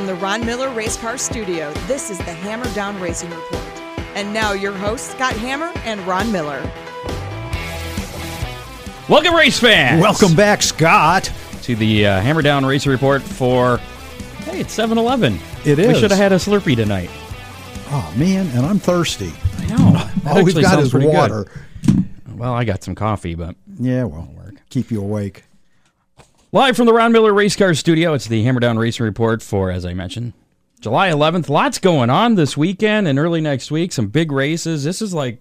From 0.00 0.06
the 0.06 0.14
Ron 0.14 0.46
Miller 0.46 0.70
Race 0.70 0.96
Car 0.96 1.18
Studio, 1.18 1.70
this 1.86 2.08
is 2.08 2.16
the 2.16 2.32
Hammer 2.32 2.64
Down 2.72 2.98
Racing 3.02 3.28
Report. 3.28 3.62
And 4.14 4.32
now 4.32 4.54
your 4.54 4.72
hosts, 4.72 5.10
Scott 5.10 5.34
Hammer 5.34 5.70
and 5.84 6.00
Ron 6.06 6.32
Miller. 6.32 6.58
Welcome, 9.10 9.34
race 9.34 9.60
fans. 9.60 10.00
Welcome 10.00 10.34
back, 10.34 10.62
Scott. 10.62 11.30
to 11.64 11.76
the 11.76 12.06
uh, 12.06 12.20
Hammer 12.22 12.40
Down 12.40 12.64
Racing 12.64 12.90
Report 12.90 13.20
for. 13.20 13.76
Hey, 14.46 14.60
it's 14.60 14.74
7-Eleven. 14.74 15.38
It 15.66 15.76
We 15.76 15.92
should 15.92 16.10
have 16.10 16.18
had 16.18 16.32
a 16.32 16.36
Slurpee 16.36 16.76
tonight. 16.76 17.10
Oh 17.90 18.10
man, 18.16 18.46
and 18.56 18.64
I'm 18.64 18.78
thirsty. 18.78 19.34
I 19.58 19.66
know. 19.66 20.10
That 20.24 20.36
All 20.38 20.44
we've 20.44 20.54
got 20.54 20.64
sounds 20.64 20.86
is 20.86 20.90
pretty 20.92 21.08
good. 21.08 21.14
water. 21.14 21.46
Well, 22.36 22.54
I 22.54 22.64
got 22.64 22.82
some 22.82 22.94
coffee, 22.94 23.34
but 23.34 23.54
Yeah, 23.78 24.04
well, 24.04 24.32
keep 24.70 24.90
you 24.90 25.02
awake. 25.02 25.44
Live 26.52 26.76
from 26.76 26.86
the 26.86 26.92
Ron 26.92 27.12
Miller 27.12 27.32
Race 27.32 27.56
Car 27.56 27.74
Studio, 27.74 28.14
it's 28.14 28.26
the 28.26 28.42
Hammer 28.44 28.60
Down 28.60 28.78
Racing 28.78 29.04
Report 29.04 29.42
for, 29.42 29.70
as 29.70 29.84
I 29.84 29.94
mentioned, 29.94 30.32
July 30.80 31.10
11th. 31.10 31.48
Lots 31.48 31.78
going 31.78 32.10
on 32.10 32.34
this 32.34 32.56
weekend 32.56 33.06
and 33.06 33.18
early 33.18 33.40
next 33.40 33.70
week. 33.70 33.92
Some 33.92 34.08
big 34.08 34.32
races. 34.32 34.84
This 34.84 35.02
is 35.02 35.14
like 35.14 35.38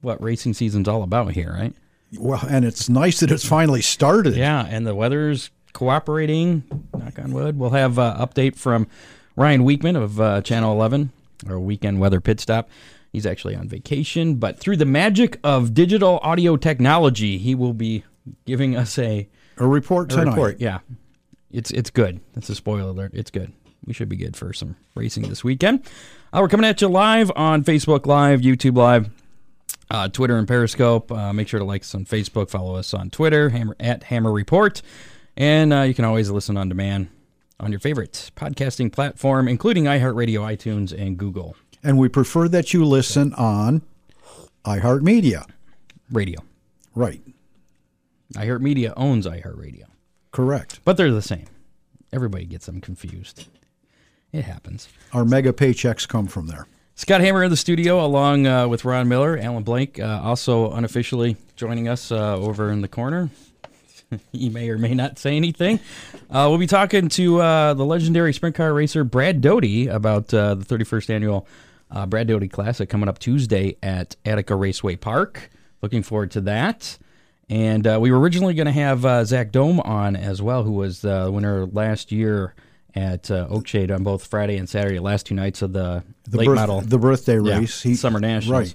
what 0.00 0.22
racing 0.22 0.54
season's 0.54 0.88
all 0.88 1.02
about 1.02 1.32
here, 1.32 1.52
right? 1.52 1.74
Well, 2.18 2.44
and 2.48 2.64
it's 2.64 2.88
nice 2.88 3.20
that 3.20 3.30
it's 3.30 3.46
finally 3.46 3.82
started. 3.82 4.36
Yeah, 4.36 4.66
and 4.68 4.86
the 4.86 4.94
weather's 4.94 5.50
cooperating. 5.72 6.62
Knock 6.96 7.18
on 7.18 7.32
wood. 7.32 7.58
We'll 7.58 7.70
have 7.70 7.98
an 7.98 8.16
update 8.16 8.56
from 8.56 8.86
Ryan 9.34 9.64
Weekman 9.64 9.96
of 9.96 10.20
uh, 10.20 10.40
Channel 10.42 10.72
11, 10.72 11.10
our 11.48 11.58
weekend 11.58 12.00
weather 12.00 12.20
pit 12.20 12.40
stop. 12.40 12.68
He's 13.12 13.26
actually 13.26 13.56
on 13.56 13.68
vacation, 13.68 14.34
but 14.34 14.58
through 14.58 14.76
the 14.76 14.84
magic 14.84 15.40
of 15.42 15.72
digital 15.72 16.18
audio 16.22 16.56
technology, 16.56 17.38
he 17.38 17.54
will 17.54 17.72
be 17.72 18.04
giving 18.44 18.76
us 18.76 18.98
a, 18.98 19.28
A 19.58 19.66
report 19.66 20.12
a 20.12 20.16
tonight. 20.16 20.30
report. 20.32 20.60
Yeah, 20.60 20.80
it's 21.50 21.70
it's 21.70 21.90
good. 21.90 22.20
That's 22.34 22.48
a 22.50 22.54
spoiler 22.54 22.90
alert. 22.90 23.12
It's 23.14 23.30
good. 23.30 23.52
We 23.86 23.92
should 23.92 24.08
be 24.08 24.16
good 24.16 24.36
for 24.36 24.52
some 24.52 24.76
racing 24.94 25.28
this 25.28 25.44
weekend. 25.44 25.84
Uh, 26.32 26.40
we're 26.42 26.48
coming 26.48 26.66
at 26.66 26.80
you 26.80 26.88
live 26.88 27.30
on 27.36 27.62
Facebook 27.62 28.06
Live, 28.06 28.40
YouTube 28.40 28.76
Live, 28.76 29.08
uh, 29.90 30.08
Twitter 30.08 30.36
and 30.36 30.48
Periscope. 30.48 31.10
Uh, 31.12 31.32
make 31.32 31.48
sure 31.48 31.60
to 31.60 31.64
like 31.64 31.82
us 31.82 31.94
on 31.94 32.04
Facebook, 32.04 32.50
follow 32.50 32.74
us 32.74 32.92
on 32.92 33.10
Twitter, 33.10 33.50
Hammer 33.50 33.76
at 33.78 34.04
Hammer 34.04 34.32
Report, 34.32 34.82
and 35.36 35.72
uh, 35.72 35.82
you 35.82 35.94
can 35.94 36.04
always 36.04 36.30
listen 36.30 36.56
on 36.56 36.68
demand 36.68 37.08
on 37.60 37.70
your 37.70 37.80
favorite 37.80 38.30
podcasting 38.36 38.92
platform, 38.92 39.48
including 39.48 39.84
iHeartRadio, 39.84 40.40
iTunes, 40.40 40.92
and 40.92 41.16
Google 41.16 41.56
And 41.82 41.96
we 41.96 42.08
prefer 42.08 42.48
that 42.48 42.74
you 42.74 42.84
listen 42.84 43.32
on 43.34 43.82
iHeartMedia. 44.64 45.48
Radio. 46.10 46.40
Right. 46.94 47.22
iHeartMedia 48.34 48.92
owns 48.96 49.26
iHeartRadio, 49.26 49.84
Correct. 50.32 50.80
but 50.84 50.96
they're 50.96 51.12
the 51.12 51.22
same. 51.22 51.46
Everybody 52.12 52.44
gets 52.44 52.66
them 52.66 52.80
confused. 52.80 53.48
It 54.32 54.44
happens. 54.44 54.88
Our 55.12 55.24
mega 55.24 55.52
paychecks 55.52 56.06
come 56.06 56.26
from 56.26 56.46
there. 56.46 56.66
Scott 56.94 57.20
Hammer 57.20 57.44
in 57.44 57.50
the 57.50 57.56
studio, 57.56 58.04
along 58.04 58.46
uh, 58.46 58.66
with 58.68 58.84
Ron 58.84 59.08
Miller, 59.08 59.38
Alan 59.38 59.62
Blank, 59.62 60.00
uh, 60.00 60.20
also 60.24 60.70
unofficially 60.72 61.36
joining 61.54 61.88
us 61.88 62.10
uh, 62.10 62.36
over 62.36 62.70
in 62.70 62.80
the 62.80 62.88
corner. 62.88 63.30
he 64.32 64.48
may 64.48 64.68
or 64.70 64.78
may 64.78 64.94
not 64.94 65.18
say 65.18 65.36
anything. 65.36 65.78
Uh, 66.30 66.46
we'll 66.48 66.58
be 66.58 66.66
talking 66.66 67.08
to 67.10 67.40
uh, 67.40 67.74
the 67.74 67.84
legendary 67.84 68.32
sprint 68.32 68.54
car 68.56 68.72
racer 68.72 69.04
Brad 69.04 69.40
Doty 69.40 69.88
about 69.88 70.32
uh, 70.32 70.54
the 70.54 70.64
31st 70.64 71.10
annual 71.10 71.46
uh, 71.90 72.06
Brad 72.06 72.28
Doty 72.28 72.48
Classic 72.48 72.88
coming 72.88 73.08
up 73.08 73.18
Tuesday 73.18 73.76
at 73.82 74.16
Attica 74.24 74.54
Raceway 74.54 74.96
Park. 74.96 75.50
Looking 75.82 76.02
forward 76.02 76.30
to 76.32 76.40
that. 76.42 76.98
And 77.48 77.86
uh, 77.86 77.98
we 78.00 78.10
were 78.10 78.18
originally 78.18 78.54
going 78.54 78.66
to 78.66 78.72
have 78.72 79.04
uh, 79.04 79.24
Zach 79.24 79.52
Dohm 79.52 79.78
on 79.80 80.16
as 80.16 80.42
well, 80.42 80.64
who 80.64 80.72
was 80.72 81.00
the 81.00 81.30
winner 81.32 81.66
last 81.66 82.10
year 82.10 82.54
at 82.94 83.30
uh, 83.30 83.46
Oakshade 83.48 83.94
on 83.94 84.02
both 84.02 84.26
Friday 84.26 84.56
and 84.56 84.68
Saturday, 84.68 84.98
last 84.98 85.26
two 85.26 85.34
nights 85.34 85.62
of 85.62 85.72
the, 85.72 86.02
The, 86.28 86.38
late 86.38 86.46
birth- 86.46 86.56
model 86.56 86.80
the 86.80 86.98
birthday 86.98 87.38
yeah, 87.40 87.58
race. 87.58 87.82
He- 87.82 87.94
Summer 87.94 88.18
Nationals. 88.20 88.74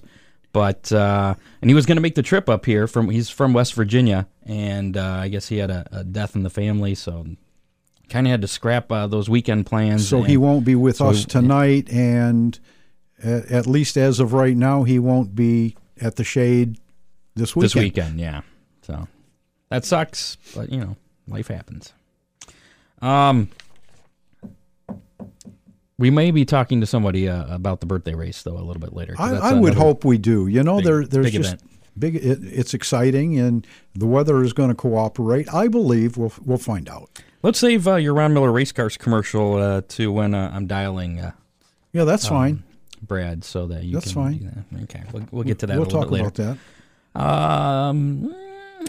But 0.54 0.92
uh, 0.92 1.34
and 1.62 1.70
he 1.70 1.74
was 1.74 1.86
going 1.86 1.96
to 1.96 2.02
make 2.02 2.14
the 2.14 2.22
trip 2.22 2.48
up 2.50 2.66
here 2.66 2.86
from 2.86 3.08
he's 3.08 3.30
from 3.30 3.54
West 3.54 3.72
Virginia, 3.72 4.26
and 4.44 4.98
uh, 4.98 5.02
I 5.02 5.28
guess 5.28 5.48
he 5.48 5.56
had 5.56 5.70
a, 5.70 5.86
a 5.92 6.04
death 6.04 6.36
in 6.36 6.42
the 6.42 6.50
family, 6.50 6.94
so 6.94 7.26
kind 8.10 8.26
of 8.26 8.30
had 8.30 8.42
to 8.42 8.48
scrap 8.48 8.92
uh, 8.92 9.06
those 9.06 9.30
weekend 9.30 9.64
plans. 9.64 10.06
So 10.06 10.18
and- 10.18 10.26
he 10.26 10.36
won't 10.36 10.66
be 10.66 10.74
with 10.74 10.96
so 10.96 11.06
us 11.08 11.24
tonight, 11.24 11.90
and 11.90 12.58
at, 13.22 13.50
at 13.50 13.66
least 13.66 13.96
as 13.96 14.20
of 14.20 14.34
right 14.34 14.54
now, 14.56 14.82
he 14.82 14.98
won't 14.98 15.34
be 15.34 15.74
at 16.02 16.16
the 16.16 16.24
shade 16.24 16.78
this 17.34 17.56
weekend. 17.56 17.64
this 17.70 17.74
weekend. 17.74 18.20
Yeah, 18.20 18.40
so 18.92 19.08
that 19.70 19.84
sucks, 19.84 20.36
but 20.54 20.70
you 20.70 20.80
know, 20.80 20.96
life 21.28 21.48
happens. 21.48 21.92
Um, 23.00 23.48
we 25.98 26.10
may 26.10 26.30
be 26.30 26.44
talking 26.44 26.80
to 26.80 26.86
somebody 26.86 27.28
uh, 27.28 27.52
about 27.54 27.80
the 27.80 27.86
birthday 27.86 28.14
race 28.14 28.42
though 28.42 28.56
a 28.56 28.64
little 28.64 28.80
bit 28.80 28.92
later. 28.92 29.14
I, 29.18 29.34
I 29.34 29.52
would 29.54 29.74
hope 29.74 30.04
we 30.04 30.18
do. 30.18 30.46
You 30.46 30.62
know, 30.62 30.76
big- 30.76 30.84
there 30.84 31.04
there's 31.04 31.26
big 31.26 31.34
just 31.34 31.54
event. 31.54 31.70
big. 31.98 32.16
It, 32.16 32.38
it's 32.42 32.74
exciting, 32.74 33.38
and 33.38 33.66
the 33.94 34.06
weather 34.06 34.42
is 34.42 34.52
going 34.52 34.68
to 34.70 34.74
cooperate. 34.74 35.52
I 35.52 35.68
believe 35.68 36.16
we'll 36.16 36.32
we'll 36.44 36.58
find 36.58 36.88
out. 36.88 37.10
Let's 37.42 37.58
save 37.58 37.88
uh, 37.88 37.96
your 37.96 38.14
Ron 38.14 38.34
Miller 38.34 38.52
race 38.52 38.70
cars 38.72 38.96
commercial 38.96 39.54
uh, 39.56 39.82
to 39.88 40.12
when 40.12 40.32
uh, 40.34 40.52
I'm 40.54 40.66
dialing 40.68 41.18
uh, 41.18 41.32
Yeah, 41.92 42.04
that's 42.04 42.28
fine. 42.28 42.62
Brad, 43.04 43.42
so 43.42 43.66
that 43.66 43.82
you 43.82 43.94
That's 43.94 44.12
can. 44.12 44.64
fine. 44.72 44.84
Okay, 44.84 45.02
we'll, 45.12 45.24
we'll 45.32 45.42
get 45.42 45.58
to 45.58 45.66
that 45.66 45.74
we'll 45.76 45.82
a 45.82 45.90
little 45.90 46.02
talk 46.02 46.36
about 46.36 46.58
that. 47.14 47.20
Um, 47.20 48.32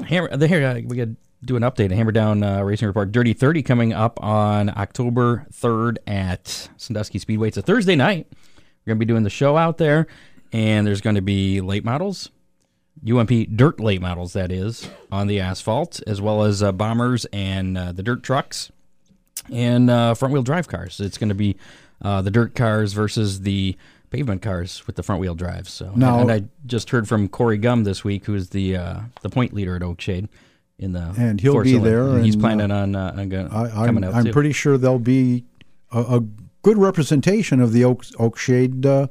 hammer, 0.04 0.36
the 0.36 0.48
here 0.48 0.66
uh, 0.66 0.82
we 0.86 0.98
got 0.98 1.06
to 1.06 1.16
do 1.44 1.56
an 1.56 1.64
update. 1.64 1.92
A 1.92 1.96
hammer 1.96 2.12
down 2.12 2.44
uh, 2.44 2.62
racing 2.64 2.88
report. 2.88 3.12
Dirty 3.12 3.34
Thirty 3.34 3.62
coming 3.62 3.94
up 3.94 4.22
on 4.24 4.70
October 4.70 5.46
third 5.52 6.00
at 6.08 6.70
Sandusky 6.78 7.20
Speedway. 7.20 7.50
It's 7.50 7.58
a 7.58 7.62
Thursday 7.62 7.96
night. 7.96 8.28
We're 8.32 8.92
gonna 8.92 9.00
be 9.00 9.06
doing 9.06 9.24
the 9.24 9.30
show 9.30 9.58
out 9.58 9.78
there, 9.78 10.08
and 10.52 10.86
there's 10.88 11.02
going 11.02 11.16
to 11.16 11.22
be 11.22 11.62
late 11.62 11.86
models, 11.86 12.30
UMP 13.08 13.56
dirt 13.56 13.80
late 13.80 14.02
models 14.02 14.34
that 14.34 14.52
is 14.52 14.90
on 15.12 15.28
the 15.28 15.40
asphalt, 15.40 16.02
as 16.08 16.22
well 16.22 16.44
as 16.44 16.62
uh, 16.64 16.72
bombers 16.72 17.26
and 17.34 17.78
uh, 17.78 17.92
the 17.92 18.04
dirt 18.04 18.24
trucks 18.24 18.72
and 19.52 19.90
uh, 19.90 20.14
front 20.14 20.34
wheel 20.34 20.44
drive 20.44 20.68
cars. 20.68 21.00
It's 21.00 21.18
going 21.18 21.30
to 21.30 21.36
be 21.36 21.58
uh, 22.02 22.22
the 22.22 22.32
dirt 22.32 22.56
cars 22.56 22.94
versus 22.94 23.42
the 23.42 23.76
pavement 24.14 24.42
cars 24.44 24.86
with 24.88 24.96
the 24.96 25.04
front 25.04 25.20
wheel 25.20 25.36
drives. 25.36 25.72
So 25.74 25.92
Now- 25.96 26.20
and 26.22 26.32
I 26.32 26.44
just 26.66 26.92
heard 26.92 27.08
from 27.08 27.28
Corey 27.28 27.58
Gum 27.58 27.84
this 27.84 28.04
week, 28.04 28.26
who's 28.26 28.50
the 28.50 28.78
uh, 28.78 29.00
the 29.24 29.30
point 29.30 29.54
leader 29.54 29.76
at 29.76 29.82
Oakshade 29.82 30.30
in 30.78 30.94
the 30.94 31.14
And 31.18 31.42
he'll 31.42 31.62
be 31.64 31.72
cylinder, 31.72 31.90
there, 31.90 32.16
and 32.16 32.24
he's 32.26 32.36
and, 32.36 32.44
planning 32.44 32.72
on, 32.72 32.96
uh, 32.96 33.14
on 33.18 33.30
go- 33.30 33.50
I, 33.52 33.70
coming 33.88 34.04
I'm, 34.04 34.12
out 34.12 34.16
I'm 34.16 34.26
too. 34.26 34.32
pretty 34.32 34.52
sure 34.54 34.78
there'll 34.78 35.00
be 35.00 35.44
a, 35.92 36.00
a 36.18 36.20
good 36.62 36.78
representation 36.78 37.60
of 37.60 37.74
the 37.74 37.84
Oak, 37.84 38.04
Oakshade 38.20 38.86
uh, 38.86 39.08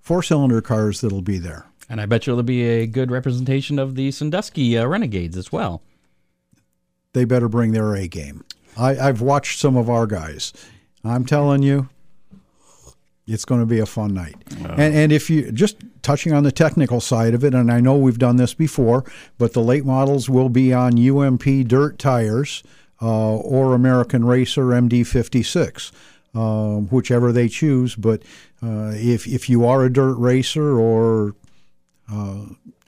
four 0.00 0.22
cylinder 0.22 0.60
cars 0.60 1.00
that'll 1.00 1.20
be 1.22 1.38
there. 1.38 1.66
and 1.88 2.00
I 2.00 2.06
bet 2.06 2.26
you 2.26 2.32
there'll 2.32 2.42
be 2.44 2.62
a 2.62 2.86
good 2.86 3.10
representation 3.10 3.78
of 3.78 3.94
the 3.96 4.10
Sandusky 4.12 4.78
uh, 4.78 4.86
Renegades 4.86 5.36
as 5.36 5.50
well. 5.52 5.82
They 7.12 7.24
better 7.24 7.48
bring 7.48 7.72
their 7.72 7.94
A 7.94 8.06
game. 8.08 8.44
I, 8.76 8.96
I've 8.98 9.20
watched 9.20 9.58
some 9.60 9.76
of 9.76 9.88
our 9.90 10.06
guys. 10.06 10.52
I'm 11.04 11.24
telling 11.26 11.62
you, 11.62 11.88
it's 13.26 13.44
going 13.44 13.60
to 13.60 13.66
be 13.66 13.78
a 13.78 13.86
fun 13.86 14.14
night. 14.14 14.36
And, 14.70 14.94
and 14.94 15.12
if 15.12 15.30
you 15.30 15.50
just 15.50 15.76
touching 16.02 16.32
on 16.32 16.42
the 16.42 16.52
technical 16.52 17.00
side 17.00 17.34
of 17.34 17.44
it, 17.44 17.54
and 17.54 17.72
I 17.72 17.80
know 17.80 17.96
we've 17.96 18.18
done 18.18 18.36
this 18.36 18.54
before, 18.54 19.04
but 19.38 19.52
the 19.52 19.62
late 19.62 19.84
models 19.84 20.28
will 20.28 20.48
be 20.48 20.72
on 20.72 20.98
UMP 20.98 21.44
dirt 21.66 21.98
tires 21.98 22.62
uh, 23.00 23.36
or 23.36 23.74
American 23.74 24.24
Racer 24.24 24.64
MD56, 24.64 25.92
um, 26.34 26.88
whichever 26.88 27.32
they 27.32 27.48
choose. 27.48 27.94
But 27.94 28.22
uh, 28.62 28.92
if 28.94 29.26
if 29.26 29.48
you 29.48 29.64
are 29.64 29.84
a 29.84 29.92
dirt 29.92 30.14
racer 30.16 30.78
or 30.78 31.34
uh, 32.10 32.46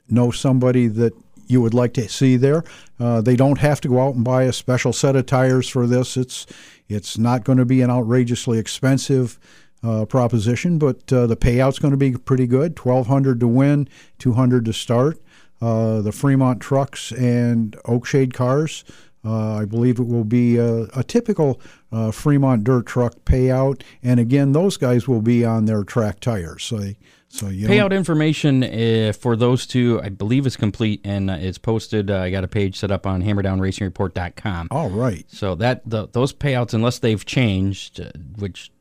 know 0.09 0.31
somebody 0.31 0.87
that 0.87 1.13
you 1.47 1.61
would 1.61 1.73
like 1.73 1.93
to 1.93 2.07
see 2.09 2.35
there. 2.35 2.63
Uh, 2.99 3.21
they 3.21 3.35
don't 3.35 3.59
have 3.59 3.79
to 3.81 3.87
go 3.87 4.01
out 4.01 4.15
and 4.15 4.23
buy 4.23 4.43
a 4.43 4.53
special 4.53 4.91
set 4.91 5.15
of 5.15 5.25
tires 5.25 5.67
for 5.67 5.87
this. 5.87 6.17
It's 6.17 6.45
it's 6.89 7.17
not 7.17 7.43
going 7.43 7.57
to 7.57 7.65
be 7.65 7.81
an 7.81 7.89
outrageously 7.89 8.59
expensive 8.59 9.39
uh, 9.83 10.05
proposition, 10.05 10.77
but 10.79 11.11
uh, 11.13 11.27
the 11.27 11.37
payout's 11.37 11.79
going 11.79 11.91
to 11.91 11.97
be 11.97 12.11
pretty 12.13 12.47
good. 12.47 12.75
Twelve 12.75 13.07
hundred 13.07 13.39
to 13.41 13.47
win, 13.47 13.87
two 14.17 14.33
hundred 14.33 14.65
to 14.65 14.73
start. 14.73 15.19
uh, 15.61 16.01
the 16.01 16.11
Fremont 16.11 16.61
trucks 16.61 17.11
and 17.11 17.75
Oakshade 17.85 18.33
cars. 18.33 18.83
Uh, 19.25 19.55
I 19.55 19.65
believe 19.65 19.99
it 19.99 20.07
will 20.07 20.23
be 20.23 20.57
a, 20.57 20.83
a 20.95 21.03
typical 21.03 21.59
uh, 21.91 22.11
Fremont 22.11 22.63
dirt 22.63 22.85
truck 22.85 23.13
payout, 23.25 23.81
and 24.03 24.19
again, 24.19 24.51
those 24.53 24.77
guys 24.77 25.07
will 25.07 25.21
be 25.21 25.43
on 25.43 25.65
their 25.65 25.83
track 25.83 26.19
tires. 26.19 26.63
So, 26.63 26.77
they, 26.77 26.97
so 27.27 27.47
you 27.49 27.67
Payout 27.67 27.91
information 27.91 28.63
uh, 28.63 29.11
for 29.13 29.35
those 29.35 29.67
two, 29.67 29.99
I 30.01 30.09
believe, 30.09 30.45
is 30.45 30.55
complete 30.55 31.01
and 31.03 31.29
uh, 31.29 31.33
it's 31.39 31.57
posted. 31.57 32.09
Uh, 32.09 32.19
I 32.19 32.29
got 32.29 32.43
a 32.45 32.47
page 32.47 32.77
set 32.77 32.89
up 32.91 33.05
on 33.05 33.21
HammerdownRacingReport.com. 33.21 34.67
All 34.71 34.89
right. 34.91 35.25
So 35.27 35.55
that 35.55 35.81
the, 35.89 36.07
those 36.07 36.31
payouts, 36.31 36.73
unless 36.73 36.99
they've 36.99 37.25
changed, 37.25 37.99
uh, 37.99 38.11
which 38.37 38.71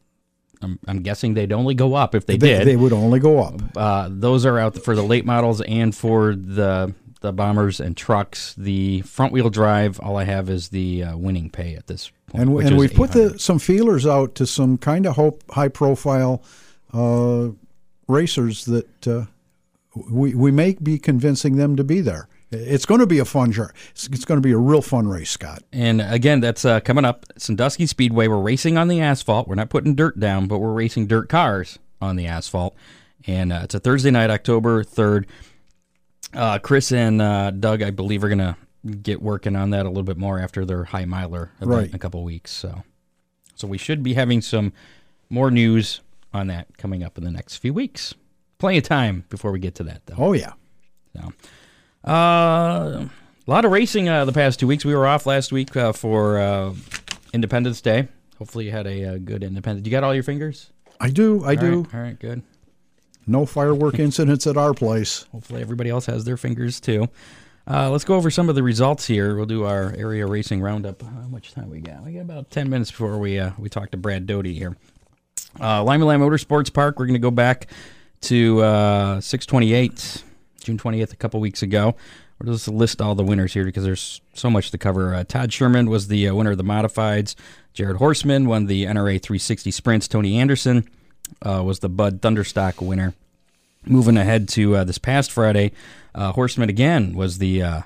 I'm, 0.62 0.78
I'm 0.88 1.02
guessing 1.02 1.34
they'd 1.34 1.52
only 1.52 1.74
go 1.74 1.94
up 1.94 2.14
if 2.14 2.26
they, 2.26 2.36
They, 2.36 2.58
did. 2.58 2.66
they 2.66 2.76
would 2.76 2.92
only 2.92 3.20
go 3.20 3.42
up. 3.42 3.60
uh, 3.76 4.08
those 4.10 4.46
are 4.46 4.58
out 4.58 4.76
for 4.82 4.94
the 4.94 5.02
late 5.02 5.24
models 5.24 5.60
and 5.62 5.94
for 5.94 6.34
the 6.34 6.94
the 7.22 7.32
bombers 7.32 7.80
and 7.80 7.96
trucks. 7.96 8.54
The 8.58 9.00
front 9.02 9.32
wheel 9.32 9.48
drive, 9.50 9.98
all 10.00 10.16
I 10.16 10.24
have 10.24 10.50
is 10.50 10.68
the 10.68 11.02
uh, 11.04 11.16
winning 11.16 11.48
pay 11.50 11.74
at 11.74 11.86
this 11.86 12.10
point. 12.26 12.48
And, 12.48 12.60
and 12.60 12.76
we've 12.78 12.92
put 12.92 13.12
the, 13.12 13.38
some 13.38 13.58
feelers 13.58 14.06
out 14.06 14.34
to 14.36 14.46
some 14.46 14.76
kind 14.76 15.06
of 15.06 15.16
hope, 15.16 15.42
high 15.50 15.68
profile 15.68 16.42
uh, 16.92 17.48
racers 18.06 18.66
that 18.66 19.08
uh, 19.08 19.24
we, 20.10 20.34
we 20.34 20.50
may 20.50 20.74
be 20.74 20.98
convincing 20.98 21.56
them 21.56 21.74
to 21.76 21.84
be 21.84 22.00
there. 22.02 22.28
It's 22.50 22.86
going 22.86 23.00
to 23.00 23.06
be 23.06 23.18
a 23.18 23.24
fun 23.24 23.50
journey. 23.52 23.72
It's, 23.90 24.06
it's 24.06 24.24
going 24.24 24.38
to 24.40 24.46
be 24.46 24.52
a 24.52 24.58
real 24.58 24.80
fun 24.82 25.08
race, 25.08 25.30
Scott. 25.30 25.62
And 25.72 26.00
again, 26.00 26.40
that's 26.40 26.64
uh, 26.64 26.78
coming 26.80 27.04
up. 27.04 27.26
Sandusky 27.36 27.86
Speedway. 27.86 28.28
We're 28.28 28.40
racing 28.40 28.78
on 28.78 28.86
the 28.88 29.00
asphalt. 29.00 29.48
We're 29.48 29.56
not 29.56 29.68
putting 29.68 29.94
dirt 29.96 30.20
down, 30.20 30.46
but 30.46 30.58
we're 30.58 30.72
racing 30.72 31.06
dirt 31.08 31.28
cars 31.28 31.78
on 32.00 32.14
the 32.16 32.26
asphalt. 32.26 32.76
And 33.26 33.52
uh, 33.52 33.60
it's 33.64 33.74
a 33.74 33.80
Thursday 33.80 34.12
night, 34.12 34.30
October 34.30 34.84
3rd. 34.84 35.24
Uh, 36.32 36.58
Chris 36.60 36.92
and 36.92 37.20
uh, 37.20 37.50
Doug, 37.50 37.82
I 37.82 37.90
believe, 37.90 38.22
are 38.22 38.28
going 38.28 38.38
to 38.38 38.56
get 39.02 39.20
working 39.20 39.56
on 39.56 39.70
that 39.70 39.84
a 39.84 39.88
little 39.88 40.02
bit 40.04 40.16
more 40.18 40.38
after 40.38 40.64
their 40.64 40.84
high 40.84 41.04
miler 41.04 41.50
event 41.60 41.70
Right. 41.70 41.88
in 41.88 41.94
a 41.94 41.98
couple 41.98 42.22
weeks. 42.22 42.52
So, 42.52 42.84
so 43.56 43.66
we 43.66 43.78
should 43.78 44.02
be 44.04 44.14
having 44.14 44.40
some 44.40 44.72
more 45.30 45.50
news 45.50 46.00
on 46.32 46.46
that 46.48 46.76
coming 46.78 47.02
up 47.02 47.18
in 47.18 47.24
the 47.24 47.30
next 47.32 47.56
few 47.56 47.74
weeks. 47.74 48.14
Plenty 48.58 48.78
of 48.78 48.84
time 48.84 49.24
before 49.30 49.50
we 49.50 49.58
get 49.58 49.74
to 49.76 49.82
that, 49.84 50.02
though. 50.06 50.14
Oh, 50.18 50.32
yeah. 50.32 50.52
So, 51.16 51.32
uh, 52.06 52.10
a 53.06 53.50
lot 53.50 53.64
of 53.64 53.70
racing 53.70 54.08
uh, 54.08 54.24
the 54.24 54.32
past 54.32 54.60
two 54.60 54.66
weeks. 54.66 54.84
We 54.84 54.94
were 54.94 55.06
off 55.06 55.26
last 55.26 55.52
week 55.52 55.76
uh, 55.76 55.92
for 55.92 56.38
uh, 56.38 56.74
Independence 57.32 57.80
Day. 57.80 58.08
Hopefully, 58.38 58.66
you 58.66 58.70
had 58.70 58.86
a, 58.86 59.14
uh 59.14 59.18
good 59.18 59.42
Independence. 59.42 59.86
You 59.86 59.90
got 59.90 60.04
all 60.04 60.14
your 60.14 60.22
fingers? 60.22 60.70
I 61.00 61.10
do. 61.10 61.44
I 61.44 61.50
All 61.50 61.56
do. 61.56 61.80
right, 61.82 61.94
all 61.94 62.00
right, 62.00 62.18
good. 62.18 62.42
No 63.26 63.44
firework 63.46 63.98
incidents 63.98 64.46
at 64.46 64.56
our 64.56 64.72
place. 64.74 65.26
Hopefully, 65.32 65.60
everybody 65.62 65.90
else 65.90 66.06
has 66.06 66.24
their 66.24 66.36
fingers 66.36 66.80
too. 66.80 67.08
Uh, 67.68 67.90
let's 67.90 68.04
go 68.04 68.14
over 68.14 68.30
some 68.30 68.48
of 68.48 68.54
the 68.54 68.62
results 68.62 69.06
here. 69.06 69.34
We'll 69.34 69.46
do 69.46 69.64
our 69.64 69.92
area 69.96 70.24
racing 70.26 70.60
roundup. 70.60 71.02
How 71.02 71.08
much 71.28 71.52
time 71.52 71.68
we 71.68 71.80
got? 71.80 72.04
We 72.04 72.12
got 72.12 72.20
about 72.20 72.50
ten 72.50 72.70
minutes 72.70 72.90
before 72.90 73.18
we 73.18 73.38
uh, 73.38 73.50
we 73.58 73.68
talk 73.68 73.90
to 73.90 73.96
Brad 73.96 74.26
Doty 74.26 74.54
here. 74.54 74.76
Uh, 75.60 75.82
Lima 75.82 76.04
Land 76.04 76.22
Motorsports 76.22 76.72
Park. 76.72 76.98
We're 76.98 77.06
going 77.06 77.14
to 77.14 77.18
go 77.18 77.30
back 77.30 77.66
to 78.22 78.60
uh, 78.62 79.20
628, 79.20 80.22
June 80.66 80.76
20th, 80.76 81.12
a 81.12 81.16
couple 81.16 81.38
weeks 81.38 81.62
ago. 81.62 81.94
We'll 82.40 82.52
just 82.52 82.66
list 82.66 83.00
all 83.00 83.14
the 83.14 83.22
winners 83.22 83.54
here 83.54 83.64
because 83.64 83.84
there's 83.84 84.20
so 84.34 84.50
much 84.50 84.72
to 84.72 84.78
cover. 84.78 85.14
Uh, 85.14 85.22
Todd 85.22 85.52
Sherman 85.52 85.88
was 85.88 86.08
the 86.08 86.28
uh, 86.28 86.34
winner 86.34 86.50
of 86.50 86.58
the 86.58 86.64
modifieds. 86.64 87.36
Jared 87.72 87.98
Horstman 87.98 88.46
won 88.46 88.66
the 88.66 88.84
NRA 88.84 89.22
360 89.22 89.70
sprints. 89.70 90.08
Tony 90.08 90.38
Anderson 90.38 90.84
uh, 91.40 91.62
was 91.64 91.78
the 91.78 91.88
Bud 91.88 92.20
Thunderstock 92.20 92.80
winner. 92.80 93.14
Moving 93.84 94.16
ahead 94.16 94.48
to 94.50 94.76
uh, 94.76 94.84
this 94.84 94.98
past 94.98 95.30
Friday, 95.30 95.70
uh, 96.16 96.32
Horstman 96.32 96.68
again 96.68 97.14
was 97.14 97.38
the 97.38 97.62
uh, 97.62 97.80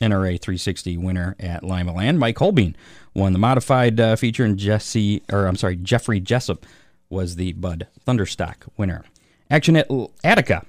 NRA 0.00 0.40
360 0.40 0.96
winner 0.96 1.36
at 1.38 1.62
Lima 1.62 1.92
Land. 1.92 2.18
Mike 2.18 2.38
Holbein 2.38 2.74
won 3.12 3.34
the 3.34 3.38
modified 3.38 4.00
feature, 4.18 4.46
and 4.46 4.58
Jesse, 4.58 5.22
or 5.30 5.44
I'm 5.44 5.56
sorry, 5.56 5.76
Jeffrey 5.76 6.20
Jessup 6.20 6.64
was 7.10 7.36
the 7.36 7.52
Bud 7.52 7.86
Thunderstock 8.06 8.64
winner. 8.78 9.04
Action 9.50 9.76
at 9.76 9.90
Attica 10.24 10.64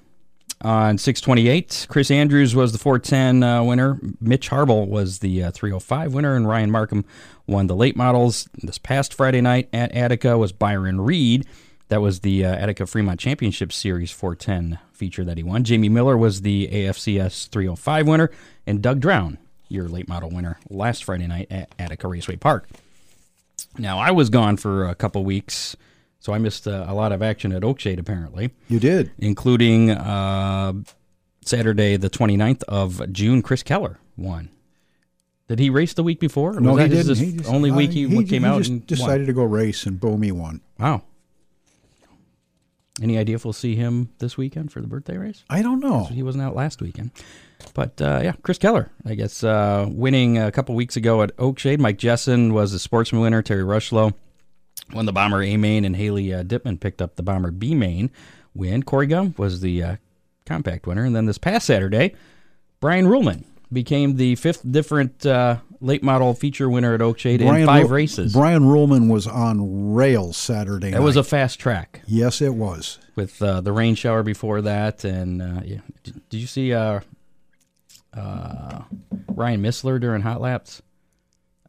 on 0.61 0.97
628. 0.97 1.87
Chris 1.89 2.09
Andrews 2.09 2.55
was 2.55 2.71
the 2.71 2.77
410 2.77 3.43
uh, 3.43 3.63
winner. 3.63 3.99
Mitch 4.19 4.49
Harbel 4.49 4.87
was 4.87 5.19
the 5.19 5.43
uh, 5.43 5.51
305 5.51 6.13
winner, 6.13 6.35
and 6.35 6.47
Ryan 6.47 6.71
Markham 6.71 7.05
won 7.47 7.67
the 7.67 7.75
late 7.75 7.95
models. 7.95 8.49
This 8.61 8.77
past 8.77 9.13
Friday 9.13 9.41
night 9.41 9.69
at 9.73 9.91
Attica 9.93 10.37
was 10.37 10.51
Byron 10.51 11.01
Reed. 11.01 11.45
That 11.89 12.01
was 12.01 12.21
the 12.21 12.45
uh, 12.45 12.55
Attica 12.55 12.87
Fremont 12.87 13.19
Championship 13.19 13.71
Series 13.71 14.11
410 14.11 14.79
feature 14.91 15.23
that 15.23 15.37
he 15.37 15.43
won. 15.43 15.63
Jamie 15.63 15.89
Miller 15.89 16.17
was 16.17 16.41
the 16.41 16.67
AFCS 16.67 17.49
305 17.49 18.07
winner, 18.07 18.31
and 18.65 18.81
Doug 18.81 18.99
Drown, 18.99 19.37
your 19.69 19.87
late 19.87 20.07
model 20.07 20.29
winner, 20.29 20.59
last 20.69 21.03
Friday 21.03 21.27
night 21.27 21.47
at 21.51 21.73
Attica 21.77 22.07
Raceway 22.07 22.37
Park. 22.37 22.67
Now, 23.77 23.99
I 23.99 24.11
was 24.11 24.29
gone 24.29 24.57
for 24.57 24.87
a 24.87 24.95
couple 24.95 25.23
weeks, 25.23 25.75
so 26.25 26.33
I 26.33 26.39
missed 26.39 26.67
uh, 26.67 26.85
a 26.87 26.93
lot 26.95 27.11
of 27.11 27.21
action 27.21 27.51
at 27.51 27.61
Oakshade, 27.61 27.99
apparently 27.99 28.49
You 28.67 28.79
did. 28.79 29.11
including 29.19 29.91
uh, 29.91 30.73
Saturday, 31.45 31.97
the 31.97 32.09
29th 32.09 32.63
of 32.63 33.11
June. 33.13 33.43
Chris 33.43 33.61
Keller 33.61 33.99
won. 34.17 34.49
Did 35.47 35.59
he 35.59 35.69
race 35.69 35.93
the 35.93 36.01
week 36.01 36.19
before? 36.19 36.57
Or 36.57 36.59
No, 36.59 36.73
was 36.73 36.81
he 36.81 36.89
didn't. 36.89 37.17
He 37.17 37.37
just, 37.37 37.47
only 37.47 37.69
uh, 37.69 37.75
week 37.75 37.91
he, 37.91 38.23
came 38.23 38.43
out 38.43 38.57
just 38.57 38.71
and 38.71 38.79
won? 38.79 38.87
decided 38.87 39.27
to 39.27 39.33
go 39.33 39.43
race, 39.43 39.85
and 39.85 39.99
boom, 39.99 40.23
he 40.23 40.31
won. 40.31 40.61
Wow. 40.79 41.03
Any 42.99 43.19
idea 43.19 43.35
if 43.35 43.45
we'll 43.45 43.53
see 43.53 43.75
him 43.75 44.09
this 44.17 44.35
weekend 44.35 44.71
for 44.71 44.81
the 44.81 44.87
birthday 44.87 45.17
race? 45.17 45.43
I 45.47 45.61
don't 45.61 45.79
know. 45.79 46.05
He 46.05 46.23
wasn't 46.23 46.43
out 46.43 46.55
last 46.55 46.81
weekend. 46.81 47.11
But 47.75 48.01
uh, 48.01 48.21
yeah, 48.23 48.33
Chris 48.41 48.57
Keller, 48.57 48.89
I 49.05 49.13
guess, 49.13 49.43
uh, 49.43 49.85
winning 49.87 50.39
a 50.39 50.51
couple 50.51 50.73
weeks 50.73 50.95
ago 50.95 51.21
at 51.21 51.37
Oakshade. 51.37 51.77
Mike 51.77 51.99
Jessen 51.99 52.51
was 52.51 52.71
the 52.71 52.79
sportsman 52.79 53.21
winner. 53.21 53.43
Terry 53.43 53.63
Rushlow 53.63 54.15
won 54.93 55.05
the 55.05 55.13
Bomber 55.13 55.41
A 55.43 55.57
main, 55.57 55.85
and 55.85 55.95
Haley 55.95 56.33
uh, 56.33 56.43
Dipman 56.43 56.79
picked 56.79 57.01
up 57.01 57.15
the 57.15 57.23
Bomber 57.23 57.51
B 57.51 57.73
main 57.75 58.11
win. 58.53 58.83
Corey 58.83 59.07
Gum 59.07 59.33
was 59.37 59.61
the 59.61 59.83
uh, 59.83 59.95
compact 60.45 60.87
winner. 60.87 61.03
And 61.03 61.15
then 61.15 61.25
this 61.25 61.37
past 61.37 61.65
Saturday, 61.65 62.13
Brian 62.79 63.05
Ruhlman 63.05 63.43
became 63.73 64.15
the 64.15 64.35
fifth 64.35 64.69
different 64.69 65.25
uh, 65.25 65.57
late 65.81 66.03
model 66.03 66.33
feature 66.33 66.69
winner 66.69 66.93
at 66.93 67.01
Oakshade 67.01 67.41
in 67.41 67.65
five 67.65 67.89
Ru- 67.89 67.95
races. 67.95 68.33
Brian 68.33 68.63
Ruhlman 68.63 69.09
was 69.09 69.27
on 69.27 69.93
rails 69.93 70.37
Saturday 70.37 70.91
that 70.91 70.99
night. 70.99 71.03
was 71.03 71.17
a 71.17 71.23
fast 71.23 71.59
track 71.59 72.01
yes, 72.05 72.41
it 72.41 72.53
was. 72.53 72.99
with 73.15 73.41
uh, 73.41 73.61
the 73.61 73.71
rain 73.71 73.95
shower 73.95 74.23
before 74.23 74.61
that. 74.61 75.03
And 75.03 75.41
uh, 75.41 75.61
yeah. 75.65 75.79
did, 76.03 76.29
did 76.29 76.37
you 76.37 76.47
see 76.47 76.73
uh, 76.73 77.01
uh, 78.13 78.81
Ryan 79.27 79.61
Missler 79.61 79.99
during 79.99 80.21
hot 80.21 80.41
laps? 80.41 80.81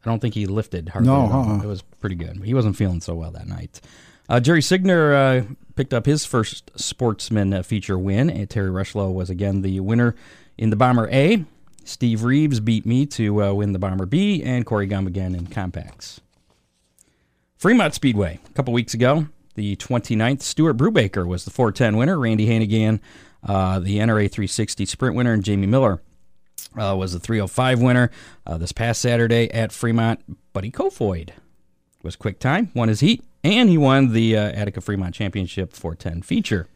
I 0.03 0.09
don't 0.09 0.19
think 0.19 0.33
he 0.35 0.45
lifted 0.45 0.89
hardly. 0.89 1.09
No, 1.09 1.25
at 1.25 1.31
all. 1.31 1.49
uh-uh. 1.49 1.63
it 1.63 1.67
was 1.67 1.81
pretty 1.81 2.15
good. 2.15 2.41
He 2.43 2.53
wasn't 2.53 2.75
feeling 2.75 3.01
so 3.01 3.15
well 3.15 3.31
that 3.31 3.47
night. 3.47 3.81
Uh, 4.29 4.39
Jerry 4.39 4.61
Signer 4.61 5.13
uh, 5.13 5.43
picked 5.75 5.93
up 5.93 6.05
his 6.05 6.25
first 6.25 6.71
sportsman 6.75 7.53
uh, 7.53 7.63
feature 7.63 7.97
win, 7.97 8.29
and 8.29 8.49
Terry 8.49 8.69
Rushlow 8.69 9.13
was 9.13 9.29
again 9.29 9.61
the 9.61 9.79
winner 9.79 10.15
in 10.57 10.69
the 10.69 10.75
Bomber 10.75 11.09
A. 11.11 11.45
Steve 11.85 12.23
Reeves 12.23 12.59
beat 12.59 12.85
me 12.85 13.05
to 13.05 13.43
uh, 13.43 13.53
win 13.53 13.71
the 13.71 13.79
Bomber 13.79 14.05
B, 14.05 14.43
and 14.43 14.65
Corey 14.65 14.87
Gum 14.87 15.07
again 15.07 15.33
in 15.33 15.47
compacts. 15.47 16.19
Fremont 17.57 17.93
Speedway, 17.93 18.39
a 18.45 18.53
couple 18.53 18.73
weeks 18.73 18.93
ago, 18.93 19.27
the 19.55 19.75
29th, 19.77 20.41
Stuart 20.41 20.75
Brubaker 20.75 21.25
was 21.25 21.45
the 21.45 21.51
410 21.51 21.97
winner. 21.97 22.19
Randy 22.19 22.45
Hannagan, 22.47 22.99
uh, 23.43 23.79
the 23.79 23.97
NRA 23.97 24.29
360 24.29 24.85
sprint 24.85 25.15
winner, 25.15 25.33
and 25.33 25.43
Jamie 25.43 25.65
Miller 25.65 26.01
uh, 26.77 26.95
was 26.95 27.13
the 27.13 27.19
305 27.19 27.81
winner. 27.81 28.11
Uh, 28.45 28.57
this 28.57 28.71
past 28.71 29.01
Saturday 29.01 29.51
at 29.51 29.71
Fremont, 29.71 30.19
Buddy 30.53 30.71
Kofoid 30.71 31.31
was 32.03 32.15
quick 32.15 32.39
time, 32.39 32.71
won 32.73 32.87
his 32.87 32.99
heat, 33.01 33.23
and 33.43 33.69
he 33.69 33.77
won 33.77 34.13
the 34.13 34.37
uh, 34.37 34.41
Attica 34.41 34.81
Fremont 34.81 35.13
Championship 35.13 35.73
410 35.73 36.21
feature. 36.21 36.67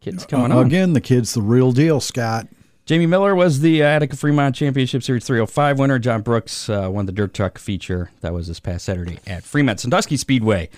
Kids 0.00 0.24
coming 0.24 0.50
on. 0.50 0.66
Again, 0.66 0.94
the 0.94 1.00
kid's 1.00 1.34
the 1.34 1.42
real 1.42 1.72
deal, 1.72 2.00
Scott. 2.00 2.48
Jamie 2.86 3.06
Miller 3.06 3.34
was 3.34 3.60
the 3.60 3.82
uh, 3.82 3.86
Attica 3.86 4.16
Fremont 4.16 4.56
Championship 4.56 5.02
Series 5.02 5.24
305 5.24 5.78
winner. 5.78 5.98
John 5.98 6.22
Brooks 6.22 6.68
uh, 6.68 6.88
won 6.90 7.06
the 7.06 7.12
dirt 7.12 7.34
truck 7.34 7.58
feature. 7.58 8.10
That 8.20 8.32
was 8.32 8.48
this 8.48 8.58
past 8.58 8.86
Saturday 8.86 9.18
at 9.26 9.44
Fremont 9.44 9.78
Sandusky 9.78 10.16
Speedway. 10.16 10.70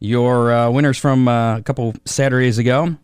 Your 0.00 0.50
uh, 0.50 0.70
winners 0.70 0.98
from 0.98 1.28
uh, 1.28 1.58
a 1.58 1.62
couple 1.62 1.94
Saturdays 2.06 2.58
ago 2.58 2.96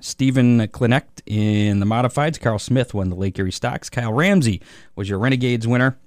Stephen 0.00 0.60
Klinecht 0.68 1.22
in 1.26 1.80
the 1.80 1.86
modifieds. 1.86 2.40
Carl 2.40 2.58
Smith 2.58 2.94
won 2.94 3.10
the 3.10 3.16
Lake 3.16 3.38
Erie 3.38 3.52
Stocks. 3.52 3.88
Kyle 3.88 4.12
Ramsey 4.12 4.60
was 4.96 5.08
your 5.08 5.18
Renegades 5.18 5.66
winner. 5.66 5.98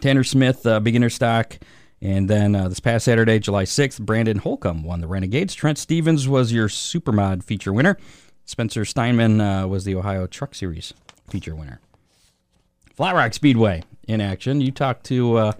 Tanner 0.00 0.24
Smith, 0.24 0.66
uh, 0.66 0.80
beginner 0.80 1.10
stock. 1.10 1.58
And 2.02 2.30
then 2.30 2.54
uh, 2.54 2.68
this 2.68 2.80
past 2.80 3.04
Saturday, 3.04 3.38
July 3.38 3.64
6th, 3.64 4.00
Brandon 4.00 4.38
Holcomb 4.38 4.82
won 4.82 5.00
the 5.00 5.06
Renegades. 5.06 5.54
Trent 5.54 5.76
Stevens 5.78 6.26
was 6.26 6.52
your 6.52 6.68
Supermod 6.68 7.42
feature 7.42 7.72
winner. 7.72 7.98
Spencer 8.46 8.84
Steinman 8.84 9.40
uh, 9.40 9.66
was 9.66 9.84
the 9.84 9.94
Ohio 9.94 10.26
Truck 10.26 10.54
Series 10.54 10.94
feature 11.28 11.54
winner. 11.54 11.80
Flat 12.94 13.14
Rock 13.14 13.34
Speedway 13.34 13.82
in 14.08 14.20
action. 14.20 14.60
You 14.60 14.72
talked 14.72 15.04
to 15.06 15.36
uh, 15.36 15.52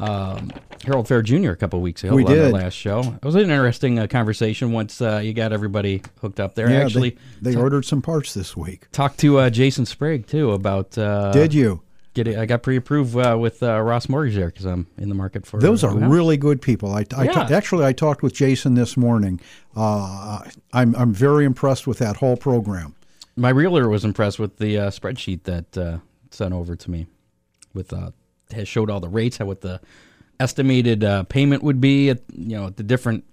um, 0.00 0.50
Harold 0.84 1.06
Fair 1.08 1.22
Jr. 1.22 1.50
a 1.50 1.56
couple 1.56 1.80
weeks 1.80 2.02
ago. 2.02 2.14
We 2.14 2.24
on 2.24 2.30
the 2.30 2.36
did. 2.36 2.52
last 2.52 2.74
show. 2.74 3.00
It 3.00 3.24
was 3.24 3.34
an 3.34 3.42
interesting 3.42 3.98
uh, 3.98 4.06
conversation 4.06 4.72
once 4.72 5.00
uh, 5.00 5.20
you 5.22 5.32
got 5.34 5.52
everybody 5.52 6.02
hooked 6.20 6.40
up 6.40 6.54
there. 6.54 6.70
Yeah, 6.70 6.78
actually 6.80 7.18
they, 7.40 7.52
they 7.52 7.56
ordered 7.60 7.84
some 7.84 8.02
parts 8.02 8.34
this 8.34 8.56
week. 8.56 8.90
talked 8.92 9.18
to 9.20 9.38
uh, 9.38 9.50
Jason 9.50 9.86
Sprague 9.86 10.26
too 10.26 10.52
about. 10.52 10.96
Uh, 10.96 11.32
Did 11.32 11.54
you? 11.54 11.82
Getting, 12.14 12.36
I 12.36 12.44
got 12.44 12.62
pre-approved 12.62 13.16
uh, 13.16 13.38
with 13.40 13.62
uh, 13.62 13.80
Ross 13.80 14.06
Mortgage 14.06 14.34
there 14.34 14.48
because 14.48 14.66
I'm 14.66 14.86
in 14.98 15.08
the 15.08 15.14
market 15.14 15.46
for. 15.46 15.58
Those 15.60 15.82
are 15.82 15.96
really 15.96 16.36
good 16.36 16.60
people. 16.60 16.92
I, 16.92 17.06
I 17.16 17.24
Yeah. 17.24 17.48
actually 17.50 17.86
I 17.86 17.94
talked 17.94 18.22
with 18.22 18.34
Jason 18.34 18.74
this 18.74 18.98
morning. 18.98 19.40
Uh, 19.74 20.40
I'm 20.74 20.94
I'm 20.94 21.14
very 21.14 21.46
impressed 21.46 21.86
with 21.86 21.98
that 21.98 22.16
whole 22.16 22.36
program. 22.36 22.94
My 23.34 23.48
realtor 23.48 23.88
was 23.88 24.04
impressed 24.04 24.38
with 24.38 24.58
the 24.58 24.76
uh, 24.78 24.90
spreadsheet 24.90 25.44
that 25.44 25.78
uh, 25.78 25.98
sent 26.30 26.52
over 26.52 26.76
to 26.76 26.90
me, 26.90 27.06
with 27.72 27.94
uh, 27.94 28.10
has 28.52 28.68
showed 28.68 28.90
all 28.90 29.00
the 29.00 29.08
rates, 29.08 29.38
how 29.38 29.46
what 29.46 29.60
the 29.60 29.80
estimated 30.40 31.04
uh, 31.04 31.24
payment 31.24 31.62
would 31.62 31.80
be, 31.80 32.10
at, 32.10 32.20
you 32.32 32.56
know, 32.56 32.70
the 32.70 32.82
different 32.82 33.24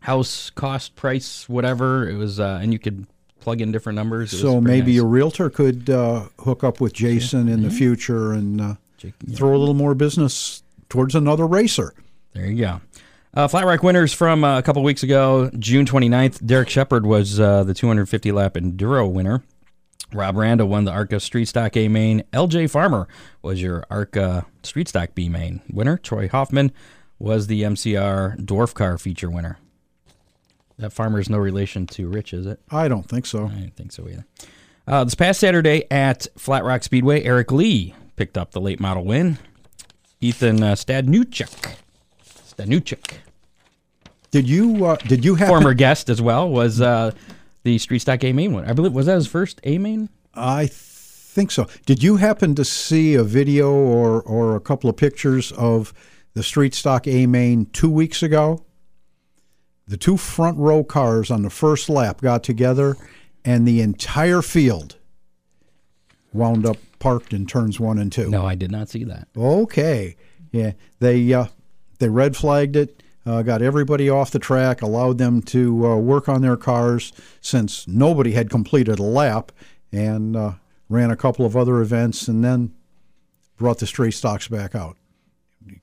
house 0.00 0.50
cost, 0.50 0.96
price, 0.96 1.48
whatever 1.48 2.08
it 2.08 2.16
was, 2.16 2.40
uh, 2.40 2.58
and 2.62 2.72
you 2.72 2.78
could 2.78 3.06
plug 3.40 3.60
in 3.60 3.72
different 3.72 3.96
numbers. 3.96 4.32
It 4.32 4.38
So 4.38 4.60
maybe 4.60 4.92
nice. 4.94 5.02
a 5.02 5.06
realtor 5.06 5.50
could 5.50 5.88
uh, 5.90 6.26
hook 6.40 6.62
up 6.64 6.80
with 6.80 6.92
Jason 6.92 7.48
in 7.48 7.62
the 7.62 7.70
future 7.70 8.32
and 8.32 8.60
uh, 8.60 8.74
Jake- 8.98 9.14
throw 9.34 9.54
a 9.54 9.58
little 9.58 9.74
more 9.74 9.94
business 9.94 10.62
towards 10.88 11.14
another 11.14 11.46
racer. 11.46 11.94
There 12.34 12.46
you 12.46 12.58
go. 12.64 12.80
Uh, 13.34 13.48
Flat 13.48 13.64
Rock 13.64 13.82
winners 13.82 14.12
from 14.12 14.44
uh, 14.44 14.58
a 14.58 14.62
couple 14.62 14.82
weeks 14.82 15.02
ago, 15.02 15.50
June 15.58 15.86
29th. 15.86 16.44
Derek 16.44 16.68
Shepard 16.68 17.06
was 17.06 17.40
uh, 17.40 17.64
the 17.64 17.72
250 17.72 18.30
lap 18.30 18.54
Enduro 18.54 19.10
winner. 19.10 19.42
Rob 20.14 20.36
Randa 20.36 20.66
won 20.66 20.84
the 20.84 20.92
ARCA 20.92 21.20
Street 21.20 21.46
Stock 21.46 21.76
A 21.76 21.88
main. 21.88 22.22
LJ 22.32 22.70
Farmer 22.70 23.08
was 23.42 23.62
your 23.62 23.84
ARCA 23.90 24.46
Street 24.62 24.88
Stock 24.88 25.14
B 25.14 25.28
main 25.28 25.62
winner. 25.70 25.96
Troy 25.96 26.28
Hoffman 26.28 26.72
was 27.18 27.46
the 27.46 27.62
MCR 27.62 28.38
Dwarf 28.38 28.74
Car 28.74 28.98
feature 28.98 29.30
winner. 29.30 29.58
That 30.78 30.92
Farmer 30.92 31.20
is 31.20 31.30
no 31.30 31.38
relation 31.38 31.86
to 31.88 32.08
Rich, 32.08 32.32
is 32.32 32.46
it? 32.46 32.60
I 32.70 32.88
don't 32.88 33.08
think 33.08 33.26
so. 33.26 33.46
I 33.46 33.50
don't 33.60 33.76
think 33.76 33.92
so 33.92 34.08
either. 34.08 34.26
Uh, 34.86 35.04
this 35.04 35.14
past 35.14 35.38
Saturday 35.38 35.84
at 35.90 36.26
Flat 36.36 36.64
Rock 36.64 36.82
Speedway, 36.82 37.22
Eric 37.22 37.52
Lee 37.52 37.94
picked 38.16 38.36
up 38.36 38.50
the 38.50 38.60
late 38.60 38.80
model 38.80 39.04
win. 39.04 39.38
Ethan 40.20 40.62
uh, 40.62 40.72
Stadnuchuk. 40.74 41.76
Stadnuchuk 42.24 43.14
Did 44.30 44.48
you 44.48 44.84
uh, 44.84 44.96
did 44.96 45.24
you 45.24 45.34
happen? 45.36 45.48
former 45.52 45.74
guest 45.74 46.08
as 46.08 46.20
well 46.20 46.48
was 46.48 46.80
uh, 46.80 47.12
the 47.62 47.78
Street 47.78 48.00
Stock 48.00 48.24
A 48.24 48.32
main 48.32 48.52
one. 48.52 48.64
I 48.64 48.72
believe 48.72 48.92
was 48.92 49.06
that 49.06 49.14
his 49.14 49.26
first 49.26 49.60
A 49.64 49.78
main. 49.78 50.08
I 50.34 50.66
think 50.66 51.50
so. 51.50 51.66
Did 51.86 52.02
you 52.02 52.16
happen 52.16 52.54
to 52.54 52.64
see 52.64 53.14
a 53.14 53.24
video 53.24 53.72
or 53.72 54.22
or 54.22 54.56
a 54.56 54.60
couple 54.60 54.90
of 54.90 54.96
pictures 54.96 55.52
of 55.52 55.92
the 56.34 56.42
Street 56.42 56.74
Stock 56.74 57.06
A 57.06 57.26
main 57.26 57.66
two 57.66 57.90
weeks 57.90 58.22
ago? 58.22 58.64
The 59.86 59.96
two 59.96 60.16
front 60.16 60.58
row 60.58 60.84
cars 60.84 61.30
on 61.30 61.42
the 61.42 61.50
first 61.50 61.88
lap 61.88 62.20
got 62.20 62.44
together, 62.44 62.96
and 63.44 63.66
the 63.66 63.80
entire 63.80 64.40
field 64.40 64.96
wound 66.32 66.64
up 66.64 66.78
parked 66.98 67.32
in 67.32 67.46
turns 67.46 67.80
one 67.80 67.98
and 67.98 68.10
two. 68.12 68.30
No, 68.30 68.46
I 68.46 68.54
did 68.54 68.70
not 68.70 68.88
see 68.88 69.04
that. 69.04 69.28
Okay, 69.36 70.16
yeah, 70.52 70.72
they 71.00 71.32
uh, 71.32 71.46
they 71.98 72.08
red 72.08 72.36
flagged 72.36 72.76
it, 72.76 73.02
uh, 73.24 73.42
got 73.42 73.62
everybody 73.62 74.10
off 74.10 74.30
the 74.30 74.38
track, 74.38 74.82
allowed 74.82 75.18
them 75.18 75.42
to 75.42 75.86
uh, 75.86 75.96
work 75.96 76.28
on 76.28 76.42
their 76.42 76.56
cars 76.56 77.12
since 77.40 77.86
nobody 77.86 78.32
had 78.32 78.50
completed 78.50 78.98
a 78.98 79.04
lap, 79.04 79.52
and 79.90 80.36
uh, 80.36 80.52
ran 80.88 81.10
a 81.10 81.16
couple 81.16 81.46
of 81.46 81.56
other 81.56 81.80
events, 81.80 82.28
and 82.28 82.44
then 82.44 82.72
brought 83.56 83.78
the 83.78 83.86
straight 83.86 84.14
stocks 84.14 84.48
back 84.48 84.74
out. 84.74 84.96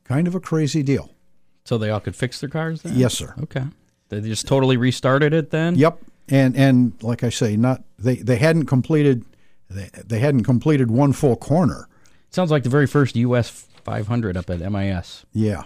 Kind 0.03 0.27
of 0.27 0.35
a 0.35 0.39
crazy 0.39 0.83
deal. 0.83 1.15
So 1.63 1.77
they 1.77 1.89
all 1.89 1.99
could 1.99 2.15
fix 2.15 2.39
their 2.39 2.49
cars. 2.49 2.81
Then? 2.81 2.95
Yes, 2.95 3.13
sir. 3.13 3.33
Okay. 3.43 3.63
They 4.09 4.21
just 4.21 4.47
totally 4.47 4.75
restarted 4.75 5.33
it 5.33 5.51
then. 5.51 5.75
Yep, 5.75 5.99
and 6.27 6.57
and 6.57 6.93
like 7.01 7.23
I 7.23 7.29
say, 7.29 7.55
not 7.55 7.83
they 7.97 8.15
they 8.15 8.37
hadn't 8.37 8.65
completed 8.65 9.23
they, 9.69 9.89
they 9.93 10.19
hadn't 10.19 10.43
completed 10.43 10.89
one 10.89 11.13
full 11.13 11.35
corner. 11.35 11.87
Sounds 12.31 12.51
like 12.51 12.63
the 12.63 12.69
very 12.69 12.87
first 12.87 13.15
US 13.15 13.49
500 13.83 14.35
up 14.35 14.49
at 14.49 14.59
MIS. 14.71 15.25
Yeah. 15.31 15.63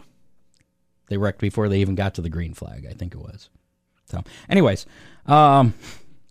They 1.13 1.17
wrecked 1.17 1.39
before 1.39 1.70
they 1.70 1.79
even 1.79 1.93
got 1.93 2.15
to 2.15 2.22
the 2.22 2.29
green 2.29 2.55
flag. 2.55 2.88
I 2.89 2.93
think 2.93 3.13
it 3.13 3.20
was. 3.20 3.51
So, 4.10 4.24
anyways, 4.50 4.88
um, 5.27 5.75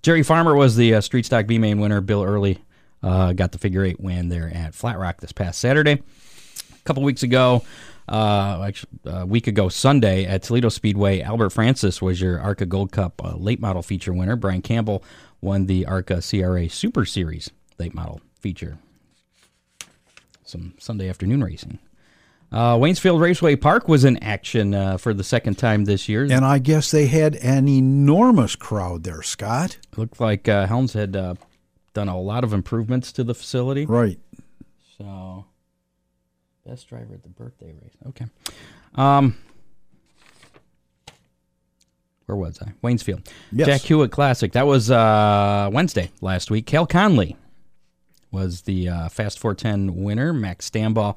Jerry 0.02 0.24
Farmer 0.24 0.56
was 0.56 0.74
the 0.74 0.96
uh, 0.96 1.00
Street 1.00 1.24
Stock 1.24 1.46
B 1.46 1.56
main 1.56 1.78
winner. 1.78 2.00
Bill 2.00 2.24
Early 2.24 2.58
uh, 3.00 3.32
got 3.32 3.52
the 3.52 3.58
figure 3.58 3.84
eight 3.84 4.00
win 4.00 4.28
there 4.28 4.50
at 4.52 4.74
Flat 4.74 4.98
Rock 4.98 5.20
this 5.20 5.30
past 5.30 5.60
Saturday. 5.60 5.92
A 5.92 6.82
couple 6.82 7.04
weeks 7.04 7.22
ago, 7.22 7.62
uh, 8.08 8.64
actually 8.66 8.90
a 9.04 9.24
week 9.24 9.46
ago 9.46 9.68
Sunday 9.68 10.24
at 10.24 10.42
Toledo 10.42 10.68
Speedway, 10.68 11.20
Albert 11.20 11.50
Francis 11.50 12.02
was 12.02 12.20
your 12.20 12.40
ARCA 12.40 12.66
Gold 12.66 12.90
Cup 12.90 13.24
uh, 13.24 13.36
late 13.36 13.60
model 13.60 13.82
feature 13.82 14.12
winner. 14.12 14.34
Brian 14.34 14.62
Campbell 14.62 15.04
won 15.40 15.66
the 15.66 15.86
ARCA 15.86 16.20
CRA 16.28 16.68
Super 16.68 17.04
Series 17.04 17.52
late 17.78 17.94
model 17.94 18.20
feature. 18.40 18.78
Some 20.42 20.74
Sunday 20.80 21.08
afternoon 21.08 21.44
racing. 21.44 21.78
Uh, 22.52 22.76
Waynesfield 22.76 23.18
Raceway 23.18 23.56
Park 23.56 23.88
was 23.88 24.04
in 24.04 24.22
action 24.22 24.74
uh, 24.74 24.98
for 24.98 25.14
the 25.14 25.24
second 25.24 25.56
time 25.56 25.86
this 25.86 26.06
year. 26.06 26.24
And 26.24 26.44
I 26.44 26.58
guess 26.58 26.90
they 26.90 27.06
had 27.06 27.36
an 27.36 27.66
enormous 27.66 28.56
crowd 28.56 29.04
there, 29.04 29.22
Scott. 29.22 29.78
Looked 29.96 30.20
like 30.20 30.48
uh, 30.48 30.66
Helms 30.66 30.92
had 30.92 31.16
uh, 31.16 31.34
done 31.94 32.08
a 32.08 32.20
lot 32.20 32.44
of 32.44 32.52
improvements 32.52 33.10
to 33.12 33.24
the 33.24 33.34
facility. 33.34 33.86
Right. 33.86 34.18
So, 34.98 35.46
best 36.66 36.88
driver 36.88 37.14
at 37.14 37.22
the 37.22 37.30
birthday 37.30 37.72
race. 37.72 37.94
Okay. 38.08 38.26
Um, 38.96 39.34
where 42.26 42.36
was 42.36 42.60
I? 42.60 42.72
Waynesfield. 42.86 43.26
Yes. 43.50 43.66
Jack 43.66 43.80
Hewitt 43.80 44.12
Classic. 44.12 44.52
That 44.52 44.66
was 44.66 44.90
uh, 44.90 45.70
Wednesday 45.72 46.10
last 46.20 46.50
week. 46.50 46.66
Cal 46.66 46.86
Conley 46.86 47.34
was 48.30 48.62
the 48.62 48.90
uh, 48.90 49.08
Fast 49.08 49.38
410 49.38 50.02
winner. 50.04 50.34
Max 50.34 50.68
Stambaugh 50.68 51.16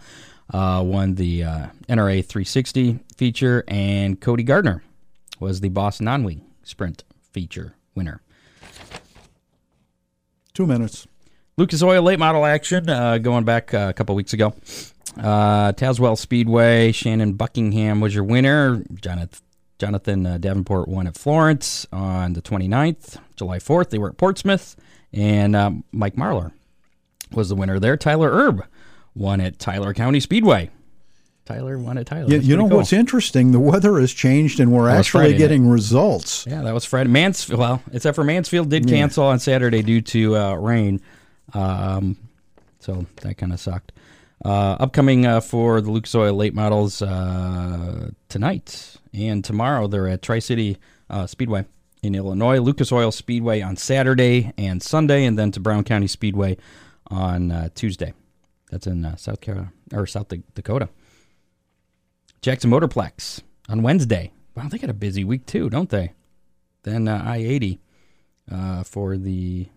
uh, 0.54 0.84
won 0.86 1.16
the 1.16 1.44
uh, 1.44 1.68
NRA 1.90 2.24
360 2.24 3.00
feature, 3.18 3.64
and 3.68 4.20
Cody 4.20 4.44
Gardner 4.44 4.84
was 5.40 5.62
the 5.62 5.70
Boss 5.70 6.00
Non-Wing 6.00 6.42
Sprint 6.64 7.04
feature 7.32 7.75
winner. 7.96 8.22
Two 10.54 10.66
minutes. 10.66 11.08
Lucas 11.58 11.82
Oil 11.82 12.02
late 12.02 12.20
model 12.20 12.46
action 12.46 12.90
uh, 12.90 13.18
going 13.18 13.44
back 13.44 13.74
uh, 13.74 13.88
a 13.90 13.94
couple 13.94 14.16
weeks 14.16 14.34
ago. 14.34 14.54
Uh, 15.18 15.72
Tazewell 15.72 16.18
Speedway, 16.18 16.92
Shannon 16.92 17.34
Buckingham 17.34 18.02
was 18.02 18.14
your 18.14 18.25
winner. 18.25 18.84
Jonathan, 19.02 19.40
Jonathan 19.80 20.25
uh, 20.25 20.38
Davenport 20.38 20.88
won 20.88 21.08
at 21.08 21.16
Florence 21.18 21.86
on 21.92 22.34
the 22.34 22.42
29th. 22.42 23.18
July 23.36 23.60
4th, 23.60 23.90
they 23.90 23.98
were 23.98 24.10
at 24.10 24.18
Portsmouth. 24.18 24.75
And 25.14 25.84
Mike 25.94 26.16
Marlar 26.16 26.52
was 27.32 27.48
the 27.48 27.56
winner 27.56 27.80
there. 27.80 27.96
Tyler 27.96 28.30
Erb 28.32 28.66
won 29.15 29.41
at 29.41 29.60
Tyler 29.60 29.93
County 29.93 30.19
Speedway. 30.19 30.69
Tyler 31.45 31.77
won 31.77 31.98
at 31.98 32.07
Tyler. 32.07 32.29
You, 32.29 32.39
you 32.39 32.57
know 32.57 32.67
cool. 32.67 32.77
what's 32.77 32.93
interesting? 32.93 33.51
The 33.51 33.60
weather 33.60 34.00
has 34.00 34.12
changed, 34.12 34.60
and 34.60 34.72
we're 34.72 34.89
actually 34.89 35.19
Friday 35.19 35.34
night. 35.34 35.38
getting 35.38 35.69
results. 35.69 36.45
Yeah, 36.48 36.63
that 36.63 36.74
was 36.74 36.86
Friday. 36.86 37.10
Mansfield, 37.10 37.60
well, 37.60 37.84
except 37.93 38.15
for 38.15 38.24
Mansfield 38.24 38.69
did 38.69 38.88
cancel 38.88 39.25
on 39.25 39.39
Saturday 39.39 39.84
due 39.84 40.01
to 40.01 40.36
uh, 40.36 40.55
rain. 40.55 41.01
Um, 41.53 42.17
so 42.79 43.05
that 43.22 43.38
kind 43.38 43.53
of 43.53 43.60
sucked. 43.60 43.91
Uh, 44.43 44.77
upcoming 44.79 45.25
uh, 45.25 45.39
for 45.39 45.81
the 45.81 45.89
Lucas 45.91 46.13
Oil 46.13 46.34
late 46.34 46.53
models 46.53 47.01
uh, 47.01 48.10
tonight 48.27 48.98
and 49.13 49.43
tomorrow, 49.43 49.88
they're 49.88 50.07
at 50.07 50.22
Tri 50.22 50.39
City 50.39 50.77
uh, 51.10 51.25
Speedway 51.25 51.65
in 52.03 52.15
Illinois, 52.15 52.60
Lucas 52.60 52.91
Oil 52.91 53.12
Speedway 53.12 53.62
on 53.62 53.75
Saturday 53.77 54.51
and 54.57 54.84
Sunday, 54.84 55.25
and 55.25 55.39
then 55.39 55.51
to 55.51 55.60
Brown 55.60 55.84
County 55.84 56.07
Speedway 56.07 56.57
on 57.07 57.51
uh, 57.51 57.69
Tuesday. 57.75 58.13
That's 58.75 58.88
in 58.88 59.05
uh, 59.05 59.15
South 59.15 59.39
Carolina 59.39 59.72
or 59.94 60.05
South 60.05 60.27
Dakota. 60.53 60.89
Jackson 62.41 62.70
Motorplex 62.70 63.39
on 63.70 63.84
Wednesday. 63.84 64.34
Wow, 64.53 64.67
they 64.67 64.77
got 64.77 64.89
a 64.89 64.94
busy 64.94 65.24
week 65.24 65.46
too, 65.46 65.70
don't 65.70 65.89
they? 65.89 66.12
Then 66.84 67.08
uh, 67.08 67.24
I 67.25 67.38
eighty 67.38 67.79
uh, 68.51 68.84
for 68.84 69.15
the 69.15 69.67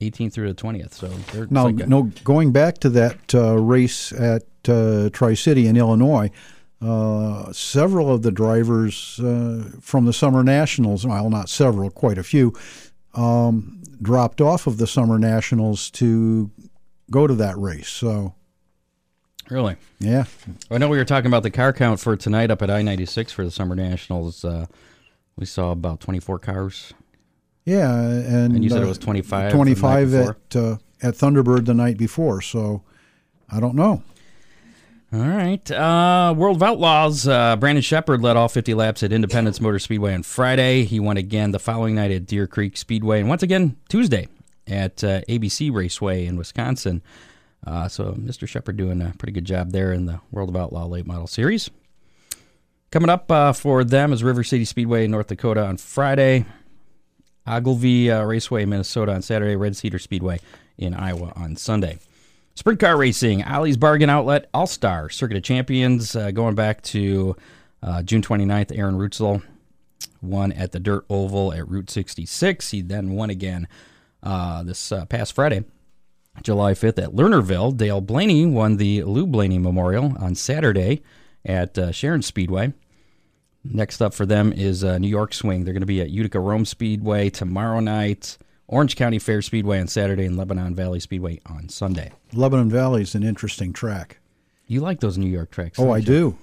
18th 0.00 0.32
through 0.32 0.52
the 0.52 0.62
20th. 0.62 0.92
So 0.92 1.08
they're 1.32 1.48
Now, 1.50 1.64
like 1.64 1.80
a- 1.80 1.86
no, 1.88 2.04
going 2.22 2.52
back 2.52 2.78
to 2.78 2.88
that 2.90 3.34
uh, 3.34 3.56
race 3.58 4.12
at 4.12 4.44
uh, 4.68 5.10
Tri 5.10 5.34
City 5.34 5.66
in 5.66 5.76
Illinois, 5.76 6.30
uh, 6.80 7.52
several 7.52 8.14
of 8.14 8.22
the 8.22 8.30
drivers 8.30 9.18
uh, 9.18 9.72
from 9.80 10.04
the 10.04 10.12
Summer 10.12 10.44
Nationals, 10.44 11.04
well, 11.04 11.30
not 11.30 11.48
several, 11.48 11.90
quite 11.90 12.18
a 12.18 12.22
few, 12.22 12.52
um, 13.14 13.82
dropped 14.00 14.40
off 14.40 14.66
of 14.68 14.76
the 14.76 14.86
Summer 14.86 15.18
Nationals 15.18 15.90
to 15.92 16.50
go 17.14 17.28
to 17.28 17.34
that 17.36 17.56
race. 17.56 17.88
So, 17.88 18.34
really. 19.48 19.76
yeah, 20.00 20.24
I 20.70 20.78
know 20.78 20.88
we 20.88 20.98
were 20.98 21.04
talking 21.04 21.28
about 21.28 21.44
the 21.44 21.50
car 21.50 21.72
count 21.72 22.00
for 22.00 22.16
tonight 22.16 22.50
up 22.50 22.60
at 22.60 22.70
I 22.70 22.82
ninety 22.82 23.06
six 23.06 23.32
for 23.32 23.44
the 23.44 23.52
Summer 23.52 23.76
Nationals. 23.76 24.44
Uh, 24.44 24.66
we 25.36 25.46
saw 25.46 25.70
about 25.70 26.00
twenty 26.00 26.18
four 26.18 26.40
cars, 26.40 26.92
yeah, 27.64 27.94
and, 27.94 28.54
and 28.54 28.64
you 28.64 28.68
said 28.68 28.82
uh, 28.82 28.86
it 28.86 28.88
was 28.88 28.98
twenty 28.98 29.22
five. 29.22 29.52
25 29.52 30.14
at 30.14 30.56
uh, 30.56 30.76
at 31.02 31.14
Thunderbird 31.14 31.66
the 31.66 31.74
night 31.74 31.96
before. 31.96 32.42
So, 32.42 32.82
I 33.48 33.60
don't 33.60 33.76
know. 33.76 34.02
All 35.12 35.20
right. 35.20 35.70
Uh, 35.70 36.34
World 36.36 36.56
of 36.56 36.62
Outlaws. 36.64 37.28
Uh, 37.28 37.54
Brandon 37.54 37.82
Sheppard 37.82 38.20
led 38.20 38.36
all 38.36 38.48
50 38.48 38.74
laps 38.74 39.04
at 39.04 39.12
Independence 39.12 39.60
Motor 39.60 39.78
Speedway 39.78 40.12
on 40.12 40.24
Friday. 40.24 40.82
He 40.82 40.98
won 40.98 41.16
again 41.16 41.52
the 41.52 41.60
following 41.60 41.94
night 41.94 42.10
at 42.10 42.26
Deer 42.26 42.48
Creek 42.48 42.76
Speedway, 42.76 43.20
and 43.20 43.28
once 43.28 43.44
again 43.44 43.76
Tuesday 43.88 44.26
at 44.66 45.02
uh, 45.04 45.20
ABC 45.22 45.72
Raceway 45.72 46.26
in 46.26 46.36
Wisconsin. 46.36 47.02
Uh, 47.66 47.88
so 47.88 48.12
Mr. 48.12 48.46
Sheppard 48.46 48.76
doing 48.76 49.00
a 49.00 49.14
pretty 49.18 49.32
good 49.32 49.44
job 49.44 49.72
there 49.72 49.92
in 49.92 50.06
the 50.06 50.20
World 50.30 50.48
of 50.50 50.56
Outlaw 50.56 50.86
Late 50.86 51.06
Model 51.06 51.26
Series. 51.26 51.70
Coming 52.90 53.10
up 53.10 53.30
uh, 53.30 53.52
for 53.52 53.82
them 53.82 54.12
is 54.12 54.22
River 54.22 54.44
City 54.44 54.64
Speedway 54.64 55.06
in 55.06 55.10
North 55.10 55.28
Dakota 55.28 55.64
on 55.64 55.78
Friday. 55.78 56.44
Ogilvie 57.46 58.10
uh, 58.10 58.22
Raceway, 58.22 58.64
Minnesota 58.64 59.12
on 59.12 59.22
Saturday. 59.22 59.56
Red 59.56 59.76
Cedar 59.76 59.98
Speedway 59.98 60.40
in 60.78 60.94
Iowa 60.94 61.32
on 61.36 61.56
Sunday. 61.56 61.98
Sprint 62.54 62.78
car 62.78 62.96
racing, 62.96 63.42
Ollie's 63.42 63.76
Bargain 63.76 64.08
Outlet 64.08 64.48
All 64.54 64.68
Star 64.68 65.10
Circuit 65.10 65.36
of 65.36 65.42
Champions, 65.42 66.14
uh, 66.14 66.30
going 66.30 66.54
back 66.54 66.82
to 66.82 67.34
uh, 67.82 68.02
June 68.02 68.22
29th. 68.22 68.76
Aaron 68.78 68.96
Reutzel 68.96 69.42
won 70.22 70.52
at 70.52 70.70
the 70.72 70.78
Dirt 70.78 71.04
Oval 71.10 71.52
at 71.52 71.68
Route 71.68 71.90
66. 71.90 72.70
He 72.70 72.80
then 72.80 73.10
won 73.10 73.28
again 73.28 73.66
uh, 74.24 74.62
this 74.64 74.90
uh, 74.90 75.04
past 75.06 75.34
Friday, 75.34 75.64
July 76.42 76.72
5th 76.72 77.02
at 77.02 77.10
Lernerville. 77.12 77.76
Dale 77.76 78.00
Blaney 78.00 78.46
won 78.46 78.78
the 78.78 79.04
Lou 79.04 79.26
Blaney 79.26 79.58
Memorial 79.58 80.16
on 80.18 80.34
Saturday 80.34 81.02
at 81.44 81.78
uh, 81.78 81.92
Sharon 81.92 82.22
Speedway. 82.22 82.72
Next 83.62 84.02
up 84.02 84.12
for 84.12 84.26
them 84.26 84.52
is 84.52 84.84
uh, 84.84 84.98
New 84.98 85.08
York 85.08 85.32
Swing. 85.32 85.64
They're 85.64 85.72
going 85.72 85.80
to 85.80 85.86
be 85.86 86.00
at 86.00 86.10
Utica 86.10 86.40
Rome 86.40 86.64
Speedway 86.64 87.30
tomorrow 87.30 87.80
night, 87.80 88.36
Orange 88.66 88.96
County 88.96 89.18
Fair 89.18 89.40
Speedway 89.40 89.80
on 89.80 89.86
Saturday, 89.86 90.26
and 90.26 90.36
Lebanon 90.36 90.74
Valley 90.74 91.00
Speedway 91.00 91.40
on 91.46 91.68
Sunday. 91.68 92.12
Lebanon 92.32 92.68
Valley 92.68 93.02
is 93.02 93.14
an 93.14 93.22
interesting 93.22 93.72
track. 93.72 94.18
You 94.66 94.80
like 94.80 95.00
those 95.00 95.16
New 95.16 95.28
York 95.28 95.50
tracks? 95.50 95.78
Oh, 95.78 95.90
I 95.90 95.98
you? 95.98 96.04
do. 96.04 96.38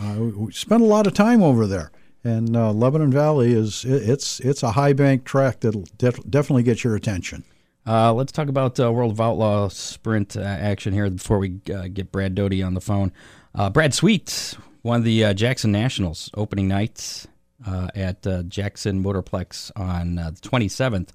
Uh, 0.00 0.14
we 0.36 0.52
spent 0.52 0.82
a 0.82 0.86
lot 0.86 1.06
of 1.06 1.14
time 1.14 1.42
over 1.42 1.66
there, 1.66 1.90
and 2.24 2.56
uh, 2.56 2.72
Lebanon 2.72 3.10
Valley 3.10 3.52
is 3.52 3.84
it, 3.84 4.08
it's 4.08 4.40
it's 4.40 4.62
a 4.62 4.72
high 4.72 4.92
bank 4.92 5.24
track 5.24 5.60
that'll 5.60 5.86
def- 5.96 6.28
definitely 6.28 6.62
get 6.62 6.84
your 6.84 6.96
attention. 6.96 7.44
Uh, 7.86 8.12
let's 8.12 8.32
talk 8.32 8.48
about 8.48 8.78
uh, 8.78 8.92
World 8.92 9.12
of 9.12 9.20
Outlaw 9.20 9.68
sprint 9.68 10.36
uh, 10.36 10.40
action 10.40 10.92
here 10.92 11.08
before 11.08 11.38
we 11.38 11.60
uh, 11.74 11.88
get 11.88 12.12
Brad 12.12 12.34
Doty 12.34 12.62
on 12.62 12.74
the 12.74 12.80
phone. 12.80 13.12
Uh, 13.54 13.70
Brad 13.70 13.94
Sweet 13.94 14.56
won 14.82 15.04
the 15.04 15.32
Jackson 15.34 15.72
Nationals 15.72 16.30
opening 16.34 16.68
night 16.68 17.24
at 17.66 18.22
Jackson 18.48 19.02
Motorplex 19.02 19.70
on 19.74 20.16
the 20.16 20.36
27th, 20.42 21.08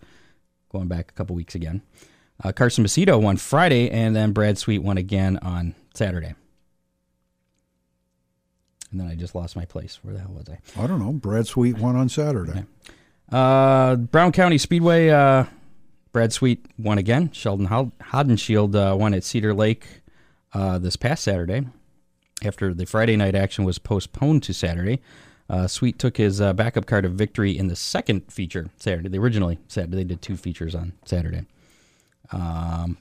going 0.72 0.88
back 0.88 1.12
a 1.12 1.14
couple 1.14 1.36
weeks 1.36 1.54
again. 1.54 1.84
Carson 2.56 2.84
Macedo 2.84 3.22
won 3.22 3.38
Friday, 3.38 3.90
and 3.90 4.16
then 4.16 4.32
Brad 4.34 4.58
Sweet 4.58 4.80
won 4.80 4.98
again 4.98 5.38
on 5.44 5.76
Saturday. 5.94 6.34
And 8.94 9.02
then 9.02 9.08
I 9.08 9.16
just 9.16 9.34
lost 9.34 9.56
my 9.56 9.66
place. 9.66 10.00
Where 10.04 10.14
the 10.14 10.20
hell 10.20 10.32
was 10.38 10.46
I? 10.48 10.82
I 10.82 10.86
don't 10.86 11.00
know. 11.00 11.12
Brad 11.12 11.48
Sweet 11.48 11.80
won 11.80 11.96
on 11.96 12.10
Saturday. 12.10 12.64
Uh, 13.32 13.96
Brown 13.96 14.32
County 14.32 14.60
Speedway, 14.60 15.10
uh, 15.10 15.46
Brad 16.12 16.32
Sweet 16.32 16.64
won 16.78 17.00
again. 17.00 17.32
Sheldon 17.32 17.66
Hod- 17.66 17.98
Haudenschild 17.98 18.76
uh, 18.76 18.96
won 18.96 19.16
at 19.16 19.24
Cedar 19.24 19.56
Lake 19.56 19.88
uh, 20.54 20.78
this 20.78 20.96
past 20.96 21.24
Saturday 21.24 21.66
after 22.46 22.72
the 22.72 22.86
Friday 22.86 23.16
night 23.16 23.34
action 23.34 23.64
was 23.66 23.80
postponed 23.80 24.44
to 24.44 24.54
Saturday. 24.54 25.02
Uh, 25.50 25.66
Sweet 25.66 25.98
took 25.98 26.18
his 26.18 26.40
uh, 26.40 26.54
backup 26.54 26.86
car 26.86 27.02
to 27.02 27.10
victory 27.10 27.58
in 27.58 27.70
the 27.70 27.76
second 27.76 28.32
feature 28.32 28.70
Saturday. 28.78 29.10
They 29.10 29.18
originally 29.18 29.58
said 29.68 29.92
they 29.92 30.04
did 30.04 30.22
two 30.22 30.38
features 30.38 30.76
on 30.76 30.94
Saturday. 31.04 31.46
Um, 32.32 33.00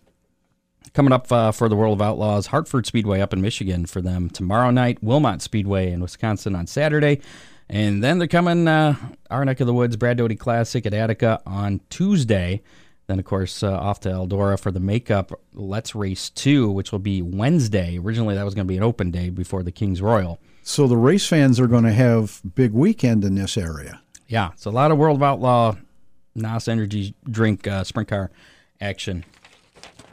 coming 0.92 1.12
up 1.12 1.30
uh, 1.32 1.52
for 1.52 1.68
the 1.68 1.76
World 1.76 2.00
of 2.00 2.02
Outlaws, 2.02 2.46
Hartford 2.46 2.86
Speedway 2.86 3.20
up 3.20 3.32
in 3.32 3.40
Michigan 3.40 3.86
for 3.86 4.00
them 4.00 4.28
tomorrow 4.28 4.70
night. 4.70 5.02
Wilmot 5.02 5.42
Speedway 5.42 5.90
in 5.90 6.00
Wisconsin 6.00 6.54
on 6.54 6.66
Saturday. 6.66 7.20
And 7.68 8.02
then 8.04 8.18
they're 8.18 8.28
coming 8.28 8.68
uh, 8.68 8.96
our 9.30 9.44
neck 9.44 9.60
of 9.60 9.66
the 9.66 9.72
woods, 9.72 9.96
Brad 9.96 10.18
Doty 10.18 10.36
Classic 10.36 10.84
at 10.84 10.92
Attica 10.92 11.40
on 11.46 11.80
Tuesday. 11.88 12.62
Then, 13.06 13.18
of 13.18 13.24
course, 13.24 13.62
uh, 13.62 13.72
off 13.72 14.00
to 14.00 14.10
Eldora 14.10 14.60
for 14.60 14.70
the 14.70 14.80
makeup 14.80 15.32
Let's 15.54 15.94
Race 15.94 16.30
2, 16.30 16.70
which 16.70 16.92
will 16.92 16.98
be 16.98 17.22
Wednesday. 17.22 17.98
Originally, 17.98 18.34
that 18.34 18.44
was 18.44 18.54
going 18.54 18.66
to 18.66 18.72
be 18.72 18.76
an 18.76 18.82
open 18.82 19.10
day 19.10 19.30
before 19.30 19.62
the 19.62 19.72
King's 19.72 20.02
Royal. 20.02 20.38
So 20.62 20.86
the 20.86 20.96
race 20.96 21.26
fans 21.26 21.58
are 21.58 21.66
going 21.66 21.84
to 21.84 21.92
have 21.92 22.40
big 22.54 22.72
weekend 22.72 23.24
in 23.24 23.34
this 23.34 23.56
area. 23.56 24.00
Yeah, 24.28 24.50
it's 24.52 24.64
a 24.64 24.70
lot 24.70 24.92
of 24.92 24.98
World 24.98 25.16
of 25.16 25.22
Outlaw 25.22 25.76
NOS 26.34 26.68
Energy 26.68 27.14
Drink 27.28 27.66
uh, 27.66 27.84
sprint 27.84 28.08
car 28.08 28.30
action 28.80 29.24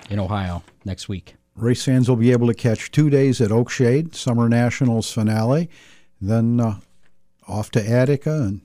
in 0.09 0.19
Ohio 0.19 0.63
next 0.85 1.07
week. 1.09 1.35
Race 1.55 1.83
fans 1.83 2.07
will 2.09 2.15
be 2.15 2.31
able 2.31 2.47
to 2.47 2.53
catch 2.53 2.91
two 2.91 3.09
days 3.09 3.41
at 3.41 3.49
Oakshade, 3.51 4.15
Summer 4.15 4.47
Nationals 4.47 5.11
finale, 5.11 5.69
then 6.21 6.59
uh, 6.59 6.79
off 7.47 7.69
to 7.71 7.85
Attica, 7.85 8.31
and 8.31 8.61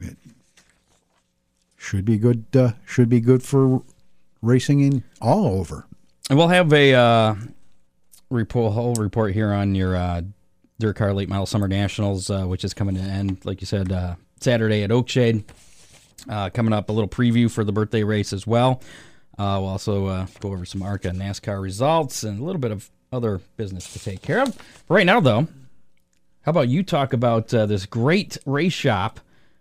it 0.00 0.16
should 1.76 2.04
be 2.04 2.16
good. 2.16 2.44
Uh, 2.54 2.72
should 2.86 3.08
be 3.08 3.20
good 3.20 3.42
for 3.42 3.82
racing 4.42 4.80
in 4.80 5.02
all 5.20 5.46
over. 5.46 5.86
And 6.30 6.38
we'll 6.38 6.48
have 6.48 6.72
a 6.72 6.94
uh, 6.94 7.34
report, 8.30 8.72
whole 8.74 8.94
report 8.94 9.32
here 9.32 9.52
on 9.52 9.74
your 9.74 9.96
uh, 9.96 10.22
Dirt 10.78 10.96
Car 10.96 11.12
Late 11.12 11.28
Model 11.28 11.46
Summer 11.46 11.66
Nationals, 11.66 12.30
uh, 12.30 12.44
which 12.44 12.64
is 12.64 12.74
coming 12.74 12.94
to 12.94 13.00
end, 13.00 13.44
like 13.44 13.60
you 13.60 13.66
said, 13.66 13.90
uh, 13.90 14.14
Saturday 14.40 14.82
at 14.82 14.90
Oakshade. 14.90 15.44
Uh, 16.28 16.50
coming 16.50 16.72
up, 16.72 16.88
a 16.88 16.92
little 16.92 17.08
preview 17.08 17.50
for 17.50 17.64
the 17.64 17.72
birthday 17.72 18.02
race 18.02 18.32
as 18.32 18.46
well. 18.46 18.82
Uh, 19.38 19.58
we'll 19.60 19.70
also 19.70 20.06
uh, 20.06 20.26
go 20.40 20.48
over 20.52 20.64
some 20.64 20.82
ARCA 20.82 21.10
NASCAR 21.10 21.62
results 21.62 22.22
and 22.24 22.40
a 22.40 22.44
little 22.44 22.60
bit 22.60 22.72
of 22.72 22.90
other 23.12 23.40
business 23.56 23.92
to 23.92 23.98
take 23.98 24.20
care 24.22 24.42
of. 24.42 24.56
Right 24.88 25.06
now, 25.06 25.20
though, 25.20 25.46
how 26.42 26.50
about 26.50 26.68
you 26.68 26.82
talk 26.82 27.12
about 27.12 27.52
uh, 27.54 27.66
this 27.66 27.86
great 27.86 28.36
race 28.46 28.72
shop 28.72 29.20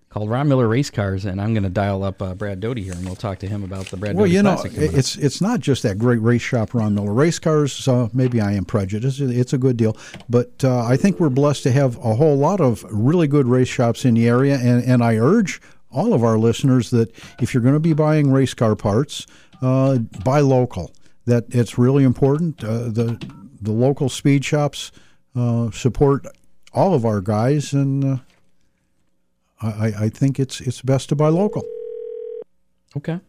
called 0.10 0.30
Ron 0.30 0.48
Miller 0.48 0.68
Race 0.68 0.90
Cars, 0.90 1.26
and 1.26 1.40
I'm 1.40 1.54
going 1.54 1.64
to 1.64 1.70
dial 1.70 2.04
up 2.04 2.22
uh, 2.22 2.34
Brad 2.34 2.60
Doty 2.60 2.82
here, 2.82 2.94
and 2.94 3.06
we'll 3.06 3.16
talk 3.16 3.40
to 3.40 3.48
him 3.48 3.64
about 3.64 3.88
the 3.88 3.98
Brad 3.98 4.16
Well, 4.16 4.26
Doty 4.26 4.36
you 4.36 4.42
know, 4.44 4.54
Classic. 4.56 4.74
coming 4.74 4.90
up. 4.90 4.96
it's 4.96 5.16
it's 5.18 5.42
not 5.42 5.60
just 5.60 5.84
that 5.84 5.98
great 6.00 6.22
race 6.22 6.42
shop 6.42 6.74
Ron 6.74 6.96
Miller 6.96 7.14
race 7.14 7.40
cars. 7.40 7.88
Uh, 7.88 8.08
maybe 8.14 8.42
I 8.42 8.54
am 8.54 8.66
prejudiced. 8.66 9.20
It's 9.20 9.54
a 9.54 9.58
good 9.58 9.78
deal, 9.78 9.96
but 10.30 10.64
uh, 10.64 10.86
I 10.86 10.98
think 10.98 11.20
we're 11.20 11.30
blessed 11.30 11.64
to 11.64 11.72
have 11.72 11.98
a 11.98 12.16
whole 12.16 12.38
lot 12.38 12.62
of 12.62 12.84
really 12.90 13.28
good 13.28 13.48
race 13.48 13.68
shops 13.68 14.06
in 14.06 14.16
the 14.16 14.28
area, 14.28 14.56
and 14.58 14.84
and 14.84 15.04
I 15.04 15.18
urge 15.18 15.62
all 15.92 16.14
of 16.14 16.24
our 16.24 16.38
listeners 16.38 16.90
that 16.92 17.12
if 17.42 17.54
you're 17.54 17.64
going 17.64 17.74
to 17.76 17.80
be 17.80 17.94
buying 17.94 18.32
race 18.32 18.54
car 18.54 18.76
parts, 18.76 19.26
uh, 19.62 19.98
buy 20.24 20.40
local. 20.42 20.92
That 21.26 21.46
it's 21.50 21.78
really 21.78 22.04
important. 22.04 22.64
Uh, 22.64 22.90
the 22.90 23.18
the 23.62 23.72
local 23.72 24.08
speed 24.10 24.46
shops 24.46 24.92
uh, 25.36 25.72
support 25.72 26.26
all 26.74 26.94
of 26.94 27.06
our 27.06 27.20
guys, 27.22 27.74
and 27.74 28.04
uh, 28.04 28.18
I, 29.62 29.68
I- 29.68 29.94
I 30.06 30.10
think 30.10 30.40
it's 30.40 30.62
it's 30.62 30.82
best 30.82 31.10
to 31.10 31.16
buy 31.16 31.30
local. 31.30 31.64
okay. 32.96 33.20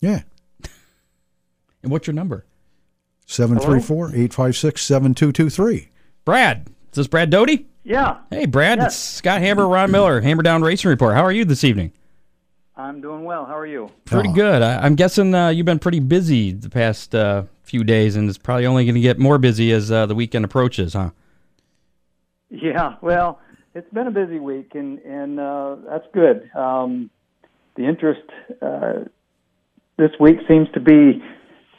Yeah. 0.00 0.22
And 1.82 1.92
what's 1.92 2.08
your 2.08 2.14
number? 2.14 2.44
734 3.26 4.08
856 4.08 4.82
7223. 4.82 5.88
Brad. 6.24 6.66
Is 6.90 6.96
this 6.96 7.06
Brad 7.06 7.30
Doty? 7.30 7.66
Yeah, 7.84 8.18
Hey, 8.30 8.46
Brad. 8.46 8.78
Yes. 8.78 8.86
It's 8.94 8.96
Scott 8.96 9.40
Hammer, 9.40 9.66
Ron 9.68 9.90
Miller, 9.92 10.20
Hammer 10.20 10.42
Down 10.42 10.60
Racing 10.62 10.88
Report. 10.90 11.14
How 11.14 11.22
are 11.22 11.30
you 11.32 11.44
this 11.44 11.62
evening? 11.64 11.92
I'm 12.78 13.00
doing 13.00 13.24
well. 13.24 13.44
How 13.44 13.58
are 13.58 13.66
you? 13.66 13.90
Pretty 14.04 14.28
Oh. 14.28 14.32
good. 14.34 14.62
I, 14.62 14.78
I'm 14.78 14.94
guessing 14.94 15.34
uh, 15.34 15.48
you've 15.48 15.66
been 15.66 15.80
pretty 15.80 15.98
busy 16.00 16.52
the 16.52 16.70
past 16.70 17.12
uh, 17.14 17.42
few 17.64 17.82
days, 17.82 18.14
and 18.14 18.28
it's 18.28 18.38
probably 18.38 18.66
only 18.66 18.84
going 18.84 18.94
to 18.94 19.00
get 19.00 19.18
more 19.18 19.36
busy 19.38 19.72
as 19.72 19.90
uh, 19.90 20.06
the 20.06 20.14
weekend 20.14 20.44
approaches, 20.44 20.92
huh? 20.94 21.10
Yeah, 22.50 22.94
well, 23.02 23.40
it's 23.74 23.92
been 23.92 24.06
a 24.06 24.10
busy 24.12 24.38
week, 24.38 24.74
and 24.74 25.00
and 25.00 25.38
uh, 25.40 25.76
that's 25.88 26.06
good. 26.14 26.48
Um, 26.54 27.10
the 27.76 27.84
interest 27.86 28.22
uh, 28.62 29.04
this 29.98 30.10
week 30.20 30.36
seems 30.48 30.68
to 30.72 30.80
be 30.80 31.22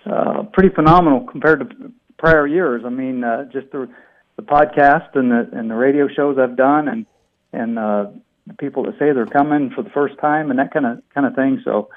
uh, 0.05 0.43
pretty 0.53 0.69
phenomenal 0.75 1.25
compared 1.31 1.61
to 1.61 1.91
prior 2.19 2.45
years. 2.45 2.83
I 2.85 2.89
mean, 2.89 3.23
uh, 3.23 3.45
just 3.45 3.71
the 3.71 3.89
the 4.35 4.43
podcast 4.43 5.15
and 5.15 5.31
the 5.31 5.49
and 5.57 5.71
the 5.71 5.75
radio 5.75 6.07
shows 6.07 6.37
I've 6.37 6.55
done, 6.57 6.87
and 6.87 7.05
and 7.51 7.79
uh, 7.79 8.05
the 8.11 8.21
people 8.57 8.83
that 8.83 8.97
say 8.99 9.11
they're 9.11 9.25
coming 9.25 9.71
for 9.71 9.81
the 9.83 9.89
first 9.89 10.17
time, 10.19 10.49
and 10.49 10.59
that 10.59 10.73
kind 10.73 10.85
of 10.85 11.01
kind 11.13 11.27
of 11.27 11.35
thing. 11.35 11.61
So, 11.63 11.89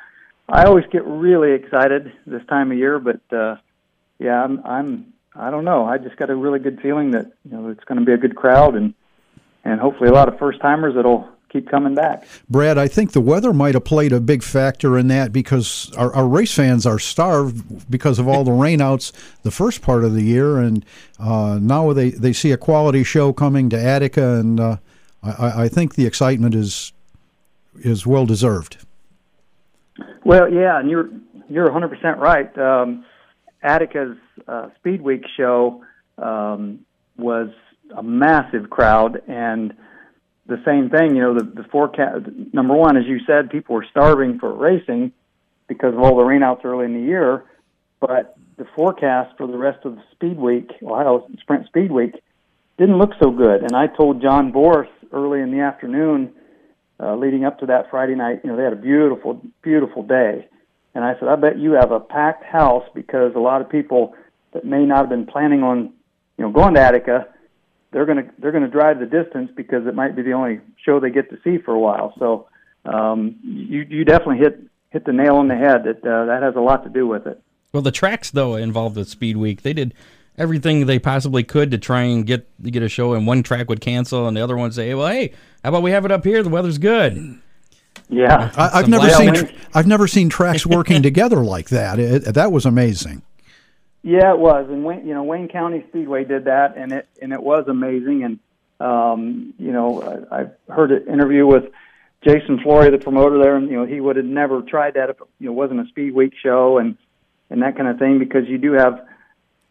I 0.48 0.64
always 0.64 0.84
get 0.90 1.04
really 1.06 1.52
excited 1.52 2.12
this 2.26 2.44
time 2.48 2.70
of 2.72 2.78
year, 2.78 2.98
but 2.98 3.20
uh, 3.32 3.56
yeah, 4.18 4.42
I'm 4.42 4.62
I'm 4.64 5.12
I 5.34 5.50
don't 5.50 5.64
know. 5.64 5.84
I 5.84 5.98
just 5.98 6.16
got 6.16 6.30
a 6.30 6.34
really 6.34 6.58
good 6.58 6.80
feeling 6.80 7.12
that 7.12 7.32
you 7.44 7.56
know 7.56 7.68
it's 7.68 7.84
going 7.84 7.98
to 7.98 8.04
be 8.04 8.12
a 8.12 8.18
good 8.18 8.36
crowd 8.36 8.74
and 8.74 8.94
and 9.64 9.80
hopefully 9.80 10.08
a 10.08 10.12
lot 10.12 10.28
of 10.28 10.38
first 10.38 10.60
timers 10.60 10.94
that'll 10.94 11.28
keep 11.52 11.68
coming 11.68 11.94
back. 11.94 12.26
Brad, 12.48 12.78
I 12.78 12.88
think 12.88 13.12
the 13.12 13.20
weather 13.20 13.52
might 13.52 13.74
have 13.74 13.84
played 13.84 14.12
a 14.12 14.20
big 14.20 14.42
factor 14.42 14.98
in 14.98 15.08
that 15.08 15.32
because 15.32 15.92
our, 15.96 16.12
our 16.14 16.26
race 16.26 16.54
fans 16.54 16.86
are 16.86 16.98
starved 16.98 17.90
because 17.90 18.18
of 18.18 18.26
all 18.26 18.42
the 18.42 18.50
rainouts 18.50 19.12
the 19.42 19.50
first 19.50 19.82
part 19.82 20.02
of 20.02 20.14
the 20.14 20.22
year, 20.22 20.58
and 20.58 20.84
uh, 21.18 21.58
now 21.60 21.92
they, 21.92 22.10
they 22.10 22.32
see 22.32 22.52
a 22.52 22.56
quality 22.56 23.04
show 23.04 23.32
coming 23.32 23.68
to 23.68 23.78
Attica, 23.78 24.38
and 24.38 24.58
uh, 24.58 24.76
I, 25.22 25.64
I 25.64 25.68
think 25.68 25.94
the 25.94 26.06
excitement 26.06 26.54
is 26.54 26.92
is 27.76 28.06
well 28.06 28.26
deserved. 28.26 28.84
Well, 30.24 30.52
yeah, 30.52 30.78
and 30.78 30.90
you're 30.90 31.08
you're 31.48 31.68
100% 31.68 32.18
right. 32.18 32.56
Um, 32.58 33.04
Attica's 33.62 34.16
uh, 34.48 34.68
Speed 34.78 35.02
Week 35.02 35.24
show 35.36 35.84
um, 36.18 36.80
was 37.16 37.50
a 37.96 38.02
massive 38.02 38.70
crowd, 38.70 39.22
and 39.28 39.74
the 40.46 40.60
same 40.64 40.90
thing. 40.90 41.16
You 41.16 41.22
know, 41.22 41.34
the 41.34 41.44
the 41.44 41.64
forecast. 41.64 42.26
Number 42.52 42.74
one, 42.74 42.96
as 42.96 43.04
you 43.06 43.20
said, 43.26 43.50
people 43.50 43.74
were 43.74 43.86
starving 43.90 44.38
for 44.38 44.52
racing 44.52 45.12
because 45.68 45.94
of 45.94 46.00
all 46.00 46.16
the 46.16 46.22
rainouts 46.22 46.64
early 46.64 46.84
in 46.84 46.94
the 46.94 47.06
year, 47.06 47.44
but 48.00 48.36
the 48.58 48.66
forecast 48.76 49.36
for 49.38 49.46
the 49.46 49.56
rest 49.56 49.84
of 49.84 49.96
the 49.96 50.02
Speed 50.12 50.36
Week, 50.38 50.70
Ohio 50.82 51.26
Sprint 51.40 51.66
Speed 51.66 51.90
Week, 51.90 52.14
didn't 52.78 52.98
look 52.98 53.12
so 53.20 53.30
good. 53.30 53.62
And 53.62 53.74
I 53.74 53.86
told 53.86 54.20
John 54.20 54.52
Boris 54.52 54.88
early 55.12 55.40
in 55.40 55.50
the 55.50 55.60
afternoon, 55.60 56.32
uh, 57.00 57.16
leading 57.16 57.44
up 57.44 57.58
to 57.60 57.66
that 57.66 57.90
Friday 57.90 58.14
night, 58.14 58.40
you 58.44 58.50
know, 58.50 58.56
they 58.56 58.64
had 58.64 58.72
a 58.72 58.76
beautiful, 58.76 59.40
beautiful 59.62 60.02
day. 60.02 60.46
And 60.94 61.04
I 61.04 61.14
said, 61.18 61.28
I 61.28 61.36
bet 61.36 61.58
you 61.58 61.72
have 61.72 61.90
a 61.90 62.00
packed 62.00 62.44
house 62.44 62.84
because 62.94 63.32
a 63.34 63.40
lot 63.40 63.60
of 63.60 63.70
people 63.70 64.14
that 64.52 64.64
may 64.64 64.84
not 64.84 64.98
have 64.98 65.08
been 65.08 65.26
planning 65.26 65.62
on, 65.62 65.92
you 66.36 66.44
know, 66.44 66.52
going 66.52 66.74
to 66.74 66.80
Attica, 66.80 67.26
they're 67.92 68.06
gonna 68.06 68.24
they're 68.38 68.52
gonna 68.52 68.68
drive 68.68 68.98
the 69.00 69.06
distance 69.06 69.50
because 69.54 69.86
it 69.86 69.94
might 69.94 70.16
be 70.16 70.22
the 70.22 70.32
only 70.32 70.60
show 70.82 70.98
they 70.98 71.10
get 71.10 71.30
to 71.30 71.38
see 71.44 71.58
for 71.62 71.74
a 71.74 71.78
while. 71.78 72.14
So 72.18 72.48
um, 72.84 73.36
you 73.42 73.86
you 73.88 74.04
definitely 74.04 74.38
hit 74.38 74.60
hit 74.90 75.04
the 75.04 75.12
nail 75.12 75.36
on 75.36 75.48
the 75.48 75.56
head. 75.56 75.84
That 75.84 75.98
uh, 75.98 76.26
that 76.26 76.42
has 76.42 76.56
a 76.56 76.60
lot 76.60 76.84
to 76.84 76.90
do 76.90 77.06
with 77.06 77.26
it. 77.26 77.40
Well, 77.72 77.82
the 77.82 77.92
tracks 77.92 78.30
though 78.30 78.56
involved 78.56 78.96
with 78.96 79.08
Speed 79.08 79.36
Week, 79.36 79.62
they 79.62 79.72
did 79.74 79.94
everything 80.38 80.86
they 80.86 80.98
possibly 80.98 81.42
could 81.44 81.70
to 81.70 81.78
try 81.78 82.02
and 82.02 82.26
get 82.26 82.46
get 82.62 82.82
a 82.82 82.88
show, 82.88 83.14
and 83.14 83.26
one 83.26 83.42
track 83.42 83.68
would 83.68 83.80
cancel, 83.80 84.26
and 84.26 84.36
the 84.36 84.40
other 84.40 84.56
one 84.56 84.72
say, 84.72 84.94
"Well, 84.94 85.08
hey, 85.08 85.32
how 85.62 85.70
about 85.70 85.82
we 85.82 85.90
have 85.90 86.04
it 86.04 86.12
up 86.12 86.24
here? 86.24 86.42
The 86.42 86.48
weather's 86.48 86.78
good." 86.78 87.38
Yeah, 88.08 88.50
I, 88.56 88.78
have 88.78 88.88
never 88.88 89.08
seen 89.10 89.34
tr- 89.34 89.52
I've 89.74 89.86
never 89.86 90.06
seen 90.06 90.28
tracks 90.28 90.66
working 90.66 91.02
together 91.02 91.42
like 91.42 91.68
that. 91.70 91.98
It, 91.98 92.34
that 92.34 92.52
was 92.52 92.66
amazing. 92.66 93.22
Yeah, 94.02 94.32
it 94.32 94.38
was, 94.38 94.66
and 94.68 94.84
Wayne, 94.84 95.06
you 95.06 95.14
know 95.14 95.22
Wayne 95.22 95.48
County 95.48 95.84
Speedway 95.88 96.24
did 96.24 96.44
that, 96.46 96.76
and 96.76 96.92
it 96.92 97.08
and 97.20 97.32
it 97.32 97.42
was 97.42 97.68
amazing. 97.68 98.24
And 98.24 98.38
um, 98.80 99.54
you 99.58 99.72
know, 99.72 100.26
I, 100.30 100.40
I've 100.40 100.52
heard 100.68 100.90
an 100.90 101.06
interview 101.12 101.46
with 101.46 101.64
Jason 102.24 102.60
Flory, 102.60 102.90
the 102.90 102.98
promoter 102.98 103.38
there, 103.38 103.56
and 103.56 103.70
you 103.70 103.76
know 103.76 103.86
he 103.86 104.00
would 104.00 104.16
have 104.16 104.24
never 104.24 104.62
tried 104.62 104.94
that 104.94 105.10
if 105.10 105.16
you 105.38 105.46
know, 105.46 105.52
it 105.52 105.56
wasn't 105.56 105.80
a 105.80 105.88
Speed 105.88 106.14
Week 106.14 106.32
show 106.42 106.78
and 106.78 106.96
and 107.50 107.62
that 107.62 107.76
kind 107.76 107.88
of 107.88 107.98
thing 107.98 108.18
because 108.18 108.48
you 108.48 108.58
do 108.58 108.72
have 108.72 109.06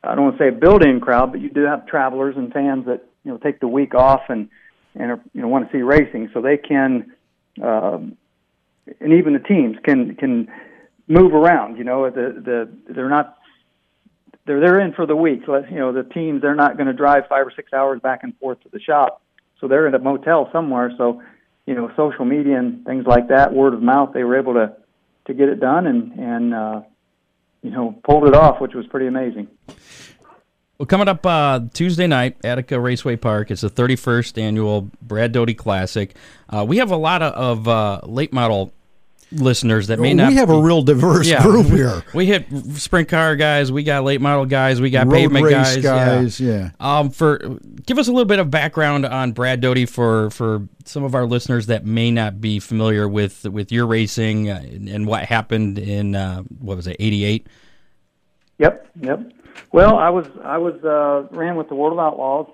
I 0.03 0.15
don't 0.15 0.25
want 0.25 0.37
to 0.37 0.43
say 0.43 0.47
a 0.47 0.51
built-in 0.51 0.99
crowd, 0.99 1.31
but 1.31 1.41
you 1.41 1.49
do 1.49 1.61
have 1.63 1.85
travelers 1.85 2.35
and 2.35 2.51
fans 2.51 2.85
that 2.85 3.05
you 3.23 3.31
know 3.31 3.37
take 3.37 3.59
the 3.59 3.67
week 3.67 3.93
off 3.93 4.21
and 4.29 4.49
and 4.95 5.21
you 5.33 5.41
know 5.41 5.47
want 5.47 5.69
to 5.69 5.77
see 5.77 5.81
racing, 5.81 6.29
so 6.33 6.41
they 6.41 6.57
can, 6.57 7.13
um, 7.61 8.17
and 8.99 9.13
even 9.13 9.33
the 9.33 9.39
teams 9.39 9.77
can 9.83 10.15
can 10.15 10.47
move 11.07 11.33
around. 11.33 11.77
You 11.77 11.83
know, 11.83 12.09
the 12.09 12.41
the 12.87 12.93
they're 12.93 13.09
not 13.09 13.37
they're 14.45 14.59
they're 14.59 14.79
in 14.79 14.93
for 14.93 15.05
the 15.05 15.15
week. 15.15 15.41
So 15.45 15.63
you 15.69 15.77
know, 15.77 15.91
the 15.91 16.03
teams 16.03 16.41
they're 16.41 16.55
not 16.55 16.77
going 16.77 16.87
to 16.87 16.93
drive 16.93 17.27
five 17.29 17.45
or 17.45 17.53
six 17.55 17.71
hours 17.71 18.01
back 18.01 18.21
and 18.23 18.35
forth 18.37 18.61
to 18.63 18.69
the 18.69 18.79
shop, 18.79 19.21
so 19.59 19.67
they're 19.67 19.87
in 19.87 19.93
a 19.93 19.99
motel 19.99 20.49
somewhere. 20.51 20.91
So 20.97 21.21
you 21.67 21.75
know, 21.75 21.91
social 21.95 22.25
media 22.25 22.57
and 22.57 22.83
things 22.85 23.05
like 23.05 23.27
that, 23.29 23.53
word 23.53 23.75
of 23.75 23.81
mouth, 23.83 24.11
they 24.13 24.23
were 24.23 24.37
able 24.37 24.55
to 24.55 24.75
to 25.27 25.33
get 25.33 25.49
it 25.49 25.59
done 25.59 25.85
and 25.85 26.11
and 26.13 26.53
uh, 26.53 26.81
you 27.61 27.71
know 27.71 27.99
pulled 28.03 28.27
it 28.27 28.35
off, 28.35 28.61
which 28.61 28.73
was 28.73 28.85
pretty 28.87 29.07
amazing. 29.07 29.47
Well, 30.77 30.87
coming 30.87 31.07
up 31.07 31.23
uh, 31.27 31.59
Tuesday 31.73 32.07
night, 32.07 32.37
Attica 32.43 32.79
Raceway 32.79 33.15
Park. 33.15 33.51
It's 33.51 33.61
the 33.61 33.69
31st 33.69 34.41
annual 34.41 34.89
Brad 34.99 35.31
Doty 35.31 35.53
Classic. 35.53 36.15
Uh, 36.49 36.65
we 36.67 36.77
have 36.77 36.89
a 36.89 36.95
lot 36.97 37.21
of, 37.21 37.67
uh, 37.67 38.01
late 38.03 38.33
model 38.33 38.73
listeners 39.31 39.87
that 39.87 39.99
may 39.99 40.13
not. 40.13 40.29
We 40.29 40.35
have 40.35 40.49
be, 40.49 40.55
a 40.55 40.59
real 40.59 40.81
diverse 40.81 41.27
yeah, 41.27 41.41
group 41.41 41.67
here. 41.67 42.03
We 42.13 42.25
hit 42.25 42.47
sprint 42.75 43.09
car 43.09 43.35
guys, 43.35 43.71
we 43.71 43.83
got 43.83 44.03
late 44.03 44.21
model 44.21 44.45
guys, 44.45 44.81
we 44.81 44.89
got 44.89 45.07
Road 45.07 45.13
pavement 45.13 45.45
race 45.45 45.77
guys. 45.77 45.83
guys, 45.83 46.39
yeah. 46.39 46.71
Um, 46.79 47.09
for 47.09 47.59
give 47.85 47.97
us 47.97 48.07
a 48.07 48.11
little 48.11 48.25
bit 48.25 48.39
of 48.39 48.51
background 48.51 49.05
on 49.05 49.31
Brad 49.31 49.61
Doty 49.61 49.85
for 49.85 50.29
for 50.31 50.67
some 50.85 51.03
of 51.03 51.15
our 51.15 51.25
listeners 51.25 51.67
that 51.67 51.85
may 51.85 52.11
not 52.11 52.41
be 52.41 52.59
familiar 52.59 53.07
with 53.07 53.45
with 53.45 53.71
your 53.71 53.87
racing 53.87 54.49
uh, 54.49 54.61
and 54.63 55.07
what 55.07 55.25
happened 55.25 55.79
in 55.79 56.15
uh, 56.15 56.43
what 56.59 56.77
was 56.77 56.87
it, 56.87 56.97
'88. 56.99 57.47
Yep, 58.59 58.87
yep. 59.01 59.31
Well, 59.71 59.97
I 59.97 60.09
was 60.09 60.27
I 60.43 60.57
was 60.57 60.75
uh, 60.83 61.33
ran 61.35 61.55
with 61.55 61.69
the 61.69 61.75
World 61.75 61.93
of 61.93 61.99
Outlaws, 61.99 62.47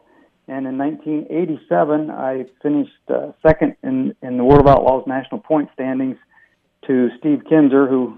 and 0.48 0.68
in 0.68 0.78
1987 0.78 2.12
I 2.12 2.46
finished 2.62 2.92
uh, 3.10 3.32
second 3.46 3.76
in 3.84 4.16
in 4.22 4.38
the 4.38 4.44
World 4.44 4.62
of 4.62 4.68
Outlaws 4.68 5.06
national 5.08 5.42
point 5.42 5.70
standings 5.74 6.18
to 6.88 7.10
Steve 7.19 7.43
Kinser, 7.50 7.89
who 7.89 8.17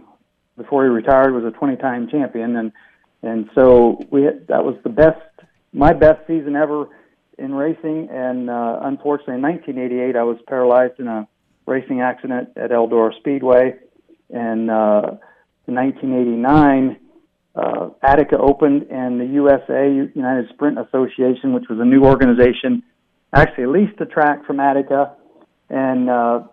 before 0.57 0.83
he 0.83 0.89
retired 0.89 1.33
was 1.33 1.43
a 1.43 1.57
20-time 1.57 2.09
champion, 2.09 2.55
and 2.55 2.71
and 3.21 3.49
so 3.53 3.99
we 4.11 4.23
had, 4.23 4.47
that 4.47 4.63
was 4.63 4.75
the 4.83 4.89
best 4.89 5.19
my 5.73 5.93
best 5.93 6.25
season 6.27 6.55
ever 6.55 6.87
in 7.37 7.53
racing. 7.53 8.09
And 8.11 8.49
uh, 8.49 8.79
unfortunately, 8.83 9.35
in 9.35 9.41
1988 9.41 10.15
I 10.15 10.23
was 10.23 10.37
paralyzed 10.47 10.99
in 10.99 11.07
a 11.07 11.27
racing 11.65 12.01
accident 12.01 12.49
at 12.55 12.71
Eldora 12.71 13.17
Speedway, 13.19 13.75
and 14.29 14.71
uh, 14.71 15.17
in 15.67 15.75
1989 15.75 16.97
uh, 17.55 17.89
Attica 18.01 18.37
opened, 18.37 18.83
and 18.89 19.19
the 19.19 19.25
USA 19.25 19.89
United 20.15 20.49
Sprint 20.53 20.79
Association, 20.79 21.53
which 21.53 21.65
was 21.69 21.79
a 21.79 21.85
new 21.85 22.05
organization, 22.05 22.83
actually 23.33 23.65
leased 23.65 23.97
the 23.99 24.05
track 24.05 24.45
from 24.45 24.59
Attica, 24.59 25.15
and 25.69 26.09
uh, 26.09 26.43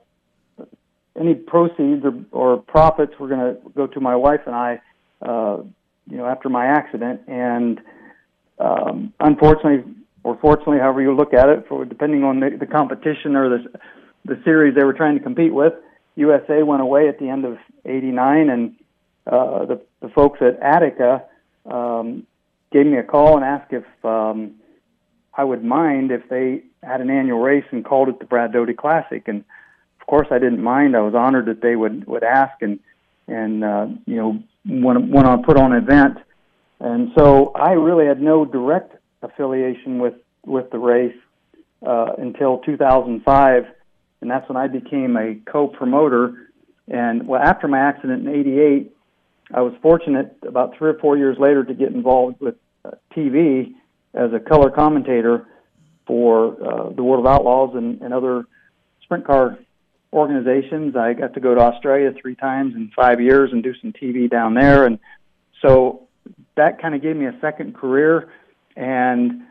any 1.19 1.35
proceeds 1.35 2.05
or, 2.05 2.15
or 2.33 2.57
profits 2.59 3.13
were 3.19 3.29
going 3.29 3.41
to 3.41 3.57
go 3.75 3.87
to 3.87 4.01
my 4.01 4.17
wife 4.17 4.41
and 4.47 4.55
I, 4.55 4.81
uh, 5.23 5.59
you 6.09 6.17
know, 6.17 6.27
after 6.27 6.49
my 6.49 6.67
accident. 6.67 7.23
And 7.27 7.81
um, 8.59 9.13
unfortunately, 9.21 9.85
or 10.23 10.37
fortunately, 10.41 10.79
however 10.79 11.03
you 11.03 11.15
look 11.15 11.35
at 11.35 11.49
it, 11.49 11.67
for 11.69 11.85
depending 11.85 12.25
on 12.25 12.41
the, 12.41 12.57
the 12.59 12.67
competition 12.67 13.37
or 13.37 13.49
the 13.49 13.65
the 14.25 14.41
series 14.45 14.75
they 14.75 14.83
were 14.83 14.93
trying 14.93 15.17
to 15.17 15.23
compete 15.23 15.55
with, 15.55 15.73
USA 16.17 16.65
went 16.65 16.83
away 16.83 17.09
at 17.09 17.21
the 17.21 17.29
end 17.29 17.45
of 17.45 17.59
'89, 17.85 18.51
and 18.51 18.75
uh, 19.27 19.67
the, 19.67 19.81
the 20.01 20.09
folks 20.09 20.41
at 20.43 20.61
Attica 20.61 21.23
um, 21.65 22.27
gave 22.73 22.87
me 22.87 22.99
a 22.99 23.03
call 23.03 23.37
and 23.37 23.45
asked 23.45 23.73
if 23.73 23.85
um, 24.05 24.55
I 25.35 25.45
would 25.45 25.63
mind 25.63 26.11
if 26.11 26.29
they 26.29 26.63
had 26.83 27.01
an 27.01 27.11
annual 27.11 27.41
race 27.41 27.65
and 27.71 27.85
called 27.85 28.09
it 28.09 28.19
the 28.19 28.25
Brad 28.25 28.53
Doty 28.53 28.75
Classic. 28.75 29.27
And 29.29 29.45
of 30.07 30.11
course, 30.11 30.29
I 30.31 30.39
didn't 30.39 30.63
mind. 30.63 30.95
I 30.95 31.01
was 31.01 31.17
honored 31.17 31.47
that 31.47 31.61
they 31.61 31.75
would 31.75 32.07
would 32.07 32.23
ask 32.23 32.63
and 32.63 32.79
and 33.27 33.65
uh, 33.65 33.87
you 34.07 34.15
know 34.15 34.41
want 34.65 35.05
want 35.11 35.27
to 35.27 35.45
put 35.45 35.57
on 35.57 35.73
an 35.73 35.83
event. 35.83 36.19
And 36.79 37.11
so 37.19 37.51
I 37.57 37.73
really 37.73 38.07
had 38.07 38.23
no 38.23 38.45
direct 38.45 38.95
affiliation 39.21 39.99
with 39.99 40.15
with 40.45 40.71
the 40.71 40.79
race 40.79 41.17
uh, 41.85 42.13
until 42.19 42.59
2005, 42.59 43.65
and 44.21 44.31
that's 44.31 44.49
when 44.49 44.57
I 44.57 44.69
became 44.69 45.17
a 45.17 45.35
co-promoter. 45.51 46.53
And 46.87 47.27
well, 47.27 47.43
after 47.43 47.67
my 47.67 47.81
accident 47.81 48.29
in 48.29 48.33
'88, 48.33 48.93
I 49.55 49.63
was 49.63 49.75
fortunate 49.83 50.37
about 50.47 50.77
three 50.79 50.91
or 50.91 50.99
four 51.01 51.19
years 51.19 51.37
later 51.37 51.65
to 51.65 51.75
get 51.75 51.93
involved 51.93 52.41
with 52.41 52.55
uh, 52.85 52.93
TV 53.13 53.75
as 54.15 54.33
a 54.33 54.39
color 54.39 54.71
commentator 54.71 55.49
for 56.07 56.53
uh, 56.63 56.91
the 56.91 57.03
World 57.03 57.27
of 57.27 57.33
Outlaws 57.33 57.75
and, 57.75 58.01
and 58.03 58.15
other 58.15 58.45
sprint 59.03 59.27
car 59.27 59.59
organizations. 60.13 60.97
I 60.97 61.13
got 61.13 61.35
to 61.35 61.41
go 61.41 61.55
to 61.55 61.61
Australia 61.61 62.13
three 62.21 62.35
times 62.35 62.75
in 62.75 62.91
five 62.95 63.21
years 63.21 63.51
and 63.53 63.63
do 63.63 63.75
some 63.81 63.93
TV 63.93 64.31
down 64.31 64.55
there, 64.55 64.87
and 64.87 64.99
so 65.63 66.07
that 66.57 66.81
kind 66.81 66.95
of 66.95 67.03
gave 67.03 67.17
me 67.17 67.27
a 67.27 67.39
second 67.41 67.75
career. 67.75 68.31
And 68.77 69.43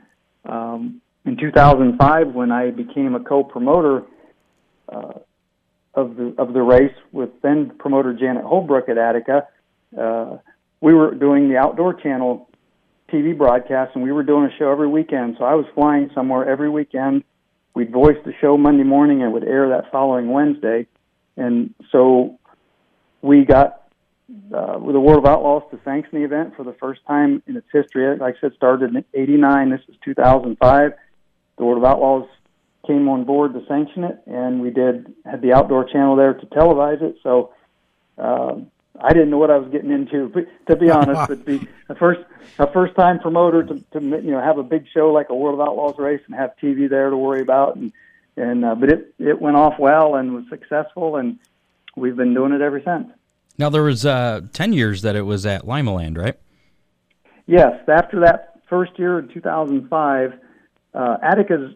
um, 0.46 1.02
in 1.26 1.38
2005, 1.38 2.34
when 2.34 2.52
I 2.52 2.72
became 2.72 3.16
a 3.16 3.20
co-promoter 3.20 4.04
uh, 4.90 5.14
of 5.94 6.16
the 6.18 6.36
of 6.38 6.54
the 6.54 6.62
race 6.62 6.96
with 7.12 7.30
then 7.42 7.72
promoter 7.80 8.14
Janet 8.14 8.44
Holbrook 8.44 8.90
at 8.90 8.98
Attica, 8.98 9.48
uh, 10.00 10.38
we 10.82 10.94
were 10.94 11.16
doing 11.16 11.50
the 11.50 11.58
Outdoor 11.58 11.94
Channel 11.94 12.50
TV 13.12 13.38
broadcast, 13.38 13.92
and 13.96 14.04
we 14.04 14.12
were 14.12 14.24
doing 14.24 14.46
a 14.46 14.58
show 14.58 14.72
every 14.72 14.88
weekend. 14.88 15.36
So 15.40 15.46
I 15.46 15.56
was 15.56 15.66
flying 15.74 16.10
somewhere 16.14 16.48
every 16.48 16.70
weekend. 16.70 17.24
We'd 17.76 17.92
voice 17.92 18.18
the 18.26 18.34
show 18.40 18.58
Monday 18.58 18.84
morning 18.84 19.22
and 19.22 19.34
would 19.34 19.44
air 19.44 19.70
that 19.70 19.92
following 19.92 20.32
Wednesday. 20.32 20.88
And 21.36 21.76
so 21.92 22.40
we 23.22 23.44
got 23.44 23.84
uh, 24.54 24.80
the 24.80 25.00
World 25.00 25.20
of 25.20 25.26
Outlaws 25.26 25.64
to 25.72 25.80
sanction 25.84 26.20
the 26.20 26.26
event 26.26 26.54
for 26.56 26.64
the 26.64 26.74
first 26.80 27.02
time 27.06 27.44
in 27.48 27.58
its 27.58 27.68
history. 27.74 28.18
Like 28.18 28.36
I 28.38 28.42
said, 28.42 28.54
started 28.56 28.96
in 28.96 29.04
'89. 29.14 29.70
This 29.70 29.82
is 29.90 29.96
2005. 30.06 30.94
The 31.58 31.66
World 31.66 31.78
of 31.78 31.84
Outlaws 31.84 32.30
came 32.88 33.10
on 33.10 33.26
board 33.26 33.54
to 33.54 33.62
sanction 33.68 34.06
it, 34.06 34.22
and 34.26 34.62
we 34.62 34.70
did 34.70 35.14
had 35.26 35.42
the 35.42 35.54
Outdoor 35.54 35.84
Channel 35.84 36.16
there 36.16 36.34
to 36.34 36.46
televise 36.48 37.02
it. 37.02 37.18
So 37.24 37.54
uh, 38.18 38.56
I 39.02 39.14
didn't 39.14 39.30
know 39.30 39.38
what 39.38 39.52
I 39.52 39.58
was 39.58 39.70
getting 39.72 39.92
into, 39.92 40.32
to 40.68 40.76
be 40.76 40.90
honest. 40.90 41.28
but 41.28 41.46
be 41.46 41.68
a 41.90 41.96
first 41.96 42.22
a 42.60 42.72
first 42.72 42.96
time 42.96 43.20
promoter 43.20 43.64
to, 43.64 43.74
to 43.92 44.00
you 44.02 44.32
know 44.32 44.42
have 44.42 44.58
a 44.58 44.64
big 44.64 44.86
show 44.94 45.12
like 45.12 45.30
a 45.30 45.36
World 45.36 45.60
of 45.60 45.68
Outlaws 45.68 45.96
race 45.98 46.22
and 46.28 46.36
have 46.36 46.52
TV 46.62 46.90
there 46.90 47.10
to 47.10 47.18
worry 47.18 47.42
about, 47.42 47.76
and 47.76 47.92
and 48.38 48.64
uh, 48.66 48.76
but 48.76 48.90
it 48.90 49.14
it 49.20 49.42
went 49.42 49.58
off 49.58 49.78
well 49.80 50.16
and 50.16 50.34
was 50.34 50.46
successful, 50.50 51.18
and 51.18 51.40
we've 51.96 52.16
been 52.16 52.34
doing 52.34 52.52
it 52.54 52.62
ever 52.62 52.82
since. 52.84 53.08
Now 53.58 53.70
there 53.70 53.84
was 53.84 54.06
uh, 54.06 54.42
ten 54.54 54.74
years 54.74 55.02
that 55.02 55.16
it 55.16 55.24
was 55.24 55.46
at 55.46 55.64
Limaland, 55.66 56.18
right? 56.18 56.36
Yes. 57.48 57.80
After 57.88 58.22
that 58.22 58.60
first 58.70 58.98
year 58.98 59.20
in 59.20 59.28
2005, 59.28 60.34
uh, 60.94 61.18
Attica's 61.22 61.74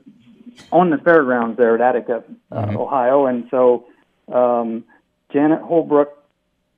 on 0.71 0.89
the 0.89 0.97
fairgrounds 0.97 1.57
there 1.57 1.75
at 1.75 1.81
Attica, 1.95 2.23
uh, 2.51 2.65
Mhm. 2.65 2.75
Ohio, 2.75 3.27
and 3.27 3.47
so 3.51 3.85
um, 4.33 4.83
Janet 5.31 5.61
Holbrook 5.61 6.18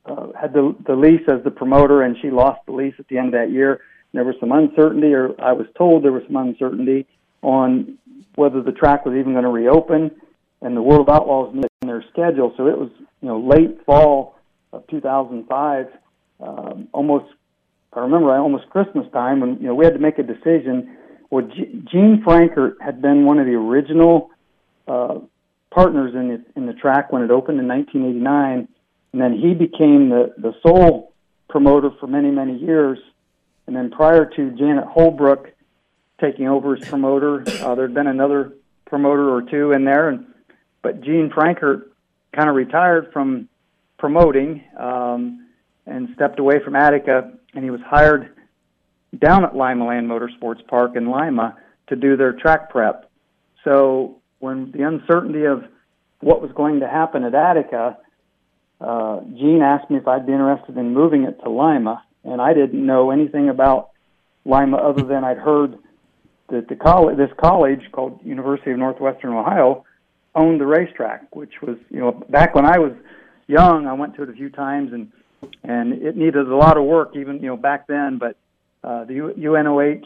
uh, 0.06 0.28
had 0.40 0.54
the, 0.54 0.76
the 0.88 0.96
lease 0.96 1.28
as 1.28 1.44
the 1.44 1.52
promoter, 1.52 2.02
and 2.02 2.16
she 2.22 2.32
lost 2.32 2.60
the 2.66 2.72
lease 2.72 2.96
at 3.00 3.08
the 3.08 3.18
end 3.18 3.28
of 3.28 3.34
that 3.34 3.52
year. 3.52 3.82
There 4.14 4.24
was 4.24 4.36
some 4.40 4.52
uncertainty, 4.52 5.14
or 5.14 5.40
I 5.40 5.54
was 5.54 5.68
told 5.78 6.04
there 6.04 6.12
was 6.12 6.24
some 6.28 6.36
uncertainty 6.36 7.08
on 7.42 7.98
whether 8.36 8.62
the 8.62 8.72
track 8.72 9.06
was 9.06 9.16
even 9.16 9.34
going 9.34 9.44
to 9.44 9.50
reopen, 9.50 10.12
and 10.62 10.76
the 10.76 10.82
World 10.82 11.10
Outlaws 11.10 11.54
missed 11.54 11.68
their 11.82 12.04
schedule. 12.12 12.54
So 12.58 12.68
it 12.68 12.78
was, 12.78 12.90
you 13.22 13.28
know, 13.28 13.40
late 13.40 13.86
fall 13.86 14.36
of 14.74 14.86
2005, 14.88 15.88
um, 16.40 16.88
almost. 16.94 17.26
I 17.94 18.00
remember 18.00 18.34
almost 18.34 18.70
Christmas 18.70 19.06
time 19.12 19.42
when 19.42 19.58
you 19.58 19.68
know 19.68 19.76
we 19.76 19.84
had 19.84 19.94
to 19.94 20.00
make 20.00 20.18
a 20.18 20.24
decision. 20.24 20.98
Well, 21.30 21.46
G- 21.46 21.84
Gene 21.92 22.24
Frankert 22.26 22.76
had 22.80 23.02
been 23.02 23.26
one 23.26 23.38
of 23.38 23.46
the 23.46 23.54
original 23.54 24.32
uh, 24.88 25.20
partners 25.72 26.14
in 26.16 26.28
the 26.30 26.46
in 26.56 26.68
the 26.68 26.74
track 26.74 27.12
when 27.12 27.22
it 27.22 27.32
opened 27.32 27.60
in 27.60 27.68
1989, 27.68 28.70
and 29.14 29.22
then 29.22 29.34
he 29.34 29.54
became 29.54 30.10
the 30.10 30.34
the 30.38 30.54
sole 30.66 31.14
promoter 31.50 31.92
for 32.00 32.08
many 32.08 32.32
many 32.32 32.58
years. 32.58 33.00
And 33.68 33.76
then 33.76 33.92
prior 33.92 34.26
to 34.26 34.52
Janet 34.52 34.86
Holbrook 34.86 35.50
taking 36.20 36.48
over 36.48 36.76
as 36.76 36.88
promoter, 36.88 37.44
uh, 37.62 37.76
there'd 37.76 37.94
been 37.94 38.08
another 38.08 38.54
promoter 38.86 39.34
or 39.34 39.42
two 39.42 39.72
in 39.72 39.86
there, 39.86 40.10
and 40.10 40.26
but 40.82 41.02
Gene 41.02 41.32
Frankert 41.34 41.92
kind 42.36 42.50
of 42.50 42.56
retired 42.56 43.12
from 43.14 43.48
promoting 43.98 44.64
um, 44.80 45.48
and 45.86 46.10
stepped 46.16 46.40
away 46.40 46.60
from 46.64 46.76
Attica, 46.76 47.32
and 47.54 47.64
he 47.64 47.70
was 47.70 47.82
hired 47.82 48.36
down 49.18 49.44
at 49.44 49.56
Lima 49.56 49.86
Land 49.86 50.10
Motorsports 50.10 50.66
Park 50.68 50.96
in 50.96 51.10
Lima 51.10 51.58
to 51.88 51.96
do 51.96 52.16
their 52.16 52.34
track 52.34 52.70
prep. 52.70 53.10
So 53.64 54.18
when 54.40 54.72
the 54.72 54.84
uncertainty 54.84 55.46
of 55.46 55.66
what 56.20 56.42
was 56.42 56.52
going 56.54 56.80
to 56.80 56.88
happen 56.88 57.24
at 57.24 57.36
Attica, 57.36 57.98
uh, 58.82 59.22
Gene 59.38 59.62
asked 59.62 59.90
me 59.90 59.98
if 59.98 60.08
I'd 60.08 60.26
be 60.26 60.34
interested 60.34 60.78
in 60.78 60.94
moving 60.94 61.24
it 61.24 61.40
to 61.44 61.50
Lima, 61.50 62.04
and 62.24 62.42
I 62.42 62.54
didn't 62.54 62.86
know 62.86 63.12
anything 63.12 63.50
about 63.50 63.92
Lima 64.46 64.78
other 64.78 65.04
than 65.04 65.24
I'd 65.24 65.38
heard 65.38 65.78
that 66.50 66.68
the 66.68 66.76
college, 66.76 67.18
this 67.18 67.30
college 67.40 67.82
called 67.92 68.20
University 68.24 68.72
of 68.72 68.80
Northwestern 68.80 69.34
Ohio, 69.34 69.86
owned 70.36 70.60
the 70.60 70.66
racetrack, 70.66 71.36
which 71.36 71.54
was 71.62 71.78
you 71.90 72.00
know 72.00 72.12
back 72.30 72.56
when 72.56 72.66
I 72.66 72.80
was 72.80 72.94
young, 73.48 73.88
I 73.88 73.94
went 73.94 74.16
to 74.16 74.24
it 74.24 74.30
a 74.30 74.34
few 74.34 74.50
times 74.50 74.94
and 74.94 75.12
and 75.64 75.94
it 75.94 76.16
needed 76.16 76.48
a 76.48 76.56
lot 76.56 76.78
of 76.78 76.84
work 76.84 77.16
even 77.16 77.36
you 77.42 77.48
know 77.48 77.58
back 77.58 77.88
then, 77.88 78.18
but 78.18 78.38
uh, 78.84 79.06
the 79.06 79.34
UNOH 79.38 80.06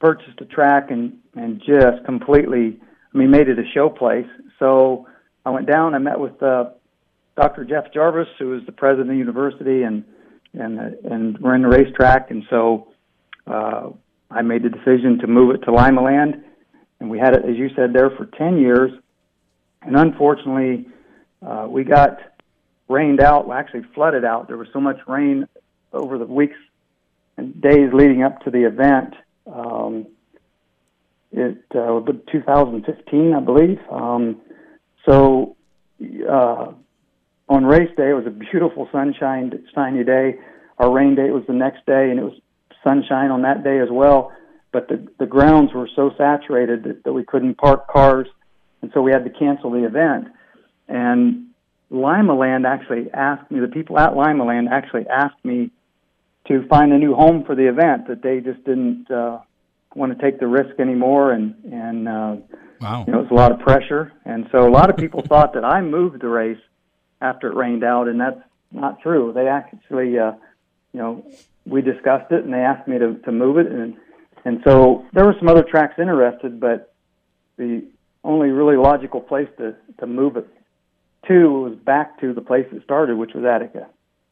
purchased 0.00 0.38
the 0.38 0.44
track 0.46 0.90
and 0.90 1.18
and 1.34 1.60
just 1.60 2.04
completely, 2.04 2.80
I 3.14 3.18
mean, 3.18 3.30
made 3.30 3.48
it 3.48 3.58
a 3.58 3.70
show 3.74 3.88
place. 3.88 4.26
So 4.58 5.06
I 5.44 5.50
went 5.50 5.66
down. 5.66 5.94
I 5.94 5.98
met 5.98 6.18
with 6.18 6.42
uh, 6.42 6.70
Dr. 7.36 7.64
Jeff 7.64 7.92
Jarvis, 7.92 8.28
who 8.38 8.56
is 8.56 8.64
the 8.66 8.72
president 8.72 9.10
of 9.10 9.14
the 9.14 9.18
university, 9.18 9.82
and 9.82 10.04
and 10.54 10.78
and 10.78 11.38
we're 11.38 11.54
in 11.54 11.62
the 11.62 11.68
racetrack. 11.68 12.30
And 12.30 12.44
so 12.50 12.88
uh, 13.46 13.90
I 14.30 14.42
made 14.42 14.62
the 14.62 14.68
decision 14.68 15.18
to 15.20 15.26
move 15.26 15.54
it 15.54 15.58
to 15.64 15.72
Lima 15.72 16.02
Land, 16.02 16.44
and 17.00 17.08
we 17.10 17.18
had 17.18 17.34
it, 17.34 17.44
as 17.44 17.56
you 17.56 17.70
said, 17.74 17.92
there 17.92 18.10
for 18.10 18.26
ten 18.26 18.58
years. 18.58 18.92
And 19.80 19.96
unfortunately, 19.96 20.86
uh, 21.44 21.66
we 21.68 21.84
got 21.84 22.18
rained 22.88 23.20
out. 23.20 23.48
Well, 23.48 23.58
actually, 23.58 23.84
flooded 23.94 24.24
out. 24.24 24.48
There 24.48 24.58
was 24.58 24.68
so 24.72 24.80
much 24.80 24.98
rain 25.06 25.48
over 25.92 26.18
the 26.18 26.26
weeks 26.26 26.56
and 27.36 27.60
days 27.60 27.90
leading 27.92 28.22
up 28.22 28.40
to 28.42 28.50
the 28.50 28.66
event. 28.66 29.14
Um, 29.52 30.06
it 31.32 31.64
uh, 31.74 31.78
was 31.78 32.14
2015, 32.30 33.32
I 33.34 33.40
believe. 33.40 33.78
Um, 33.90 34.40
so 35.06 35.56
uh, 36.30 36.72
on 37.52 37.64
race 37.64 37.90
day, 37.96 38.10
it 38.10 38.14
was 38.14 38.26
a 38.26 38.30
beautiful 38.30 38.88
sunshine, 38.92 39.52
shiny 39.74 40.04
day. 40.04 40.38
Our 40.78 40.90
rain 40.90 41.14
day 41.14 41.30
was 41.30 41.44
the 41.46 41.52
next 41.52 41.84
day, 41.86 42.10
and 42.10 42.18
it 42.18 42.22
was 42.22 42.38
sunshine 42.82 43.30
on 43.30 43.42
that 43.42 43.62
day 43.62 43.78
as 43.78 43.88
well. 43.90 44.32
But 44.72 44.88
the 44.88 45.06
the 45.18 45.26
grounds 45.26 45.72
were 45.74 45.88
so 45.94 46.10
saturated 46.16 46.84
that, 46.84 47.04
that 47.04 47.12
we 47.12 47.24
couldn't 47.24 47.56
park 47.58 47.88
cars, 47.88 48.26
and 48.80 48.90
so 48.94 49.02
we 49.02 49.12
had 49.12 49.24
to 49.24 49.30
cancel 49.30 49.70
the 49.70 49.84
event. 49.84 50.28
And 50.88 51.48
Lima 51.90 52.34
Land 52.34 52.66
actually 52.66 53.10
asked 53.12 53.50
me, 53.50 53.60
the 53.60 53.68
people 53.68 53.98
at 53.98 54.16
Lima 54.16 54.44
Land 54.44 54.68
actually 54.70 55.06
asked 55.08 55.44
me 55.44 55.70
to 56.48 56.66
find 56.68 56.92
a 56.92 56.98
new 56.98 57.14
home 57.14 57.44
for 57.44 57.54
the 57.54 57.68
event. 57.68 58.08
That 58.08 58.22
they 58.22 58.40
just 58.40 58.64
didn't 58.64 59.10
uh, 59.10 59.40
want 59.94 60.16
to 60.16 60.24
take 60.24 60.40
the 60.40 60.46
risk 60.46 60.80
anymore, 60.80 61.32
and 61.32 61.54
and 61.70 62.08
uh, 62.08 62.36
Wow. 62.80 63.04
you 63.06 63.12
know, 63.12 63.20
it 63.20 63.22
was 63.22 63.30
a 63.30 63.34
lot 63.34 63.52
of 63.52 63.60
pressure, 63.60 64.12
and 64.24 64.48
so 64.50 64.66
a 64.66 64.72
lot 64.72 64.90
of 64.90 64.96
people 64.96 65.22
thought 65.28 65.54
that 65.54 65.64
I 65.64 65.80
moved 65.82 66.20
the 66.20 66.28
race 66.28 66.58
after 67.22 67.48
it 67.48 67.54
rained 67.54 67.84
out, 67.84 68.08
and 68.08 68.20
that's 68.20 68.40
not 68.72 69.00
true. 69.00 69.32
They 69.32 69.46
actually, 69.46 70.18
uh, 70.18 70.32
you 70.92 71.00
know, 71.00 71.24
we 71.64 71.80
discussed 71.80 72.32
it, 72.32 72.44
and 72.44 72.52
they 72.52 72.58
asked 72.58 72.88
me 72.88 72.98
to 72.98 73.14
to 73.14 73.32
move 73.32 73.56
it, 73.58 73.66
and 73.68 73.96
and 74.44 74.60
so 74.64 75.06
there 75.12 75.24
were 75.24 75.34
some 75.38 75.48
other 75.48 75.62
tracks 75.62 75.98
interested, 75.98 76.60
but 76.60 76.94
the 77.56 77.84
only 78.24 78.50
really 78.50 78.76
logical 78.76 79.20
place 79.20 79.48
to 79.58 79.74
to 80.00 80.06
move 80.06 80.36
it 80.36 80.48
to 81.28 81.62
was 81.62 81.76
back 81.76 82.20
to 82.20 82.34
the 82.34 82.40
place 82.40 82.66
it 82.72 82.82
started, 82.82 83.16
which 83.16 83.32
was 83.34 83.44
Attica. 83.44 83.86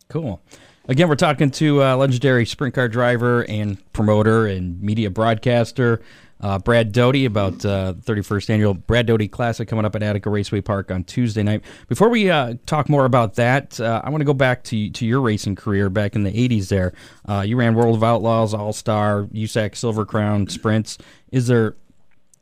Cool. 0.08 0.40
Again, 0.88 1.08
we're 1.08 1.14
talking 1.14 1.52
to 1.52 1.84
uh, 1.84 1.96
legendary 1.96 2.44
sprint 2.44 2.74
car 2.74 2.88
driver 2.88 3.48
and 3.48 3.78
promoter 3.92 4.46
and 4.46 4.82
media 4.82 5.08
broadcaster 5.08 6.00
uh, 6.40 6.58
Brad 6.58 6.92
Doty 6.92 7.24
about 7.24 7.64
uh, 7.64 7.94
31st 8.00 8.50
annual 8.50 8.74
Brad 8.74 9.06
Doty 9.06 9.28
Classic 9.28 9.68
coming 9.68 9.84
up 9.84 9.94
at 9.94 10.02
Attica 10.02 10.30
Raceway 10.30 10.60
Park 10.60 10.90
on 10.90 11.04
Tuesday 11.04 11.42
night. 11.42 11.62
Before 11.88 12.08
we 12.08 12.30
uh, 12.30 12.54
talk 12.66 12.88
more 12.88 13.04
about 13.04 13.34
that, 13.34 13.78
uh, 13.80 14.00
I 14.02 14.10
want 14.10 14.20
to 14.20 14.24
go 14.24 14.34
back 14.34 14.64
to 14.64 14.90
to 14.90 15.06
your 15.06 15.20
racing 15.20 15.56
career 15.56 15.90
back 15.90 16.14
in 16.14 16.22
the 16.22 16.32
80s. 16.32 16.68
There, 16.68 16.92
uh, 17.28 17.42
you 17.46 17.56
ran 17.56 17.74
World 17.74 17.96
of 17.96 18.04
Outlaws, 18.04 18.54
All 18.54 18.72
Star, 18.72 19.24
USAC 19.32 19.76
Silver 19.76 20.06
Crown 20.06 20.48
sprints. 20.48 20.98
Is 21.30 21.46
there 21.46 21.76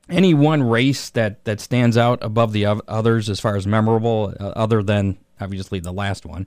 any 0.08 0.34
one 0.34 0.62
race 0.62 1.10
that 1.10 1.44
that 1.44 1.60
stands 1.60 1.96
out 1.96 2.18
above 2.22 2.52
the 2.52 2.66
others 2.66 3.28
as 3.28 3.40
far 3.40 3.56
as 3.56 3.66
memorable, 3.66 4.34
uh, 4.38 4.48
other 4.56 4.82
than 4.82 5.18
obviously 5.40 5.80
the 5.80 5.92
last 5.92 6.24
one? 6.24 6.46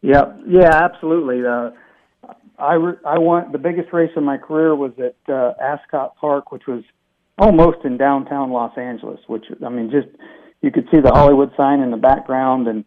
Yeah, 0.00 0.32
yeah, 0.48 0.70
absolutely. 0.84 1.42
Uh, 2.62 2.66
I 2.66 2.74
re- 2.74 2.98
I 3.04 3.18
won 3.18 3.52
the 3.52 3.58
biggest 3.58 3.92
race 3.92 4.10
of 4.16 4.22
my 4.22 4.38
career 4.38 4.74
was 4.74 4.92
at 4.98 5.16
uh, 5.32 5.54
Ascot 5.60 6.16
Park, 6.16 6.52
which 6.52 6.66
was 6.66 6.82
almost 7.38 7.84
in 7.84 7.96
downtown 7.96 8.50
Los 8.50 8.76
Angeles. 8.76 9.20
Which 9.26 9.44
I 9.64 9.68
mean, 9.68 9.90
just 9.90 10.08
you 10.60 10.70
could 10.70 10.88
see 10.90 11.00
the 11.00 11.10
Hollywood 11.10 11.52
sign 11.56 11.80
in 11.80 11.90
the 11.90 11.96
background, 11.96 12.68
and 12.68 12.84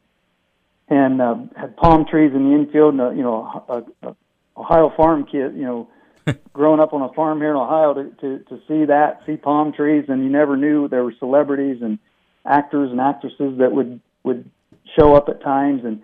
and 0.90 1.22
uh, 1.22 1.36
had 1.56 1.76
palm 1.78 2.06
trees 2.06 2.32
in 2.34 2.50
the 2.50 2.56
infield, 2.56 2.94
and 2.94 3.02
a, 3.02 3.16
you 3.16 3.24
know, 3.24 3.66
a, 3.68 4.08
a 4.08 4.16
Ohio 4.58 4.94
farm 4.96 5.26
kid, 5.26 5.56
you 5.56 5.64
know, 5.64 5.90
growing 6.54 6.80
up 6.80 6.94
on 6.94 7.02
a 7.02 7.14
farm 7.14 7.40
here 7.40 7.52
in 7.52 7.58
Ohio 7.58 7.94
to, 7.94 8.10
to 8.22 8.40
to 8.46 8.62
see 8.68 8.86
that, 8.86 9.22
see 9.26 9.38
palm 9.38 9.74
trees, 9.74 10.06
and 10.08 10.24
you 10.24 10.30
never 10.30 10.56
knew 10.56 10.88
there 10.88 11.04
were 11.04 11.14
celebrities 11.20 11.82
and 11.82 12.00
actors 12.46 12.92
and 12.92 13.02
actresses 13.02 13.58
that 13.60 13.72
would 13.72 14.00
would 14.24 14.50
show 14.98 15.16
up 15.16 15.28
at 15.28 15.42
times, 15.42 15.84
and 15.84 16.02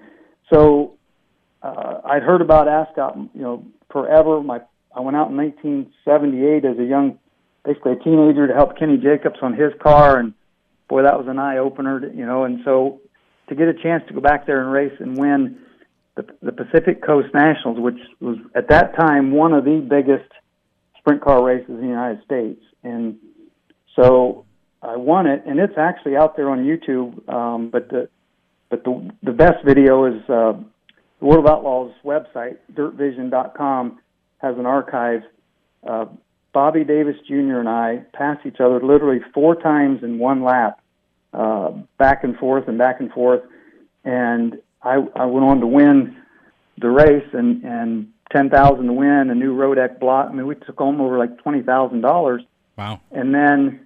so 0.51 0.97
uh, 1.63 2.01
I'd 2.05 2.23
heard 2.23 2.41
about 2.41 2.67
Ascot, 2.67 3.17
you 3.33 3.41
know, 3.41 3.65
forever. 3.91 4.41
My 4.41 4.61
I 4.95 4.99
went 4.99 5.15
out 5.15 5.29
in 5.29 5.37
1978 5.37 6.65
as 6.65 6.77
a 6.77 6.83
young, 6.83 7.17
basically 7.63 7.93
a 7.93 8.03
teenager, 8.03 8.47
to 8.47 8.53
help 8.53 8.77
Kenny 8.77 8.97
Jacobs 8.97 9.37
on 9.41 9.53
his 9.53 9.71
car, 9.81 10.17
and 10.17 10.33
boy, 10.89 11.03
that 11.03 11.17
was 11.17 11.27
an 11.29 11.39
eye 11.39 11.57
opener, 11.57 12.01
you 12.13 12.25
know. 12.25 12.43
And 12.43 12.59
so 12.65 12.99
to 13.47 13.55
get 13.55 13.67
a 13.67 13.73
chance 13.73 14.03
to 14.07 14.13
go 14.13 14.19
back 14.19 14.45
there 14.45 14.61
and 14.61 14.71
race 14.71 14.93
and 14.99 15.17
win 15.17 15.59
the, 16.15 16.25
the 16.41 16.51
Pacific 16.51 17.05
Coast 17.05 17.29
Nationals, 17.33 17.79
which 17.79 17.99
was 18.19 18.37
at 18.55 18.67
that 18.69 18.95
time 18.95 19.31
one 19.31 19.53
of 19.53 19.63
the 19.63 19.85
biggest 19.87 20.29
sprint 20.97 21.21
car 21.21 21.43
races 21.43 21.69
in 21.69 21.81
the 21.81 21.87
United 21.87 22.23
States, 22.25 22.61
and 22.83 23.17
so 23.95 24.45
I 24.81 24.95
won 24.97 25.27
it, 25.27 25.43
and 25.45 25.59
it's 25.59 25.77
actually 25.77 26.15
out 26.17 26.35
there 26.35 26.49
on 26.49 26.65
YouTube. 26.65 27.29
Um, 27.29 27.69
but 27.69 27.89
the 27.89 28.09
but 28.69 28.83
the 28.83 29.11
the 29.23 29.31
best 29.31 29.63
video 29.63 30.05
is 30.05 30.29
uh, 30.29 30.53
the 31.21 31.25
World 31.27 31.45
of 31.45 31.51
Outlaws 31.51 31.93
website, 32.03 32.57
dirtvision.com, 32.73 33.99
has 34.39 34.57
an 34.57 34.65
archive. 34.65 35.21
Uh, 35.87 36.05
Bobby 36.53 36.83
Davis 36.83 37.15
Jr. 37.27 37.59
and 37.59 37.69
I 37.69 38.03
passed 38.13 38.45
each 38.45 38.59
other 38.59 38.81
literally 38.81 39.21
four 39.33 39.55
times 39.55 40.03
in 40.03 40.19
one 40.19 40.43
lap, 40.43 40.81
uh, 41.33 41.71
back 41.97 42.23
and 42.25 42.35
forth 42.37 42.67
and 42.67 42.77
back 42.77 42.99
and 42.99 43.09
forth, 43.11 43.41
and 44.03 44.57
I, 44.83 44.95
I 45.15 45.25
went 45.25 45.45
on 45.45 45.59
to 45.61 45.67
win 45.67 46.17
the 46.79 46.89
race 46.89 47.27
and 47.33 47.63
and 47.63 48.11
ten 48.31 48.49
thousand 48.49 48.87
to 48.87 48.93
win 48.93 49.29
a 49.29 49.35
new 49.35 49.55
Rodeck 49.55 49.99
block. 49.99 50.27
I 50.29 50.33
mean, 50.33 50.45
we 50.47 50.55
took 50.55 50.77
home 50.77 50.99
over 50.99 51.17
like 51.17 51.37
twenty 51.41 51.61
thousand 51.61 52.01
dollars, 52.01 52.41
Wow. 52.77 52.99
and 53.11 53.33
then. 53.33 53.85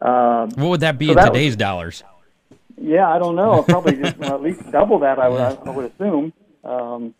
Uh, 0.00 0.46
What 0.54 0.68
would 0.68 0.80
that 0.80 0.98
be 0.98 1.06
So 1.06 1.12
in 1.12 1.16
that 1.16 1.32
was- 1.32 1.38
today's 1.38 1.56
dollars? 1.56 2.02
yeah, 2.80 3.08
I 3.10 3.18
don't 3.18 3.34
know. 3.36 3.62
Probably 3.62 3.96
just 3.96 4.16
well, 4.18 4.34
at 4.34 4.42
least 4.42 4.70
double 4.70 4.98
that. 5.00 5.18
I 5.18 5.28
would 5.28 5.40
I 5.40 5.70
would 5.70 5.90
assume. 5.92 6.32
Um, 6.66 7.14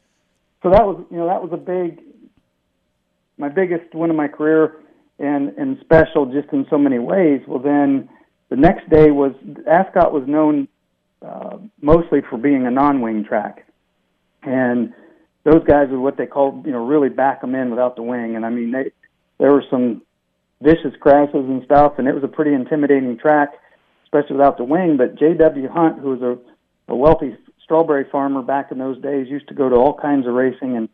so 0.63 0.71
that 0.71 0.85
was 0.85 1.05
you 1.11 1.17
know 1.17 1.27
that 1.27 1.43
was 1.43 1.51
a 1.53 1.57
big, 1.57 2.01
my 3.39 3.49
biggest 3.49 3.95
win 3.95 4.11
of 4.11 4.17
my 4.17 4.29
career. 4.29 4.81
and 5.19 5.49
and 5.57 5.79
special 5.81 6.27
just 6.27 6.53
in 6.53 6.67
so 6.69 6.79
many 6.79 6.99
ways. 6.99 7.41
Well, 7.47 7.59
then 7.59 8.09
the 8.49 8.57
next 8.57 8.89
day 8.91 9.11
was 9.11 9.33
Ascot 9.67 10.13
was 10.13 10.25
known 10.27 10.69
uh, 11.23 11.59
mostly 11.81 12.21
for 12.29 12.37
being 12.37 12.67
a 12.67 12.71
non-wing 12.71 13.25
track, 13.25 13.67
and 14.43 14.93
those 15.45 15.65
guys 15.67 15.89
are 15.91 15.99
what 15.99 16.17
they 16.17 16.27
call 16.27 16.63
you 16.65 16.73
know 16.73 16.85
really 16.85 17.09
back 17.09 17.41
them 17.41 17.55
in 17.55 17.71
without 17.71 17.97
the 17.97 18.03
wing. 18.03 18.37
And 18.37 18.45
I 18.45 18.51
mean 18.51 18.73
they 18.73 18.91
there 19.39 19.53
were 19.53 19.65
some 19.71 20.03
vicious 20.61 20.95
crashes 21.01 21.35
and 21.35 21.63
stuff, 21.65 21.95
and 21.99 22.09
it 22.09 22.15
was 22.15 22.25
a 22.25 22.29
pretty 22.29 22.53
intimidating 22.55 23.19
track, 23.19 23.51
especially 24.05 24.37
without 24.37 24.57
the 24.57 24.65
wing. 24.65 24.97
But 24.97 25.19
J.W. 25.19 25.69
Hunt, 25.69 25.99
who 25.99 26.17
was 26.17 26.23
a, 26.23 26.93
a 26.93 26.97
wealthy 26.97 27.37
strawberry 27.67 28.07
farmer 28.11 28.43
back 28.43 28.71
in 28.71 28.79
those 28.79 29.01
days, 29.03 29.27
used 29.29 29.49
to 29.49 29.55
go 29.55 29.69
to 29.69 29.75
all 29.75 29.93
kinds 29.93 30.27
of 30.27 30.33
racing 30.33 30.77
and 30.77 30.89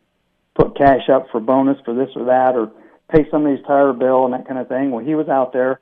put 0.55 0.75
cash 0.75 1.07
up 1.07 1.27
for 1.31 1.39
bonus 1.39 1.77
for 1.85 1.93
this 1.93 2.09
or 2.15 2.25
that, 2.25 2.55
or 2.55 2.71
pay 3.09 3.29
somebody's 3.29 3.63
tire 3.65 3.93
bill 3.93 4.25
and 4.25 4.33
that 4.33 4.47
kind 4.47 4.59
of 4.59 4.67
thing. 4.67 4.91
Well, 4.91 5.05
he 5.05 5.15
was 5.15 5.29
out 5.29 5.53
there, 5.53 5.79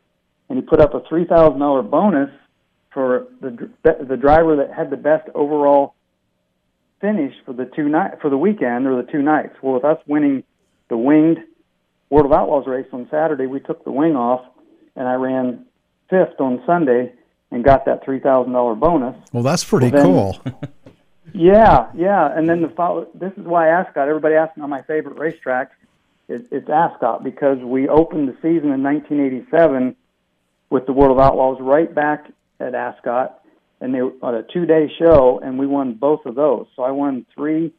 and 0.49 0.59
he 0.59 0.61
put 0.61 0.81
up 0.81 0.93
a 0.93 1.01
three 1.07 1.25
thousand 1.25 1.59
dollar 1.59 1.81
bonus 1.81 2.29
for 2.93 3.27
the 3.41 3.69
the 3.83 4.17
driver 4.17 4.57
that 4.57 4.73
had 4.75 4.89
the 4.89 4.97
best 4.97 5.29
overall 5.33 5.95
finish 6.99 7.33
for 7.45 7.53
the 7.53 7.65
two 7.75 7.87
night 7.89 8.21
for 8.21 8.29
the 8.29 8.37
weekend 8.37 8.85
or 8.85 9.01
the 9.01 9.09
two 9.09 9.21
nights. 9.21 9.55
Well, 9.61 9.73
with 9.73 9.85
us 9.85 9.97
winning 10.05 10.43
the 10.89 10.97
winged 10.97 11.39
World 12.09 12.25
of 12.25 12.33
Outlaws 12.33 12.67
race 12.67 12.87
on 12.91 13.07
Saturday, 13.09 13.47
we 13.47 13.61
took 13.61 13.85
the 13.85 13.91
wing 13.91 14.17
off, 14.17 14.45
and 14.97 15.07
I 15.07 15.13
ran 15.13 15.65
fifth 16.09 16.39
on 16.39 16.61
Sunday 16.65 17.13
and 17.51 17.63
got 17.63 17.85
that 17.85 18.03
three 18.03 18.19
thousand 18.19 18.53
dollar 18.53 18.75
bonus. 18.75 19.15
Well, 19.33 19.43
that's 19.43 19.63
pretty 19.63 19.89
Well, 19.89 20.39
then- 20.43 20.53
cool. 20.53 20.61
Yeah, 21.33 21.89
yeah, 21.95 22.29
and 22.37 22.49
then 22.49 22.61
the 22.61 22.67
follow. 22.69 23.07
This 23.15 23.31
is 23.37 23.45
why 23.45 23.69
Ascot. 23.69 24.09
Everybody 24.09 24.35
asks 24.35 24.57
me 24.57 24.63
on 24.63 24.69
my 24.69 24.81
favorite 24.81 25.17
racetrack. 25.17 25.71
It, 26.27 26.47
it's 26.51 26.69
Ascot 26.69 27.23
because 27.23 27.57
we 27.59 27.87
opened 27.87 28.27
the 28.27 28.33
season 28.41 28.71
in 28.71 28.83
1987 28.83 29.95
with 30.69 30.85
the 30.87 30.91
World 30.91 31.17
of 31.17 31.23
Outlaws 31.23 31.57
right 31.61 31.93
back 31.93 32.25
at 32.59 32.75
Ascot, 32.75 33.39
and 33.79 33.95
they 33.95 34.01
were 34.01 34.11
on 34.21 34.35
a 34.35 34.43
two-day 34.43 34.91
show, 34.99 35.39
and 35.41 35.57
we 35.57 35.67
won 35.67 35.93
both 35.93 36.25
of 36.25 36.35
those. 36.35 36.67
So 36.75 36.83
I 36.83 36.91
won 36.91 37.25
three 37.33 37.71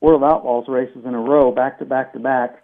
World 0.00 0.22
of 0.22 0.30
Outlaws 0.30 0.66
races 0.68 1.04
in 1.04 1.14
a 1.14 1.20
row, 1.20 1.50
back 1.50 1.80
to 1.80 1.84
back 1.84 2.12
to 2.12 2.20
back, 2.20 2.62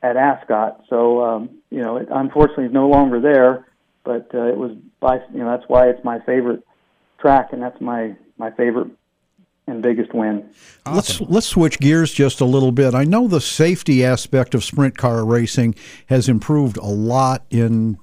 at 0.00 0.16
Ascot. 0.16 0.84
So 0.90 1.24
um, 1.24 1.50
you 1.70 1.80
know, 1.80 1.96
it 1.96 2.06
unfortunately 2.08 2.66
is 2.66 2.72
no 2.72 2.88
longer 2.88 3.20
there, 3.20 3.66
but 4.04 4.28
uh, 4.34 4.44
it 4.46 4.56
was 4.56 4.72
by 5.00 5.16
you 5.32 5.38
know 5.38 5.50
that's 5.50 5.68
why 5.68 5.88
it's 5.88 6.02
my 6.04 6.18
favorite 6.20 6.62
track, 7.18 7.52
and 7.52 7.62
that's 7.62 7.80
my 7.80 8.14
my 8.38 8.50
favorite 8.50 8.88
and 9.66 9.80
biggest 9.82 10.12
win. 10.12 10.48
Let's 10.86 11.20
let's 11.20 11.46
switch 11.46 11.78
gears 11.78 12.12
just 12.12 12.40
a 12.40 12.44
little 12.44 12.72
bit. 12.72 12.94
I 12.94 13.04
know 13.04 13.28
the 13.28 13.40
safety 13.40 14.04
aspect 14.04 14.54
of 14.54 14.64
sprint 14.64 14.98
car 14.98 15.24
racing 15.24 15.74
has 16.06 16.28
improved 16.28 16.76
a 16.78 16.86
lot 16.86 17.44
in 17.50 17.98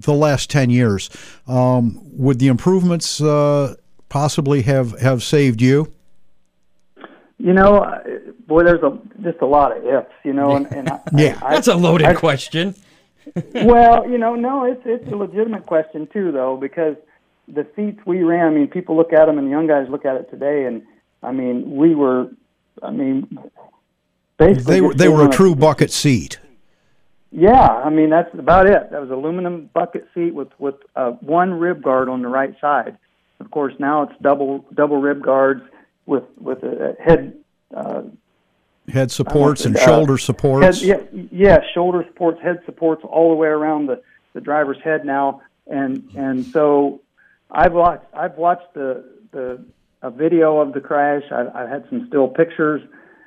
the 0.00 0.12
last 0.12 0.50
ten 0.50 0.68
years. 0.70 1.10
Um, 1.46 2.00
would 2.18 2.38
the 2.40 2.48
improvements 2.48 3.20
uh, 3.20 3.76
possibly 4.08 4.62
have 4.62 5.00
have 5.00 5.22
saved 5.22 5.62
you? 5.62 5.92
You 7.38 7.52
know, 7.52 7.78
uh, 7.78 8.00
boy, 8.46 8.64
there's 8.64 8.82
a 8.82 8.98
just 9.22 9.40
a 9.40 9.46
lot 9.46 9.76
of 9.76 9.84
ifs. 9.84 10.10
You 10.24 10.32
know, 10.32 10.56
and, 10.56 10.66
and 10.72 10.88
I, 10.88 11.00
Yeah. 11.14 11.38
I, 11.42 11.54
That's 11.54 11.68
a 11.68 11.76
loaded 11.76 12.06
I- 12.08 12.14
question. 12.14 12.74
Well, 13.54 14.08
you 14.08 14.18
know, 14.18 14.34
no, 14.34 14.64
it's 14.64 14.82
it's 14.84 15.10
a 15.12 15.16
legitimate 15.16 15.66
question 15.66 16.08
too, 16.12 16.32
though, 16.32 16.56
because 16.56 16.96
the 17.48 17.66
seats 17.76 18.00
we 18.06 18.22
ran. 18.22 18.46
I 18.46 18.50
mean, 18.50 18.68
people 18.68 18.96
look 18.96 19.12
at 19.12 19.26
them, 19.26 19.38
and 19.38 19.46
the 19.46 19.50
young 19.50 19.66
guys 19.66 19.88
look 19.88 20.04
at 20.04 20.16
it 20.16 20.30
today, 20.30 20.64
and 20.64 20.82
I 21.22 21.32
mean, 21.32 21.76
we 21.76 21.94
were, 21.94 22.30
I 22.82 22.90
mean, 22.90 23.38
basically 24.38 24.74
They 24.74 24.80
were 24.80 24.94
they 24.94 25.08
were 25.08 25.26
a 25.26 25.30
true 25.30 25.54
bucket 25.54 25.90
seat. 25.90 26.38
Yeah, 27.30 27.66
I 27.66 27.88
mean 27.88 28.10
that's 28.10 28.32
about 28.34 28.66
it. 28.66 28.90
That 28.90 29.00
was 29.00 29.10
aluminum 29.10 29.70
bucket 29.72 30.06
seat 30.14 30.34
with 30.34 30.48
with 30.58 30.74
uh, 30.96 31.12
one 31.12 31.54
rib 31.54 31.82
guard 31.82 32.08
on 32.08 32.22
the 32.22 32.28
right 32.28 32.54
side. 32.60 32.98
Of 33.40 33.50
course, 33.50 33.74
now 33.78 34.02
it's 34.02 34.12
double 34.20 34.64
double 34.74 34.98
rib 34.98 35.22
guards 35.22 35.62
with 36.06 36.24
with 36.38 36.62
a 36.62 36.94
head 37.02 37.34
uh, 37.74 38.02
Head 38.88 39.12
supports 39.12 39.64
and 39.64 39.76
uh, 39.76 39.84
shoulder 39.84 40.16
head, 40.16 40.24
supports. 40.24 40.82
yeah, 40.82 41.00
yeah, 41.30 41.60
shoulder 41.72 42.04
supports, 42.08 42.40
head 42.42 42.60
supports 42.66 43.02
all 43.04 43.30
the 43.30 43.36
way 43.36 43.48
around 43.48 43.86
the 43.86 44.02
the 44.32 44.40
driver's 44.40 44.78
head 44.82 45.04
now, 45.04 45.42
and 45.66 46.10
and 46.16 46.44
so 46.46 47.00
I've 47.50 47.72
watched 47.72 48.06
I've 48.12 48.36
watched 48.36 48.74
the 48.74 49.04
the 49.30 49.64
a 50.02 50.10
video 50.10 50.58
of 50.58 50.72
the 50.72 50.80
crash. 50.80 51.22
I've, 51.30 51.54
I've 51.54 51.68
had 51.68 51.84
some 51.88 52.06
still 52.08 52.26
pictures. 52.26 52.82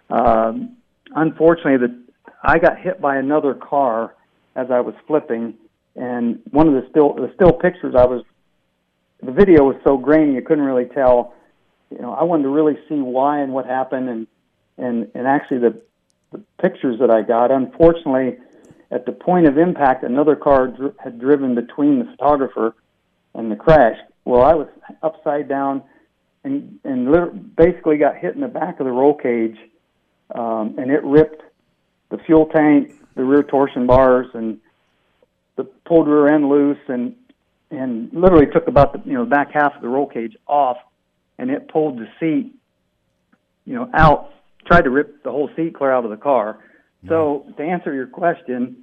Um, 0.09 0.75
unfortunately, 1.15 1.87
the 1.87 2.03
I 2.43 2.59
got 2.59 2.77
hit 2.77 2.99
by 2.99 3.17
another 3.17 3.53
car 3.53 4.13
as 4.55 4.69
I 4.71 4.81
was 4.81 4.93
flipping, 5.07 5.53
and 5.95 6.41
one 6.51 6.67
of 6.67 6.73
the 6.73 6.87
still 6.89 7.13
the 7.13 7.31
still 7.35 7.53
pictures 7.53 7.95
I 7.97 8.05
was 8.05 8.23
the 9.23 9.31
video 9.31 9.63
was 9.63 9.77
so 9.83 9.97
grainy 9.97 10.35
you 10.35 10.41
couldn't 10.41 10.65
really 10.65 10.85
tell. 10.85 11.33
You 11.91 12.01
know, 12.01 12.13
I 12.13 12.23
wanted 12.23 12.43
to 12.43 12.49
really 12.49 12.77
see 12.89 12.95
why 12.95 13.39
and 13.39 13.53
what 13.53 13.65
happened, 13.65 14.09
and 14.09 14.27
and 14.77 15.09
and 15.13 15.27
actually 15.27 15.59
the 15.59 15.81
the 16.31 16.41
pictures 16.61 16.99
that 16.99 17.09
I 17.09 17.21
got. 17.21 17.51
Unfortunately, 17.51 18.37
at 18.91 19.05
the 19.05 19.11
point 19.11 19.47
of 19.47 19.57
impact, 19.57 20.03
another 20.03 20.35
car 20.35 20.67
dr- 20.67 20.95
had 21.03 21.19
driven 21.19 21.55
between 21.55 21.99
the 21.99 22.05
photographer 22.05 22.75
and 23.33 23.51
the 23.51 23.55
crash. 23.55 23.97
Well, 24.25 24.41
I 24.41 24.53
was 24.53 24.67
upside 25.01 25.47
down 25.47 25.83
and 26.45 26.79
and 26.83 27.11
liter- 27.11 27.31
basically 27.31 27.97
got 27.97 28.15
hit 28.15 28.35
in 28.35 28.41
the 28.41 28.47
back 28.47 28.79
of 28.79 28.85
the 28.85 28.91
roll 28.91 29.15
cage, 29.15 29.57
um, 30.33 30.75
and 30.77 30.91
it 30.91 31.03
ripped 31.03 31.41
the 32.09 32.17
fuel 32.19 32.45
tank, 32.45 32.93
the 33.15 33.23
rear 33.23 33.43
torsion 33.43 33.87
bars, 33.87 34.27
and 34.33 34.59
the 35.57 35.63
pulled 35.63 36.07
rear 36.07 36.27
end 36.27 36.47
loose, 36.47 36.77
and 36.87 37.15
and 37.71 38.13
literally 38.13 38.45
took 38.45 38.67
about 38.67 38.93
the 38.93 39.09
you 39.09 39.15
know 39.15 39.25
back 39.25 39.51
half 39.51 39.75
of 39.75 39.81
the 39.81 39.89
roll 39.89 40.07
cage 40.07 40.37
off, 40.47 40.77
and 41.37 41.49
it 41.49 41.67
pulled 41.67 41.97
the 41.97 42.07
seat, 42.19 42.53
you 43.65 43.73
know, 43.73 43.89
out. 43.93 44.31
Tried 44.65 44.83
to 44.83 44.89
rip 44.89 45.23
the 45.23 45.31
whole 45.31 45.49
seat 45.55 45.75
clear 45.75 45.91
out 45.91 46.05
of 46.05 46.11
the 46.11 46.17
car. 46.17 46.59
So 47.07 47.45
to 47.57 47.63
answer 47.63 47.93
your 47.93 48.07
question, 48.07 48.77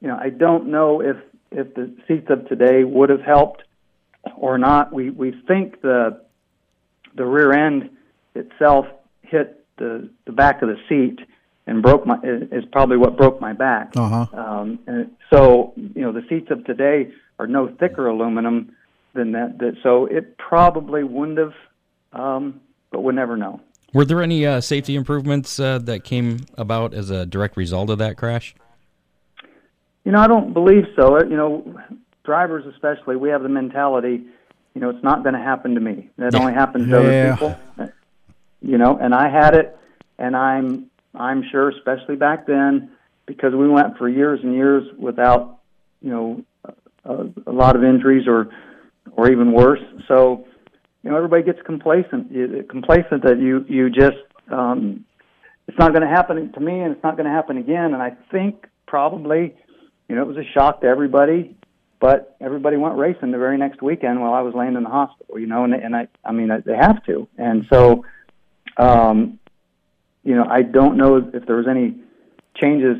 you 0.00 0.08
know, 0.08 0.18
I 0.20 0.30
don't 0.30 0.70
know 0.70 1.00
if 1.00 1.16
if 1.52 1.74
the 1.74 1.94
seats 2.06 2.26
of 2.30 2.48
today 2.48 2.84
would 2.84 3.10
have 3.10 3.20
helped 3.20 3.62
or 4.36 4.58
not. 4.58 4.92
We 4.92 5.10
we 5.10 5.32
think 5.46 5.80
the 5.82 6.20
the 7.14 7.24
rear 7.24 7.52
end 7.52 7.90
itself 8.34 8.86
hit 9.22 9.64
the 9.78 10.10
the 10.26 10.32
back 10.32 10.62
of 10.62 10.68
the 10.68 10.76
seat 10.88 11.20
and 11.66 11.82
broke 11.82 12.06
my 12.06 12.18
is 12.24 12.64
probably 12.72 12.96
what 12.96 13.16
broke 13.16 13.40
my 13.40 13.52
back. 13.52 13.92
Uh-huh. 13.96 14.26
Um, 14.32 14.78
and 14.86 15.10
so 15.32 15.72
you 15.76 16.02
know 16.02 16.12
the 16.12 16.22
seats 16.28 16.50
of 16.50 16.64
today 16.64 17.12
are 17.38 17.46
no 17.46 17.68
thicker 17.68 18.06
aluminum 18.06 18.74
than 19.14 19.32
that. 19.32 19.58
that 19.58 19.76
so 19.82 20.06
it 20.06 20.38
probably 20.38 21.04
wouldn't 21.04 21.38
have, 21.38 21.54
um, 22.12 22.60
but 22.90 23.00
we'll 23.02 23.14
never 23.14 23.36
know. 23.36 23.60
Were 23.92 24.04
there 24.04 24.22
any 24.22 24.46
uh, 24.46 24.60
safety 24.60 24.94
improvements 24.94 25.58
uh, 25.58 25.78
that 25.78 26.04
came 26.04 26.46
about 26.56 26.94
as 26.94 27.10
a 27.10 27.26
direct 27.26 27.56
result 27.56 27.90
of 27.90 27.98
that 27.98 28.16
crash? 28.16 28.54
You 30.04 30.12
know, 30.12 30.20
I 30.20 30.28
don't 30.28 30.52
believe 30.52 30.84
so. 30.96 31.16
Uh, 31.16 31.24
You 31.24 31.36
know, 31.36 31.74
drivers 32.24 32.64
especially, 32.66 33.16
we 33.16 33.30
have 33.30 33.42
the 33.42 33.48
mentality, 33.48 34.24
you 34.74 34.80
know, 34.80 34.90
it's 34.90 35.02
not 35.02 35.22
going 35.22 35.34
to 35.34 35.40
happen 35.40 35.74
to 35.74 35.80
me. 35.80 36.10
That 36.18 36.34
only 36.34 36.52
happens 36.52 36.88
to 36.88 36.94
Yeah. 36.94 37.00
other 37.00 37.30
people. 37.32 37.60
You 38.62 38.76
know, 38.76 38.98
and 39.00 39.14
I 39.14 39.28
had 39.30 39.54
it, 39.54 39.76
and 40.18 40.36
I'm 40.36 40.86
I'm 41.14 41.42
sure, 41.50 41.70
especially 41.70 42.16
back 42.16 42.46
then, 42.46 42.90
because 43.26 43.54
we 43.54 43.68
went 43.68 43.96
for 43.96 44.08
years 44.08 44.38
and 44.42 44.54
years 44.54 44.84
without, 44.98 45.58
you 46.02 46.10
know, 46.10 46.44
a, 47.04 47.26
a 47.46 47.52
lot 47.52 47.74
of 47.74 47.82
injuries 47.82 48.28
or 48.28 48.48
or 49.12 49.30
even 49.30 49.52
worse. 49.52 49.80
So, 50.08 50.44
you 51.02 51.10
know, 51.10 51.16
everybody 51.16 51.42
gets 51.42 51.60
complacent. 51.64 52.30
Complacent 52.68 53.22
that 53.24 53.38
you 53.38 53.64
you 53.68 53.90
just 53.90 54.18
um, 54.50 55.04
it's 55.66 55.78
not 55.78 55.92
going 55.92 56.02
to 56.02 56.08
happen 56.08 56.52
to 56.52 56.60
me, 56.60 56.80
and 56.80 56.92
it's 56.92 57.02
not 57.02 57.16
going 57.16 57.26
to 57.26 57.32
happen 57.32 57.56
again. 57.56 57.94
And 57.94 58.02
I 58.02 58.16
think 58.30 58.66
probably, 58.86 59.54
you 60.08 60.16
know, 60.16 60.22
it 60.22 60.28
was 60.28 60.36
a 60.36 60.44
shock 60.52 60.82
to 60.82 60.86
everybody. 60.86 61.56
But 62.00 62.34
everybody 62.40 62.78
went 62.78 62.96
racing 62.96 63.30
the 63.30 63.38
very 63.38 63.58
next 63.58 63.82
weekend 63.82 64.22
while 64.22 64.32
I 64.32 64.40
was 64.40 64.54
laying 64.54 64.74
in 64.74 64.82
the 64.82 64.90
hospital. 64.90 65.38
You 65.38 65.46
know, 65.46 65.64
and 65.64 65.74
and 65.74 65.96
I 65.96 66.08
I 66.24 66.32
mean 66.32 66.48
they 66.64 66.76
have 66.76 67.04
to. 67.06 67.28
And 67.38 67.66
so, 67.72 68.04
um, 68.76 69.38
you 70.22 70.34
know, 70.34 70.44
I 70.48 70.62
don't 70.62 70.96
know 70.96 71.16
if 71.16 71.46
there 71.46 71.56
was 71.56 71.68
any 71.68 71.96
changes 72.56 72.96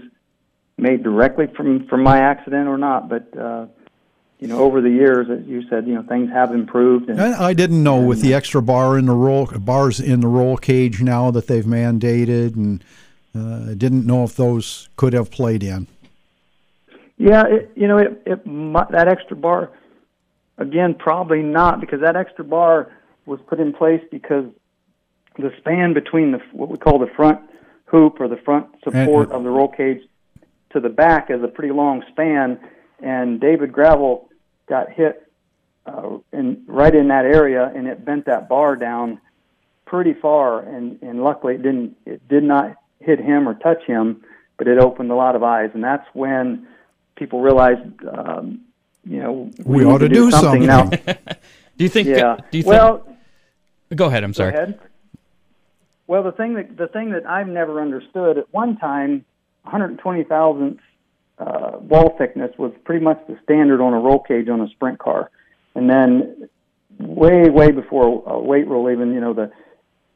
made 0.79 1.03
directly 1.03 1.47
from 1.55 1.87
from 1.87 2.03
my 2.03 2.19
accident 2.19 2.67
or 2.67 2.79
not, 2.79 3.09
but. 3.11 3.37
uh 3.39 3.67
you 4.41 4.49
know, 4.49 4.59
over 4.59 4.81
the 4.81 4.91
years, 4.91 5.29
as 5.29 5.47
you 5.47 5.69
said, 5.69 5.87
you 5.87 5.95
know, 5.95 6.03
things 6.03 6.31
have 6.31 6.53
improved. 6.53 7.11
And, 7.11 7.21
I, 7.21 7.53
didn't 7.53 7.83
know 7.83 8.01
with 8.01 8.23
the 8.23 8.33
extra 8.33 8.63
bar 8.63 8.99
in 8.99 9.05
the 9.05 9.15
roll 9.15 9.47
bars 9.47 10.01
in 10.01 10.21
the 10.21 10.29
roll 10.29 10.57
cage 10.57 11.03
now 11.03 11.31
that 11.31 11.47
they've 11.47 11.65
mandated, 11.65 12.57
and 12.57 12.83
uh, 13.37 13.75
didn't 13.75 14.07
know 14.07 14.25
if 14.25 14.35
those 14.37 14.89
could 14.97 15.13
have 15.13 15.31
played 15.31 15.63
in. 15.63 15.87
Yeah, 17.19 17.45
it, 17.47 17.71
you 17.77 17.87
know, 17.87 17.99
it, 17.99 18.23
it 18.25 18.45
that 18.47 19.09
extra 19.09 19.37
bar, 19.37 19.71
again, 20.57 20.95
probably 20.95 21.43
not 21.43 21.79
because 21.79 22.01
that 22.01 22.17
extra 22.17 22.45
bar 22.45 22.91
was 23.27 23.41
put 23.47 23.61
in 23.61 23.75
place 23.75 24.03
because 24.11 24.47
the 25.37 25.53
span 25.59 25.93
between 25.93 26.33
the 26.33 26.41
what 26.53 26.71
we 26.71 26.79
call 26.79 26.99
the 26.99 27.11
front 27.15 27.41
hoop 27.85 28.21
or 28.21 28.29
the 28.29 28.39
front 28.39 28.69
support 28.83 29.29
And- 29.29 29.37
of 29.37 29.45
the 29.45 29.51
roll 29.51 29.69
cage 29.69 30.01
to 30.71 30.81
the 30.81 30.89
back 30.89 31.31
is 31.31 31.43
a 31.43 31.49
pretty 31.49 31.75
long 31.75 32.03
span, 32.11 32.59
and 33.03 33.39
David 33.39 33.71
Gravel 33.71 34.30
got 34.71 34.91
hit 34.91 35.31
uh, 35.85 36.19
in 36.33 36.63
right 36.67 36.95
in 36.95 37.09
that 37.09 37.27
area, 37.27 37.71
and 37.75 37.87
it 37.87 38.05
bent 38.05 38.25
that 38.27 38.49
bar 38.49 38.77
down 38.77 39.21
pretty 39.85 40.15
far. 40.15 40.61
And 40.61 40.99
and 41.03 41.23
luckily, 41.23 41.57
it 41.57 41.63
didn't. 41.63 41.97
It 42.07 42.27
did 42.29 42.45
not 42.45 42.77
hit 43.01 43.19
him 43.19 43.47
or 43.49 43.55
touch 43.55 43.83
him, 43.85 44.25
but 44.57 44.67
it 44.69 44.79
opened 44.79 45.11
a 45.11 45.15
lot 45.15 45.37
of 45.37 45.43
eyes, 45.43 45.71
and 45.75 45.85
that's 45.85 46.07
when 46.15 46.67
people 47.17 47.41
realized, 47.43 47.83
um, 48.09 48.61
you 49.05 49.19
know, 49.23 49.51
We 49.65 49.79
need 49.85 49.91
ought 49.91 49.99
to 49.99 50.09
do 50.09 50.31
something. 50.31 50.65
now. 50.67 50.89
Do 51.77 51.85
you 51.85 51.89
think? 51.89 52.09
yeah. 52.09 52.37
Do 52.51 52.59
you 52.59 52.65
well, 52.65 52.99
think? 52.99 53.99
Go 53.99 54.07
ahead. 54.07 54.23
I'm 54.25 54.33
Go 54.33 54.37
sorry. 54.39 54.55
ahead. 54.55 54.79
Well, 56.07 56.23
the 56.23 56.33
thing 56.33 56.55
that 56.55 56.77
the 56.77 56.89
thing 56.89 57.11
that 57.13 57.27
I've 57.27 57.49
never 57.49 57.81
understood 57.81 58.39
at 58.39 58.53
one 58.53 58.77
time, 58.77 59.25
120 59.63 60.25
thousandths 60.25 60.83
uh, 61.41 61.79
wall 61.81 62.15
thickness 62.19 62.51
was 62.59 62.73
pretty 62.85 63.03
much 63.03 63.19
the 63.27 63.39
standard 63.43 63.81
on 63.81 63.95
a 63.95 63.99
roll 63.99 64.21
cage 64.21 64.49
on 64.49 64.61
a 64.61 64.69
sprint 64.69 64.99
car, 64.99 65.31
and 65.75 65.89
then 65.89 66.49
way 66.99 67.49
way 67.49 67.71
before 67.71 68.23
a 68.27 68.39
weight 68.39 68.69
roll 68.69 68.91
even, 68.91 69.15
you 69.15 69.21
know, 69.21 69.33
the 69.33 69.51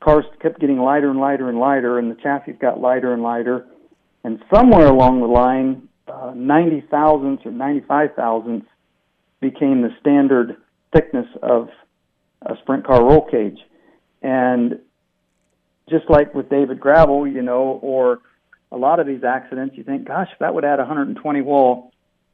cars 0.00 0.24
kept 0.40 0.60
getting 0.60 0.78
lighter 0.78 1.10
and 1.10 1.18
lighter 1.18 1.48
and 1.48 1.58
lighter, 1.58 1.98
and 1.98 2.10
the 2.10 2.16
chassis 2.16 2.52
got 2.52 2.78
lighter 2.78 3.12
and 3.12 3.22
lighter, 3.22 3.66
and 4.22 4.42
somewhere 4.52 4.86
along 4.86 5.20
the 5.20 5.26
line, 5.26 5.88
uh, 6.08 6.32
90 6.34 6.82
thousandths 6.90 7.46
or 7.46 7.52
95 7.52 8.10
thousandths 8.14 8.66
became 9.40 9.82
the 9.82 9.90
standard 10.00 10.56
thickness 10.92 11.26
of 11.42 11.68
a 12.42 12.54
sprint 12.62 12.86
car 12.86 13.02
roll 13.02 13.26
cage. 13.30 13.58
And 14.22 14.80
just 15.88 16.08
like 16.08 16.34
with 16.34 16.48
David 16.48 16.80
Gravel, 16.80 17.26
you 17.26 17.42
know, 17.42 17.78
or 17.82 18.20
a 18.74 18.76
lot 18.76 18.98
of 18.98 19.06
these 19.06 19.22
accidents, 19.22 19.76
you 19.76 19.84
think, 19.84 20.06
gosh, 20.06 20.28
if 20.32 20.38
that 20.40 20.52
would 20.54 20.64
add 20.64 20.78
a 20.80 20.82
120 20.82 21.40
wall 21.42 21.92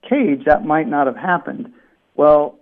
cage, 0.08 0.44
that 0.46 0.64
might 0.64 0.88
not 0.88 1.06
have 1.06 1.16
happened. 1.16 1.72
Well, 2.16 2.58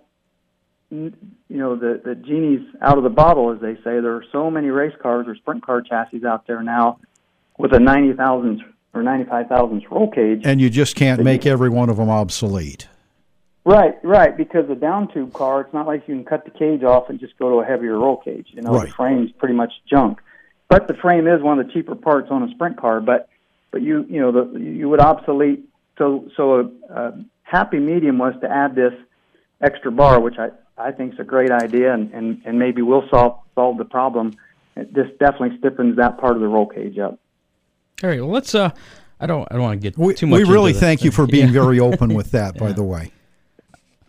n- 0.91 1.15
you 1.47 1.57
know, 1.57 1.75
the, 1.77 2.01
the 2.03 2.13
genie's 2.15 2.67
out 2.81 2.97
of 2.97 3.03
the 3.05 3.09
bottle, 3.09 3.51
as 3.53 3.61
they 3.61 3.75
say. 3.75 4.01
There 4.01 4.15
are 4.15 4.25
so 4.31 4.51
many 4.51 4.67
race 4.67 4.95
cars 5.01 5.25
or 5.27 5.35
sprint 5.35 5.65
car 5.65 5.81
chassis 5.81 6.25
out 6.25 6.45
there 6.45 6.61
now 6.61 6.99
with 7.57 7.73
a 7.73 7.79
90,000 7.79 8.63
or 8.93 9.01
95,000 9.03 9.85
roll 9.89 10.11
cage. 10.11 10.41
And 10.43 10.59
you 10.59 10.69
just 10.69 10.95
can't 10.95 11.23
make 11.23 11.45
every 11.45 11.69
one 11.69 11.89
of 11.89 11.97
them 11.97 12.09
obsolete. 12.09 12.87
Right, 13.63 13.95
right. 14.03 14.35
Because 14.35 14.67
the 14.67 14.75
down 14.75 15.13
tube 15.13 15.31
car, 15.33 15.61
it's 15.61 15.73
not 15.73 15.87
like 15.87 16.07
you 16.07 16.15
can 16.15 16.25
cut 16.25 16.43
the 16.43 16.51
cage 16.51 16.83
off 16.83 17.09
and 17.09 17.19
just 17.19 17.37
go 17.37 17.49
to 17.49 17.55
a 17.59 17.65
heavier 17.65 17.97
roll 17.97 18.17
cage. 18.17 18.47
You 18.51 18.61
know, 18.61 18.71
Right. 18.71 18.87
the 18.87 18.93
frame's 18.93 19.31
pretty 19.33 19.53
much 19.53 19.71
junk. 19.89 20.19
But 20.67 20.87
the 20.87 20.93
frame 20.95 21.27
is 21.27 21.41
one 21.41 21.59
of 21.59 21.65
the 21.67 21.71
cheaper 21.73 21.95
parts 21.95 22.27
on 22.31 22.43
a 22.43 22.49
sprint 22.51 22.77
car. 22.77 22.99
But 22.99 23.28
but 23.71 23.81
you 23.81 24.05
you 24.09 24.19
know 24.19 24.31
the 24.31 24.59
you 24.59 24.89
would 24.89 24.99
obsolete. 25.01 25.65
So 25.97 26.29
so 26.35 26.71
a, 26.89 26.93
a 26.93 27.25
happy 27.43 27.79
medium 27.79 28.17
was 28.17 28.33
to 28.41 28.49
add 28.49 28.75
this 28.75 28.93
extra 29.61 29.91
bar, 29.91 30.19
which 30.19 30.35
I 30.37 30.49
I 30.77 30.91
think 30.91 31.13
is 31.13 31.19
a 31.19 31.23
great 31.23 31.51
idea, 31.51 31.93
and 31.93 32.11
and 32.13 32.41
and 32.45 32.57
maybe 32.59 32.81
will 32.81 33.03
solve 33.09 33.39
solve 33.55 33.77
the 33.77 33.85
problem. 33.85 34.33
This 34.75 35.07
definitely 35.19 35.57
stiffens 35.57 35.97
that 35.97 36.17
part 36.19 36.35
of 36.35 36.41
the 36.41 36.47
roll 36.47 36.65
cage 36.67 36.97
up. 36.99 37.19
All 38.01 38.09
right. 38.09 38.21
Well, 38.21 38.29
let's. 38.31 38.55
Uh, 38.55 38.69
I 39.19 39.25
don't. 39.27 39.45
I 39.51 39.55
don't 39.55 39.63
want 39.63 39.81
to 39.81 39.89
get 39.89 39.97
We, 39.97 40.13
too 40.13 40.27
much. 40.27 40.37
we 40.37 40.43
really 40.45 40.69
into 40.69 40.79
the- 40.79 40.85
thank 40.85 41.03
you 41.03 41.11
for 41.11 41.27
being 41.37 41.47
Yeah. 41.47 41.61
very 41.63 41.79
open 41.81 42.13
with 42.13 42.31
that, 42.31 42.57
by 42.63 42.71
the 42.71 42.83
way. 42.83 43.11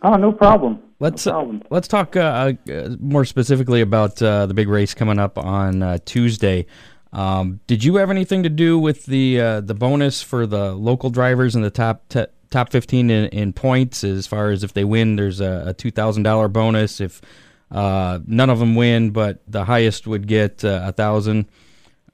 Oh, 0.01 0.15
no 0.15 0.31
problem. 0.31 0.79
Let's 0.99 1.25
no 1.25 1.51
uh, 1.51 1.59
let's 1.69 1.87
talk 1.87 2.15
uh, 2.15 2.53
uh, 2.71 2.89
more 2.99 3.25
specifically 3.25 3.81
about 3.81 4.21
uh, 4.21 4.45
the 4.45 4.53
big 4.53 4.69
race 4.69 4.93
coming 4.93 5.19
up 5.19 5.37
on 5.37 5.83
uh, 5.83 5.97
Tuesday. 6.05 6.65
Um, 7.13 7.59
did 7.67 7.83
you 7.83 7.95
have 7.95 8.09
anything 8.09 8.43
to 8.43 8.49
do 8.49 8.79
with 8.79 9.05
the 9.05 9.39
uh, 9.39 9.61
the 9.61 9.73
bonus 9.73 10.21
for 10.21 10.45
the 10.45 10.73
local 10.73 11.09
drivers 11.09 11.55
in 11.55 11.61
the 11.61 11.69
top 11.71 12.07
te- 12.09 12.27
top 12.49 12.71
fifteen 12.71 13.09
in, 13.09 13.25
in 13.29 13.53
points? 13.53 14.03
As 14.03 14.27
far 14.27 14.49
as 14.51 14.63
if 14.63 14.73
they 14.73 14.83
win, 14.85 15.17
there's 15.17 15.41
a, 15.41 15.63
a 15.67 15.73
two 15.73 15.91
thousand 15.91 16.23
dollar 16.23 16.47
bonus. 16.47 17.01
If 17.01 17.21
uh, 17.69 18.19
none 18.25 18.49
of 18.49 18.59
them 18.59 18.75
win, 18.75 19.11
but 19.11 19.41
the 19.47 19.65
highest 19.65 20.07
would 20.07 20.27
get 20.27 20.63
uh, 20.63 20.81
a 20.85 20.91
thousand. 20.91 21.47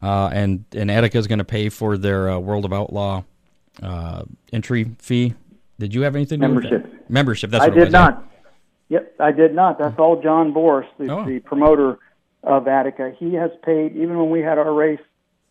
Uh, 0.02 0.30
and 0.32 0.66
and 0.74 0.90
Attica 0.92 1.18
is 1.18 1.28
going 1.28 1.40
to 1.40 1.46
pay 1.46 1.70
for 1.70 1.98
their 1.98 2.30
uh, 2.30 2.40
World 2.40 2.66
of 2.66 2.74
Outlaw 2.74 3.24
uh, 3.82 4.24
entry 4.54 4.96
fee. 5.00 5.34
Did 5.80 5.94
you 5.94 6.02
have 6.02 6.16
anything 6.16 6.40
to 6.42 6.48
do 6.48 6.54
with 6.56 6.64
that? 6.64 6.72
Membership. 6.72 7.10
Membership. 7.10 7.52
That's 7.52 7.64
I 7.66 7.70
did 7.70 7.76
was, 7.78 7.86
yeah. 7.88 8.00
not. 8.00 8.24
Yep, 8.90 9.16
I 9.20 9.32
did 9.32 9.54
not. 9.54 9.78
That's 9.80 9.98
all 10.00 10.22
John 10.22 10.54
Boris, 10.54 10.88
the, 10.98 11.12
Oh. 11.12 11.26
the 11.26 11.40
promoter 11.40 12.00
of 12.44 12.68
Attica. 12.68 13.14
He 13.18 13.34
has 13.36 13.52
paid, 13.64 13.96
even 13.96 14.18
when 14.18 14.30
we 14.30 14.42
had 14.42 14.58
our 14.58 14.74
race 14.74 15.00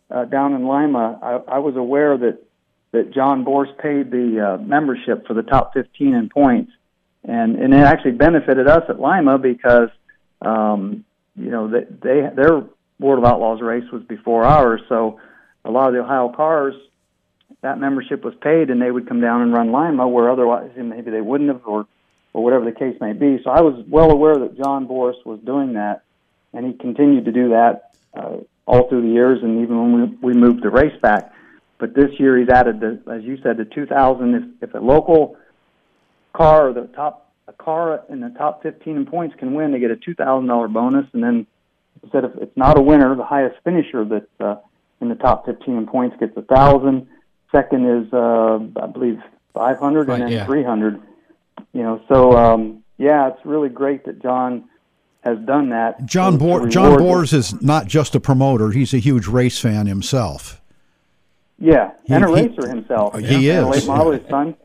uh, 0.09 0.25
down 0.25 0.53
in 0.53 0.67
Lima, 0.67 1.19
I, 1.21 1.55
I 1.55 1.59
was 1.59 1.75
aware 1.75 2.17
that, 2.17 2.39
that 2.91 3.13
John 3.13 3.43
Boris 3.43 3.69
paid 3.81 4.11
the 4.11 4.55
uh, 4.55 4.63
membership 4.63 5.27
for 5.27 5.33
the 5.33 5.43
top 5.43 5.73
15 5.73 6.13
in 6.13 6.29
points. 6.29 6.71
And, 7.23 7.55
and 7.57 7.73
it 7.73 7.81
actually 7.81 8.11
benefited 8.11 8.67
us 8.67 8.83
at 8.87 8.99
Lima 8.99 9.37
because, 9.37 9.89
um, 10.41 11.03
you 11.35 11.51
know, 11.51 11.69
they, 11.69 11.83
they, 11.83 12.29
their 12.35 12.63
World 12.99 13.19
of 13.19 13.25
Outlaws 13.25 13.61
race 13.61 13.83
was 13.91 14.03
before 14.03 14.43
ours. 14.43 14.81
So 14.87 15.19
a 15.65 15.71
lot 15.71 15.89
of 15.89 15.93
the 15.93 15.99
Ohio 15.99 16.31
cars 16.35 16.73
that 17.61 17.79
membership 17.79 18.23
was 18.23 18.33
paid 18.41 18.69
and 18.69 18.81
they 18.81 18.91
would 18.91 19.07
come 19.07 19.21
down 19.21 19.41
and 19.41 19.53
run 19.53 19.71
Lima 19.71 20.07
where 20.07 20.29
otherwise 20.29 20.71
maybe 20.75 21.11
they 21.11 21.21
wouldn't 21.21 21.49
have 21.49 21.61
or 21.65 21.85
or 22.33 22.43
whatever 22.43 22.65
the 22.65 22.71
case 22.71 22.95
may 23.01 23.13
be. 23.13 23.39
So 23.43 23.49
I 23.49 23.61
was 23.61 23.83
well 23.89 24.11
aware 24.11 24.37
that 24.37 24.57
John 24.57 24.85
Boris 24.85 25.17
was 25.25 25.39
doing 25.43 25.73
that 25.73 26.03
and 26.53 26.65
he 26.65 26.73
continued 26.73 27.25
to 27.25 27.31
do 27.31 27.49
that 27.49 27.91
uh, 28.15 28.37
all 28.65 28.87
through 28.89 29.01
the 29.01 29.13
years 29.13 29.39
and 29.41 29.61
even 29.61 29.77
when 29.77 30.19
we, 30.21 30.33
we 30.33 30.39
moved 30.39 30.63
the 30.63 30.69
race 30.69 30.99
back. 31.01 31.31
But 31.79 31.93
this 31.93 32.09
year 32.19 32.37
he's 32.37 32.49
added 32.49 32.79
the 32.79 33.01
as 33.11 33.23
you 33.23 33.37
said 33.43 33.57
the 33.57 33.65
2000 33.65 34.35
if 34.61 34.69
if 34.69 34.75
a 34.75 34.79
local 34.79 35.37
car 36.33 36.69
or 36.69 36.73
the 36.73 36.87
top 36.87 37.31
a 37.47 37.53
car 37.53 38.03
in 38.09 38.19
the 38.19 38.29
top 38.29 38.63
15 38.63 38.95
in 38.95 39.05
points 39.05 39.35
can 39.37 39.53
win 39.53 39.71
they 39.71 39.79
get 39.79 39.91
a 39.91 39.95
$2000 39.95 40.73
bonus 40.73 41.05
and 41.13 41.23
then 41.23 41.47
instead 42.03 42.23
of 42.23 42.35
it's 42.37 42.55
not 42.57 42.77
a 42.77 42.81
winner 42.81 43.15
the 43.15 43.23
highest 43.23 43.55
finisher 43.63 44.03
that 44.05 44.27
uh, 44.39 44.55
in 45.01 45.09
the 45.09 45.15
top 45.15 45.45
15 45.45 45.77
in 45.77 45.85
points 45.85 46.15
gets 46.19 46.35
a 46.35 46.41
thousand 46.41 47.07
Second 47.51 47.85
is, 47.85 48.13
uh, 48.13 48.59
I 48.81 48.87
believe, 48.87 49.21
500, 49.53 50.07
Right, 50.07 50.21
and 50.21 50.23
then 50.23 50.37
yeah. 50.37 50.45
300. 50.45 51.01
You 51.73 51.83
know, 51.83 52.01
so 52.09 52.33
um, 52.33 52.83
yeah, 52.97 53.29
it's 53.29 53.45
really 53.45 53.69
great 53.69 54.05
that 54.05 54.21
John 54.21 54.65
has 55.23 55.37
done 55.39 55.69
that. 55.69 56.05
John 56.05 56.37
to- 56.39 56.59
to 56.61 56.67
John 56.69 56.85
reward- 56.95 56.99
Bors 57.01 57.33
is 57.33 57.61
not 57.61 57.87
just 57.87 58.15
a 58.15 58.19
promoter; 58.19 58.71
he's 58.71 58.93
a 58.93 58.97
huge 58.99 59.27
race 59.27 59.59
fan 59.59 59.87
himself. 59.87 60.61
yeah, 61.59 61.91
and 62.09 62.23
a 62.23 62.27
he- 62.27 62.47
racer 62.47 62.67
himself. 62.69 63.17
He 63.19 63.49
And 63.49 63.65
a 63.65 63.69
is. 63.71 63.87
late 63.87 63.87
model. 63.87 64.11
His 64.11 64.27
son, 64.29 64.55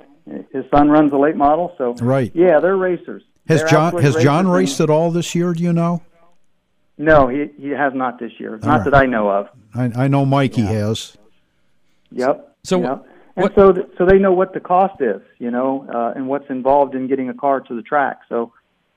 his 0.53 0.65
son 0.75 0.89
runs 0.91 1.13
a 1.13 1.17
late 1.19 1.37
model. 1.37 1.75
So 1.79 1.95
Right. 2.01 2.31
yeah, 2.35 2.61
they're 2.61 2.77
racers. 2.77 3.23
Has 3.49 3.61
They're 3.61 3.69
John 3.69 3.97
has 4.03 4.15
John 4.17 4.47
racers, 4.47 4.71
raced 4.79 4.81
at 4.83 4.91
all 4.91 5.11
this 5.11 5.35
year? 5.35 5.53
Do 5.53 5.63
you 5.65 5.73
know? 5.73 6.03
No, 6.99 7.27
he 7.29 7.49
he 7.59 7.71
has 7.71 7.93
not 7.95 8.19
this 8.21 8.33
year. 8.39 8.59
Not 8.63 8.67
right. 8.67 8.85
that 8.85 8.95
I 8.95 9.07
know 9.07 9.29
of. 9.31 9.49
I, 9.75 9.91
I 10.05 10.09
know 10.09 10.25
Mikey 10.25 10.63
has. 10.63 11.17
Yep. 12.13 12.57
So 12.65 12.81
yep. 12.81 13.05
And 13.35 13.45
what- 13.45 13.55
so, 13.55 13.73
th- 13.73 13.87
so 13.97 14.05
they 14.05 14.19
know 14.19 14.33
what 14.33 14.53
the 14.53 14.61
cost 14.61 15.01
is, 15.01 15.23
you 15.39 15.51
know, 15.51 15.87
uh, 15.93 16.13
and 16.15 16.29
what's 16.29 16.49
involved 16.51 16.95
in 16.95 17.09
getting 17.09 17.31
a 17.31 17.35
car 17.35 17.61
to 17.61 17.75
the 17.75 17.81
track. 17.81 18.19
So 18.29 18.53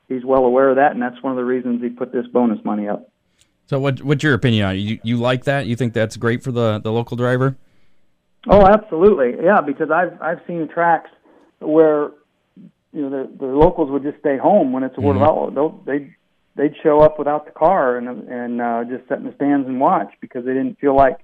he's 0.08 0.24
well 0.24 0.45
aware 0.45 0.70
of 0.70 0.76
that, 0.78 0.91
and 0.91 1.01
that's 1.01 1.22
one 1.22 1.32
of 1.32 1.38
the 1.38 1.45
reasons 1.45 1.82
he 1.82 1.89
put 1.89 2.12
this 2.12 2.28
bonus 2.28 2.64
money 2.64 2.88
up. 2.88 3.10
So 3.68 3.80
what 3.80 4.01
what's 4.03 4.24
your 4.24 4.34
opinion 4.34 4.66
on 4.66 4.76
it? 4.76 4.80
You 4.80 4.99
you 5.03 5.18
like 5.18 5.45
that? 5.45 5.66
You 5.66 5.76
think 5.76 5.93
that's 5.93 6.18
great 6.18 6.43
for 6.43 6.51
the, 6.51 6.80
the 6.80 6.91
local 6.91 7.18
driver? 7.18 7.56
Oh, 8.47 8.66
absolutely, 8.66 9.43
yeah. 9.43 9.62
Because 9.62 9.89
I've 9.89 10.22
I've 10.22 10.39
seen 10.45 10.68
tracks 10.68 11.10
where 11.60 12.12
you 12.93 13.01
know 13.01 13.10
the 13.10 13.38
the 13.38 13.45
locals 13.47 13.89
would 13.89 14.03
just 14.03 14.20
stay 14.20 14.38
home 14.38 14.72
when 14.72 14.84
it's 14.84 14.97
a 14.97 15.01
World 15.01 15.18
of 15.18 15.24
Outlaw. 15.24 15.49
They'll, 15.49 15.82
they'd 15.86 16.14
they'd 16.56 16.76
show 16.84 17.01
up 17.01 17.18
without 17.18 17.45
the 17.45 17.51
car 17.51 17.97
and 17.97 18.08
and 18.30 18.62
uh, 18.62 18.84
just 18.84 19.08
sit 19.10 19.18
in 19.18 19.26
the 19.26 19.34
stands 19.36 19.68
and 19.68 19.80
watch 19.80 20.14
because 20.22 20.45
they 20.45 20.53
didn't 20.53 20.80
feel 20.80 20.95
like 20.95 21.18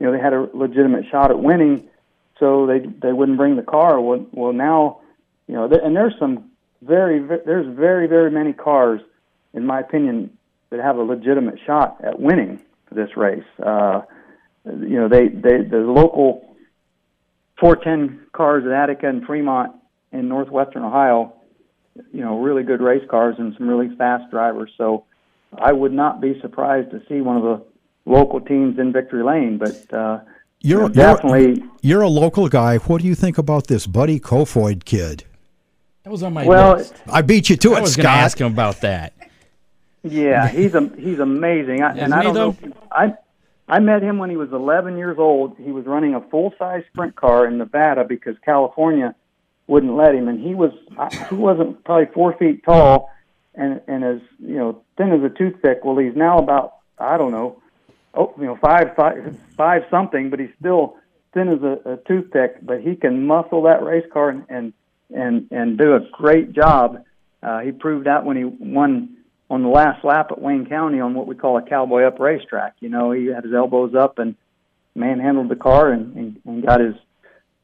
you 0.00 0.06
know 0.06 0.12
they 0.12 0.20
had 0.20 0.32
a 0.32 0.48
legitimate 0.54 1.04
shot 1.08 1.30
at 1.30 1.38
winning, 1.38 1.88
so 2.40 2.66
they 2.66 2.80
they 2.80 3.12
wouldn't 3.12 3.38
bring 3.38 3.54
the 3.54 3.62
car. 3.62 4.00
Well, 4.00 4.26
well 4.32 4.52
now 4.52 5.02
you 5.46 5.54
know, 5.54 5.66
and 5.66 5.94
there's 5.94 6.14
some 6.18 6.50
very 6.82 7.18
ve- 7.20 7.44
there's 7.44 7.66
very 7.76 8.06
very 8.06 8.30
many 8.30 8.52
cars, 8.52 9.00
in 9.54 9.64
my 9.66 9.80
opinion, 9.80 10.36
that 10.70 10.80
have 10.80 10.96
a 10.96 11.02
legitimate 11.02 11.58
shot 11.66 11.98
at 12.04 12.20
winning 12.20 12.60
this 12.92 13.16
race. 13.16 13.44
Uh, 13.64 14.02
you 14.64 14.98
know, 14.98 15.08
they 15.08 15.28
they 15.28 15.62
the 15.62 15.78
local 15.78 16.54
410 17.60 18.26
cars 18.32 18.64
at 18.66 18.72
Attica 18.72 19.08
and 19.08 19.24
Fremont 19.24 19.72
in 20.12 20.28
northwestern 20.28 20.82
Ohio, 20.82 21.32
you 22.12 22.20
know, 22.20 22.40
really 22.40 22.62
good 22.62 22.80
race 22.80 23.04
cars 23.10 23.36
and 23.38 23.54
some 23.56 23.68
really 23.68 23.94
fast 23.96 24.30
drivers. 24.30 24.70
So 24.76 25.04
I 25.56 25.72
would 25.72 25.92
not 25.92 26.20
be 26.20 26.38
surprised 26.40 26.90
to 26.90 27.02
see 27.08 27.20
one 27.20 27.36
of 27.36 27.42
the 27.42 27.64
local 28.04 28.40
teams 28.40 28.78
in 28.78 28.92
victory 28.92 29.22
lane, 29.24 29.58
but 29.58 29.92
uh, 29.92 30.20
You're, 30.60 30.80
you 30.80 30.80
you're 30.80 30.88
definitely. 30.90 31.62
you're 31.80 32.02
a 32.02 32.08
local 32.08 32.48
guy. 32.48 32.76
What 32.78 33.00
do 33.00 33.08
you 33.08 33.14
think 33.14 33.38
about 33.38 33.66
this 33.68 33.86
Buddy 33.86 34.20
Kofoid 34.20 34.84
kid? 34.84 35.24
That 36.06 36.12
was 36.12 36.22
on 36.22 36.34
my 36.34 36.46
Well, 36.46 36.76
list. 36.76 36.94
I 37.12 37.20
beat 37.22 37.50
you 37.50 37.56
to 37.56 37.74
I 37.74 37.78
it, 37.78 37.80
was 37.80 37.96
going 37.96 38.04
to 38.04 38.12
Scott. 38.12 38.18
ask 38.24 38.40
him 38.40 38.46
about 38.46 38.82
that. 38.82 39.12
yeah, 40.04 40.46
he's 40.46 40.72
a, 40.76 40.88
he's 40.96 41.18
amazing. 41.18 41.82
I, 41.82 41.94
Isn't 41.94 42.04
and 42.04 42.14
I 42.14 42.18
he, 42.18 42.22
don't 42.22 42.34
know. 42.34 42.56
though? 42.60 42.72
I 42.92 43.14
I 43.66 43.80
met 43.80 44.04
him 44.04 44.18
when 44.18 44.30
he 44.30 44.36
was 44.36 44.52
11 44.52 44.98
years 44.98 45.18
old. 45.18 45.56
He 45.58 45.72
was 45.72 45.84
running 45.84 46.14
a 46.14 46.20
full 46.20 46.54
size 46.60 46.84
sprint 46.92 47.16
car 47.16 47.44
in 47.48 47.58
Nevada 47.58 48.04
because 48.04 48.36
California 48.44 49.16
wouldn't 49.66 49.96
let 49.96 50.14
him, 50.14 50.28
and 50.28 50.38
he 50.40 50.54
was 50.54 50.70
he 51.28 51.34
wasn't 51.34 51.82
probably 51.82 52.06
four 52.14 52.34
feet 52.36 52.62
tall, 52.64 53.10
and 53.56 53.80
and 53.88 54.04
as 54.04 54.20
you 54.38 54.54
know 54.54 54.80
thin 54.96 55.10
as 55.10 55.24
a 55.24 55.28
toothpick. 55.36 55.84
Well, 55.84 55.98
he's 55.98 56.14
now 56.14 56.38
about 56.38 56.74
I 57.00 57.16
don't 57.16 57.32
know, 57.32 57.60
oh 58.14 58.32
you 58.38 58.44
know 58.44 58.54
five 58.62 58.94
five 58.94 59.36
five 59.56 59.82
something, 59.90 60.30
but 60.30 60.38
he's 60.38 60.54
still 60.60 60.98
thin 61.34 61.48
as 61.48 61.64
a, 61.64 61.94
a 61.94 61.96
toothpick. 62.06 62.64
But 62.64 62.80
he 62.80 62.94
can 62.94 63.26
muscle 63.26 63.62
that 63.62 63.82
race 63.82 64.06
car 64.12 64.28
and 64.28 64.44
and 64.48 64.72
and, 65.14 65.48
and 65.50 65.78
do 65.78 65.94
a 65.94 66.00
great 66.12 66.52
job. 66.52 67.04
Uh, 67.42 67.60
he 67.60 67.72
proved 67.72 68.06
that 68.06 68.24
when 68.24 68.36
he 68.36 68.44
won 68.44 69.16
on 69.48 69.62
the 69.62 69.68
last 69.68 70.04
lap 70.04 70.28
at 70.32 70.40
Wayne 70.40 70.66
County 70.66 71.00
on 71.00 71.14
what 71.14 71.26
we 71.26 71.34
call 71.34 71.56
a 71.56 71.62
cowboy 71.62 72.02
up 72.02 72.18
racetrack. 72.18 72.74
You 72.80 72.88
know, 72.88 73.12
he 73.12 73.26
had 73.26 73.44
his 73.44 73.54
elbows 73.54 73.94
up 73.94 74.18
and 74.18 74.34
manhandled 74.94 75.48
the 75.48 75.56
car 75.56 75.90
and, 75.92 76.16
and, 76.16 76.40
and 76.44 76.66
got 76.66 76.80
his 76.80 76.94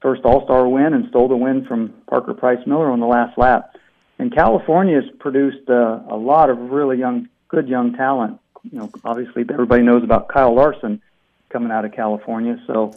first 0.00 0.22
All 0.24 0.44
Star 0.44 0.68
win 0.68 0.94
and 0.94 1.08
stole 1.08 1.28
the 1.28 1.36
win 1.36 1.64
from 1.64 1.94
Parker 2.08 2.34
Price 2.34 2.64
Miller 2.66 2.90
on 2.90 3.00
the 3.00 3.06
last 3.06 3.36
lap. 3.36 3.76
And 4.18 4.32
California 4.32 5.00
has 5.00 5.10
produced 5.18 5.68
uh, 5.68 6.00
a 6.08 6.16
lot 6.16 6.50
of 6.50 6.58
really 6.58 6.98
young, 6.98 7.28
good 7.48 7.68
young 7.68 7.94
talent. 7.94 8.38
You 8.70 8.78
know, 8.78 8.90
obviously 9.04 9.44
everybody 9.50 9.82
knows 9.82 10.04
about 10.04 10.28
Kyle 10.28 10.54
Larson 10.54 11.02
coming 11.50 11.72
out 11.72 11.84
of 11.84 11.92
California. 11.92 12.62
So, 12.66 12.92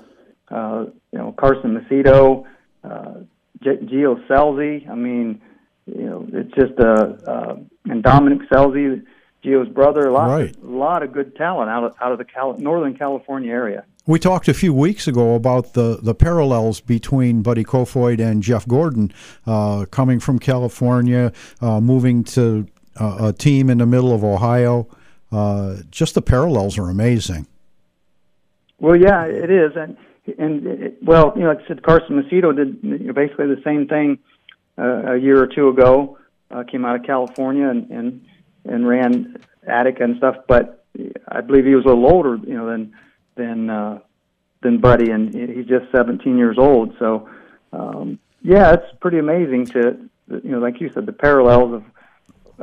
uh, 0.49 0.85
you 1.11 1.17
know, 1.17 1.31
Carson 1.31 1.79
Macedo, 1.79 2.45
uh, 2.83 3.15
G- 3.63 3.85
Gio 3.85 4.25
Scelzi. 4.27 4.87
I 4.89 4.95
mean, 4.95 5.41
you 5.85 6.03
know, 6.05 6.27
it's 6.33 6.53
just 6.55 6.79
a 6.79 6.91
uh, 7.27 7.31
uh, 7.31 7.55
and 7.85 8.01
Dominic 8.03 8.47
Scelzi, 8.49 9.03
Gio's 9.43 9.69
brother. 9.69 10.07
A 10.07 10.11
lot, 10.11 10.29
Right. 10.29 10.55
a 10.55 10.65
lot 10.67 11.03
of 11.03 11.11
good 11.13 11.35
talent 11.35 11.69
out 11.69 11.83
of 11.83 11.93
out 12.01 12.11
of 12.11 12.17
the 12.17 12.25
Cal- 12.25 12.57
Northern 12.57 12.95
California 12.97 13.51
area. 13.51 13.83
We 14.07 14.19
talked 14.19 14.47
a 14.47 14.53
few 14.53 14.71
weeks 14.71 15.07
ago 15.07 15.33
about 15.33 15.73
the, 15.73 15.97
the 15.99 16.13
parallels 16.13 16.79
between 16.79 17.41
Buddy 17.41 17.63
Kofoid 17.63 18.19
and 18.19 18.43
Jeff 18.43 18.67
Gordon, 18.67 19.11
uh, 19.47 19.85
coming 19.89 20.19
from 20.19 20.37
California, 20.37 21.31
uh, 21.59 21.81
moving 21.81 22.23
to 22.25 22.67
uh, 23.01 23.17
a 23.29 23.33
team 23.33 23.67
in 23.67 23.79
the 23.79 23.87
middle 23.87 24.13
of 24.13 24.23
Ohio. 24.23 24.87
Uh, 25.31 25.77
just 25.89 26.13
the 26.13 26.21
parallels 26.21 26.77
are 26.77 26.87
amazing. 26.87 27.47
Well, 28.79 28.95
yeah, 28.95 29.25
it 29.25 29.49
is, 29.49 29.71
and 29.75 29.97
and 30.37 30.65
it, 30.65 30.97
well, 31.01 31.33
you 31.35 31.43
know, 31.43 31.49
like 31.49 31.59
I 31.65 31.67
said, 31.67 31.83
Carson 31.83 32.21
Macedo 32.21 32.55
did 32.55 32.79
you 32.81 33.07
know, 33.07 33.13
basically 33.13 33.47
the 33.47 33.61
same 33.63 33.87
thing 33.87 34.19
uh, 34.77 35.13
a 35.13 35.17
year 35.17 35.41
or 35.41 35.47
two 35.47 35.69
ago. 35.69 36.17
Uh, 36.51 36.63
came 36.63 36.85
out 36.85 36.95
of 36.95 37.03
California 37.03 37.67
and 37.67 37.89
and 37.89 38.25
and 38.65 38.87
ran 38.87 39.37
Attica 39.67 40.03
and 40.03 40.17
stuff, 40.17 40.35
but 40.47 40.85
I 41.27 41.41
believe 41.41 41.65
he 41.65 41.75
was 41.75 41.85
a 41.85 41.89
little 41.89 42.07
older, 42.07 42.37
you 42.37 42.55
know, 42.55 42.67
than 42.67 42.93
than 43.35 43.69
uh, 43.69 43.99
than 44.61 44.79
Buddy, 44.79 45.11
and 45.11 45.33
he's 45.33 45.67
just 45.67 45.91
17 45.91 46.37
years 46.37 46.57
old. 46.57 46.95
So, 46.97 47.29
um, 47.71 48.19
yeah, 48.41 48.73
it's 48.73 48.97
pretty 48.99 49.19
amazing 49.19 49.65
to 49.67 49.97
you 50.27 50.51
know, 50.51 50.59
like 50.59 50.81
you 50.81 50.89
said, 50.91 51.05
the 51.05 51.13
parallels 51.13 51.73
of 51.73 51.83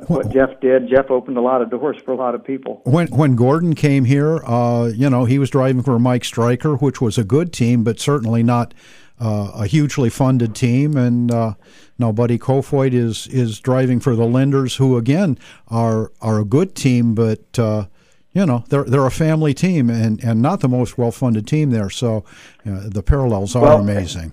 what 0.07 0.33
Jeff 0.33 0.61
did. 0.61 0.89
Jeff 0.89 1.11
opened 1.11 1.37
a 1.37 1.41
lot 1.41 1.63
of 1.63 1.71
doors 1.71 1.97
for 2.05 2.13
a 2.13 2.17
lot 2.17 2.35
of 2.35 2.45
people. 2.45 2.81
When 2.85 3.09
when 3.09 3.37
Gordon 3.37 3.75
came 3.75 4.05
here, 4.05 4.43
uh, 4.45 4.87
you 4.95 5.11
know, 5.11 5.25
he 5.25 5.39
was 5.39 5.51
driving 5.51 5.83
for 5.83 5.99
Mike 5.99 6.25
Stryker, 6.25 6.77
which 6.77 7.01
was 7.01 7.19
a 7.19 7.25
good 7.25 7.53
team, 7.53 7.85
but 7.85 8.01
certainly 8.01 8.43
not 8.43 8.75
uh, 9.21 9.53
a 9.55 9.67
hugely 9.67 10.11
funded 10.11 10.55
team. 10.55 10.97
And 10.97 11.31
uh, 11.31 11.55
now 11.99 12.13
Buddy 12.13 12.39
Kofoid 12.39 12.93
is 12.93 13.27
is 13.29 13.61
driving 13.61 14.01
for 14.01 14.17
the 14.17 14.25
Lenders, 14.25 14.77
who 14.77 14.97
again 14.97 15.39
are 15.69 16.13
are 16.21 16.41
a 16.41 16.45
good 16.45 16.75
team, 16.75 17.15
but 17.15 17.59
uh, 17.59 17.87
you 18.33 18.47
know 18.47 18.65
they're 18.69 18.85
they're 18.85 19.07
a 19.07 19.11
family 19.11 19.55
team 19.55 19.91
and, 19.91 20.23
and 20.25 20.41
not 20.41 20.61
the 20.61 20.69
most 20.69 20.97
well 20.97 21.13
funded 21.13 21.47
team 21.47 21.71
there. 21.71 21.91
So 21.91 22.25
uh, 22.67 22.89
the 22.89 23.03
parallels 23.03 23.55
are 23.55 23.63
Well, 23.63 23.81
amazing. 23.81 24.33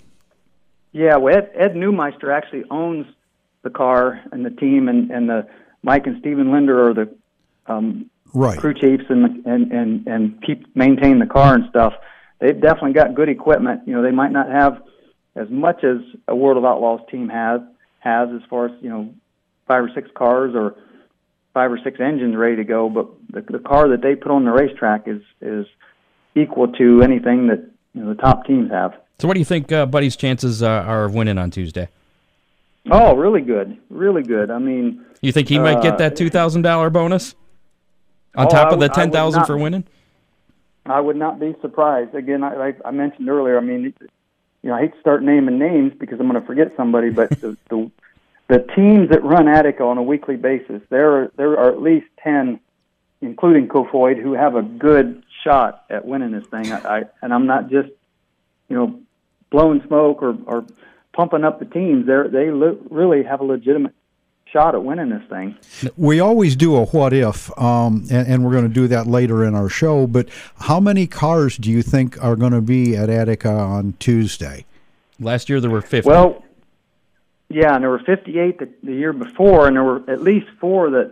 Yeah, 0.92 1.18
well, 1.18 1.38
Ed, 1.38 1.52
Ed 1.56 1.74
Newmeister 1.76 2.36
actually 2.36 2.64
owns 2.72 3.06
the 3.64 3.70
car 3.70 4.22
and 4.32 4.46
the 4.46 4.50
team, 4.50 4.88
and 4.88 5.12
and 5.12 5.30
the 5.30 5.48
Mike 5.84 6.08
and 6.08 6.20
Steven 6.20 6.52
Linder 6.52 6.90
are 6.90 6.94
the 6.94 7.16
um, 7.68 8.10
Right. 8.34 8.60
crew 8.60 8.74
chiefs 8.74 9.06
and 9.10 9.46
and 9.46 9.72
and 9.72 10.08
and 10.08 10.44
keep 10.44 10.76
maintain 10.76 11.20
the 11.20 11.26
car 11.26 11.56
and 11.56 11.66
stuff. 11.70 11.94
They've 12.40 12.60
definitely 12.60 12.94
got 12.94 13.16
good 13.16 13.28
equipment. 13.28 13.82
You 13.88 13.96
know, 13.96 14.04
they 14.04 14.12
might 14.12 14.32
not 14.32 14.50
have 14.50 14.82
as 15.36 15.50
much 15.50 15.84
as 15.84 15.98
a 16.28 16.36
World 16.36 16.58
of 16.58 16.66
Outlaws 16.66 17.02
team 17.10 17.30
has 17.30 17.62
has 18.00 18.30
as 18.34 18.42
far 18.50 18.68
as 18.68 18.72
you 18.82 18.90
know 18.90 19.14
five 19.68 19.84
or 19.84 19.90
six 19.96 20.10
cars 20.16 20.54
or 20.56 20.76
five 21.54 21.72
or 21.72 21.80
six 21.84 22.00
engines 22.00 22.36
ready 22.36 22.56
to 22.58 22.64
go, 22.64 22.90
but 22.90 23.08
the, 23.32 23.52
the 23.52 23.60
car 23.60 23.90
that 23.90 24.02
they 24.02 24.16
put 24.16 24.32
on 24.32 24.46
the 24.46 24.52
racetrack 24.52 25.08
is 25.08 25.22
is 25.42 25.66
equal 26.36 26.68
to 26.74 27.02
anything 27.02 27.48
that 27.48 27.68
you 27.94 28.04
know 28.04 28.14
the 28.14 28.22
top 28.22 28.46
teams 28.46 28.70
have. 28.70 28.94
So, 29.18 29.28
what 29.28 29.34
do 29.34 29.40
you 29.40 29.46
think 29.46 29.72
uh, 29.72 29.86
Buddy's 29.86 30.16
chances 30.16 30.62
uh, 30.62 30.68
are 30.68 31.06
of 31.06 31.16
winning 31.16 31.38
on 31.38 31.52
Tuesday? 31.52 31.90
Oh, 32.90 33.16
really 33.16 33.42
good, 33.42 33.78
really 33.90 34.24
good. 34.24 34.50
I 34.52 34.58
mean, 34.58 35.06
You 35.22 35.32
think 35.32 35.48
he 35.50 35.60
might 35.60 35.82
get 35.82 35.94
Uh, 35.96 35.98
that 35.98 36.16
two 36.16 36.30
thousand 36.30 36.62
dollar 36.64 36.90
bonus 36.90 37.36
on 38.36 38.48
Oh, 38.48 38.50
top 38.50 38.72
of 38.72 38.80
the 38.80 38.86
would- 38.86 38.92
I 38.92 38.94
would 38.94 38.94
ten 38.96 39.12
thousand 39.12 39.46
for 39.46 39.58
winning? 39.58 39.84
I 40.86 41.00
would 41.00 41.18
not 41.18 41.40
be 41.40 41.56
surprised. 41.62 42.16
Again, 42.16 42.44
I, 42.44 42.56
like 42.56 42.78
I 42.84 42.92
mentioned 42.92 43.30
earlier, 43.30 43.58
I 43.58 43.62
mean, 43.62 43.94
you 44.64 44.70
know, 44.70 44.74
I 44.76 44.82
hate 44.82 44.94
to 44.94 45.00
start 45.00 45.22
naming 45.22 45.60
names 45.60 45.94
because 46.00 46.20
I'm 46.20 46.28
going 46.28 46.40
to 46.42 46.48
forget 46.48 46.74
somebody, 46.76 47.10
but 47.10 47.30
the, 47.42 47.58
the 47.70 47.92
the 48.48 48.60
teams 48.76 49.10
that 49.10 49.24
run 49.24 49.48
Attica 49.48 49.84
on 49.84 50.00
a 50.00 50.04
weekly 50.04 50.36
basis, 50.36 50.82
there 50.90 51.12
are, 51.16 51.32
there 51.36 51.60
are 51.60 51.70
at 51.70 51.82
least 51.82 52.08
ten, 52.24 52.60
including 53.22 53.68
Kofoid, 53.68 54.20
who 54.20 54.34
have 54.34 54.56
a 54.56 54.64
good 54.64 55.22
shot 55.44 55.84
at 55.92 56.06
winning 56.06 56.32
this 56.32 56.48
thing. 56.48 56.72
I, 56.72 56.98
I 57.00 57.04
and 57.22 57.32
I'm 57.34 57.46
not 57.46 57.70
just, 57.70 57.90
you 58.70 58.76
know, 58.76 59.00
blowing 59.52 59.84
smoke 59.86 60.24
or, 60.24 60.36
or 60.48 60.66
pumping 61.20 61.44
up 61.44 61.60
the 61.60 61.66
teams. 61.66 62.08
They 62.08 62.16
they 62.32 62.50
li- 62.50 62.78
really 62.90 63.24
have 63.24 63.42
a 63.42 63.44
legitimate 63.44 63.94
shot 64.46 64.74
at 64.74 64.82
winning 64.82 65.10
this 65.10 65.22
thing. 65.30 65.58
We 65.98 66.22
always 66.22 66.56
do 66.56 66.78
a 66.78 66.86
what 66.86 67.12
if, 67.12 67.52
um, 67.60 68.08
and, 68.10 68.26
and 68.26 68.46
we're 68.46 68.54
going 68.54 68.70
to 68.70 68.74
do 68.74 68.88
that 68.88 69.06
later 69.06 69.44
in 69.44 69.54
our 69.54 69.68
show. 69.68 70.08
But 70.08 70.30
how 70.62 70.80
many 70.80 71.08
cars 71.08 71.58
do 71.58 71.70
you 71.70 71.84
think 71.84 72.24
are 72.24 72.38
going 72.38 72.54
to 72.54 72.62
be 72.62 72.96
at 72.96 73.10
Attica 73.10 73.52
on 73.52 73.96
Tuesday? 74.00 74.64
Last 75.20 75.50
year 75.50 75.60
there 75.60 75.70
were 75.70 75.82
fifty. 75.82 76.10
Well, 76.10 76.42
yeah, 77.50 77.76
and 77.76 77.84
there 77.84 77.90
were 77.90 78.00
58 78.00 78.60
the, 78.60 78.70
the 78.84 78.94
year 78.94 79.12
before, 79.12 79.68
and 79.68 79.76
there 79.76 79.84
were 79.84 80.10
at 80.10 80.22
least 80.22 80.48
four 80.62 80.92
that 80.92 81.12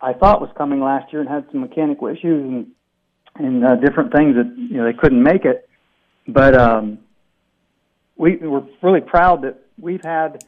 I 0.00 0.14
thought 0.14 0.40
was 0.40 0.50
coming 0.56 0.80
last 0.80 1.12
year 1.12 1.20
and 1.20 1.28
had 1.28 1.44
some 1.50 1.60
mechanical 1.60 2.08
issues 2.08 2.42
and 2.42 2.66
and 3.36 3.64
uh, 3.64 3.74
different 3.76 4.12
things 4.12 4.36
that 4.36 4.54
you 4.56 4.78
know 4.78 4.84
they 4.84 4.94
couldn't 4.94 5.22
make 5.22 5.44
it. 5.44 5.68
But 6.26 6.54
um, 6.54 7.00
we 8.16 8.36
we're 8.36 8.66
really 8.82 9.00
proud 9.00 9.42
that 9.42 9.60
we've 9.78 10.02
had 10.02 10.44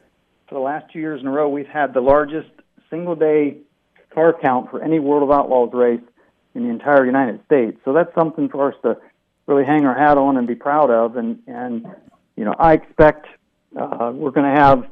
for 0.47 0.55
the 0.55 0.61
last 0.61 0.91
two 0.91 0.99
years 0.99 1.21
in 1.21 1.27
a 1.27 1.31
row 1.31 1.49
we've 1.49 1.67
had 1.67 1.93
the 1.93 2.01
largest 2.01 2.49
single 2.89 3.15
day 3.15 3.57
car 4.13 4.35
count 4.41 4.71
for 4.71 4.81
any 4.81 4.99
World 4.99 5.23
of 5.23 5.31
Outlaws 5.31 5.71
race 5.73 6.01
in 6.55 6.63
the 6.63 6.69
entire 6.69 7.05
United 7.05 7.39
States. 7.45 7.77
So 7.85 7.93
that's 7.93 8.13
something 8.15 8.49
for 8.49 8.71
us 8.71 8.75
to 8.81 8.97
really 9.45 9.63
hang 9.63 9.85
our 9.85 9.97
hat 9.97 10.17
on 10.17 10.37
and 10.37 10.47
be 10.47 10.55
proud 10.55 10.89
of. 10.89 11.17
And 11.17 11.39
and 11.47 11.85
you 12.35 12.45
know 12.45 12.55
I 12.57 12.73
expect 12.73 13.27
uh, 13.79 14.11
we're 14.13 14.31
going 14.31 14.53
to 14.53 14.59
have 14.59 14.87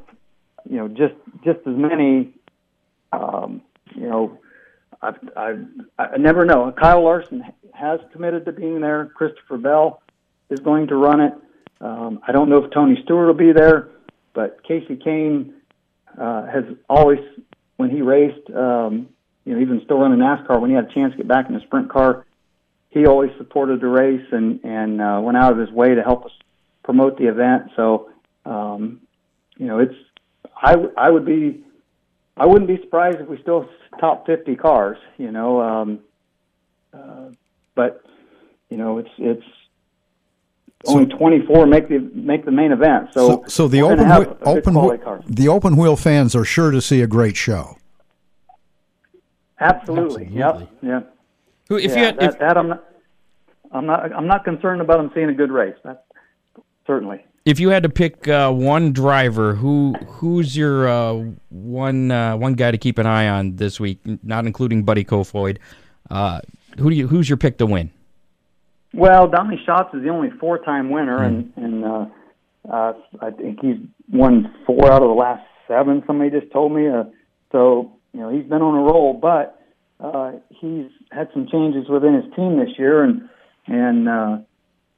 you 0.68 0.76
know 0.76 0.88
just 0.88 1.14
just 1.44 1.58
as 1.66 1.76
many 1.76 2.34
um, 3.12 3.62
you 3.94 4.08
know 4.08 4.38
I, 5.02 5.12
I 5.36 5.54
I 5.98 6.16
never 6.18 6.44
know. 6.44 6.72
Kyle 6.72 7.02
Larson 7.02 7.44
has 7.74 8.00
committed 8.12 8.44
to 8.46 8.52
being 8.52 8.80
there. 8.80 9.06
Christopher 9.06 9.58
Bell 9.58 10.02
is 10.50 10.60
going 10.60 10.86
to 10.88 10.96
run 10.96 11.20
it. 11.20 11.34
Um, 11.80 12.20
I 12.26 12.32
don't 12.32 12.48
know 12.48 12.64
if 12.64 12.70
Tony 12.70 13.00
Stewart 13.04 13.26
will 13.26 13.34
be 13.34 13.52
there, 13.52 13.88
but 14.34 14.64
Kasey 14.64 15.02
Kahne 15.02 15.52
uh, 16.18 16.46
has 16.46 16.64
always, 16.88 17.20
when 17.76 17.90
he 17.90 18.02
raced, 18.02 18.50
um, 18.50 19.08
you 19.44 19.54
know, 19.54 19.60
even 19.60 19.80
still 19.84 19.98
running 19.98 20.18
NASCAR, 20.18 20.60
when 20.60 20.70
he 20.70 20.76
had 20.76 20.90
a 20.90 20.94
chance 20.94 21.12
to 21.12 21.18
get 21.18 21.28
back 21.28 21.48
in 21.48 21.54
a 21.54 21.60
sprint 21.60 21.90
car, 21.90 22.24
he 22.90 23.06
always 23.06 23.30
supported 23.36 23.80
the 23.80 23.88
race 23.88 24.26
and 24.32 24.64
and 24.64 25.02
uh, 25.02 25.20
went 25.22 25.36
out 25.36 25.52
of 25.52 25.58
his 25.58 25.70
way 25.70 25.94
to 25.94 26.02
help 26.02 26.24
us 26.24 26.32
promote 26.82 27.18
the 27.18 27.26
event. 27.28 27.70
So, 27.76 28.10
um, 28.46 29.02
you 29.58 29.66
know, 29.66 29.80
it's 29.80 29.94
I 30.56 30.76
I 30.96 31.10
would 31.10 31.26
be 31.26 31.62
I 32.38 32.46
wouldn't 32.46 32.68
be 32.68 32.78
surprised 32.80 33.18
if 33.20 33.28
we 33.28 33.40
still 33.42 33.68
top 34.00 34.26
50 34.26 34.56
cars, 34.56 34.98
you 35.18 35.30
know. 35.30 35.60
Um, 35.60 36.00
uh, 36.94 37.30
but 37.74 38.02
you 38.70 38.78
know, 38.78 38.98
it's 38.98 39.10
it's 39.18 39.44
only 40.84 41.06
24 41.06 41.66
make 41.66 41.88
the 41.88 41.98
make 42.14 42.44
the 42.44 42.50
main 42.50 42.72
event. 42.72 43.08
So 43.12 43.28
So, 43.28 43.44
so 43.48 43.68
the 43.68 43.82
open 43.82 44.08
wheel, 44.08 44.38
open 44.42 44.74
wheel, 44.74 45.24
the 45.26 45.48
open 45.48 45.76
wheel 45.76 45.96
fans 45.96 46.36
are 46.36 46.44
sure 46.44 46.70
to 46.70 46.80
see 46.80 47.02
a 47.02 47.06
great 47.06 47.36
show. 47.36 47.76
Absolutely. 49.58 50.26
Absolutely. 50.26 50.38
Yep. 50.38 50.70
Yeah. 50.82 51.00
Who, 51.68 51.78
if 51.78 51.92
yeah, 51.92 51.96
you 51.96 52.04
had, 52.04 52.18
that, 52.18 52.34
if, 52.34 52.38
that 52.38 52.56
I'm 52.56 52.68
not 52.68 52.84
I'm 53.72 53.86
not 53.86 54.12
I'm 54.12 54.26
not 54.26 54.44
concerned 54.44 54.80
about 54.80 54.98
them 54.98 55.10
seeing 55.14 55.28
a 55.28 55.34
good 55.34 55.50
race. 55.50 55.76
That 55.84 56.04
certainly. 56.86 57.24
if 57.44 57.58
you 57.58 57.70
had 57.70 57.82
to 57.82 57.88
pick 57.88 58.28
uh, 58.28 58.52
one 58.52 58.92
driver, 58.92 59.54
who 59.54 59.94
who's 60.06 60.56
your 60.56 60.88
uh, 60.88 61.24
one 61.48 62.10
uh, 62.10 62.36
one 62.36 62.54
guy 62.54 62.70
to 62.70 62.78
keep 62.78 62.98
an 62.98 63.06
eye 63.06 63.28
on 63.28 63.56
this 63.56 63.80
week? 63.80 63.98
Not 64.22 64.46
including 64.46 64.84
Buddy 64.84 65.04
Kofoid. 65.04 65.58
Uh, 66.10 66.40
who 66.78 66.90
do 66.90 66.96
you 66.96 67.08
who's 67.08 67.28
your 67.28 67.38
pick 67.38 67.58
to 67.58 67.66
win? 67.66 67.90
Well, 68.94 69.28
Donny 69.28 69.60
Schatz 69.64 69.92
is 69.94 70.02
the 70.02 70.08
only 70.08 70.30
four-time 70.40 70.90
winner, 70.90 71.22
and 71.22 71.52
and 71.56 71.84
uh, 71.84 72.06
uh, 72.70 72.92
I 73.20 73.30
think 73.30 73.60
he's 73.60 73.76
won 74.10 74.54
four 74.66 74.90
out 74.90 75.02
of 75.02 75.08
the 75.08 75.14
last 75.14 75.42
seven. 75.68 76.02
Somebody 76.06 76.30
just 76.30 76.52
told 76.52 76.72
me. 76.72 76.88
Uh, 76.88 77.04
so 77.52 77.92
you 78.12 78.20
know 78.20 78.30
he's 78.30 78.46
been 78.48 78.62
on 78.62 78.74
a 78.74 78.82
roll, 78.82 79.12
but 79.12 79.60
uh, 80.00 80.32
he's 80.50 80.86
had 81.12 81.28
some 81.32 81.46
changes 81.50 81.88
within 81.88 82.14
his 82.14 82.34
team 82.34 82.58
this 82.58 82.78
year, 82.78 83.04
and 83.04 83.28
and 83.66 84.08
uh, 84.08 84.38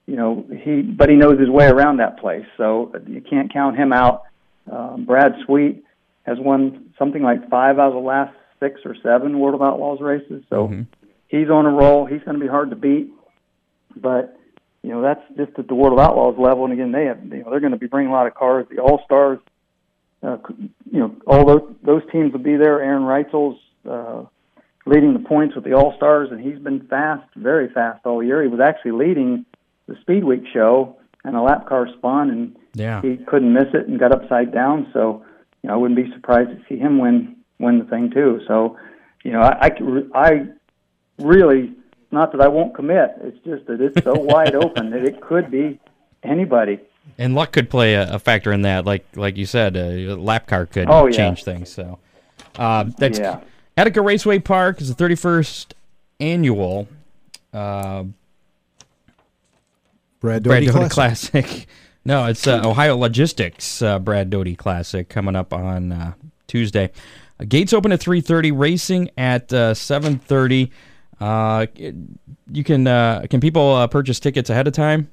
you 0.07 0.16
know 0.16 0.47
he 0.64 0.82
but 0.82 1.09
he 1.09 1.16
knows 1.16 1.39
his 1.41 1.51
way 1.51 1.66
around 1.66 1.97
that 1.99 2.18
place, 2.18 2.47
so 2.57 2.93
you 3.07 3.20
can't 3.20 3.53
count 3.53 3.76
him 3.76 3.93
out. 3.93 4.22
Uh, 4.70 4.97
Brad 4.99 5.32
Sweet 5.47 5.82
has 6.24 6.36
won 6.39 6.91
something 6.99 7.22
like 7.22 7.49
five 7.49 7.78
out 7.78 7.89
of 7.89 7.95
the 7.95 8.01
last 8.01 8.34
six 8.61 8.80
or 8.84 8.95
seven 9.03 9.39
World 9.41 9.55
of 9.55 9.62
Outlaws 9.62 10.01
races, 10.01 10.43
so 10.51 10.68
Mm-hmm. 10.68 10.82
he's 11.28 11.49
on 11.49 11.64
a 11.64 11.70
roll. 11.70 12.05
He's 12.07 12.22
going 12.22 12.39
to 12.39 12.41
be 12.41 12.49
hard 12.49 12.70
to 12.70 12.76
beat, 12.76 13.09
but 14.01 14.38
you 14.82 14.90
know 14.90 15.03
that's 15.03 15.22
just 15.36 15.59
at 15.59 15.68
the 15.68 15.74
World 15.74 15.92
of 15.92 15.99
Outlaws 15.99 16.36
level. 16.38 16.64
And 16.64 16.72
again, 16.72 16.92
they 16.92 17.07
have 17.07 17.22
you 17.24 17.42
know 17.42 17.51
they're 17.51 17.61
going 17.61 17.72
to 17.72 17.78
be 17.78 17.86
bringing 17.86 18.11
a 18.11 18.14
lot 18.14 18.26
of 18.26 18.34
cars. 18.34 18.66
The 18.70 18.80
All 18.80 19.03
Stars, 19.05 19.38
uh, 20.22 20.38
you 20.90 21.01
know, 21.01 21.16
all 21.26 21.44
those 21.44 21.74
those 21.82 22.03
teams 22.12 22.32
will 22.32 22.40
be 22.40 22.57
there. 22.57 22.80
Aaron 22.82 23.03
Reutzel's 23.03 23.61
uh, 23.88 24.24
leading 24.86 25.12
the 25.12 25.20
points 25.28 25.55
with 25.55 25.64
the 25.64 25.74
All 25.74 25.94
Stars, 25.96 26.30
and 26.30 26.40
he's 26.40 26.59
been 26.59 26.86
fast, 26.86 27.28
very 27.36 27.68
fast 27.68 28.07
all 28.07 28.22
year. 28.22 28.42
He 28.42 28.49
was 28.49 28.61
actually 28.61 28.92
leading 28.92 29.44
the 29.86 29.96
Speed 30.03 30.24
Week 30.24 30.44
show, 30.53 30.96
and 31.24 31.36
a 31.36 31.42
lap 31.42 31.66
car 31.66 31.88
spun, 31.96 32.30
and 32.30 32.57
Yeah. 32.74 33.01
he 33.03 33.16
couldn't 33.16 33.53
miss 33.53 33.68
it 33.74 33.88
and 33.88 33.99
got 33.99 34.12
upside 34.12 34.53
down. 34.53 34.88
So, 34.92 35.24
you 35.62 35.68
know, 35.68 35.74
I 35.74 35.76
wouldn't 35.76 35.96
be 35.96 36.12
surprised 36.12 36.51
to 36.51 36.61
see 36.68 36.78
him 36.78 36.99
win 36.99 37.36
win 37.59 37.78
the 37.80 37.84
thing 37.84 38.11
too. 38.11 38.40
So, 38.46 38.76
you 39.24 39.32
know, 39.32 39.40
I 39.40 39.66
I, 39.66 39.70
I 40.14 40.46
really 41.18 41.72
not 42.11 42.33
that 42.33 42.41
I 42.41 42.49
won't 42.49 42.75
commit. 42.75 43.11
It's 43.23 43.39
just 43.45 43.67
that 43.67 43.81
it's 43.81 44.03
so 44.05 44.15
wide 44.15 44.55
open 44.55 44.91
that 44.91 45.05
it 45.05 45.21
could 45.21 45.51
be 45.51 45.79
anybody. 46.23 46.81
And 47.17 47.35
luck 47.35 47.53
could 47.53 47.71
play 47.71 47.95
a, 47.95 48.15
a 48.15 48.19
factor 48.19 48.53
in 48.53 48.63
that, 48.63 48.85
like 48.85 49.07
like 49.15 49.37
you 49.37 49.47
said, 49.47 49.77
a 49.77 50.15
lap 50.15 50.47
car 50.47 50.67
could 50.67 50.89
Oh, 50.89 51.07
yeah. 51.07 51.17
change 51.17 51.45
things. 51.45 51.71
So 51.71 51.99
uh, 52.57 52.85
that's 52.99 53.19
Yeah. 53.19 53.41
Attica 53.77 54.01
Raceway 54.03 54.39
Park 54.41 54.81
is 54.81 54.95
the 54.95 55.05
31st 55.05 55.73
annual 56.21 56.89
uh, 57.53 58.05
Brad 60.21 60.43
Brad 60.43 60.65
Doty 60.65 60.67
Doty 60.67 60.89
Classic. 60.89 61.45
Classic. 61.45 61.67
no, 62.05 62.27
it's 62.27 62.47
uh, 62.47 62.61
Ohio 62.65 62.97
Logistics 62.97 63.81
uh, 63.83 63.99
Brad 63.99 64.31
Doty 64.31 64.57
Classic 64.57 65.09
coming 65.09 65.37
up 65.37 65.53
on 65.53 65.93
uh, 65.93 66.13
Tuesday. 66.47 66.91
Uh, 67.41 67.45
gates 67.49 67.73
open 67.73 67.93
at 67.93 68.01
3:30. 68.01 68.53
Racing 68.59 69.11
at 69.17 69.53
uh, 69.53 69.73
7:30. 69.75 70.71
Uh, 71.21 71.66
you 72.51 72.64
can 72.64 72.87
uh, 72.87 73.27
can 73.29 73.41
people 73.41 73.75
uh, 73.75 73.87
purchase 73.87 74.21
tickets 74.21 74.51
ahead 74.51 74.66
of 74.66 74.73
time? 74.73 75.09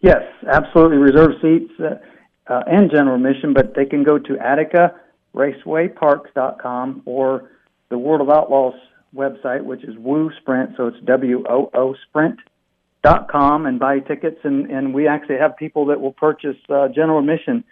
Yes, 0.00 0.22
absolutely. 0.50 0.98
Reserve 0.98 1.32
seats 1.42 1.72
uh, 1.80 1.96
uh, 2.52 2.62
and 2.66 2.90
general 2.90 3.16
admission, 3.16 3.52
but 3.52 3.74
they 3.74 3.84
can 3.84 4.04
go 4.04 4.18
to 4.18 4.38
Attica 4.38 4.94
RacewayParks.com 5.34 7.02
or 7.04 7.50
the 7.90 7.98
World 7.98 8.22
of 8.22 8.30
Outlaws 8.30 8.74
website, 9.14 9.62
which 9.62 9.84
is 9.84 9.96
Woo 9.98 10.30
Sprint, 10.40 10.70
so 10.76 10.88
it's 10.88 10.98
W 11.04 11.44
O 11.48 11.70
O 11.74 11.94
Sprint.com, 12.08 13.66
and 13.66 13.78
buy 13.78 14.00
tickets. 14.00 14.38
And, 14.44 14.70
and 14.70 14.94
we 14.94 15.06
actually 15.06 15.36
have 15.38 15.56
people 15.56 15.86
that 15.86 16.00
will 16.00 16.12
purchase 16.12 16.56
uh, 16.68 16.88
general 16.88 17.18
admission 17.18 17.64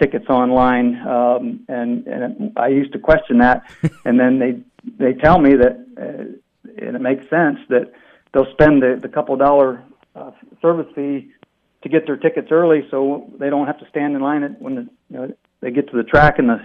tickets 0.00 0.26
online. 0.28 0.96
Um, 1.06 1.60
and, 1.68 2.06
and 2.06 2.52
I 2.56 2.68
used 2.68 2.92
to 2.94 2.98
question 2.98 3.38
that, 3.38 3.62
and 4.04 4.18
then 4.18 4.38
they 4.38 4.62
they 4.98 5.12
tell 5.12 5.38
me 5.38 5.50
that, 5.56 5.86
uh, 6.00 6.24
and 6.64 6.96
it 6.96 7.00
makes 7.00 7.28
sense 7.30 7.58
that 7.68 7.92
they'll 8.32 8.50
spend 8.52 8.82
the, 8.82 8.98
the 9.00 9.08
couple 9.08 9.36
dollar 9.36 9.82
uh, 10.14 10.30
service 10.60 10.86
fee 10.94 11.30
to 11.82 11.88
get 11.88 12.06
their 12.06 12.16
tickets 12.16 12.48
early, 12.50 12.86
so 12.90 13.30
they 13.38 13.48
don't 13.48 13.66
have 13.66 13.78
to 13.78 13.88
stand 13.88 14.14
in 14.14 14.20
line 14.20 14.42
at, 14.42 14.60
when 14.60 14.74
the, 14.74 14.82
you 15.08 15.16
know 15.16 15.34
they 15.60 15.70
get 15.70 15.90
to 15.90 15.96
the 15.96 16.02
track 16.02 16.38
and 16.38 16.48
the 16.48 16.60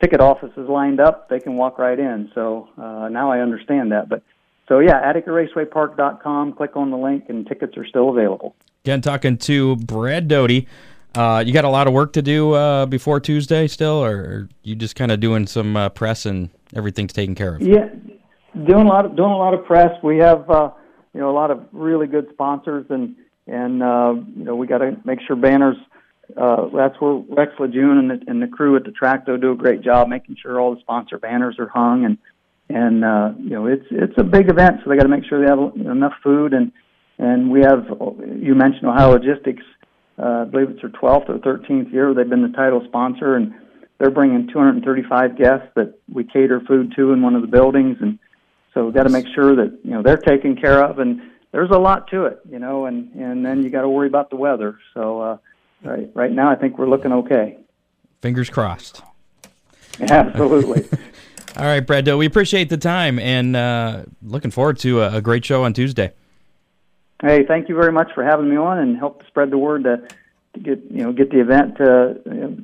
ticket 0.00 0.20
office 0.20 0.52
is 0.56 0.68
lined 0.68 1.00
up. 1.00 1.28
They 1.28 1.40
can 1.40 1.56
walk 1.56 1.78
right 1.78 1.98
in. 1.98 2.30
So 2.34 2.68
uh, 2.78 3.08
now 3.08 3.30
I 3.30 3.40
understand 3.40 3.92
that. 3.92 4.08
But 4.08 4.22
so 4.68 4.78
yeah, 4.78 5.12
AtticaRacewayPark.com. 5.12 6.54
Click 6.54 6.76
on 6.76 6.90
the 6.90 6.96
link, 6.96 7.24
and 7.28 7.46
tickets 7.46 7.76
are 7.76 7.86
still 7.86 8.10
available. 8.10 8.54
Again, 8.84 9.00
talking 9.00 9.38
to 9.38 9.76
Brad 9.76 10.28
Doty. 10.28 10.68
Uh, 11.14 11.42
you 11.46 11.52
got 11.52 11.64
a 11.64 11.68
lot 11.68 11.86
of 11.86 11.92
work 11.92 12.12
to 12.14 12.22
do 12.22 12.52
uh, 12.54 12.86
before 12.86 13.20
Tuesday 13.20 13.68
still, 13.68 14.04
or 14.04 14.16
are 14.16 14.48
you 14.62 14.74
just 14.74 14.96
kind 14.96 15.12
of 15.12 15.20
doing 15.20 15.46
some 15.46 15.76
uh, 15.76 15.88
press 15.88 16.26
and 16.26 16.50
everything's 16.74 17.12
taken 17.12 17.36
care 17.36 17.54
of? 17.54 17.62
Yeah, 17.62 17.88
doing 18.54 18.86
a 18.86 18.88
lot 18.88 19.04
of 19.04 19.16
doing 19.16 19.30
a 19.30 19.36
lot 19.36 19.54
of 19.54 19.64
press. 19.64 19.90
We 20.02 20.18
have 20.18 20.48
uh, 20.48 20.70
you 21.12 21.20
know 21.20 21.30
a 21.30 21.36
lot 21.36 21.50
of 21.50 21.64
really 21.72 22.06
good 22.06 22.28
sponsors, 22.32 22.86
and 22.90 23.16
and 23.46 23.82
uh, 23.82 24.14
you 24.36 24.44
know 24.44 24.56
we 24.56 24.66
got 24.66 24.78
to 24.78 24.96
make 25.04 25.20
sure 25.26 25.36
banners. 25.36 25.76
Uh, 26.36 26.68
that's 26.74 26.98
where 27.00 27.22
Rex 27.28 27.52
Lejeune 27.58 27.98
and 27.98 28.10
the, 28.10 28.20
and 28.26 28.42
the 28.42 28.46
crew 28.46 28.76
at 28.76 28.84
the 28.84 28.92
track 28.92 29.26
though 29.26 29.36
do 29.36 29.52
a 29.52 29.56
great 29.56 29.82
job 29.82 30.08
making 30.08 30.36
sure 30.40 30.58
all 30.58 30.74
the 30.74 30.80
sponsor 30.80 31.18
banners 31.18 31.56
are 31.58 31.68
hung 31.68 32.06
and 32.06 32.16
and 32.70 33.04
uh, 33.04 33.32
you 33.38 33.50
know 33.50 33.66
it's 33.66 33.84
it's 33.90 34.14
a 34.16 34.24
big 34.24 34.50
event, 34.50 34.80
so 34.82 34.90
they 34.90 34.96
got 34.96 35.02
to 35.02 35.08
make 35.08 35.24
sure 35.26 35.40
they 35.40 35.50
have 35.50 35.76
enough 35.86 36.14
food 36.22 36.54
and 36.54 36.72
and 37.18 37.50
we 37.50 37.60
have 37.60 37.86
you 38.36 38.54
mentioned 38.54 38.86
Ohio 38.86 39.12
Logistics. 39.12 39.62
Uh, 40.18 40.42
I 40.42 40.44
believe 40.44 40.70
it's 40.70 40.80
their 40.80 40.90
12th 40.90 41.28
or 41.28 41.38
13th 41.38 41.92
year. 41.92 42.14
They've 42.14 42.28
been 42.28 42.42
the 42.42 42.56
title 42.56 42.82
sponsor, 42.86 43.34
and 43.34 43.52
they're 43.98 44.10
bringing 44.10 44.48
235 44.48 45.36
guests 45.36 45.66
that 45.74 45.98
we 46.12 46.24
cater 46.24 46.60
food 46.60 46.92
to 46.96 47.12
in 47.12 47.20
one 47.20 47.34
of 47.34 47.42
the 47.42 47.48
buildings, 47.48 47.96
and 48.00 48.18
so 48.74 48.84
we've 48.84 48.94
got 48.94 49.04
to 49.04 49.10
make 49.10 49.26
sure 49.34 49.54
that 49.56 49.78
you 49.84 49.92
know 49.92 50.02
they're 50.02 50.18
taken 50.18 50.56
care 50.56 50.82
of. 50.84 50.98
And 50.98 51.22
there's 51.52 51.70
a 51.70 51.78
lot 51.78 52.08
to 52.08 52.26
it, 52.26 52.40
you 52.50 52.58
know, 52.58 52.86
and 52.86 53.14
and 53.14 53.46
then 53.46 53.62
you 53.62 53.70
got 53.70 53.82
to 53.82 53.88
worry 53.88 54.08
about 54.08 54.28
the 54.28 54.36
weather. 54.36 54.78
So 54.92 55.20
uh, 55.20 55.36
right 55.84 56.10
right 56.12 56.32
now, 56.32 56.50
I 56.50 56.56
think 56.56 56.78
we're 56.78 56.88
looking 56.88 57.12
okay. 57.12 57.58
Fingers 58.20 58.50
crossed. 58.50 59.02
Absolutely. 60.00 60.88
All 61.56 61.64
right, 61.64 61.86
Brad 61.86 62.12
we 62.16 62.26
appreciate 62.26 62.68
the 62.68 62.76
time 62.76 63.20
and 63.20 63.54
uh, 63.54 64.02
looking 64.22 64.50
forward 64.50 64.80
to 64.80 65.02
a, 65.02 65.18
a 65.18 65.22
great 65.22 65.44
show 65.44 65.62
on 65.62 65.72
Tuesday. 65.72 66.12
hey, 67.22 67.44
thank 67.46 67.68
you 67.68 67.76
very 67.76 67.92
much 67.92 68.10
for 68.12 68.24
having 68.24 68.50
me 68.50 68.56
on, 68.56 68.78
and 68.78 68.98
help 68.98 69.24
spread 69.28 69.50
the 69.50 69.58
word 69.58 69.84
to, 69.84 69.98
to 70.54 70.60
get 70.60 70.82
you 70.90 71.04
know 71.04 71.12
get 71.12 71.30
the 71.30 71.40
event 71.40 71.76
to 71.76 72.20
know, 72.26 72.56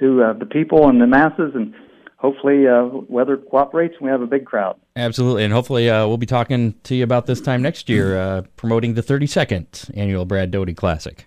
to 0.00 0.22
uh, 0.22 0.32
the 0.34 0.46
people 0.46 0.88
and 0.88 1.00
the 1.00 1.06
masses, 1.06 1.52
and 1.54 1.74
hopefully 2.18 2.66
uh, 2.68 2.84
weather 3.08 3.36
cooperates 3.36 3.94
and 3.98 4.02
we 4.04 4.10
have 4.10 4.20
a 4.22 4.26
big 4.26 4.44
crowd. 4.44 4.78
Absolutely, 4.96 5.44
and 5.44 5.52
hopefully 5.52 5.88
uh, 5.90 6.06
we'll 6.06 6.16
be 6.18 6.26
talking 6.26 6.74
to 6.84 6.94
you 6.94 7.02
about 7.04 7.26
this 7.26 7.40
time 7.40 7.62
next 7.62 7.88
year, 7.88 8.18
uh, 8.18 8.42
promoting 8.56 8.94
the 8.94 9.02
32nd 9.02 9.90
annual 9.96 10.24
Brad 10.24 10.50
Doty 10.50 10.74
Classic. 10.74 11.26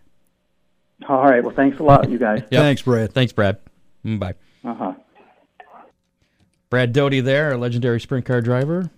All 1.10 1.24
right. 1.24 1.44
Well, 1.44 1.56
thanks 1.56 1.80
a 1.80 1.84
lot, 1.84 2.10
you 2.10 2.20
guys. 2.20 2.40
Yep. 2.52 2.62
Thanks, 2.62 2.82
Brad. 2.84 3.12
Thanks, 3.14 3.34
Brad. 3.34 3.58
Mm, 4.06 4.20
Bye. 4.20 4.36
Uh 4.64 4.74
huh. 4.76 4.94
Brad 6.70 6.94
Doty 6.94 7.20
there, 7.22 7.52
a 7.54 7.58
legendary 7.58 8.00
sprint 8.00 8.26
car 8.26 8.40
driver. 8.42 8.90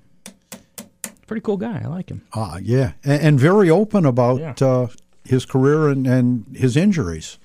Pretty 1.26 1.42
cool 1.42 1.58
guy. 1.58 1.82
I 1.84 1.88
like 1.88 2.10
him. 2.10 2.22
Ah, 2.34 2.58
yeah, 2.62 2.92
and, 3.04 3.22
and 3.22 3.40
very 3.40 3.70
open 3.70 4.06
about 4.06 4.40
Yeah. 4.40 4.54
uh, 4.68 4.88
his 5.24 5.46
career 5.46 5.88
and, 5.88 6.06
and 6.06 6.46
his 6.56 6.76
injuries. 6.78 7.40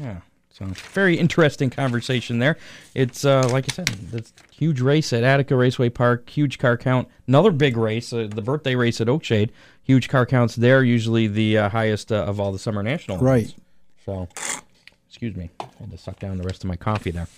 Yeah. 0.00 0.18
So 0.62 0.74
very 0.92 1.18
interesting 1.18 1.70
conversation 1.70 2.38
there. 2.38 2.56
It's 2.94 3.24
uh, 3.24 3.48
like 3.50 3.66
I 3.70 3.74
said, 3.74 3.90
a 4.14 4.22
huge 4.54 4.80
race 4.80 5.12
at 5.12 5.24
Attica 5.24 5.56
Raceway 5.56 5.88
Park, 5.88 6.28
huge 6.28 6.58
car 6.58 6.76
count. 6.76 7.08
Another 7.26 7.50
big 7.50 7.76
race, 7.76 8.12
uh, 8.12 8.28
the 8.32 8.42
birthday 8.42 8.74
race 8.74 9.00
at 9.00 9.08
Oakshade, 9.08 9.50
huge 9.82 10.08
car 10.08 10.26
counts 10.26 10.56
there. 10.56 10.82
Usually 10.84 11.26
the 11.26 11.58
uh, 11.58 11.68
highest 11.68 12.12
uh, 12.12 12.16
of 12.16 12.38
all 12.38 12.52
the 12.52 12.58
summer 12.58 12.82
national. 12.82 13.18
Right. 13.18 13.52
So, 14.04 14.28
excuse 15.08 15.36
me, 15.36 15.50
I 15.60 15.66
had 15.80 15.90
to 15.90 15.98
suck 15.98 16.18
down 16.18 16.36
the 16.38 16.44
rest 16.44 16.64
of 16.64 16.68
my 16.68 16.76
coffee 16.76 17.10
there. 17.10 17.28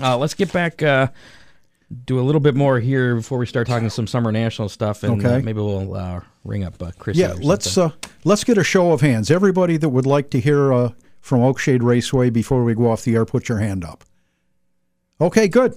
Uh, 0.00 0.16
let's 0.16 0.34
get 0.34 0.52
back. 0.52 0.82
Uh, 0.82 1.08
do 2.04 2.18
a 2.18 2.22
little 2.22 2.40
bit 2.40 2.54
more 2.54 2.80
here 2.80 3.14
before 3.14 3.38
we 3.38 3.46
start 3.46 3.66
talking 3.66 3.88
some 3.90 4.06
summer 4.06 4.32
national 4.32 4.68
stuff, 4.68 5.02
and 5.04 5.24
uh, 5.24 5.28
Okay. 5.28 5.44
maybe 5.44 5.60
we'll 5.60 5.94
uh, 5.94 6.20
ring 6.44 6.64
up 6.64 6.82
uh, 6.82 6.90
Chris. 6.98 7.16
Yeah, 7.16 7.34
let's 7.40 7.78
uh, 7.78 7.90
let's 8.24 8.44
get 8.44 8.58
a 8.58 8.64
show 8.64 8.92
of 8.92 9.00
hands. 9.02 9.30
Everybody 9.30 9.76
that 9.76 9.88
would 9.88 10.04
like 10.06 10.30
to 10.30 10.40
hear 10.40 10.72
uh, 10.72 10.90
from 11.26 11.40
Oakshade 11.40 11.82
Raceway 11.82 12.30
before 12.30 12.62
we 12.62 12.72
go 12.72 12.88
off 12.88 13.02
the 13.02 13.16
air, 13.16 13.24
put 13.24 13.48
your 13.48 13.58
hand 13.58 13.84
up. 13.84 14.04
Okay, 15.20 15.48
good. 15.48 15.74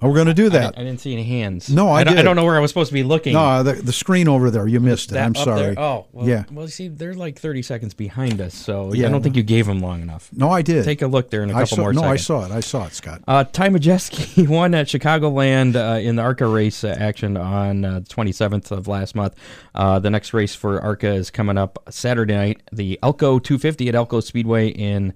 We're 0.00 0.12
going 0.12 0.26
to 0.26 0.34
do 0.34 0.50
that. 0.50 0.78
I 0.78 0.84
didn't 0.84 1.00
see 1.00 1.14
any 1.14 1.24
hands. 1.24 1.70
No, 1.70 1.88
I 1.90 2.04
don't, 2.04 2.18
I 2.18 2.22
don't 2.22 2.36
know 2.36 2.44
where 2.44 2.56
I 2.56 2.60
was 2.60 2.70
supposed 2.70 2.90
to 2.90 2.94
be 2.94 3.02
looking. 3.02 3.32
No, 3.32 3.62
the, 3.62 3.72
the 3.72 3.94
screen 3.94 4.28
over 4.28 4.50
there, 4.50 4.66
you 4.68 4.78
missed 4.78 5.10
it. 5.10 5.16
I'm 5.16 5.34
sorry. 5.34 5.60
there? 5.60 5.74
Oh, 5.78 6.06
well, 6.12 6.28
Yeah. 6.28 6.44
Well, 6.50 6.68
see, 6.68 6.88
they're 6.88 7.14
like 7.14 7.38
30 7.38 7.62
seconds 7.62 7.94
behind 7.94 8.42
us, 8.42 8.54
so 8.54 8.92
Yeah. 8.92 9.06
I 9.06 9.10
don't 9.10 9.22
think 9.22 9.36
you 9.36 9.42
gave 9.42 9.64
them 9.66 9.80
long 9.80 10.02
enough. 10.02 10.28
No, 10.34 10.50
I 10.50 10.60
did. 10.60 10.84
Take 10.84 11.00
a 11.00 11.06
look 11.06 11.30
there 11.30 11.42
in 11.42 11.48
a 11.48 11.54
couple 11.54 11.68
saw, 11.68 11.80
more 11.80 11.92
no, 11.94 12.02
I 12.02 12.16
saw 12.16 12.44
it. 12.44 12.52
I 12.52 12.60
saw 12.60 12.84
it, 12.86 12.92
Scott. 12.92 13.22
Uh, 13.26 13.44
Ty 13.44 13.70
Majeski 13.70 14.46
won 14.56 14.74
at 14.74 14.86
Chicagoland 14.86 15.76
uh, 15.76 15.98
in 15.98 16.16
the 16.16 16.22
ARCA 16.22 16.46
race 16.46 16.84
uh, 16.84 16.94
action 16.98 17.38
on 17.38 17.84
uh, 17.86 18.00
27th 18.00 18.70
of 18.70 18.88
last 18.88 19.14
month. 19.14 19.34
Uh, 19.74 19.98
the 19.98 20.10
next 20.10 20.34
race 20.34 20.54
for 20.54 20.78
ARCA 20.80 21.14
is 21.14 21.30
coming 21.30 21.56
up 21.56 21.78
Saturday 21.88 22.36
night, 22.36 22.62
the 22.70 22.98
Elko 23.02 23.38
250 23.38 23.88
at 23.88 23.94
Elko 23.94 24.20
Speedway 24.20 24.68
in 24.68 25.14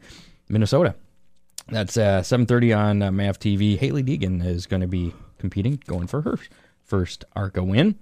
Minnesota. 0.49 0.95
That's 1.71 1.97
uh, 1.97 2.21
7:30 2.23 2.77
on 2.77 3.03
uh, 3.03 3.13
MAV 3.13 3.39
TV. 3.39 3.79
Hailie 3.79 4.03
Deegan 4.03 4.45
is 4.45 4.67
going 4.67 4.81
to 4.81 4.89
be 4.89 5.15
competing, 5.39 5.81
going 5.87 6.07
for 6.07 6.23
her 6.23 6.39
first 6.85 7.25
ARCA 7.37 7.63
win. 7.63 7.97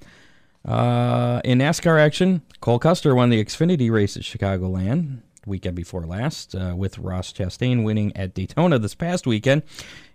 Uh, 0.64 1.40
in 1.44 1.58
NASCAR 1.58 2.00
action, 2.00 2.42
Cole 2.60 2.78
Custer 2.78 3.14
won 3.14 3.30
the 3.30 3.44
Xfinity 3.44 3.90
race 3.90 4.16
at 4.16 4.22
Chicagoland 4.22 5.20
weekend 5.46 5.76
before 5.76 6.06
last, 6.06 6.54
uh, 6.54 6.74
with 6.76 6.98
Ross 6.98 7.32
Chastain 7.32 7.84
winning 7.84 8.14
at 8.16 8.34
Daytona 8.34 8.78
this 8.78 8.94
past 8.94 9.26
weekend. 9.26 9.62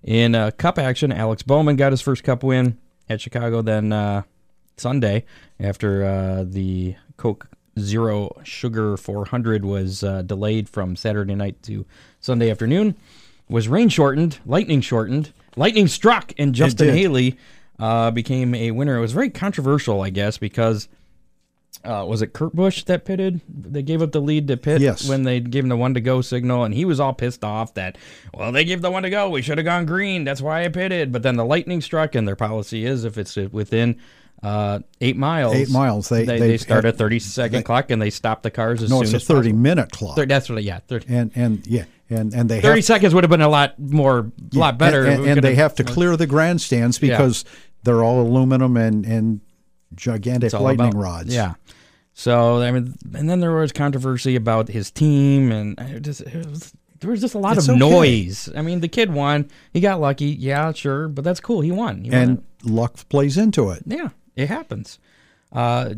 In 0.03 0.35
uh, 0.35 0.51
Cup 0.51 0.77
action, 0.77 1.11
Alex 1.11 1.43
Bowman 1.43 1.75
got 1.75 1.91
his 1.91 2.01
first 2.01 2.23
Cup 2.23 2.43
win 2.43 2.77
at 3.09 3.21
Chicago. 3.21 3.61
Then 3.61 3.93
uh, 3.93 4.23
Sunday, 4.77 5.25
after 5.59 6.03
uh, 6.03 6.43
the 6.47 6.95
Coke 7.17 7.47
Zero 7.79 8.29
Sugar 8.43 8.97
400 8.97 9.65
was 9.65 10.03
uh, 10.03 10.21
delayed 10.21 10.69
from 10.69 10.95
Saturday 10.95 11.35
night 11.35 11.61
to 11.63 11.85
Sunday 12.19 12.51
afternoon, 12.51 12.95
was 13.53 13.67
rain 13.67 13.87
shortened, 13.87 14.39
lightning 14.47 14.81
shortened, 14.81 15.31
lightning 15.55 15.87
struck, 15.87 16.33
and 16.39 16.55
Justin. 16.55 16.89
Haley 16.91 17.37
uh, 17.77 18.09
became 18.09 18.55
a 18.55 18.71
winner. 18.71 18.97
It 18.97 19.01
was 19.01 19.13
very 19.13 19.29
controversial, 19.29 20.01
I 20.01 20.09
guess, 20.09 20.39
because 20.39 20.87
uh, 21.83 22.03
was 22.07 22.23
it 22.23 22.33
Kurt 22.33 22.55
Busch 22.55 22.83
that 22.85 23.05
pitted? 23.05 23.41
They 23.47 23.83
gave 23.83 24.01
up 24.01 24.11
the 24.11 24.21
lead 24.21 24.47
to 24.47 24.57
pit 24.57 24.81
Yes. 24.81 25.07
when 25.07 25.21
they 25.21 25.39
gave 25.39 25.63
him 25.65 25.69
the 25.69 25.77
one 25.77 25.93
to 25.93 26.01
go 26.01 26.21
signal, 26.21 26.63
and 26.63 26.73
he 26.73 26.83
was 26.83 26.99
all 26.99 27.13
pissed 27.13 27.43
off 27.43 27.75
that, 27.75 27.95
well, 28.33 28.51
they 28.51 28.65
gave 28.65 28.81
the 28.81 28.89
one 28.89 29.03
to 29.03 29.11
go. 29.11 29.29
We 29.29 29.43
should 29.43 29.59
have 29.59 29.65
gone 29.65 29.85
green. 29.85 30.23
That's 30.23 30.41
why 30.41 30.65
I 30.65 30.69
pitted. 30.69 31.11
But 31.11 31.21
then 31.21 31.35
the 31.35 31.45
lightning 31.45 31.81
struck, 31.81 32.15
and 32.15 32.27
their 32.27 32.35
policy 32.35 32.85
is 32.85 33.05
if 33.05 33.19
it's 33.19 33.35
within 33.35 33.99
uh, 34.43 34.79
eight 35.01 35.15
miles, 35.17 35.55
Eight 35.55 35.69
miles, 35.69 36.09
they- 36.09 36.25
they, 36.25 36.37
they- 36.39 36.47
they 36.49 36.57
start 36.57 36.85
a 36.85 36.91
thirty 36.91 37.17
second 37.19 37.63
clock 37.63 37.89
and 37.89 38.01
they 38.01 38.09
stop 38.09 38.43
the 38.43 38.51
cars 38.51 38.83
as 38.83 38.89
No, 38.89 38.97
soon 38.97 39.03
it's 39.05 39.13
a 39.13 39.15
as 39.15 39.21
possible. 39.23 39.35
30 39.41 39.53
minute 39.53 39.91
clock. 39.91 40.17
That's 40.27 40.49
what, 40.49 40.61
yeah, 40.63 40.79
30, 40.87 41.05
and 41.15 41.31
and 41.35 41.65
yeah, 41.67 41.85
and 42.09 42.33
and 42.33 42.49
they 42.49 42.59
30 42.61 42.77
have 42.79 42.85
seconds 42.85 43.13
would 43.15 43.23
have 43.23 43.31
been 43.31 43.41
a 43.41 43.47
lot 43.49 43.79
more, 43.79 44.31
a 44.53 44.57
lot 44.57 44.77
better. 44.77 45.05
And, 45.05 45.21
We 45.23 45.29
and, 45.29 45.41
they 45.41 45.55
have 45.55 45.75
to 45.75 45.83
clear 45.83 46.17
the 46.17 46.27
grandstands 46.27 46.99
because 46.99 47.45
they're 47.83 48.03
all 48.03 48.21
aluminum 48.21 48.75
and 48.77 49.05
and 49.05 49.39
gigantic 49.95 50.53
lightning 50.53 50.89
about- 50.89 50.99
rods. 51.01 51.33
Yeah. 51.33 51.53
So 52.13 52.61
I 52.61 52.71
mean, 52.71 52.95
and 53.15 53.29
then 53.29 53.39
there 53.39 53.51
was 53.55 53.71
controversy 53.71 54.35
about 54.35 54.67
his 54.67 54.91
team, 54.91 55.51
and 55.51 55.79
it 55.79 56.01
just, 56.01 56.21
it 56.21 56.45
was, 56.45 56.71
there 56.99 57.09
was 57.09 57.21
just 57.21 57.33
a 57.33 57.39
lot 57.39 57.57
It's 57.57 57.67
of 57.67 57.75
okay. 57.81 57.89
noise. 57.89 58.49
I 58.55 58.61
mean, 58.61 58.81
the 58.81 58.87
kid 58.87 59.11
won. 59.11 59.49
He 59.71 59.79
got 59.79 59.99
lucky. 59.99 60.25
Yeah, 60.27 60.71
sure, 60.73 61.07
but 61.07 61.23
that's 61.23 61.39
cool. 61.39 61.61
He 61.61 61.71
won. 61.71 62.03
He 62.03 62.11
won 62.11 62.19
and 62.19 62.43
luck 62.63 62.97
plays 63.09 63.35
into 63.37 63.71
it. 63.71 63.81
yeah, 63.87 64.09
it 64.35 64.47
happens. 64.47 64.99
Uh, 65.51 65.93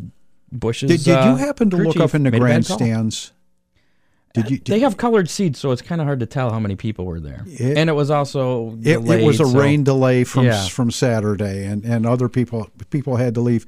Busch's. 0.54 0.88
Did, 0.88 1.04
did 1.04 1.14
uh, 1.16 1.30
you 1.30 1.36
happen 1.36 1.70
to 1.70 1.76
look 1.76 1.96
up 1.96 2.14
in 2.14 2.22
the 2.22 2.30
made 2.30 2.38
a 2.38 2.40
bad 2.40 2.46
grandstands? 2.46 3.32
Did 4.34 4.50
you? 4.50 4.58
They 4.58 4.80
have 4.80 4.96
colored 4.98 5.30
seats, 5.30 5.58
so 5.58 5.72
it's 5.72 5.80
kind 5.82 6.00
of 6.00 6.06
hard 6.06 6.20
to 6.20 6.26
tell 6.26 6.50
how 6.50 6.60
many 6.60 6.76
people 6.76 7.06
were 7.06 7.20
there. 7.20 7.44
It- 7.46 7.78
and 7.78 7.88
it 7.88 7.94
was 7.94 8.10
also 8.10 8.78
it, 8.82 8.98
it 8.98 9.24
was 9.24 9.40
a 9.40 9.46
so- 9.46 9.58
rain 9.58 9.82
delay 9.82 10.24
from 10.24 10.44
Yeah. 10.44 10.66
from 10.68 10.90
Saturday, 10.90 11.64
and, 11.64 11.84
and 11.84 12.06
other 12.06 12.28
people 12.28 12.68
people 12.90 13.16
had 13.16 13.34
to 13.34 13.40
leave. 13.40 13.66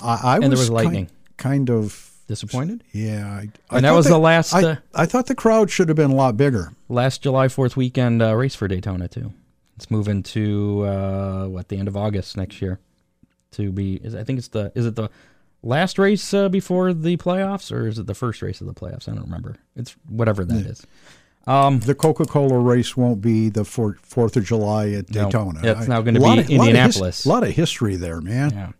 I, 0.00 0.36
I 0.36 0.38
there 0.38 0.50
was, 0.50 0.60
was 0.60 0.70
lightning. 0.70 1.10
Kind, 1.36 1.68
of 1.68 2.10
disappointed. 2.26 2.84
yeah. 2.92 3.26
I, 3.26 3.48
I 3.70 3.76
And 3.76 3.84
that 3.84 3.92
was 3.92 4.06
the 4.06 4.18
last, 4.18 4.54
I, 4.54 4.62
uh, 4.64 4.76
I 4.94 5.04
thought 5.04 5.26
the 5.26 5.34
crowd 5.34 5.70
should 5.70 5.88
have 5.88 5.96
been 5.96 6.10
a 6.10 6.14
lot 6.14 6.36
bigger. 6.36 6.72
Last 6.88 7.22
July 7.22 7.48
Fourth 7.48 7.76
weekend 7.76 8.22
uh, 8.22 8.34
race 8.34 8.54
for 8.54 8.66
Daytona 8.68 9.08
too. 9.08 9.32
It's 9.76 9.90
moving 9.90 10.22
to 10.24 10.84
uh, 10.86 11.46
what 11.48 11.68
the 11.68 11.76
end 11.76 11.88
of 11.88 11.96
August 11.96 12.36
next 12.36 12.62
year. 12.62 12.78
To 13.54 13.72
be, 13.72 13.94
is, 13.96 14.14
I 14.14 14.22
think 14.24 14.38
it's 14.38 14.48
the 14.48 14.70
is 14.74 14.86
it 14.86 14.94
the 14.96 15.08
last 15.62 15.98
race 15.98 16.32
uh, 16.34 16.48
before 16.48 16.92
the 16.92 17.16
playoffs 17.16 17.72
or 17.72 17.86
is 17.86 17.98
it 17.98 18.06
the 18.06 18.14
first 18.14 18.42
race 18.42 18.60
of 18.60 18.66
the 18.66 18.74
playoffs? 18.74 19.08
I 19.08 19.14
don't 19.14 19.24
remember. 19.24 19.56
It's 19.76 19.96
whatever 20.08 20.44
that 20.44 20.66
is. 20.66 20.86
Um, 21.46 21.80
The 21.80 21.94
Coca 21.94 22.24
Cola 22.24 22.58
race 22.58 22.96
won't 22.96 23.20
be 23.20 23.50
the 23.50 23.64
Four- 23.66 23.98
Fourth 24.02 24.36
of 24.36 24.44
July 24.44 24.90
at 24.90 25.10
No, 25.10 25.24
Daytona. 25.24 25.60
it's 25.62 25.80
I- 25.82 25.86
now 25.86 26.00
a 26.00 26.02
lot 26.02 26.04
be 26.04 26.16
of- 26.16 26.22
lot 26.22 26.38
his- 26.38 26.50
Indianapolis. 26.50 27.24
A 27.26 27.28
lot 27.28 27.42
of 27.42 27.50
history 27.50 27.96
there, 27.96 28.20
man. 28.22 28.50
Yeah. 28.50 28.70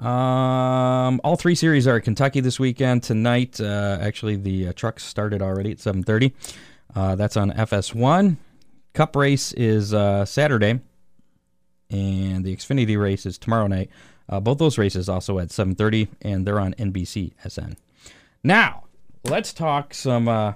Um, 0.00 1.20
all 1.22 1.36
three 1.36 1.54
series 1.54 1.86
are 1.86 1.96
at 1.96 2.02
Kentucky 2.04 2.40
this 2.40 2.58
weekend. 2.58 3.02
Tonight, 3.04 3.60
uh, 3.60 3.98
actually, 4.00 4.34
the 4.36 4.68
uh, 4.68 4.72
trucks 4.74 5.04
started 5.04 5.42
already 5.42 5.70
at 5.70 5.78
7:30. 5.78 6.32
Uh, 6.94 7.14
that's 7.14 7.36
on 7.36 7.52
FS1. 7.52 8.36
Cup 8.94 9.14
race 9.16 9.52
is 9.52 9.94
uh, 9.94 10.24
Saturday, 10.24 10.80
and 11.92 12.44
the 12.44 12.56
Xfinity 12.56 13.00
race 13.00 13.24
is 13.26 13.38
tomorrow 13.38 13.68
night. 13.68 13.90
Uh, 14.28 14.40
both 14.40 14.58
those 14.58 14.78
races 14.78 15.08
also 15.08 15.38
at 15.38 15.48
7:30, 15.48 16.08
and 16.22 16.46
they're 16.46 16.60
on 16.60 16.74
NBC 16.74 17.32
SN. 17.46 17.76
Now, 18.42 18.84
let's 19.24 19.52
talk 19.52 19.94
some. 19.94 20.26
Uh, 20.26 20.54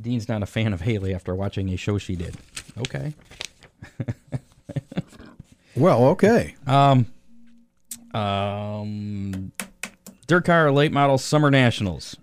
Dean's 0.00 0.28
not 0.28 0.42
a 0.42 0.46
fan 0.46 0.72
of 0.72 0.80
Haley 0.80 1.14
after 1.14 1.34
watching 1.34 1.68
a 1.68 1.76
show 1.76 1.98
she 1.98 2.16
did. 2.16 2.36
Okay. 2.76 3.14
Well, 5.74 6.04
okay. 6.08 6.54
Um, 6.66 7.06
um, 8.12 9.52
Dirt 10.26 10.44
Car 10.44 10.70
Late 10.70 10.92
Model 10.92 11.16
Summer 11.18 11.50
Nationals. 11.50 12.16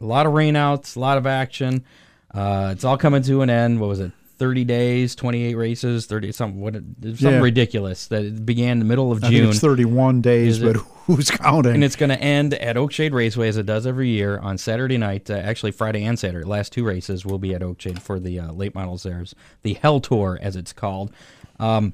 A 0.00 0.04
lot 0.04 0.26
of 0.26 0.32
rainouts, 0.32 0.96
a 0.96 1.00
lot 1.00 1.18
of 1.18 1.26
action. 1.26 1.84
Uh, 2.32 2.70
it's 2.72 2.84
all 2.84 2.98
coming 2.98 3.22
to 3.22 3.42
an 3.42 3.50
end. 3.50 3.80
What 3.80 3.88
was 3.88 4.00
it? 4.00 4.12
30 4.40 4.64
days, 4.64 5.14
28 5.14 5.54
races, 5.54 6.06
30 6.06 6.32
something. 6.32 6.60
What? 6.62 6.72
Something 6.74 7.16
Yeah. 7.18 7.40
ridiculous 7.40 8.06
that 8.06 8.24
it 8.24 8.46
began 8.46 8.78
the 8.78 8.86
middle 8.86 9.12
of 9.12 9.22
I 9.22 9.28
June. 9.28 9.50
it's 9.50 9.60
31 9.60 10.22
days, 10.22 10.58
but 10.58 10.76
who's 11.06 11.30
counting? 11.30 11.74
And 11.74 11.84
it's 11.84 11.94
going 11.94 12.08
to 12.08 12.18
end 12.18 12.54
at 12.54 12.76
Oakshade 12.76 13.12
Raceway 13.12 13.48
as 13.48 13.58
it 13.58 13.66
does 13.66 13.86
every 13.86 14.08
year 14.08 14.38
on 14.38 14.56
Saturday 14.56 14.96
night. 14.96 15.30
Uh, 15.30 15.34
actually, 15.34 15.72
Friday 15.72 16.02
and 16.04 16.18
Saturday. 16.18 16.46
Last 16.46 16.72
two 16.72 16.84
races 16.84 17.26
will 17.26 17.38
be 17.38 17.54
at 17.54 17.60
Oakshade 17.60 17.98
for 18.00 18.18
the 18.18 18.40
uh, 18.40 18.52
late 18.52 18.74
models. 18.74 19.02
There's 19.02 19.34
the 19.62 19.74
Hell 19.74 20.00
Tour, 20.00 20.38
as 20.40 20.56
it's 20.56 20.72
called. 20.72 21.12
Um, 21.58 21.92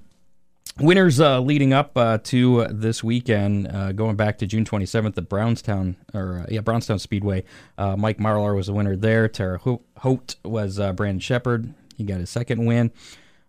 winners 0.79 1.19
uh, 1.21 1.41
leading 1.41 1.73
up 1.73 1.97
uh, 1.99 2.19
to 2.25 2.67
this 2.71 3.03
weekend, 3.03 3.67
uh, 3.67 3.91
going 3.91 4.15
back 4.15 4.39
to 4.39 4.47
June 4.47 4.65
27th 4.65 5.19
at 5.19 5.29
Brownstown, 5.29 5.97
or 6.15 6.41
uh, 6.41 6.47
yeah, 6.49 6.61
Brownstown 6.61 7.01
Speedway. 7.01 7.43
Uh, 7.77 7.97
Mike 7.97 8.19
Marlar 8.19 8.55
was 8.55 8.69
the 8.69 8.73
winner 8.73 8.95
there. 8.95 9.27
Tara 9.27 9.59
Ho- 9.59 9.83
Holt 9.99 10.37
was 10.45 10.79
uh, 10.79 10.93
Brandon 10.93 11.19
Sheppard. 11.19 11.75
He 11.97 12.05
got 12.05 12.21
his 12.21 12.31
second 12.31 12.65
win. 12.65 12.93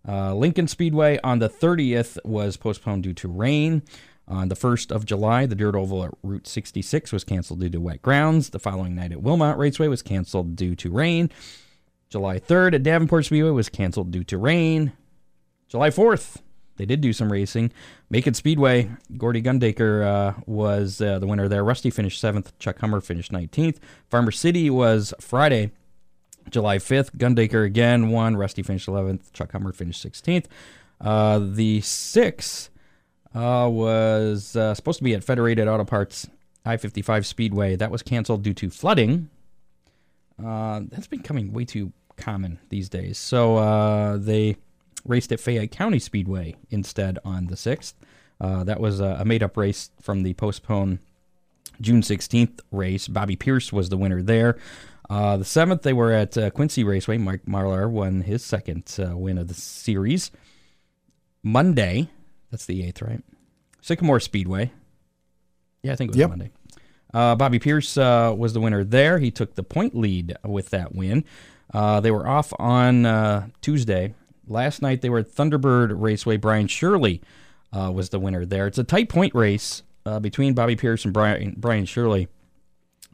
Uh, 0.08 0.34
Lincoln 0.34 0.68
Speedway 0.68 1.20
on 1.24 1.40
the 1.40 1.50
30th 1.50 2.18
was 2.24 2.58
postponed 2.58 3.04
due 3.04 3.14
to 3.14 3.28
rain. 3.28 3.84
On 4.30 4.50
the 4.50 4.56
1st 4.56 4.92
of 4.92 5.06
July, 5.06 5.46
the 5.46 5.56
Dirt 5.56 5.76
Oval 5.76 6.04
at 6.04 6.12
Route 6.22 6.48
66 6.48 7.14
was 7.14 7.24
canceled 7.24 7.62
due 7.62 7.70
to 7.70 7.80
wet 7.80 8.02
grounds. 8.02 8.50
The 8.50 8.60
following 8.60 8.94
night 8.94 9.14
at 9.14 9.22
Wilmot 9.22 9.58
Raceway 9.58 9.88
was 9.88 10.02
canceled 10.02 10.56
due 10.56 10.76
to 10.76 10.90
rain. 10.92 11.30
July 12.10 12.40
3rd 12.40 12.76
at 12.76 12.84
Davenport 12.84 13.26
Speedway 13.26 13.52
was 13.52 13.70
canceled 13.70 14.12
due 14.12 14.26
to 14.26 14.38
rain. 14.38 14.92
July 15.70 15.90
4th, 15.90 16.38
they 16.78 16.86
did 16.86 17.02
do 17.02 17.14
some 17.14 17.32
racing. 17.32 17.72
Macon 18.10 18.34
Speedway, 18.34 18.90
Gordy 19.18 19.42
Gundaker 19.42 20.06
uh, 20.06 20.42
was 20.46 21.02
uh, 21.02 21.20
the 21.20 21.28
winner 21.28 21.48
there. 21.48 21.64
Rusty 21.64 21.90
finished 21.90 22.22
7th. 22.22 22.52
Chuck 22.60 22.80
Hummer 22.80 23.02
finished 23.02 23.32
19th. 23.32 23.78
Farmer 24.10 24.32
City 24.32 24.70
was 24.70 25.14
Friday, 25.20 25.72
July 26.50 26.78
5th. 26.78 27.16
Gundaker 27.18 27.66
again 27.66 28.10
won. 28.10 28.38
Rusty 28.38 28.64
finished 28.64 28.88
11th. 28.88 29.32
Chuck 29.34 29.52
Hummer 29.52 29.72
finished 29.72 30.06
16th. 30.06 30.46
Uh, 31.00 31.40
the 31.40 31.82
6th 31.82 32.70
uh, 33.36 33.70
was 33.70 34.56
uh, 34.56 34.74
supposed 34.74 34.98
to 34.98 35.04
be 35.04 35.14
at 35.14 35.24
Federated 35.24 35.68
Auto 35.68 35.86
Parts 35.86 36.28
I 36.66 36.78
55 36.78 37.26
Speedway. 37.26 37.76
That 37.76 37.92
was 37.92 38.02
canceled 38.02 38.44
due 38.44 38.54
to 38.56 38.70
flooding. 38.70 39.30
Uh, 40.44 40.82
that's 40.90 41.08
becoming 41.08 41.54
way 41.54 41.66
too 41.66 41.94
common 42.18 42.60
these 42.70 42.90
days. 42.90 43.18
So 43.18 43.58
uh, 43.58 44.18
they 44.18 44.58
raced 45.06 45.32
at 45.32 45.40
Fayette 45.40 45.72
County 45.72 46.00
Speedway 46.00 46.56
instead 46.70 47.20
on 47.24 47.48
the 47.48 47.56
6th. 47.56 47.94
Uh, 48.40 48.64
that 48.66 48.80
was 48.80 49.00
a 49.00 49.26
made 49.26 49.42
up 49.42 49.58
race 49.58 49.90
from 50.02 50.24
the 50.24 50.34
postponed 50.36 51.00
June 51.82 52.02
16th 52.02 52.60
race. 52.72 53.08
Bobby 53.08 53.36
Pierce 53.36 53.72
was 53.72 53.90
the 53.90 53.98
winner 53.98 54.22
there. 54.22 54.58
Uh, 55.10 55.38
the 55.38 55.46
7th, 55.46 55.84
they 55.84 55.94
were 55.94 56.12
at 56.12 56.38
uh, 56.38 56.50
Quincy 56.50 56.84
Raceway. 56.84 57.18
Mike 57.18 57.46
Marlar 57.46 57.90
won 57.90 58.22
his 58.22 58.44
second 58.44 58.94
uh, 59.00 59.16
win 59.18 59.38
of 59.38 59.48
the 59.48 59.54
series. 59.54 60.32
Monday, 61.44 62.10
that's 62.52 62.66
the 62.66 62.82
8th, 62.92 63.08
right? 63.08 63.24
Sycamore 63.82 64.20
Speedway. 64.20 64.72
Yeah, 65.84 65.94
I 65.94 65.96
think 65.96 66.10
it 66.10 66.12
was 66.12 66.18
Yep. 66.20 66.30
Monday. 66.30 66.52
Uh, 67.14 67.36
Bobby 67.36 67.60
Pierce 67.60 67.98
uh, 67.98 68.34
was 68.38 68.54
the 68.54 68.60
winner 68.60 68.84
there. 68.84 69.18
He 69.20 69.32
took 69.32 69.56
the 69.56 69.64
point 69.64 69.96
lead 69.96 70.36
with 70.44 70.72
that 70.72 70.94
win. 70.94 71.24
Uh, 71.74 72.00
they 72.02 72.12
were 72.12 72.28
off 72.28 72.54
on 72.60 73.06
uh, 73.06 73.48
Tuesday. 73.62 74.14
Last 74.48 74.82
night 74.82 75.02
they 75.02 75.10
were 75.10 75.20
at 75.20 75.32
Thunderbird 75.32 75.94
Raceway. 75.96 76.38
Brian 76.38 76.68
Shirley 76.68 77.22
uh, 77.72 77.92
was 77.94 78.10
the 78.10 78.20
winner 78.20 78.46
there. 78.46 78.68
It's 78.68 78.78
a 78.78 78.84
tight 78.84 79.08
point 79.10 79.34
race 79.34 79.84
uh, 80.06 80.20
between 80.20 80.54
Bobby 80.54 80.76
Pierce 80.76 81.06
and 81.06 81.14
Brian, 81.14 81.56
Brian 81.58 81.86
Shirley 81.86 82.28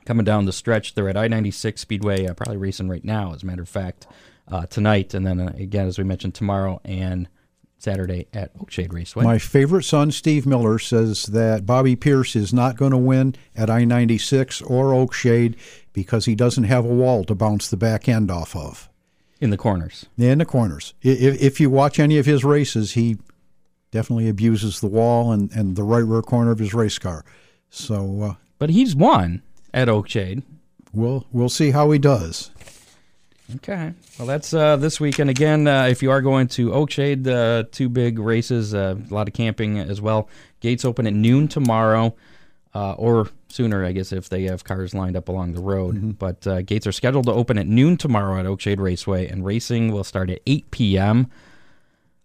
coming 0.06 0.26
down 0.26 0.46
the 0.46 0.54
stretch. 0.54 0.96
They're 0.96 1.10
at 1.10 1.18
I 1.18 1.28
96 1.28 1.82
Speedway, 1.82 2.28
uh, 2.28 2.34
probably 2.34 2.58
racing 2.58 2.90
right 2.90 3.04
now, 3.04 3.34
as 3.34 3.44
a 3.44 3.46
matter 3.46 3.62
of 3.62 3.70
fact, 3.70 4.08
uh, 4.48 4.66
tonight. 4.66 5.14
And 5.14 5.26
then 5.26 5.40
uh, 5.40 5.54
again, 5.58 5.88
as 5.88 5.98
we 5.98 6.04
mentioned, 6.04 6.36
tomorrow 6.36 6.82
and 6.84 7.28
Saturday 7.84 8.28
at 8.34 8.58
Oakshade 8.58 8.94
Raceway. 8.94 9.26
My 9.26 9.38
favorite 9.38 9.84
son, 9.84 10.12
Steve 10.12 10.46
Miller, 10.46 10.80
says 10.80 11.26
that 11.28 11.66
Bobby 11.66 11.96
Pierce 11.98 12.36
is 12.36 12.54
not 12.54 12.78
going 12.78 12.92
to 12.92 12.98
win 12.98 13.36
at 13.56 13.70
I 13.70 13.84
96 13.84 14.62
or 14.62 14.92
Oakshade 14.94 15.56
because 15.92 16.26
he 16.26 16.34
doesn't 16.34 16.64
have 16.64 16.86
a 16.86 16.90
wall 16.90 17.26
to 17.26 17.36
bounce 17.36 17.70
the 17.70 17.78
back 17.78 18.08
end 18.08 18.32
off 18.32 18.56
of 18.56 18.90
in 19.42 19.50
the 19.50 19.58
corners. 19.58 20.06
in 20.18 20.38
the 20.38 20.46
corners. 20.46 20.94
If, 21.02 21.42
if 21.42 21.60
you 21.60 21.70
watch 21.70 22.00
any 22.00 22.18
of 22.18 22.26
his 22.26 22.46
races, 22.46 22.94
he 22.94 23.18
definitely 23.92 24.30
abuses 24.30 24.80
the 24.80 24.88
wall 24.88 25.34
and, 25.34 25.52
and 25.52 25.76
the 25.76 25.84
right 25.84 26.06
rear 26.06 26.22
corner 26.22 26.52
of 26.52 26.60
his 26.60 26.74
race 26.74 26.98
car. 26.98 27.26
So 27.70 28.22
uh, 28.22 28.34
But 28.60 28.70
he's 28.70 28.96
won 28.96 29.42
at 29.74 29.88
Oakshade. 29.88 30.44
we'll 30.94 31.26
we'll 31.32 31.50
see 31.50 31.72
how 31.72 31.90
he 31.92 32.00
does. 32.00 32.52
Okay. 33.56 33.94
Well, 34.18 34.28
that's 34.28 34.54
uh, 34.54 34.78
this 34.78 35.00
weekend. 35.00 35.30
Again, 35.30 35.68
uh, 35.68 35.86
if 35.86 36.02
you 36.02 36.12
are 36.12 36.22
going 36.22 36.48
to 36.50 36.70
Oakshade, 36.70 37.28
uh, 37.28 37.68
two 37.72 37.90
big 37.90 38.18
races, 38.18 38.74
uh, 38.74 38.96
a 39.10 39.14
lot 39.14 39.28
of 39.28 39.34
camping 39.34 39.80
as 39.80 40.00
well. 40.00 40.30
Gates 40.62 40.86
open 40.86 41.06
at 41.06 41.14
noon 41.14 41.48
tomorrow, 41.50 42.16
uh, 42.74 42.94
or 42.94 43.30
sooner, 43.50 43.86
I 43.86 43.92
guess, 43.92 44.12
if 44.14 44.30
they 44.30 44.44
have 44.44 44.64
cars 44.64 44.94
lined 44.94 45.18
up 45.18 45.28
along 45.28 45.54
the 45.54 45.62
road. 45.62 46.18
But 46.18 46.48
uh, 46.48 46.62
gates 46.62 46.88
are 46.88 46.94
scheduled 46.94 47.26
to 47.26 47.34
open 47.34 47.58
at 47.58 47.68
noon 47.68 47.98
tomorrow 47.98 48.40
at 48.40 48.46
Oakshade 48.46 48.80
Raceway, 48.80 49.28
and 49.28 49.46
racing 49.46 49.92
will 49.92 50.06
start 50.06 50.30
at 50.30 50.40
8 50.48 50.72
p.m. 50.72 51.30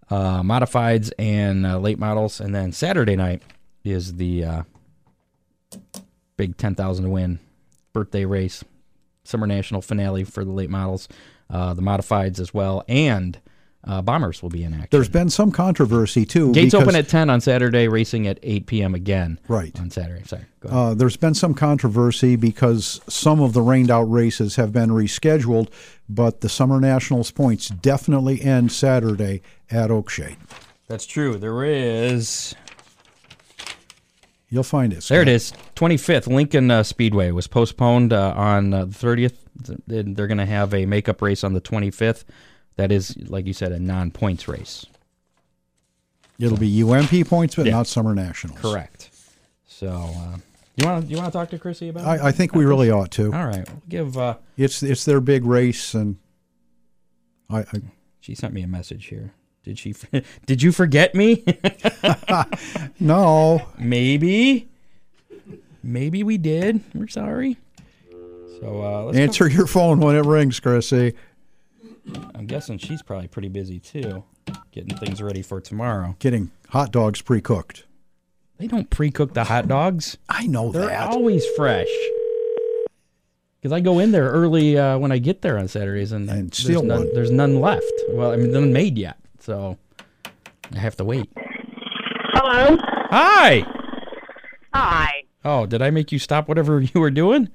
Uh, 0.09 0.42
modifieds 0.42 1.11
and 1.18 1.66
uh, 1.66 1.78
late 1.78 1.99
models, 1.99 2.40
and 2.40 2.55
then 2.55 2.72
Saturday 2.72 3.16
night 3.16 3.42
is 3.84 4.14
the 4.14 4.44
uh, 4.44 4.62
big 6.39 6.57
10,000 6.57 7.05
to 7.05 7.11
win 7.11 7.39
birthday 7.93 8.24
race 8.24 8.64
summer 9.28 9.47
national 9.47 9.82
finale 9.82 10.24
for 10.24 10.45
the 10.45 10.51
late 10.51 10.70
models, 10.70 11.07
uh, 11.51 11.74
the 11.74 11.82
modifieds 11.82 12.41
as 12.41 12.55
well, 12.55 12.82
and 12.89 13.39
uh, 13.84 14.03
bombers 14.03 14.43
will 14.43 14.49
be 14.49 14.64
in 14.64 14.72
action. 14.72 14.89
There's 14.91 15.09
been 15.09 15.30
some 15.30 15.53
controversy 15.53 16.24
too. 16.24 16.53
Gates 16.53 16.72
because, 16.72 16.82
open 16.82 16.97
at 16.97 17.09
10 17.09 17.30
on 17.30 17.41
Saturday, 17.41 17.89
racing 17.89 18.26
at 18.26 18.39
8 18.43 18.66
p.m. 18.66 18.95
again. 18.95 19.39
Right. 19.47 19.78
On 19.78 19.91
Saturday. 19.91 20.24
Sorry. 20.24 20.45
Go 20.61 20.68
ahead. 20.68 20.78
Uh, 20.78 20.95
there's 20.95 21.16
been 21.16 21.34
some 21.34 21.55
controversy 21.55 22.36
because 22.36 23.01
some 23.09 23.41
of 23.41 23.53
the 23.53 23.62
rained 23.62 23.91
out 23.91 24.11
races 24.11 24.57
have 24.57 24.72
been 24.72 24.91
rescheduled, 24.91 25.68
but 26.09 26.41
the 26.41 26.49
Summer 26.49 26.80
Nationals 26.80 27.30
points 27.30 27.68
definitely 27.68 28.43
end 28.43 28.72
Saturday 28.72 29.43
at 29.70 29.91
Oakshade. 29.91 30.36
That's 30.89 31.07
true. 31.07 31.36
There 31.36 31.64
is. 31.64 32.55
You'll 34.51 34.62
find 34.62 34.92
it. 34.92 35.05
There 35.05 35.20
it 35.20 35.28
is. 35.28 35.53
25th, 35.76 36.26
Lincoln 36.26 36.70
uh, 36.70 36.82
Speedway 36.82 37.30
was 37.32 37.46
postponed 37.46 38.12
uh, 38.12 38.32
on 38.34 38.72
uh, 38.72 38.84
the 38.86 38.92
30th. 38.94 39.34
They're 39.86 40.26
going 40.26 40.38
to 40.38 40.46
have 40.46 40.72
a 40.72 40.86
makeup 40.86 41.20
race 41.20 41.44
on 41.44 41.53
the 41.53 41.61
25th. 41.61 42.24
That 42.76 42.90
is, 42.92 43.16
like 43.28 43.44
you 43.46 43.53
said, 43.53 43.72
a 43.72 43.78
non 43.78 44.11
points 44.11 44.49
race. 44.49 44.86
It'll 46.38 46.57
be 46.57 46.82
UMP 46.82 47.26
points, 47.28 47.57
but 47.57 47.66
Yeah. 47.66 47.72
not 47.72 47.86
Summer 47.88 48.14
Nationals. 48.14 48.61
Correct. 48.61 49.11
So, 49.66 49.88
uh, 49.88 50.36
you 50.76 50.86
want 50.86 51.05
to 51.05 51.11
you 51.11 51.16
want 51.16 51.26
to 51.32 51.36
talk 51.36 51.51
to 51.51 51.59
Chrissy 51.59 51.88
about 51.88 52.05
it? 52.05 52.22
I, 52.22 52.28
I 52.28 52.32
think 52.32 52.55
we 52.55 52.64
really 52.64 52.90
ought 52.90 53.11
to. 53.12 53.26
All 53.34 53.46
right. 53.46 53.68
We'll 53.68 53.82
give. 53.88 54.16
Uh, 54.16 54.36
It's 54.57 54.82
it's 54.82 55.05
their 55.05 55.20
big 55.20 55.44
race, 55.44 55.92
and 55.94 56.16
I, 57.51 57.61
I 57.61 57.80
She 58.20 58.36
sent 58.36 58.55
me 58.55 58.62
a 58.62 58.68
message 58.68 59.07
here. 59.07 59.32
Did 59.69 59.79
she? 59.79 59.95
Did 60.47 60.62
you 60.62 60.73
forget 60.73 61.14
me? 61.14 61.45
no. 63.01 63.66
Maybe. 63.77 64.66
Maybe 65.83 66.23
we 66.23 66.39
did. 66.39 66.81
We're 66.95 67.07
sorry. 67.07 67.59
So 68.61 68.83
uh, 68.83 69.03
let's 69.03 69.19
Answer 69.19 69.47
your 69.47 69.66
phone 69.66 70.01
when 70.01 70.16
it 70.16 70.25
rings, 70.25 70.59
Chrissy. 70.59 71.12
I'm 72.35 72.47
guessing 72.47 72.79
she's 72.79 73.03
probably 73.03 73.29
pretty 73.29 73.51
busy 73.51 73.79
too, 73.79 74.25
getting 74.73 74.97
things 74.97 75.21
ready 75.21 75.43
for 75.43 75.61
tomorrow. 75.61 76.16
Getting 76.19 76.51
hot 76.71 76.91
dogs 76.91 77.21
pre-cooked. 77.21 77.85
They 78.57 78.69
don't 78.69 78.89
pre-cook 78.89 79.35
the 79.35 79.45
hot 79.45 79.69
dogs. 79.69 80.16
I 80.31 80.47
know 80.47 80.73
They're 80.73 80.87
that. 80.87 81.11
always 81.11 81.45
fresh. 81.57 81.89
Because 83.61 83.73
I 83.73 83.81
go 83.81 83.99
in 83.99 84.12
there 84.12 84.31
early 84.31 84.79
uh, 84.79 84.97
when 84.99 85.12
I 85.12 85.19
get 85.19 85.43
there 85.43 85.59
on 85.59 85.69
Saturdays, 85.69 86.12
and, 86.12 86.31
And 86.31 86.51
there's, 86.53 86.83
none, 86.83 87.12
there's 87.12 87.31
none 87.31 87.61
left. 87.61 87.93
Well, 88.11 88.33
I 88.33 88.37
mean, 88.37 88.53
none 88.53 88.73
made 88.73 88.97
yet, 88.97 89.19
so 89.49 89.78
I 90.74 90.78
have 90.78 90.94
to 90.96 91.05
wait. 91.05 91.30
Hello. 92.34 92.76
Hi. 93.11 93.64
Hi. 94.74 95.22
Oh, 95.42 95.64
did 95.64 95.80
I 95.80 95.88
make 95.88 96.12
you 96.12 96.18
stop 96.18 96.49
whatever 96.49 96.80
you 96.94 97.01
were 97.01 97.11
doing? 97.11 97.49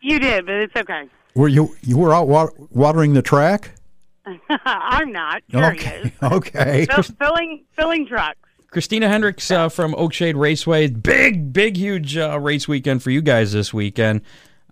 You 0.00 0.18
did, 0.18 0.46
but 0.46 0.56
it's 0.56 0.74
okay. 0.76 1.08
Were 1.36 1.46
you 1.46 1.76
you 1.82 1.96
were 1.96 2.12
out 2.12 2.26
wa- 2.26 2.50
watering 2.70 3.12
the 3.14 3.22
track? 3.22 3.70
I'm 4.50 5.12
not. 5.12 5.42
Sure 5.48 5.70
he 5.70 5.78
okay. 5.78 6.00
is. 6.00 6.10
Okay. 6.22 6.86
Fill- 6.86 7.02
filling 7.04 7.64
filling 7.72 8.06
trucks. 8.08 8.40
Christina 8.72 9.08
Hendricks 9.08 9.48
uh, 9.52 9.68
from 9.68 9.94
Oakshade 9.94 10.34
Raceway. 10.36 10.88
Big, 10.88 11.52
big, 11.52 11.76
huge 11.76 12.16
uh, 12.16 12.38
race 12.40 12.66
weekend 12.66 13.02
for 13.02 13.10
you 13.10 13.22
guys 13.22 13.52
this 13.52 13.72
weekend. 13.72 14.22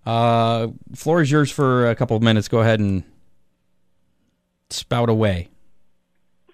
Uh, 0.05 0.67
floor 0.93 1.21
is 1.21 1.31
yours 1.31 1.49
for 1.49 1.89
a 1.89 1.95
couple 1.95 2.15
of 2.17 2.21
minutes. 2.21 2.47
Go 2.49 2.59
ahead 2.59 2.79
and 2.81 3.03
spout 4.69 5.09
away. 5.09 5.47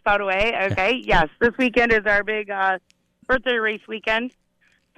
Spout 0.03 0.19
away. 0.19 0.53
Okay. 0.71 1.01
yes. 1.03 1.29
This 1.39 1.57
weekend 1.57 1.93
is 1.93 2.05
our 2.05 2.23
big 2.23 2.49
uh, 2.49 2.77
birthday 3.25 3.55
race 3.55 3.81
weekend. 3.87 4.33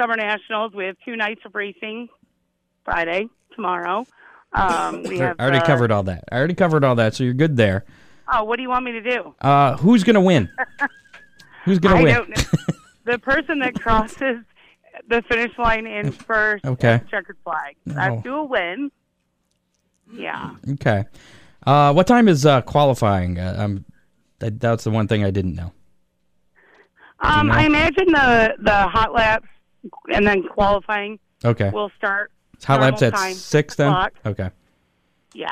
Summer 0.02 0.16
Nationals. 0.16 0.74
We 0.74 0.86
have 0.86 0.98
two 1.06 1.16
nights 1.16 1.42
of 1.46 1.54
racing. 1.54 2.10
Friday, 2.86 3.28
tomorrow. 3.54 4.06
Um, 4.54 5.04
we 5.10 5.20
have. 5.20 5.36
I 5.38 5.44
already 5.44 5.60
uh, 5.60 5.66
covered 5.66 5.92
all 5.92 6.04
that. 6.04 6.24
I 6.32 6.38
already 6.38 6.54
covered 6.54 6.84
all 6.84 6.96
that, 6.96 7.16
so 7.16 7.24
you're 7.24 7.34
good 7.34 7.58
there. 7.58 7.84
Oh, 8.32 8.44
what 8.44 8.56
do 8.56 8.64
you 8.64 8.70
want 8.70 8.86
me 8.86 8.94
to 8.94 9.02
do? 9.02 9.36
Uh, 9.42 9.76
who's 9.78 10.04
gonna 10.04 10.22
win? 10.22 10.50
Who's 11.66 11.80
gonna 11.80 12.04
win? 12.04 12.14
don't 12.14 12.30
know. 12.30 12.76
the 13.06 13.18
person 13.18 13.58
that 13.60 13.74
crosses 13.74 14.38
the 15.08 15.24
finish 15.24 15.58
line 15.58 15.88
in 15.88 16.12
first. 16.12 16.64
Okay. 16.64 17.02
Checkered 17.10 17.38
flag. 17.44 17.76
Oh. 17.90 17.94
That's 17.94 18.24
who 18.24 18.32
will 18.32 18.48
win. 18.48 18.92
Yeah. 20.14 20.52
Okay. 20.74 21.06
Uh, 21.66 21.92
what 21.94 22.06
time 22.06 22.28
is 22.28 22.46
uh, 22.46 22.62
qualifying? 22.62 23.40
Uh, 23.40 23.56
um, 23.58 23.86
that, 24.40 24.60
that's 24.60 24.84
the 24.84 24.92
one 24.92 25.08
thing 25.08 25.24
I 25.24 25.32
didn't 25.32 25.56
know. 25.56 25.72
Um, 27.20 27.50
I 27.52 27.66
imagine 27.66 28.08
the 28.08 28.56
the 28.60 28.88
hot 28.88 29.14
laps 29.14 29.48
and 30.14 30.28
then 30.28 30.44
qualifying 30.44 31.18
Okay. 31.44 31.70
will 31.70 31.92
start. 31.98 32.32
Hot 32.66 32.82
laps 32.82 33.02
at 33.02 33.14
time, 33.14 33.34
six 33.34 33.76
then. 33.76 33.88
o'clock. 33.90 34.14
Okay. 34.26 34.50
Yeah, 35.34 35.50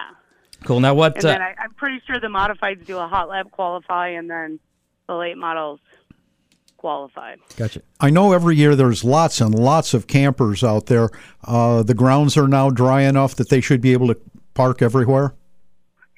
Cool. 0.63 0.79
Now 0.79 0.93
what? 0.93 1.15
and 1.17 1.25
Uh, 1.25 1.27
then 1.33 1.41
I, 1.41 1.55
I'm 1.61 1.73
pretty 1.73 2.01
sure 2.07 2.19
the 2.19 2.27
modifieds 2.27 2.85
do 2.85 2.97
a 2.97 3.07
hot 3.07 3.27
lap 3.29 3.51
qualify, 3.51 4.09
and 4.09 4.29
then 4.29 4.59
the 5.07 5.15
late 5.15 5.37
models 5.37 5.79
qualify. 6.77 7.35
gotcha. 7.57 7.81
I 7.99 8.09
know 8.09 8.31
every 8.33 8.55
year 8.55 8.75
there's 8.75 9.03
lots 9.03 9.39
and 9.41 9.53
lots 9.57 9.93
of 9.93 10.07
campers 10.07 10.63
out 10.63 10.85
there. 10.87 11.09
Uh, 11.43 11.83
the 11.83 11.93
grounds 11.93 12.37
are 12.37 12.47
now 12.47 12.69
dry 12.69 13.01
enough 13.01 13.35
that 13.35 13.49
they 13.49 13.61
should 13.61 13.81
be 13.81 13.93
able 13.93 14.07
to 14.07 14.17
park 14.53 14.81
everywhere. 14.81 15.33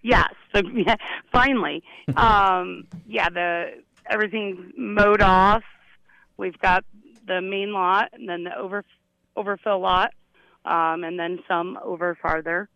Yes, 0.04 0.34
so 0.56 0.62
yeah, 0.74 0.96
finally, 1.32 1.84
um, 2.16 2.88
yeah, 3.08 3.30
the 3.30 3.84
everything's 4.10 4.74
mowed 4.78 5.22
off. 5.22 5.64
We've 6.38 6.58
got 6.60 6.84
the 7.28 7.42
main 7.42 7.74
lot, 7.74 8.10
and 8.14 8.28
then 8.28 8.44
the 8.44 8.58
over 8.58 8.84
overfill 9.36 9.80
lot, 9.80 10.14
um, 10.66 11.04
and 11.04 11.20
then 11.20 11.40
some 11.48 11.78
over 11.84 12.18
farther. 12.22 12.70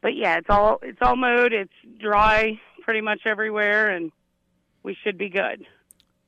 But 0.00 0.16
yeah, 0.16 0.36
it's 0.36 0.50
all 0.50 0.78
it's 0.82 0.98
all 1.00 1.16
mowed. 1.16 1.52
It's 1.52 1.72
dry 1.98 2.60
pretty 2.82 3.00
much 3.00 3.20
everywhere, 3.26 3.90
and 3.90 4.12
we 4.82 4.96
should 5.02 5.18
be 5.18 5.28
good. 5.28 5.66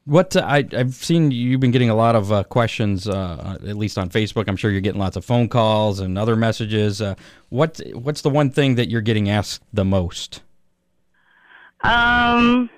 What 0.06 0.36
uh, 0.36 0.44
I, 0.46 0.64
I've 0.72 0.94
seen 0.94 1.32
you've 1.32 1.60
been 1.60 1.72
getting 1.72 1.90
a 1.90 1.94
lot 1.94 2.14
of 2.14 2.32
uh, 2.32 2.44
questions, 2.44 3.08
uh, 3.08 3.58
at 3.66 3.76
least 3.76 3.98
on 3.98 4.08
Facebook. 4.08 4.44
I'm 4.48 4.56
sure 4.56 4.70
you're 4.70 4.80
getting 4.80 5.00
lots 5.00 5.16
of 5.16 5.24
phone 5.24 5.48
calls 5.48 6.00
and 6.00 6.16
other 6.16 6.36
messages. 6.36 7.02
Uh, 7.02 7.16
what 7.48 7.80
What's 7.92 8.22
the 8.22 8.30
one 8.30 8.50
thing 8.50 8.76
that 8.76 8.88
you're 8.88 9.00
getting 9.00 9.28
asked 9.28 9.62
the 9.72 9.84
most? 9.84 10.42
Um, 11.86 12.70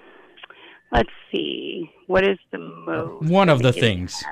let's 0.93 1.09
see, 1.33 1.91
what 2.07 2.25
is 2.29 2.39
the 2.51 2.59
most? 2.59 3.31
One 3.31 3.49
of 3.49 3.63
the 3.63 3.73
things. 3.73 4.15
asked? 4.15 4.27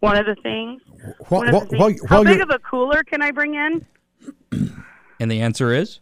One 0.00 0.16
of 0.16 0.26
the 0.26 0.34
things. 0.42 0.82
While, 1.28 1.40
One 1.42 1.48
of 1.54 1.68
the 1.68 1.76
while, 1.76 1.88
things. 1.88 2.02
while 2.08 2.18
How 2.18 2.24
big 2.24 2.34
you're, 2.38 2.42
of 2.44 2.50
a 2.50 2.58
cooler 2.58 3.02
can 3.04 3.22
I 3.22 3.30
bring 3.30 3.54
in? 3.54 3.86
And 5.18 5.30
the 5.30 5.40
answer 5.40 5.72
is 5.72 6.00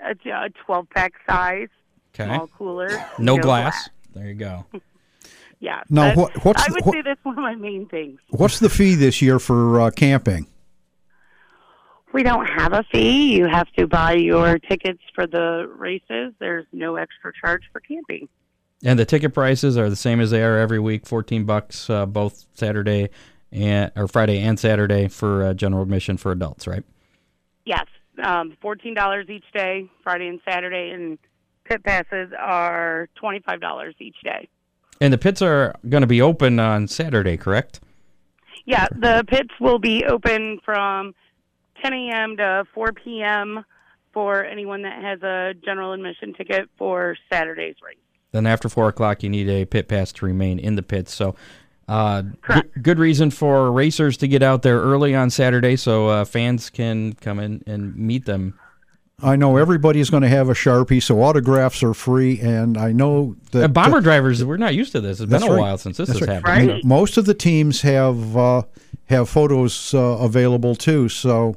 a, 0.00 0.10
a 0.30 0.48
12 0.64 0.88
pack 0.90 1.12
size 1.28 1.66
okay. 2.14 2.26
small 2.32 2.46
cooler. 2.46 2.88
No 3.18 3.36
glass. 3.36 3.88
There 4.14 4.26
you 4.28 4.34
go. 4.34 4.64
Yeah. 5.60 5.80
Now, 5.90 6.02
that- 6.04 6.16
what- 6.16 6.44
what's 6.44 6.62
I 6.62 6.68
the- 6.68 6.74
would 6.74 6.84
what- 6.86 6.92
say 6.94 7.02
that's 7.02 7.24
one 7.24 7.36
of 7.36 7.42
my 7.42 7.56
main 7.56 7.86
things. 7.88 8.20
what's 8.30 8.60
the 8.60 8.68
fee 8.70 8.94
this 8.94 9.20
year 9.20 9.40
for 9.40 9.80
uh, 9.80 9.90
camping? 9.90 10.46
We 12.12 12.22
don't 12.22 12.46
have 12.46 12.72
a 12.72 12.84
fee. 12.90 13.36
You 13.36 13.46
have 13.46 13.70
to 13.76 13.86
buy 13.86 14.14
your 14.14 14.58
tickets 14.58 15.02
for 15.14 15.26
the 15.26 15.70
races. 15.76 16.32
There's 16.38 16.66
no 16.72 16.96
extra 16.96 17.32
charge 17.38 17.62
for 17.72 17.80
camping. 17.80 18.28
And 18.84 18.98
the 18.98 19.04
ticket 19.04 19.34
prices 19.34 19.76
are 19.76 19.90
the 19.90 19.96
same 19.96 20.20
as 20.20 20.30
they 20.30 20.42
are 20.42 20.56
every 20.56 20.78
week. 20.78 21.06
Fourteen 21.06 21.44
bucks 21.44 21.90
uh, 21.90 22.06
both 22.06 22.46
Saturday 22.54 23.10
and 23.52 23.90
or 23.96 24.08
Friday 24.08 24.40
and 24.40 24.58
Saturday 24.58 25.08
for 25.08 25.44
uh, 25.44 25.54
general 25.54 25.82
admission 25.82 26.16
for 26.16 26.32
adults, 26.32 26.66
right? 26.66 26.84
Yes, 27.64 27.86
um, 28.22 28.56
fourteen 28.62 28.94
dollars 28.94 29.26
each 29.28 29.44
day, 29.52 29.90
Friday 30.02 30.28
and 30.28 30.40
Saturday, 30.48 30.90
and 30.90 31.18
pit 31.64 31.82
passes 31.84 32.32
are 32.38 33.08
twenty 33.16 33.40
five 33.40 33.60
dollars 33.60 33.94
each 33.98 34.16
day. 34.22 34.48
And 35.00 35.12
the 35.12 35.18
pits 35.18 35.42
are 35.42 35.74
going 35.88 36.00
to 36.00 36.06
be 36.08 36.22
open 36.22 36.58
on 36.58 36.88
Saturday, 36.88 37.36
correct? 37.36 37.80
Yeah, 38.64 38.86
the 38.92 39.24
pits 39.26 39.50
will 39.60 39.78
be 39.78 40.04
open 40.04 40.60
from 40.64 41.14
10 41.82 41.92
a.m. 41.92 42.36
to 42.36 42.64
4 42.74 42.92
p.m. 42.92 43.64
for 44.12 44.44
anyone 44.44 44.82
that 44.82 45.02
has 45.02 45.22
a 45.22 45.54
general 45.64 45.92
admission 45.92 46.34
ticket 46.34 46.68
for 46.78 47.16
Saturday's 47.30 47.76
race. 47.84 47.96
Then 48.32 48.46
after 48.46 48.68
four 48.68 48.88
o'clock, 48.88 49.22
you 49.22 49.30
need 49.30 49.48
a 49.48 49.64
pit 49.64 49.88
pass 49.88 50.12
to 50.12 50.26
remain 50.26 50.58
in 50.58 50.74
the 50.76 50.82
pits. 50.82 51.14
So, 51.14 51.34
uh, 51.88 52.22
good, 52.42 52.70
good 52.82 52.98
reason 52.98 53.30
for 53.30 53.72
racers 53.72 54.18
to 54.18 54.28
get 54.28 54.42
out 54.42 54.60
there 54.60 54.78
early 54.80 55.14
on 55.14 55.30
Saturday, 55.30 55.76
so 55.76 56.08
uh, 56.08 56.24
fans 56.26 56.68
can 56.68 57.14
come 57.14 57.38
in 57.38 57.62
and 57.66 57.96
meet 57.96 58.26
them. 58.26 58.58
I 59.22 59.34
know 59.36 59.56
everybody's 59.56 60.10
going 60.10 60.22
to 60.22 60.28
have 60.28 60.48
a 60.48 60.52
sharpie, 60.52 61.02
so 61.02 61.22
autographs 61.22 61.82
are 61.82 61.94
free, 61.94 62.38
and 62.40 62.76
I 62.76 62.92
know 62.92 63.34
that 63.52 63.64
Uh, 63.64 63.68
bomber 63.68 64.00
drivers, 64.02 64.44
we're 64.44 64.58
not 64.58 64.74
used 64.74 64.92
to 64.92 65.00
this. 65.00 65.20
It's 65.20 65.30
been 65.30 65.42
a 65.42 65.46
right. 65.46 65.58
while 65.58 65.78
since 65.78 65.96
this 65.96 66.08
That's 66.08 66.20
has 66.20 66.28
right. 66.28 66.34
happened. 66.44 66.68
Right. 66.70 66.84
most 66.84 67.16
of 67.16 67.24
the 67.24 67.34
teams 67.34 67.80
have 67.80 68.36
uh, 68.36 68.62
have 69.06 69.28
photos 69.28 69.92
uh, 69.94 69.98
available 69.98 70.74
too. 70.76 71.08
So 71.08 71.56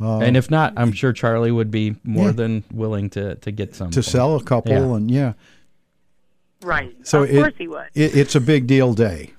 and 0.00 0.36
if 0.36 0.50
not, 0.50 0.74
I'm 0.76 0.92
sure 0.92 1.12
Charlie 1.12 1.50
would 1.52 1.70
be 1.70 1.96
more 2.04 2.26
Yeah. 2.26 2.32
than 2.32 2.64
willing 2.72 3.10
to, 3.10 3.34
to 3.36 3.50
get 3.50 3.74
some. 3.74 3.90
to 3.90 4.02
sell 4.02 4.36
a 4.36 4.42
couple, 4.42 4.72
Yeah. 4.72 4.96
and 4.96 5.10
yeah, 5.10 5.32
Right. 6.62 6.94
so 7.06 7.22
of 7.22 7.30
it, 7.30 7.36
course 7.38 7.54
he 7.58 7.68
would. 7.68 7.88
it 7.94 8.16
it's 8.16 8.34
a 8.34 8.40
big 8.40 8.66
deal 8.66 8.92
day. 8.94 9.30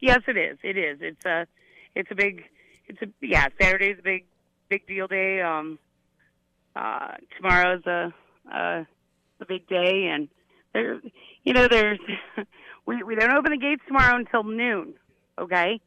Yes, 0.00 0.20
it 0.26 0.36
is. 0.36 0.58
It 0.62 0.76
is. 0.76 0.98
It's 1.00 1.24
a, 1.24 1.46
it's 1.94 2.10
a 2.10 2.14
big, 2.14 2.44
it's 2.88 3.00
a 3.02 3.06
yeah. 3.20 3.46
Saturday's 3.60 3.98
a 3.98 4.02
big, 4.02 4.24
big 4.68 4.86
deal 4.86 5.06
day. 5.06 5.40
Um, 5.40 5.78
uh, 6.74 7.12
tomorrow's 7.36 7.84
a, 7.86 8.12
a, 8.52 8.86
a 9.40 9.44
big 9.46 9.66
day, 9.68 10.06
and 10.08 10.28
there, 10.72 11.00
you 11.44 11.52
know, 11.52 11.68
there's, 11.68 11.98
we 12.86 13.02
we 13.04 13.14
don't 13.14 13.30
open 13.32 13.52
the 13.52 13.58
gates 13.58 13.82
tomorrow 13.86 14.16
until 14.16 14.42
noon. 14.44 14.94
Okay, 15.38 15.80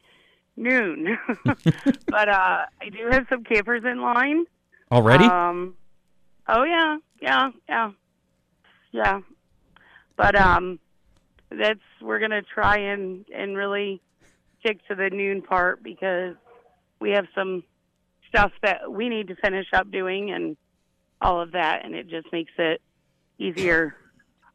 noon. 0.56 1.18
but 1.46 2.30
uh, 2.30 2.66
I 2.82 2.90
do 2.92 3.08
have 3.12 3.26
some 3.30 3.44
campers 3.44 3.84
in 3.84 4.02
line. 4.02 4.46
Already? 4.92 5.26
Um, 5.26 5.76
oh 6.48 6.64
yeah, 6.64 6.98
yeah, 7.22 7.52
yeah, 7.68 7.92
yeah. 8.92 9.22
But 10.18 10.36
um, 10.40 10.80
that's 11.50 11.80
we're 12.02 12.20
gonna 12.20 12.42
try 12.42 12.78
and 12.78 13.26
and 13.34 13.58
really 13.58 14.02
stick 14.60 14.80
to 14.88 14.96
the 14.96 15.10
noon 15.10 15.42
part 15.42 15.84
because 15.84 16.36
we 17.00 17.12
have 17.12 17.26
some 17.36 17.64
stuff 18.30 18.52
that 18.62 18.92
we 18.92 19.10
need 19.10 19.28
to 19.28 19.36
finish 19.36 19.68
up 19.74 19.92
doing 19.92 20.32
and 20.32 20.58
all 21.22 21.42
of 21.42 21.52
that, 21.54 21.84
and 21.84 21.96
it 21.96 22.08
just 22.10 22.32
makes 22.32 22.52
it 22.58 22.82
easier 23.38 23.96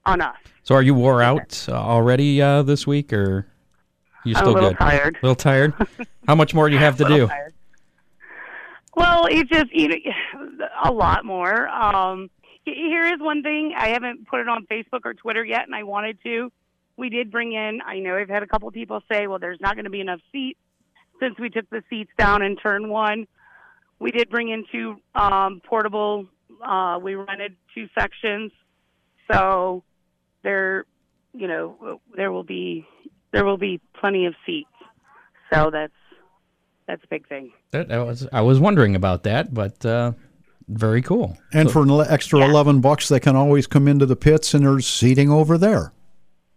on 0.06 0.20
us. 0.20 0.36
so 0.62 0.74
are 0.74 0.82
you 0.82 0.94
wore 0.94 1.22
out 1.22 1.66
uh, 1.68 1.72
already 1.72 2.40
uh, 2.40 2.62
this 2.62 2.86
week, 2.86 3.12
or 3.12 3.49
you 4.24 4.34
I'm 4.34 4.42
still 4.42 4.52
a 4.52 4.54
little 4.54 4.70
good? 4.70 4.78
tired. 4.78 5.16
A 5.16 5.26
little 5.26 5.34
tired. 5.36 5.74
How 6.26 6.34
much 6.34 6.54
more 6.54 6.68
do 6.68 6.74
you 6.74 6.80
have 6.80 6.96
to 6.98 7.04
do? 7.04 7.26
tired. 7.26 7.54
Well, 8.96 9.26
it 9.26 9.48
just 9.48 9.72
you 9.72 9.88
know 9.88 9.96
a 10.84 10.92
lot 10.92 11.24
more. 11.24 11.68
Um, 11.68 12.30
here 12.64 13.06
is 13.06 13.20
one 13.20 13.42
thing 13.42 13.72
I 13.76 13.88
haven't 13.88 14.28
put 14.28 14.40
it 14.40 14.48
on 14.48 14.66
Facebook 14.66 15.00
or 15.04 15.14
Twitter 15.14 15.44
yet, 15.44 15.64
and 15.66 15.74
I 15.74 15.84
wanted 15.84 16.18
to. 16.24 16.52
We 16.96 17.08
did 17.08 17.30
bring 17.30 17.52
in. 17.52 17.80
I 17.84 17.98
know 18.00 18.16
I've 18.16 18.28
had 18.28 18.42
a 18.42 18.46
couple 18.46 18.70
people 18.70 19.00
say, 19.10 19.26
"Well, 19.26 19.38
there's 19.38 19.60
not 19.60 19.74
going 19.74 19.84
to 19.84 19.90
be 19.90 20.00
enough 20.00 20.20
seats 20.32 20.58
since 21.18 21.38
we 21.38 21.48
took 21.50 21.68
the 21.70 21.82
seats 21.88 22.10
down 22.18 22.42
in 22.42 22.56
turn 22.56 22.90
one." 22.90 23.26
We 23.98 24.10
did 24.10 24.30
bring 24.30 24.48
in 24.48 24.64
two 24.70 24.96
um, 25.14 25.60
portable. 25.64 26.26
Uh, 26.62 26.98
we 27.00 27.14
rented 27.14 27.56
two 27.74 27.88
sections, 27.98 28.52
so 29.32 29.82
there, 30.42 30.84
you 31.32 31.46
know, 31.48 32.00
there 32.16 32.32
will 32.32 32.44
be 32.44 32.86
there 33.32 33.44
will 33.44 33.58
be 33.58 33.80
plenty 33.94 34.26
of 34.26 34.34
seats. 34.46 34.68
So 35.52 35.70
that's 35.70 35.92
that's 36.86 37.02
a 37.04 37.06
big 37.08 37.28
thing. 37.28 37.52
That, 37.72 37.90
I 37.92 38.02
was 38.02 38.26
I 38.32 38.40
was 38.40 38.58
wondering 38.60 38.94
about 38.96 39.22
that, 39.24 39.52
but 39.54 39.84
uh, 39.86 40.12
very 40.68 41.02
cool. 41.02 41.36
And 41.52 41.70
for 41.70 41.82
an 41.82 41.90
extra 42.08 42.40
Yeah. 42.40 42.46
eleven 42.50 42.80
bucks, 42.80 43.08
they 43.08 43.20
can 43.20 43.36
always 43.36 43.66
come 43.66 43.88
into 43.88 44.06
the 44.06 44.16
pits, 44.16 44.54
and 44.54 44.64
there's 44.64 44.86
seating 44.86 45.30
over 45.30 45.58
there. 45.58 45.92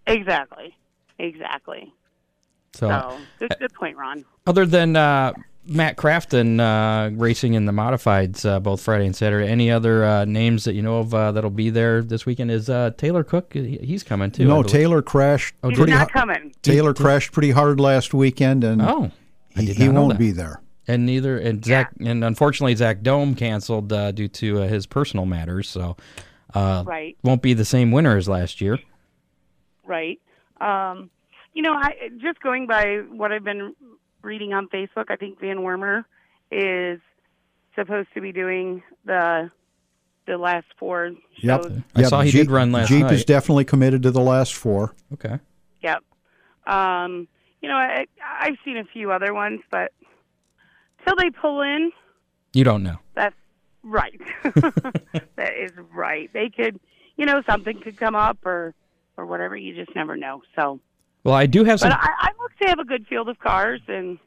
Exactly. 0.07 0.75
Exactly. 1.19 1.93
So, 2.73 2.87
So 2.89 3.17
good, 3.39 3.55
good 3.59 3.73
point, 3.73 3.97
Ron. 3.97 4.25
other 4.47 4.65
than 4.65 4.95
uh, 4.95 5.33
Matt 5.65 5.95
Crafton 5.95 6.59
uh, 6.59 7.09
racing 7.15 7.53
in 7.53 7.65
the 7.65 7.71
modifieds 7.71 8.45
uh, 8.45 8.59
both 8.59 8.81
Friday 8.81 9.05
and 9.05 9.15
Saturday, 9.15 9.47
any 9.47 9.71
other 9.71 10.03
uh, 10.03 10.25
names 10.25 10.65
that 10.65 10.73
you 10.73 10.81
know 10.81 10.97
of 10.99 11.13
uh, 11.13 11.31
that'll 11.31 11.49
be 11.49 11.69
there 11.69 12.01
this 12.01 12.25
weekend? 12.25 12.51
Is 12.51 12.69
uh, 12.69 12.91
Taylor 12.97 13.23
Cook? 13.23 13.53
He's 13.53 14.03
coming 14.03 14.29
too. 14.31 14.45
No. 14.45 14.61
Taylor 14.63 15.01
crashed. 15.01 15.55
Oh, 15.63 15.69
He's 15.69 15.77
pretty 15.77 15.93
not 15.93 16.11
hu- 16.11 16.19
coming. 16.19 16.53
Taylor 16.63 16.93
crashed 16.93 17.31
pretty 17.31 17.51
hard 17.51 17.79
last 17.79 18.13
weekend, 18.13 18.63
and 18.65 18.81
Oh, 18.81 19.11
he, 19.49 19.67
he 19.73 19.87
won't 19.89 20.09
that. 20.13 20.19
be 20.19 20.31
there. 20.31 20.61
and 20.87 21.05
neither 21.05 21.37
and 21.37 21.63
Zach 21.63 21.93
and 22.01 22.23
unfortunately 22.25 22.75
Zach 22.75 23.01
Dohm 23.01 23.33
canceled 23.35 23.93
uh, 23.93 24.11
due 24.11 24.27
to 24.27 24.63
uh, 24.63 24.67
his 24.67 24.85
personal 24.85 25.25
matters, 25.25 25.69
so 25.69 25.95
uh, 26.53 26.83
Right. 26.85 27.15
won't 27.23 27.41
be 27.41 27.53
the 27.53 27.63
same 27.65 27.91
winner 27.91 28.17
as 28.17 28.27
last 28.27 28.59
year. 28.59 28.79
Right. 29.85 30.19
Um, 30.59 31.09
you 31.53 31.61
know, 31.61 31.73
I 31.73 32.09
just 32.21 32.41
going 32.41 32.67
by 32.67 32.97
what 33.11 33.31
I've 33.31 33.43
been 33.45 33.73
reading 34.23 34.53
on 34.53 34.67
Facebook. 34.69 35.05
I 35.09 35.15
think 35.15 35.39
Van 35.39 35.57
Wormer 35.57 36.05
is 36.51 36.99
supposed 37.75 38.09
to 38.15 38.21
be 38.21 38.31
doing 38.31 38.81
the 39.05 39.51
the 40.25 40.37
last 40.37 40.67
four 40.79 41.11
Yep. 41.41 41.63
shows. 41.63 41.81
I 41.95 42.03
saw 42.03 42.21
he 42.21 42.31
Jeep, 42.31 42.41
did 42.47 42.51
run 42.51 42.71
last 42.71 42.87
Jeep 42.87 43.05
is 43.11 43.25
definitely 43.25 43.65
committed 43.65 44.03
to 44.03 44.11
the 44.11 44.21
last 44.21 44.53
four. 44.55 44.95
Okay. 45.13 45.37
Yep. 45.81 46.01
Um, 46.65 47.27
you 47.61 47.67
know, 47.67 47.75
I, 47.75 48.05
I've 48.39 48.55
seen 48.63 48.77
a 48.77 48.85
few 48.85 49.11
other 49.11 49.33
ones, 49.33 49.59
but 49.69 49.91
till 51.05 51.15
they 51.17 51.29
pull 51.29 51.61
in, 51.61 51.91
You 52.53 52.63
don't 52.63 52.83
know. 52.83 52.99
That's 53.15 53.35
right. 53.83 54.19
that 54.43 55.53
is 55.59 55.71
right. 55.93 56.31
They 56.31 56.49
could, 56.49 56.79
you 57.17 57.25
know, 57.25 57.41
something 57.49 57.81
could 57.81 57.97
come 57.97 58.15
up 58.15 58.37
or 58.45 58.73
or 59.17 59.25
whatever. 59.25 59.57
You 59.57 59.75
just 59.75 59.93
never 59.95 60.15
know. 60.15 60.41
So, 60.55 60.79
Well, 61.23 61.35
I 61.35 61.45
do 61.45 61.63
have 61.63 61.79
some. 61.79 61.89
but 61.89 61.99
I, 62.01 62.09
I 62.19 62.29
look 62.41 62.51
to 62.61 62.67
have 62.67 62.79
a 62.79 62.85
good 62.85 63.05
field 63.07 63.29
of 63.29 63.39
cars 63.39 63.81
and 63.87 64.17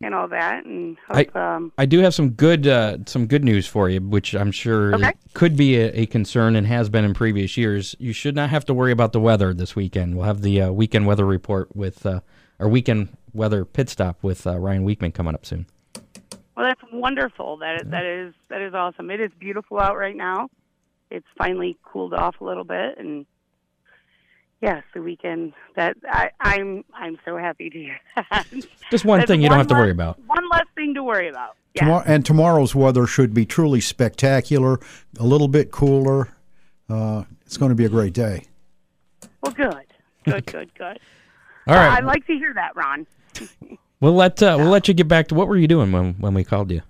and 0.00 0.14
all 0.14 0.28
that, 0.28 0.64
and 0.64 0.96
hope. 1.08 1.34
um, 1.34 1.72
I 1.76 1.84
do 1.84 1.98
have 2.00 2.14
some 2.14 2.30
good 2.30 2.66
uh, 2.68 2.98
some 3.06 3.26
good 3.26 3.44
news 3.44 3.66
for 3.66 3.88
you, 3.88 4.00
which 4.00 4.34
I'm 4.34 4.52
sure 4.52 4.94
Okay. 4.94 5.12
could 5.34 5.56
be 5.56 5.76
a, 5.76 5.88
a 6.02 6.06
concern 6.06 6.54
and 6.56 6.66
has 6.68 6.88
been 6.88 7.04
in 7.04 7.14
previous 7.14 7.56
years. 7.56 7.96
You 7.98 8.12
should 8.12 8.36
not 8.36 8.50
have 8.50 8.64
to 8.66 8.74
worry 8.74 8.92
about 8.92 9.12
the 9.12 9.20
weather 9.20 9.52
this 9.52 9.74
weekend. 9.74 10.16
We'll 10.16 10.26
have 10.26 10.42
the 10.42 10.62
uh, 10.62 10.70
weekend 10.72 11.06
weather 11.08 11.26
report 11.26 11.74
with 11.74 12.06
uh, 12.06 12.20
our 12.60 12.68
weekend 12.68 13.08
weather 13.32 13.64
pit 13.64 13.88
stop 13.88 14.22
with 14.22 14.46
uh, 14.46 14.56
Ryan 14.58 14.84
Weekman 14.84 15.12
coming 15.12 15.34
up 15.34 15.44
soon. 15.44 15.66
well, 16.56 16.66
that's 16.66 16.80
wonderful. 16.92 17.56
That 17.58 17.90
that 17.90 18.04
is 18.04 18.34
that 18.50 18.60
is 18.60 18.74
awesome. 18.74 19.10
It 19.10 19.20
is 19.20 19.30
beautiful 19.38 19.80
out 19.80 19.96
right 19.96 20.16
now. 20.16 20.48
It's 21.10 21.26
finally 21.36 21.76
cooled 21.84 22.14
off 22.14 22.40
a 22.40 22.44
little 22.44 22.64
bit, 22.64 22.98
and 22.98 23.26
yes, 24.60 24.82
the 24.94 25.02
weekend. 25.02 25.52
That 25.76 25.96
I, 26.08 26.30
I'm 26.40 26.84
I'm 26.94 27.18
so 27.24 27.36
happy 27.36 27.70
to 27.70 27.78
hear 27.78 28.00
that. 28.16 28.46
Just 28.90 29.04
one 29.04 29.20
That's 29.20 29.30
thing 29.30 29.42
you 29.42 29.48
don't 29.48 29.58
one 29.58 29.66
have 29.66 29.68
to 29.68 29.74
worry 29.74 29.90
about. 29.90 30.18
One 30.26 30.48
less 30.50 30.66
thing 30.74 30.94
to 30.94 31.02
worry 31.02 31.28
about. 31.28 31.56
Yeah. 31.74 31.84
Tomorrow, 31.84 32.04
and 32.06 32.26
tomorrow's 32.26 32.74
weather 32.74 33.06
should 33.06 33.34
be 33.34 33.46
truly 33.46 33.80
spectacular. 33.80 34.80
A 35.18 35.24
little 35.24 35.48
bit 35.48 35.70
cooler. 35.70 36.28
Uh, 36.88 37.24
it's 37.44 37.56
going 37.56 37.70
to 37.70 37.74
be 37.74 37.84
a 37.84 37.88
great 37.88 38.14
day. 38.14 38.44
Well, 39.42 39.52
good, 39.52 39.86
good, 40.24 40.46
good, 40.52 40.74
good. 40.74 40.98
All 41.66 41.74
I 41.74 41.88
right, 41.88 42.04
like 42.04 42.26
to 42.26 42.32
hear 42.32 42.54
that, 42.54 42.74
Ron. 42.74 43.06
we'll 44.00 44.14
let 44.14 44.42
uh, 44.42 44.56
we'll 44.58 44.70
let 44.70 44.88
you 44.88 44.94
get 44.94 45.06
back 45.06 45.28
to 45.28 45.34
what 45.34 45.48
were 45.48 45.56
you 45.56 45.68
doing 45.68 45.92
when 45.92 46.14
when 46.14 46.34
we 46.34 46.44
called 46.44 46.70
you. 46.70 46.82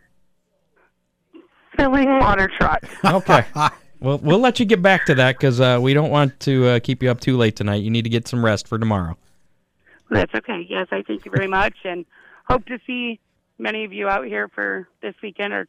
Filling 1.76 2.18
water 2.18 2.48
trucks. 2.48 2.88
Okay. 3.04 3.44
Well, 4.00 4.18
we'll 4.18 4.38
let 4.38 4.60
you 4.60 4.66
get 4.66 4.82
back 4.82 5.06
to 5.06 5.14
that 5.16 5.36
because 5.36 5.60
uh, 5.60 5.78
we 5.80 5.94
don't 5.94 6.10
want 6.10 6.38
to 6.40 6.66
uh, 6.66 6.78
keep 6.80 7.02
you 7.02 7.10
up 7.10 7.20
too 7.20 7.36
late 7.36 7.56
tonight. 7.56 7.82
You 7.82 7.90
need 7.90 8.02
to 8.02 8.10
get 8.10 8.28
some 8.28 8.44
rest 8.44 8.68
for 8.68 8.78
tomorrow. 8.78 9.16
That's 10.10 10.34
okay. 10.34 10.66
Yes, 10.68 10.88
I 10.90 11.02
thank 11.02 11.24
you 11.24 11.30
very 11.30 11.48
much, 11.48 11.74
and 11.84 12.06
hope 12.48 12.64
to 12.66 12.78
see 12.86 13.20
many 13.58 13.84
of 13.84 13.92
you 13.92 14.08
out 14.08 14.26
here 14.26 14.48
for 14.48 14.88
this 15.02 15.14
weekend 15.22 15.52
or 15.52 15.68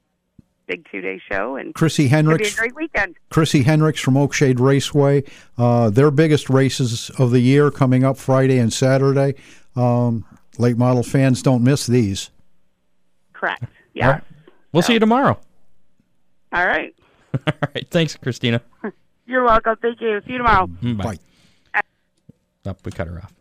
big 0.68 0.88
two-day 0.92 1.20
show. 1.30 1.56
And 1.56 1.74
Chrissy 1.74 2.06
it'll 2.06 2.10
be 2.10 2.14
a 2.14 2.16
Hendricks, 2.16 2.56
great 2.56 2.76
weekend. 2.76 3.16
Chrissy 3.30 3.64
Hendricks 3.64 4.00
from 4.00 4.14
Oakshade 4.14 4.60
Raceway. 4.60 5.24
Uh, 5.58 5.90
their 5.90 6.12
biggest 6.12 6.50
races 6.50 7.10
of 7.18 7.32
the 7.32 7.40
year 7.40 7.72
coming 7.72 8.04
up 8.04 8.18
Friday 8.18 8.60
and 8.60 8.72
Saturday. 8.72 9.36
Um, 9.76 10.26
late 10.58 10.78
model 10.78 11.04
fans 11.04 11.42
don't 11.42 11.64
miss 11.64 11.88
these. 11.88 12.30
Correct. 13.34 13.64
All 13.64 13.70
Yes. 13.94 14.08
right. 14.14 14.24
We'll 14.72 14.84
see 14.84 14.94
you 14.94 15.00
tomorrow. 15.00 15.40
All 16.54 16.66
right. 16.68 16.94
All 17.48 17.54
right. 17.76 17.88
Thanks, 17.90 18.16
Christina. 18.18 18.62
You're 19.26 19.44
welcome. 19.44 19.76
Thank 19.82 20.02
you. 20.02 20.22
See 20.26 20.32
you 20.34 20.38
tomorrow. 20.40 20.68
Mm, 20.82 20.98
Bye. 20.98 21.18
Bye. 21.74 21.82
Oh, 22.66 22.76
we 22.84 22.92
cut 22.92 23.08
her 23.08 23.18
off. 23.20 23.34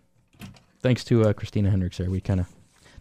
Thanks 0.82 1.02
to 1.04 1.24
uh, 1.24 1.32
Christina 1.32 1.70
Hendricks 1.70 1.98
there. 1.98 2.10
We 2.10 2.20
kind 2.20 2.40
of 2.40 2.46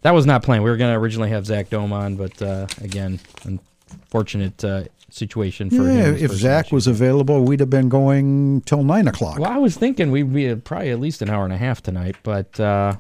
that 0.02 0.12
was 0.12 0.26
not 0.26 0.44
planned. 0.44 0.64
We 0.64 0.70
were 0.70 0.78
going 0.78 0.94
to 0.94 1.00
originally 1.00 1.30
have 1.30 1.46
Zach 1.46 1.70
Dohm 1.70 1.92
on, 1.94 2.16
but 2.16 2.42
uh, 2.42 2.68
again, 2.82 3.20
unfortunate 3.44 4.64
uh, 4.64 4.84
situation 5.10 5.70
for 5.70 5.84
Yeah, 5.84 6.06
him. 6.06 6.14
his 6.16 6.24
if 6.24 6.32
Zach 6.32 6.68
issue. 6.68 6.76
was 6.76 6.88
available, 6.88 7.44
we'd 7.44 7.60
have 7.60 7.70
been 7.70 7.90
going 7.90 8.62
till 8.62 8.84
nine 8.84 9.08
o'clock. 9.08 9.40
Well, 9.40 9.52
I 9.52 9.58
was 9.58 9.76
thinking 9.78 10.12
we'd 10.12 10.34
be 10.34 10.56
probably 10.56 10.92
at 10.92 11.00
least 11.00 11.22
an 11.22 11.30
hour 11.30 11.44
and 11.44 11.54
a 11.54 11.58
half 11.58 11.82
tonight, 11.82 12.16
but 12.24 12.60
uh, 12.60 12.96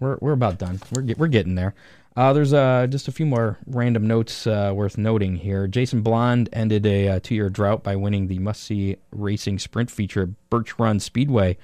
we're 0.00 0.18
we're 0.20 0.32
about 0.32 0.58
done. 0.58 0.80
We're 0.94 1.02
get, 1.02 1.18
we're 1.18 1.28
getting 1.28 1.54
there. 1.54 1.74
Uh, 2.16 2.32
there's 2.32 2.54
uh, 2.54 2.86
just 2.88 3.08
a 3.08 3.12
few 3.12 3.26
more 3.26 3.58
random 3.66 4.06
notes 4.06 4.46
uh, 4.46 4.72
worth 4.74 4.96
noting 4.96 5.36
here. 5.36 5.66
Jason 5.66 6.00
Blonde 6.00 6.48
ended 6.52 6.86
a 6.86 7.08
uh, 7.08 7.20
two-year 7.22 7.50
drought 7.50 7.82
by 7.82 7.94
winning 7.94 8.28
the 8.28 8.38
must-see 8.38 8.96
racing 9.10 9.58
sprint 9.58 9.90
feature 9.90 10.22
at 10.22 10.48
Birch 10.48 10.78
Run 10.78 10.98
Speedway 10.98 11.58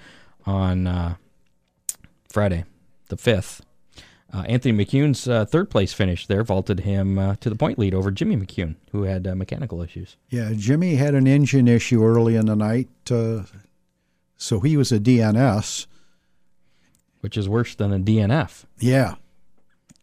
on 0.45 0.87
uh, 0.87 1.15
Friday, 2.29 2.65
the 3.09 3.17
fifth. 3.17 3.63
Uh, 4.31 4.43
Anthony 4.47 4.85
McCune's 4.85 5.27
uh, 5.29 5.45
third 5.45 5.71
place 5.71 5.93
finish 5.93 6.27
there 6.27 6.43
vaulted 6.43 6.81
him 6.81 7.19
uh, 7.19 7.37
to 7.37 7.51
the 7.51 7.57
point 7.57 7.79
lead 7.79 7.95
over 7.95 8.11
Jimmy 8.11 8.37
McCune, 8.37 8.77
who 8.91 9.03
had 9.05 9.27
uh, 9.27 9.35
mechanical 9.35 9.83
issues. 9.83 10.17
Yeah, 10.31 10.53
Jimmy 10.55 10.97
had 10.97 11.15
an 11.15 11.27
engine 11.27 11.69
issue 11.69 12.05
early 12.05 12.37
in 12.37 12.47
the 12.47 12.57
night, 12.57 12.89
uh, 13.11 13.43
so 14.37 14.61
he 14.61 14.77
was 14.77 14.91
a 14.93 14.99
DNS. 14.99 15.87
which 17.21 17.37
is 17.37 17.49
worse 17.49 17.75
than 17.75 17.93
a 17.93 17.99
DNF. 17.99 18.65
Yeah, 18.79 19.15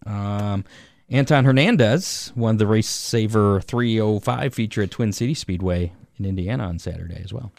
Um, 0.06 0.66
Anton 1.10 1.46
Hernandez 1.46 2.32
won 2.36 2.58
the 2.58 2.68
Race 2.68 2.88
Saver 2.88 3.62
305 3.62 4.54
feature 4.54 4.84
at 4.84 4.92
Twin 4.92 5.12
City 5.12 5.34
Speedway 5.34 5.92
in 6.20 6.26
Indiana 6.26 6.66
on 6.66 6.80
Saturday 6.80 7.22
as 7.24 7.34
well. 7.34 7.52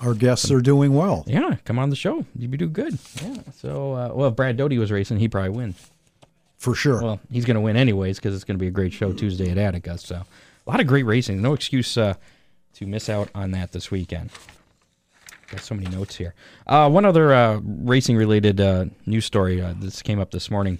our 0.00 0.14
guests 0.14 0.50
are 0.50 0.60
doing 0.60 0.94
well. 0.94 1.24
Yeah, 1.26 1.56
come 1.64 1.78
on 1.78 1.90
the 1.90 1.96
show. 1.96 2.24
You 2.36 2.48
be 2.48 2.56
do 2.56 2.68
good. 2.68 2.98
Yeah. 3.22 3.36
So, 3.56 3.92
uh, 3.92 4.10
well, 4.14 4.28
if 4.28 4.36
Brad 4.36 4.56
Doty 4.56 4.78
was 4.78 4.90
racing, 4.90 5.18
he'd 5.18 5.32
probably 5.32 5.50
win. 5.50 5.74
For 6.58 6.74
sure. 6.74 7.02
Well, 7.02 7.20
he's 7.30 7.44
going 7.44 7.56
to 7.56 7.60
win 7.60 7.76
anyways 7.76 8.18
because 8.18 8.34
it's 8.34 8.44
going 8.44 8.56
to 8.58 8.62
be 8.62 8.68
a 8.68 8.72
great 8.72 8.92
show 8.92 9.12
Tuesday 9.12 9.50
at 9.50 9.58
Attica. 9.58 9.98
So, 9.98 10.16
a 10.16 10.70
lot 10.70 10.80
of 10.80 10.86
great 10.86 11.04
racing. 11.04 11.42
No 11.42 11.52
excuse 11.52 11.98
uh, 11.98 12.14
to 12.74 12.86
miss 12.86 13.10
out 13.10 13.28
on 13.34 13.50
that 13.50 13.72
this 13.72 13.90
weekend. 13.90 14.30
Got 15.50 15.60
so 15.60 15.74
many 15.74 15.94
notes 15.94 16.16
here. 16.16 16.34
Uh, 16.66 16.88
one 16.88 17.04
other 17.04 17.32
uh, 17.34 17.60
racing 17.62 18.16
related 18.16 18.60
uh, 18.60 18.86
news 19.06 19.24
story. 19.26 19.60
Uh, 19.60 19.74
this 19.78 20.02
came 20.02 20.18
up 20.20 20.30
this 20.30 20.50
morning. 20.50 20.78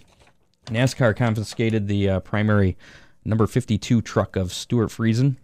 NASCAR 0.67 1.15
confiscated 1.15 1.89
the 1.89 2.09
uh, 2.09 2.21
primary 2.21 2.77
number 3.25 3.47
52 3.47 4.01
truck 4.03 4.37
of 4.37 4.53
Stewart 4.53 4.89
Friesen 4.89 5.37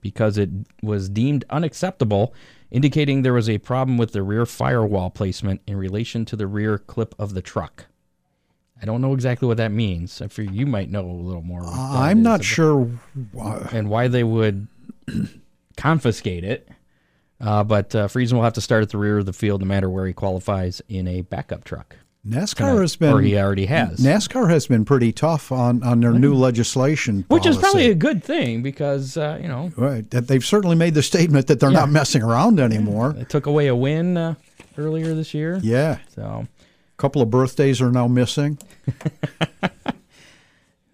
because 0.00 0.38
it 0.38 0.50
was 0.82 1.08
deemed 1.08 1.44
unacceptable, 1.50 2.32
indicating 2.70 3.22
there 3.22 3.32
was 3.32 3.48
a 3.48 3.58
problem 3.58 3.98
with 3.98 4.12
the 4.12 4.22
rear 4.22 4.46
firewall 4.46 5.10
placement 5.10 5.60
in 5.66 5.76
relation 5.76 6.24
to 6.26 6.36
the 6.36 6.46
rear 6.46 6.78
clip 6.78 7.14
of 7.18 7.34
the 7.34 7.42
truck. 7.42 7.86
I 8.80 8.84
don't 8.84 9.00
know 9.00 9.14
exactly 9.14 9.48
what 9.48 9.56
that 9.56 9.72
means. 9.72 10.20
I 10.22 10.28
figure 10.28 10.52
you 10.52 10.66
might 10.66 10.90
know 10.90 11.08
a 11.08 11.10
little 11.10 11.42
more. 11.42 11.62
that 11.62 11.72
I'm 11.72 12.22
not 12.22 12.44
sure. 12.44 12.88
uh, 13.40 13.66
and 13.72 13.88
why 13.88 14.06
they 14.06 14.22
would 14.22 14.68
confiscate 15.76 16.44
it. 16.44 16.68
Uh, 17.40 17.62
but 17.64 17.94
uh, 17.94 18.08
Friesen 18.08 18.32
will 18.34 18.42
have 18.42 18.54
to 18.54 18.60
start 18.60 18.82
at 18.82 18.90
the 18.90 18.98
rear 18.98 19.18
of 19.18 19.26
the 19.26 19.32
field 19.32 19.60
no 19.60 19.66
matter 19.66 19.90
where 19.90 20.06
he 20.06 20.12
qualifies 20.12 20.80
in 20.88 21.06
a 21.06 21.20
backup 21.22 21.64
truck. 21.64 21.96
NASCAR 22.26 22.80
has 22.80 22.96
been 22.96 23.12
or 23.12 23.20
he 23.20 23.38
already 23.38 23.66
has. 23.66 24.00
NASCAR 24.00 24.50
has 24.50 24.66
been 24.66 24.84
pretty 24.84 25.12
tough 25.12 25.52
on, 25.52 25.82
on 25.84 26.00
their 26.00 26.12
new 26.12 26.34
legislation, 26.34 27.24
which 27.28 27.46
is 27.46 27.56
probably 27.56 27.88
a 27.88 27.94
good 27.94 28.24
thing 28.24 28.62
because, 28.62 29.16
uh, 29.16 29.38
you 29.40 29.46
know, 29.46 29.70
right. 29.76 30.10
They've 30.10 30.44
certainly 30.44 30.74
made 30.74 30.94
the 30.94 31.04
statement 31.04 31.46
that 31.46 31.60
they're 31.60 31.70
Yeah. 31.70 31.80
not 31.80 31.90
messing 31.90 32.22
around 32.22 32.58
anymore. 32.58 33.12
they 33.12 33.22
took 33.24 33.46
away 33.46 33.68
a 33.68 33.76
win 33.76 34.16
uh, 34.16 34.34
earlier 34.76 35.14
this 35.14 35.34
year. 35.34 35.60
Yeah, 35.62 35.98
So 36.16 36.22
a 36.48 36.96
couple 36.96 37.22
of 37.22 37.30
birthdays 37.30 37.80
are 37.80 37.92
now 37.92 38.08
missing. 38.08 38.58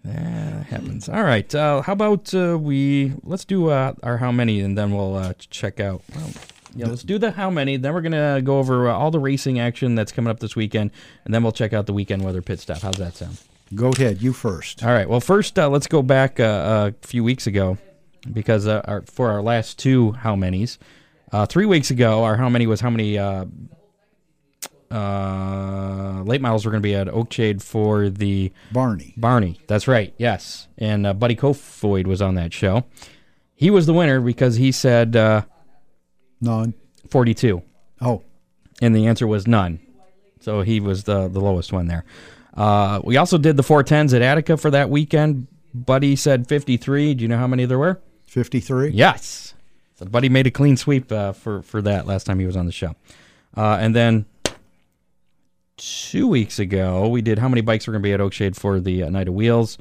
that 0.03 0.65
happens. 0.65 1.07
All 1.07 1.23
right. 1.23 1.53
Uh, 1.53 1.81
how 1.81 1.93
about 1.93 2.33
uh, 2.33 2.57
we 2.59 3.13
let's 3.23 3.45
do 3.45 3.69
uh, 3.69 3.93
our 4.03 4.17
how 4.17 4.31
many 4.31 4.59
and 4.61 4.77
then 4.77 4.93
we'll 4.93 5.15
uh, 5.15 5.33
check 5.49 5.79
out. 5.79 6.01
Well, 6.15 6.29
yeah, 6.75 6.87
let's 6.87 7.03
do 7.03 7.17
the 7.17 7.31
how 7.31 7.49
many. 7.49 7.77
Then 7.77 7.93
we're 7.93 8.01
gonna 8.01 8.41
go 8.41 8.59
over 8.59 8.89
uh, 8.89 8.93
all 8.93 9.11
the 9.11 9.19
racing 9.19 9.59
action 9.59 9.95
that's 9.95 10.11
coming 10.11 10.31
up 10.31 10.39
this 10.39 10.55
weekend, 10.55 10.91
and 11.25 11.33
then 11.33 11.43
we'll 11.43 11.51
check 11.51 11.71
out 11.73 11.85
the 11.85 11.93
weekend 11.93 12.23
weather 12.23 12.41
pit 12.41 12.59
stop. 12.59 12.79
How's 12.81 12.95
that 12.95 13.15
sound? 13.15 13.37
Go 13.75 13.89
ahead, 13.89 14.21
you 14.21 14.33
first. 14.33 14.83
All 14.83 14.91
right. 14.91 15.07
Well, 15.07 15.19
first, 15.19 15.57
uh, 15.57 15.69
let's 15.69 15.87
go 15.87 16.01
back 16.01 16.39
uh, 16.39 16.91
a 16.93 17.07
few 17.07 17.23
weeks 17.23 17.47
ago 17.47 17.77
because 18.31 18.67
uh, 18.67 18.81
our, 18.85 19.01
for 19.03 19.31
our 19.31 19.41
last 19.41 19.79
two 19.79 20.11
how 20.11 20.35
many's, 20.35 20.77
uh, 21.31 21.45
three 21.45 21.65
weeks 21.65 21.89
ago, 21.89 22.23
our 22.23 22.37
how 22.37 22.49
many 22.49 22.67
was 22.67 22.81
how 22.81 22.89
many 22.89 23.17
uh, 24.93 26.21
late 26.23 26.41
models 26.41 26.65
were 26.65 26.71
going 26.71 26.81
to 26.81 26.87
be 26.87 26.95
at 26.95 27.07
Oakshade 27.07 27.61
for 27.61 28.09
the 28.09 28.51
Barney. 28.71 29.13
Barney. 29.17 29.59
That's 29.67 29.87
right. 29.87 30.13
Yes. 30.17 30.67
And 30.77 31.07
uh, 31.07 31.13
Buddy 31.13 31.35
Kofoid 31.35 32.05
was 32.05 32.21
on 32.21 32.35
that 32.35 32.53
show. 32.53 32.85
He 33.55 33.69
was 33.69 33.85
the 33.85 33.93
winner 33.93 34.21
because 34.21 34.55
he 34.55 34.71
said 34.71 35.15
uh, 35.15 35.43
None. 36.41 36.73
42 37.09 37.61
Oh, 38.01 38.21
and 38.81 38.95
the 38.95 39.07
answer 39.07 39.25
was 39.25 39.47
none. 39.47 39.79
So 40.41 40.61
he 40.61 40.79
was 40.81 41.05
the 41.05 41.29
the 41.29 41.39
lowest 41.39 41.71
one 41.71 41.87
there. 41.87 42.03
Uh, 42.53 42.99
we 43.03 43.15
also 43.17 43.37
did 43.37 43.55
the 43.55 43.63
410s 43.63 44.13
at 44.13 44.21
Attica 44.21 44.57
for 44.57 44.69
that 44.71 44.89
weekend. 44.89 45.47
Buddy 45.73 46.15
said 46.15 46.47
53. 46.47 47.13
Do 47.13 47.21
you 47.21 47.27
know 47.29 47.37
how 47.37 47.47
many 47.47 47.65
there 47.65 47.79
were? 47.79 48.01
53? 48.27 48.89
Yes. 48.89 49.53
So 49.95 50.05
Buddy 50.05 50.27
made 50.27 50.47
a 50.47 50.51
clean 50.51 50.75
sweep 50.75 51.11
uh, 51.11 51.31
for 51.31 51.61
for 51.61 51.81
that 51.83 52.05
last 52.05 52.25
time 52.25 52.39
he 52.39 52.45
was 52.45 52.57
on 52.57 52.65
the 52.65 52.71
show. 52.73 52.95
Uh, 53.55 53.77
and 53.79 53.95
then 53.95 54.25
two 55.77 56.27
weeks 56.27 56.59
ago, 56.59 57.07
we 57.07 57.21
did 57.21 57.39
how 57.39 57.49
many 57.49 57.61
bikes 57.61 57.87
were 57.87 57.91
going 57.93 58.01
to 58.03 58.07
be 58.07 58.13
at 58.13 58.19
Oakshade 58.19 58.55
for 58.55 58.79
the 58.79 59.03
uh, 59.03 59.09
Night 59.09 59.27
of 59.27 59.33
Wheels, 59.33 59.77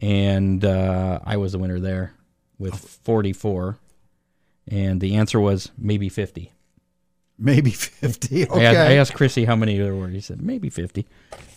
and 0.00 0.64
uh, 0.64 1.20
I 1.24 1.36
was 1.36 1.52
the 1.52 1.58
winner 1.58 1.78
there 1.80 2.14
with 2.58 2.74
44. 2.76 3.78
And 4.68 5.00
the 5.00 5.14
answer 5.16 5.38
was 5.38 5.70
maybe 5.78 6.08
50. 6.08 6.52
Maybe 7.38 7.70
50. 7.72 8.48
I, 8.50 8.62
asked, 8.62 8.78
I 8.78 8.92
asked 8.94 9.14
Chrissy 9.14 9.44
how 9.44 9.54
many 9.54 9.78
there 9.78 9.94
were. 9.94 10.08
He 10.08 10.20
said 10.20 10.42
maybe 10.42 10.70
50. 10.70 11.06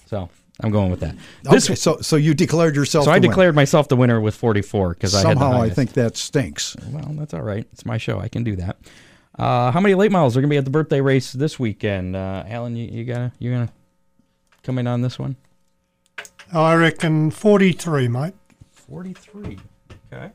So 0.06 0.30
I'm 0.62 0.72
going 0.72 0.92
with 0.92 1.00
that. 1.00 1.16
Okay, 1.48 1.56
This, 1.56 1.82
so, 1.82 1.98
so 2.02 2.18
you 2.18 2.34
declared 2.36 2.76
yourself 2.76 3.06
so 3.06 3.12
I 3.12 3.16
winner. 3.16 3.30
declared 3.30 3.56
myself 3.56 3.88
the 3.88 3.96
winner 3.96 4.22
with 4.22 4.36
44 4.36 4.94
because 4.94 5.16
I 5.16 5.24
Somehow 5.24 5.60
I 5.62 5.70
think 5.70 5.94
that 5.94 6.18
stinks. 6.18 6.76
Well, 6.92 7.14
that's 7.14 7.34
all 7.34 7.42
right. 7.42 7.66
It's 7.74 7.86
my 7.86 7.98
show. 7.98 8.20
I 8.20 8.28
can 8.28 8.44
do 8.44 8.56
that. 8.58 8.78
Uh, 9.38 9.72
how 9.72 9.80
many 9.80 9.96
late 9.96 10.12
models 10.12 10.36
are 10.36 10.42
going 10.42 10.50
to 10.50 10.54
be 10.54 10.58
at 10.58 10.66
the 10.66 10.72
birthday 10.72 11.02
race 11.02 11.32
this 11.32 11.58
weekend? 11.58 12.16
Uh, 12.16 12.44
Alan, 12.46 12.76
you, 12.76 12.86
you 12.90 13.06
gonna 13.06 13.32
you 13.40 13.52
gonna 13.52 13.72
come 14.70 14.78
in 14.78 14.86
on 14.86 15.02
this 15.02 15.18
one? 15.18 15.36
I 16.54 16.76
reckon 16.76 17.32
43, 17.32 18.08
mate. 18.08 18.36
43. 18.72 19.58
Okay. 20.14 20.32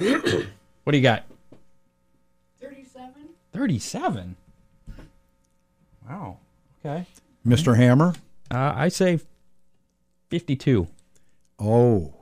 what 0.82 0.90
do 0.90 0.98
you 0.98 1.02
got? 1.04 1.22
37. 2.60 3.12
37. 3.52 4.34
Wow. 6.08 6.38
Okay. 6.84 7.06
Mr. 7.46 7.76
Hammer? 7.76 8.14
Uh, 8.50 8.72
I 8.74 8.88
say 8.88 9.20
52. 10.30 10.88
Oh, 11.60 12.12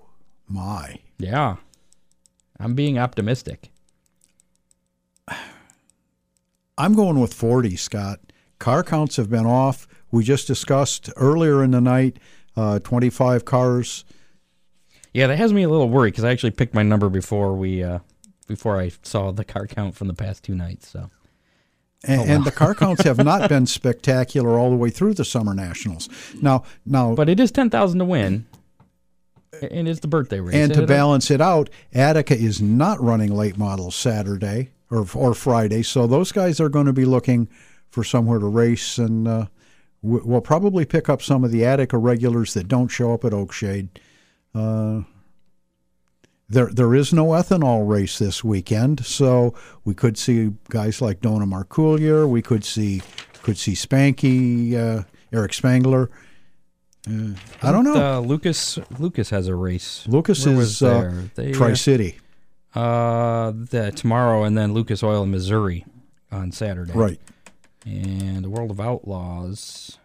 my. 0.47 0.99
Yeah. 1.17 1.57
I'm 2.61 2.75
being 2.75 2.99
optimistic. 2.99 3.71
I'm 6.77 6.93
going 6.95 7.19
with 7.19 7.33
40, 7.33 7.75
Scott. 7.77 8.21
Car 8.59 8.83
counts 8.83 9.17
have 9.17 9.31
been 9.31 9.47
off. 9.47 9.89
We 10.11 10.25
just 10.25 10.47
discussed 10.47 11.11
earlier 11.17 11.63
in 11.63 11.71
the 11.73 11.81
night 11.81 12.19
uh, 12.57 12.79
25 12.81 13.45
cars. 13.45 14.05
Yeah, 15.13 15.27
that 15.29 15.37
has 15.39 15.53
me 15.53 15.63
a 15.63 15.69
little 15.69 15.89
worried 15.89 16.11
because 16.13 16.25
I 16.25 16.31
actually 16.31 16.51
picked 16.53 16.75
my 16.75 16.83
number 16.83 17.09
before 17.09 17.55
we 17.55 17.83
uh, 17.83 18.01
before 18.47 18.79
I 18.81 18.91
saw 19.03 19.31
the 19.33 19.45
car 19.45 19.67
count 19.67 19.95
from 19.95 20.09
the 20.09 20.15
past 20.15 20.45
two 20.45 20.55
nights. 20.55 20.89
So 20.89 21.11
And, 22.05 22.31
and 22.31 22.45
the 22.45 22.51
car 22.53 22.75
counts 22.83 23.03
have 23.05 23.23
not 23.23 23.49
been 23.49 23.67
spectacular 23.67 24.59
all 24.59 24.71
the 24.71 24.77
way 24.77 24.91
through 24.91 25.15
the 25.15 25.25
summer 25.25 25.55
nationals. 25.55 26.09
Now, 26.41 26.65
now, 26.87 27.15
But 27.15 27.29
it 27.29 27.41
is 27.41 27.51
ten 27.51 27.71
thousand 27.71 27.99
to 28.01 28.05
win, 28.05 28.47
and 29.71 29.89
it's 29.89 30.01
the 30.01 30.09
birthday 30.09 30.41
race. 30.41 30.55
and 30.55 30.73
to 30.75 30.87
balance 30.87 31.31
it 31.31 31.41
out, 31.41 31.71
Attica 31.93 32.37
is 32.37 32.61
not 32.61 33.01
running 33.03 33.35
late 33.35 33.57
models 33.59 33.95
Saturday 33.97 34.71
or 34.91 35.07
or 35.15 35.35
Friday, 35.35 35.83
so 35.83 36.07
those 36.07 36.33
guys 36.33 36.61
are 36.61 36.69
going 36.69 36.87
to 36.87 36.93
be 36.93 37.05
looking 37.05 37.49
for 37.91 38.05
somewhere 38.05 38.39
to 38.39 38.47
race, 38.47 38.99
and 38.99 39.27
uh, 39.27 39.47
we'll 40.03 40.41
probably 40.41 40.85
pick 40.85 41.09
up 41.09 41.23
some 41.23 41.45
of 41.45 41.51
the 41.51 41.65
Attica 41.65 41.99
regulars 41.99 42.55
that 42.55 42.69
don't 42.69 42.89
show 42.89 43.13
up 43.13 43.25
at 43.25 43.33
Oakshade. 43.33 43.89
Uh, 44.55 45.03
there, 46.49 46.69
there 46.73 46.95
is 46.95 47.13
no 47.13 47.27
ethanol 47.29 47.87
race 47.87 48.19
this 48.19 48.43
weekend, 48.43 49.05
so 49.05 49.55
we 49.85 49.95
could 49.95 50.17
see 50.17 50.53
guys 50.71 51.03
like 51.03 51.21
Dona 51.21 51.47
Marculier. 51.47 52.29
We 52.29 52.41
could 52.41 52.65
see, 52.65 53.03
could 53.43 53.59
see 53.59 53.73
Spanky, 53.73 54.75
uh, 54.75 55.03
Eric 55.33 55.53
Spangler. 55.53 56.11
Uh, 57.07 57.35
I 57.63 57.71
don't 57.73 57.85
know. 57.85 58.17
Uh, 58.17 58.21
Lucas 58.21 58.79
Lucas 58.99 59.31
has 59.31 59.47
a 59.47 59.55
race. 59.55 60.07
Lucas 60.09 60.45
Where 60.47 60.55
is 60.55 60.81
was 60.81 60.83
uh, 60.83 61.23
Tri 61.53 61.75
City, 61.75 62.19
Uh, 62.75 63.53
the, 63.55 63.93
tomorrow, 63.95 64.45
and 64.45 64.57
then 64.57 64.73
Lucas 64.73 65.03
Oil 65.03 65.23
in 65.25 65.31
Missouri 65.31 65.85
on 66.33 66.51
Saturday. 66.53 66.93
right? 66.93 67.21
And 67.89 68.45
the 68.45 68.51
World 68.51 68.71
of 68.71 68.81
Outlaws 68.81 69.99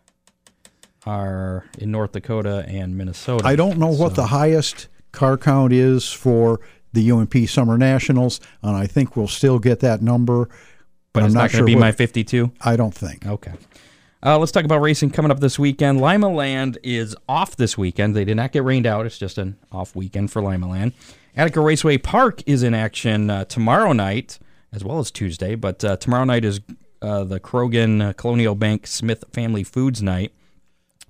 are 1.05 1.65
in 1.77 1.91
North 1.91 2.13
Dakota 2.13 2.63
and 2.67 2.97
Minnesota. 2.97 3.45
I 3.45 3.55
don't 3.55 3.77
know 3.77 3.87
what 3.91 4.11
So- 4.15 4.21
the 4.21 4.27
highest 4.27 4.87
car 5.11 5.37
count 5.37 5.73
is 5.73 6.09
for 6.11 6.61
the 6.93 7.01
UMP 7.11 7.45
Summer 7.47 7.77
Nationals, 7.77 8.39
and 8.61 8.75
I 8.77 8.87
think 8.87 9.17
we'll 9.17 9.27
still 9.27 9.59
get 9.59 9.79
that 9.81 10.01
number. 10.01 10.47
but 11.11 11.21
I'm 11.21 11.31
not, 11.31 11.33
not 11.33 11.39
going 11.41 11.49
sure 11.51 11.59
to 11.59 11.65
be 11.65 11.75
what- 11.75 11.81
my 11.81 11.91
fifty-two. 11.91 12.51
I 12.61 12.75
don't 12.75 12.93
think. 12.95 13.27
Okay. 13.27 13.51
Uh, 14.25 14.39
let's 14.39 14.51
talk 14.51 14.63
about 14.65 14.81
racing 14.81 15.11
coming 15.11 15.29
up 15.29 15.41
this 15.41 15.59
weekend. 15.59 15.99
Limaland 15.99 16.77
is 16.81 17.15
off 17.29 17.55
this 17.55 17.77
weekend. 17.77 18.15
They 18.15 18.25
did 18.25 18.35
not 18.37 18.51
get 18.51 18.63
rained 18.63 18.87
out. 18.87 19.05
It's 19.05 19.19
just 19.19 19.37
an 19.37 19.57
off 19.71 19.95
weekend 19.95 20.31
for 20.31 20.41
Limaland. 20.41 20.93
Attica 21.37 21.61
Raceway 21.61 21.97
Park 21.99 22.41
is 22.47 22.63
in 22.63 22.73
action 22.73 23.29
uh, 23.29 23.45
tomorrow 23.45 23.93
night 23.93 24.39
as 24.71 24.83
well 24.83 24.97
as 24.97 25.11
Tuesday, 25.11 25.53
but 25.53 25.83
uh, 25.83 25.97
tomorrow 25.97 26.23
night 26.23 26.43
is 26.45 26.61
uh, 27.03 27.23
the 27.23 27.39
Croghan 27.39 28.15
Colonial 28.15 28.55
Bank 28.55 28.87
Smith 28.87 29.23
Family 29.31 29.63
Foods 29.63 30.01
Night 30.01 30.31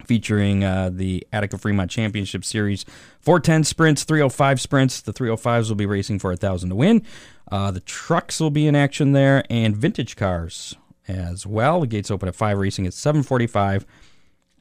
featuring 0.05 0.63
uh, 0.63 0.89
the 0.91 1.25
Attica 1.31 1.57
Fremont 1.57 1.89
Championship 1.89 2.43
Series 2.43 2.85
410 3.21 3.63
sprints, 3.63 4.03
305 4.03 4.59
sprints. 4.59 5.01
The 5.01 5.13
305s 5.13 5.69
will 5.69 5.75
be 5.75 5.85
racing 5.85 6.19
for 6.19 6.31
a 6.31 6.37
thousand 6.37 6.69
to 6.69 6.75
win. 6.75 7.03
Uh, 7.51 7.71
the 7.71 7.79
trucks 7.79 8.39
will 8.39 8.49
be 8.49 8.67
in 8.67 8.75
action 8.75 9.11
there, 9.13 9.43
and 9.49 9.75
vintage 9.75 10.15
cars 10.15 10.75
as 11.07 11.45
well. 11.45 11.81
The 11.81 11.87
gates 11.87 12.11
open 12.11 12.27
at 12.27 12.35
five, 12.35 12.57
racing 12.57 12.87
at 12.87 12.93
7:45. 12.93 13.85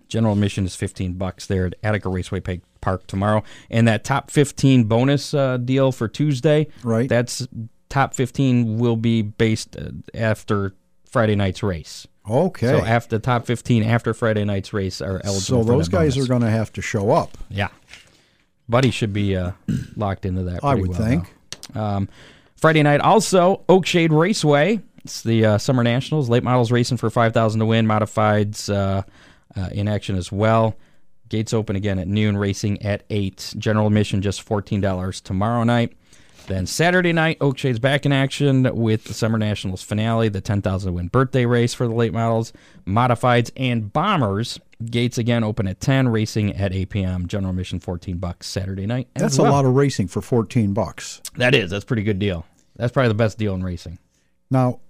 General 0.09 0.35
admission 0.35 0.67
is 0.67 0.77
15 0.77 1.15
bucks 1.15 1.47
there 1.47 1.65
at 1.65 1.75
Attica 1.83 2.11
Raceway 2.11 2.43
Park 2.83 3.07
tomorrow, 3.07 3.43
and 3.71 3.89
that 3.89 4.05
top 4.05 4.31
15 4.31 4.85
bonus 4.85 5.33
uh, 5.33 5.57
deal 5.57 5.91
for 5.91 6.07
Tuesday. 6.07 6.69
Right. 6.83 7.09
That's 7.09 7.49
top 7.89 8.13
15 8.15 8.79
will 8.79 8.97
be 8.97 9.23
based 9.23 9.75
uh, 9.77 9.91
after 10.13 10.75
Friday 11.13 11.37
night's 11.37 11.63
race. 11.63 12.07
Okay. 12.29 12.69
So 12.69 12.85
after 12.85 13.19
the 13.19 13.21
top 13.21 13.45
15 13.45 13.83
after 13.83 14.15
Friday 14.15 14.45
night's 14.45 14.73
race 14.73 15.03
are 15.03 15.21
eligible. 15.23 15.41
So 15.41 15.65
those 15.65 15.89
guys 15.89 16.15
bonus. 16.15 16.27
are 16.27 16.29
going 16.29 16.43
to 16.43 16.51
have 16.51 16.73
to 16.73 16.83
show 16.83 17.11
up. 17.11 17.37
Yeah. 17.51 17.69
Buddy 18.67 18.91
should 18.91 19.13
be 19.13 19.37
uh, 19.37 19.53
locked 19.97 20.25
into 20.25 20.45
that. 20.45 20.65
I 20.65 20.75
would 20.75 20.89
well 20.89 20.99
think. 20.99 21.35
Um, 21.77 22.09
Friday 22.57 22.83
night 22.83 23.01
also 23.01 23.63
Oakshade 23.69 24.11
Raceway. 24.11 24.81
It's 25.05 25.23
the 25.23 25.45
uh, 25.45 25.59
Summer 25.59 25.83
Nationals. 25.83 26.31
Late 26.31 26.45
models 26.45 26.73
racing 26.73 26.97
for 26.97 27.11
five 27.11 27.35
thousand 27.35 27.61
to 27.61 27.67
win. 27.67 27.87
Modifieds 27.87 28.73
uh, 28.73 29.03
uh, 29.55 29.69
in 29.73 29.89
action 29.89 30.17
as 30.17 30.33
well. 30.33 30.77
Gates 31.29 31.53
open 31.53 31.77
again 31.77 31.99
at 31.99 32.09
noon. 32.09 32.37
Racing 32.37 32.81
at 32.83 33.03
eight. 33.11 33.53
General 33.59 33.89
admission 33.89 34.23
just 34.23 34.43
fourteen 34.43 34.81
dollars 34.81 35.21
tomorrow 35.21 35.65
night. 35.65 35.93
Then 36.47 36.67
Saturday 36.67 37.13
night, 37.13 37.39
Oakshade's 37.41 37.79
back 37.79 38.05
in 38.05 38.13
action 38.13 38.69
with 38.75 39.05
the 39.05 39.15
Summer 39.15 39.39
Nationals 39.39 39.83
finale, 39.83 40.29
the 40.29 40.41
10,000 40.41 40.93
win 40.93 41.09
birthday 41.09 41.47
race 41.47 41.73
for 41.75 41.87
the 41.87 41.95
late 41.95 42.13
models, 42.13 42.53
modifieds, 42.87 43.51
and 43.57 43.93
bombers. 43.93 44.59
Gates 44.85 45.17
again 45.19 45.45
open 45.45 45.69
at 45.69 45.81
10, 45.81 46.09
racing 46.09 46.57
at 46.57 46.73
8 46.73 46.91
p.m. 46.91 47.27
General 47.29 47.51
admission 47.51 47.79
14 47.79 48.17
bucks 48.19 48.49
Saturday 48.49 48.87
night. 48.87 49.09
That's 49.15 49.39
well. 49.39 49.51
a 49.51 49.53
lot 49.53 49.65
of 49.65 49.75
racing 49.75 50.09
for 50.09 50.21
14 50.21 50.73
bucks. 50.75 51.21
That 51.37 51.55
is. 51.55 51.71
That's 51.71 51.85
a 51.85 51.87
pretty 51.87 52.03
good 52.03 52.19
deal. 52.19 52.45
That's 52.77 52.93
probably 52.93 53.09
the 53.09 53.15
best 53.15 53.39
deal 53.39 53.55
in 53.55 53.63
racing. 53.63 53.99
Now, 54.51 54.81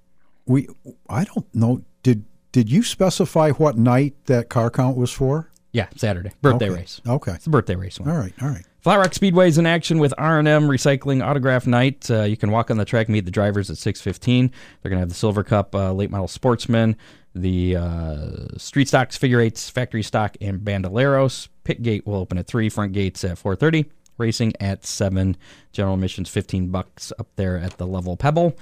we 0.46 0.68
I 1.08 1.24
don't 1.24 1.54
know 1.54 1.82
did 2.02 2.24
did 2.52 2.70
you 2.70 2.82
specify 2.82 3.50
what 3.50 3.76
night 3.76 4.14
that 4.26 4.48
car 4.48 4.70
count 4.70 4.96
was 4.96 5.12
for? 5.12 5.50
Yeah, 5.72 5.88
Saturday. 5.96 6.32
Birthday 6.42 6.66
Okay. 6.70 6.80
race. 6.80 7.00
Okay. 7.06 7.32
It's 7.32 7.46
a 7.46 7.50
birthday 7.50 7.74
race 7.76 7.98
one. 8.00 8.10
All 8.10 8.16
right. 8.16 8.32
All 8.42 8.48
right. 8.48 8.64
Flat 8.82 8.96
Rock 8.96 9.14
Speedway 9.14 9.46
is 9.46 9.58
in 9.58 9.66
action 9.66 10.00
with 10.00 10.12
R&M 10.18 10.44
Recycling 10.64 11.24
Autograph 11.24 11.68
Night. 11.68 12.10
Uh, 12.10 12.24
you 12.24 12.36
can 12.36 12.50
walk 12.50 12.68
on 12.68 12.78
the 12.78 12.84
track, 12.84 13.08
meet 13.08 13.24
the 13.24 13.30
drivers 13.30 13.70
at 13.70 13.76
6:15. 13.76 14.50
They're 14.82 14.90
going 14.90 14.96
to 14.96 15.02
have 15.02 15.08
the 15.08 15.14
Silver 15.14 15.44
Cup 15.44 15.72
uh, 15.72 15.92
Late 15.92 16.10
Model 16.10 16.26
Sportsman, 16.26 16.96
the 17.32 17.76
uh, 17.76 18.48
Street 18.56 18.88
Stocks, 18.88 19.16
Figure 19.16 19.38
Eights, 19.38 19.70
Factory 19.70 20.02
Stock, 20.02 20.36
and 20.40 20.58
Bandoleros. 20.62 21.46
Pit 21.62 21.82
gate 21.84 22.04
will 22.08 22.16
open 22.16 22.38
at 22.38 22.48
three. 22.48 22.68
Front 22.68 22.92
gates 22.92 23.22
at 23.22 23.38
4:30. 23.38 23.88
Racing 24.18 24.52
at 24.58 24.84
seven. 24.84 25.36
General 25.70 25.94
admissions 25.94 26.28
15 26.28 26.70
bucks 26.70 27.12
up 27.20 27.28
there 27.36 27.56
at 27.56 27.78
the 27.78 27.86
Level 27.86 28.16
Pebble, 28.16 28.58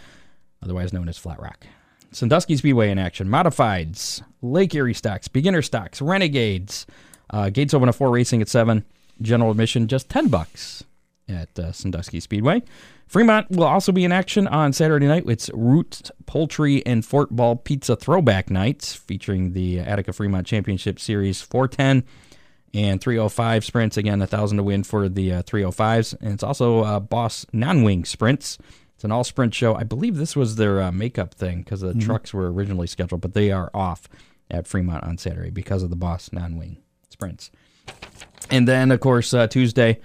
otherwise 0.62 0.92
known 0.92 1.08
as 1.08 1.16
Flat 1.16 1.40
Rock. 1.40 1.66
Sandusky 2.12 2.58
Speedway 2.58 2.90
in 2.90 2.98
action. 2.98 3.26
Modifieds, 3.26 4.22
Lake 4.42 4.74
Erie 4.74 4.92
Stocks, 4.92 5.28
Beginner 5.28 5.62
Stocks, 5.62 6.02
Renegades. 6.02 6.84
Uh, 7.30 7.48
gates 7.48 7.72
open 7.72 7.88
at 7.88 7.94
four. 7.94 8.10
Racing 8.10 8.42
at 8.42 8.48
seven. 8.50 8.84
General 9.22 9.50
admission 9.50 9.88
just 9.88 10.08
10 10.08 10.28
bucks 10.28 10.84
at 11.28 11.58
uh, 11.58 11.72
Sandusky 11.72 12.20
Speedway. 12.20 12.62
Fremont 13.06 13.50
will 13.50 13.64
also 13.64 13.92
be 13.92 14.04
in 14.04 14.12
action 14.12 14.46
on 14.46 14.72
Saturday 14.72 15.06
night. 15.06 15.24
It's 15.26 15.50
Root 15.52 16.10
Poultry 16.26 16.84
and 16.86 17.04
Fort 17.04 17.30
Ball 17.30 17.56
Pizza 17.56 17.96
Throwback 17.96 18.50
Nights 18.50 18.94
featuring 18.94 19.52
the 19.52 19.80
Attica 19.80 20.12
Fremont 20.12 20.46
Championship 20.46 21.00
Series 21.00 21.40
410 21.42 22.04
and 22.72 23.00
305 23.00 23.64
sprints. 23.64 23.96
Again, 23.96 24.20
a 24.20 24.24
1,000 24.24 24.58
to 24.58 24.62
win 24.62 24.84
for 24.84 25.08
the 25.08 25.32
uh, 25.32 25.42
305s. 25.42 26.14
And 26.20 26.32
it's 26.32 26.44
also 26.44 26.84
uh, 26.84 27.00
Boss 27.00 27.46
Non 27.52 27.82
Wing 27.82 28.04
Sprints. 28.04 28.58
It's 28.94 29.04
an 29.04 29.12
all 29.12 29.24
sprint 29.24 29.54
show. 29.54 29.74
I 29.74 29.82
believe 29.82 30.16
this 30.16 30.36
was 30.36 30.56
their 30.56 30.82
uh, 30.82 30.92
makeup 30.92 31.34
thing 31.34 31.62
because 31.62 31.80
the 31.80 31.94
trucks 31.94 32.34
were 32.34 32.52
originally 32.52 32.86
scheduled, 32.86 33.22
but 33.22 33.32
they 33.32 33.50
are 33.50 33.70
off 33.72 34.08
at 34.50 34.68
Fremont 34.68 35.04
on 35.04 35.16
Saturday 35.16 35.50
because 35.50 35.82
of 35.82 35.90
the 35.90 35.96
Boss 35.96 36.32
Non 36.32 36.58
Wing 36.58 36.76
Sprints. 37.08 37.50
And 38.50 38.66
then, 38.66 38.90
of 38.90 39.00
course, 39.00 39.32
uh, 39.32 39.46
Tuesday, 39.46 40.00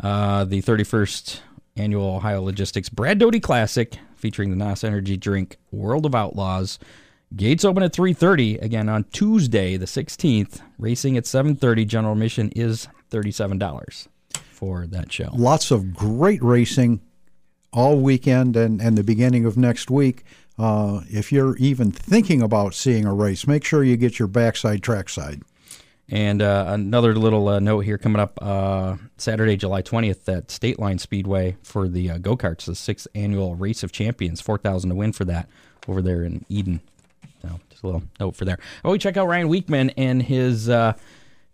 uh, 0.00 0.44
the 0.44 0.62
31st 0.62 1.40
annual 1.76 2.16
Ohio 2.16 2.42
Logistics 2.42 2.88
Brad 2.88 3.18
Doty 3.18 3.40
Classic 3.40 3.98
featuring 4.16 4.50
the 4.50 4.56
NOS 4.56 4.84
Energy 4.84 5.16
Drink 5.16 5.56
World 5.70 6.06
of 6.06 6.14
Outlaws. 6.14 6.78
Gates 7.34 7.64
open 7.64 7.82
at 7.82 7.92
3:30 7.92 8.58
again 8.58 8.88
on 8.88 9.04
Tuesday, 9.12 9.76
the 9.76 9.86
16th. 9.86 10.60
Racing 10.78 11.16
at 11.16 11.26
7:30. 11.26 11.84
General 11.84 12.12
admission 12.12 12.50
is 12.54 12.88
$37 13.10 14.08
for 14.50 14.86
that 14.86 15.12
show. 15.12 15.30
Lots 15.34 15.70
of 15.70 15.94
great 15.94 16.42
racing 16.42 17.00
all 17.72 18.00
weekend 18.00 18.56
and, 18.56 18.80
and 18.80 18.96
the 18.96 19.04
beginning 19.04 19.44
of 19.44 19.56
next 19.56 19.90
week. 19.90 20.24
Uh, 20.58 21.02
if 21.10 21.30
you're 21.30 21.56
even 21.56 21.90
thinking 21.90 22.40
about 22.40 22.74
seeing 22.74 23.04
a 23.04 23.12
race, 23.12 23.46
make 23.46 23.64
sure 23.64 23.84
you 23.84 23.96
get 23.96 24.18
your 24.18 24.28
backside 24.28 24.82
trackside. 24.82 25.42
And 26.08 26.40
uh, 26.40 26.66
another 26.68 27.14
little 27.16 27.48
uh, 27.48 27.58
note 27.58 27.80
here 27.80 27.98
coming 27.98 28.20
up 28.20 28.38
uh, 28.40 28.96
Saturday, 29.16 29.56
July 29.56 29.82
20th 29.82 30.28
at 30.34 30.50
State 30.52 30.78
Line 30.78 30.98
Speedway 30.98 31.56
for 31.62 31.88
the 31.88 32.10
uh, 32.12 32.18
go 32.18 32.36
karts, 32.36 32.66
the 32.66 32.76
sixth 32.76 33.08
annual 33.14 33.56
Race 33.56 33.82
of 33.82 33.90
Champions, 33.90 34.40
4000 34.40 34.90
to 34.90 34.94
win 34.96 35.12
for 35.12 35.24
that 35.24 35.48
over 35.88 36.00
there 36.00 36.22
in 36.22 36.44
Eden. 36.48 36.80
So 37.42 37.58
just 37.70 37.82
a 37.82 37.86
little 37.86 38.02
note 38.20 38.36
for 38.36 38.44
there. 38.44 38.58
Oh, 38.84 38.92
we 38.92 38.98
check 38.98 39.16
out 39.16 39.26
Ryan 39.26 39.48
Weekman 39.48 39.90
and 39.96 40.22
his 40.22 40.68
uh, 40.68 40.92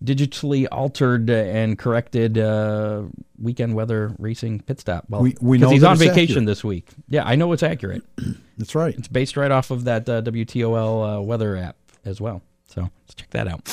digitally 0.04 0.66
altered 0.70 1.30
and 1.30 1.78
corrected 1.78 2.36
uh, 2.36 3.04
weekend 3.40 3.74
weather 3.74 4.14
racing 4.18 4.60
pit 4.60 4.80
stop. 4.80 5.06
Well, 5.08 5.22
We- 5.22 5.36
we 5.40 5.56
know 5.56 5.70
he's 5.70 5.82
on 5.82 5.96
vacation 5.96 6.22
accurate. 6.32 6.46
this 6.46 6.62
week. 6.62 6.88
Yeah, 7.08 7.24
I 7.24 7.36
know 7.36 7.52
it's 7.52 7.62
accurate. 7.62 8.02
That's 8.58 8.74
right. 8.74 8.94
It's 8.98 9.08
based 9.08 9.38
right 9.38 9.50
off 9.50 9.70
of 9.70 9.84
that 9.84 10.06
uh, 10.10 10.20
WTOL 10.20 11.18
uh, 11.18 11.22
weather 11.22 11.56
app 11.56 11.76
as 12.04 12.20
well. 12.20 12.42
So 12.66 12.82
let's 12.82 13.14
check 13.14 13.30
that 13.30 13.48
out. 13.48 13.66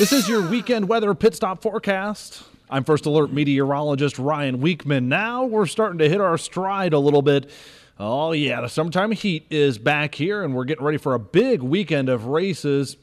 This 0.00 0.12
is 0.12 0.26
your 0.30 0.40
weekend 0.40 0.88
weather 0.88 1.12
pit 1.12 1.34
stop 1.34 1.60
forecast. 1.60 2.42
I'm 2.70 2.84
First 2.84 3.04
Alert 3.04 3.34
meteorologist 3.34 4.18
Ryan 4.18 4.62
Weekman. 4.62 5.10
Now 5.10 5.44
we're 5.44 5.66
starting 5.66 5.98
to 5.98 6.08
hit 6.08 6.22
our 6.22 6.38
stride 6.38 6.94
a 6.94 6.98
little 6.98 7.20
bit. 7.20 7.50
Oh, 7.98 8.32
yeah, 8.32 8.62
the 8.62 8.68
summertime 8.68 9.12
heat 9.12 9.46
is 9.50 9.76
back 9.76 10.14
here, 10.14 10.42
and 10.42 10.54
we're 10.54 10.64
getting 10.64 10.86
ready 10.86 10.96
for 10.96 11.12
a 11.12 11.18
big 11.18 11.60
weekend 11.60 12.08
of 12.08 12.28
races. 12.28 12.96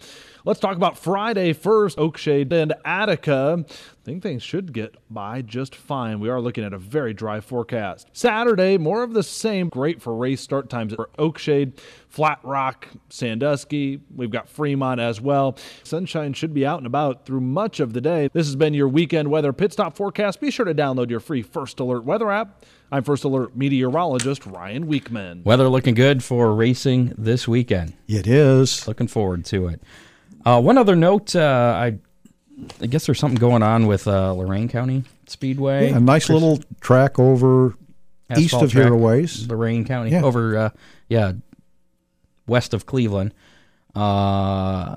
Let's 0.43 0.59
talk 0.59 0.75
about 0.75 0.97
Friday 0.97 1.53
first, 1.53 1.99
Oakshade 1.99 2.51
and 2.51 2.73
Attica. 2.83 3.63
I 4.07 4.09
think 4.09 4.23
things 4.23 4.41
should 4.41 4.71
get 4.71 4.95
by 5.09 5.41
just 5.41 5.75
fine. 5.75 6.21
We 6.21 6.29
are 6.29 6.39
looking 6.39 6.63
at 6.63 6.71
a 6.71 6.77
very 6.77 7.13
dry 7.13 7.41
forecast. 7.41 8.07
Saturday, 8.13 8.77
more 8.77 9.03
of 9.03 9.11
the 9.11 9.21
same. 9.21 9.67
Great 9.67 10.01
for 10.01 10.15
race 10.15 10.39
start 10.39 10.69
times 10.69 10.93
for 10.93 11.09
Oakshade, 11.19 11.77
Flat 12.07 12.39
Rock, 12.41 12.87
Sandusky. 13.09 13.99
We've 14.15 14.31
got 14.31 14.47
Fremont 14.47 15.01
as 15.01 15.19
well. 15.19 15.57
Sunshine 15.83 16.31
should 16.31 16.53
be 16.53 16.65
out 16.65 16.77
and 16.77 16.87
about 16.87 17.25
through 17.25 17.41
much 17.41 17.81
of 17.81 17.91
the 17.91 17.99
day. 17.99 18.29
This 18.31 18.47
has 18.47 18.55
been 18.55 18.73
your 18.73 18.87
weekend 18.87 19.29
weather 19.29 19.51
pit 19.51 19.73
stop 19.73 19.97
forecast. 19.97 20.39
Be 20.39 20.51
sure 20.51 20.65
to 20.65 20.73
download 20.73 21.09
your 21.09 21.19
free 21.19 21.41
First 21.41 21.77
Alert 21.81 22.05
weather 22.05 22.31
app. 22.31 22.63
I'm 22.89 23.03
First 23.03 23.25
Alert 23.25 23.57
meteorologist 23.57 24.45
Ryan 24.45 24.87
Weekman. 24.87 25.41
Weather 25.43 25.67
looking 25.67 25.95
good 25.95 26.23
for 26.23 26.55
racing 26.55 27.13
this 27.17 27.45
weekend. 27.45 27.91
It 28.07 28.25
is. 28.25 28.87
Looking 28.87 29.09
forward 29.09 29.43
to 29.47 29.67
it. 29.67 29.81
Uh, 30.45 30.61
one 30.61 30.77
other 30.77 30.95
note, 30.95 31.35
uh, 31.35 31.41
I, 31.77 31.97
I 32.81 32.87
guess 32.87 33.05
there's 33.05 33.19
something 33.19 33.39
going 33.39 33.63
on 33.63 33.85
with 33.87 34.07
uh, 34.07 34.33
Lorain 34.33 34.67
County 34.67 35.03
Speedway. 35.27 35.91
a 35.91 35.99
nice 35.99 36.29
little 36.29 36.59
track 36.81 37.19
over 37.19 37.75
east 38.37 38.53
of 38.55 38.71
here 38.71 38.93
a 38.93 38.97
ways. 38.97 39.47
Lorain 39.47 39.85
County, 39.85 40.11
Yeah. 40.11 40.23
over 40.23 40.57
uh, 40.57 40.69
yeah, 41.07 41.33
west 42.47 42.73
of 42.73 42.85
Cleveland. 42.85 43.33
Uh, 43.95 43.99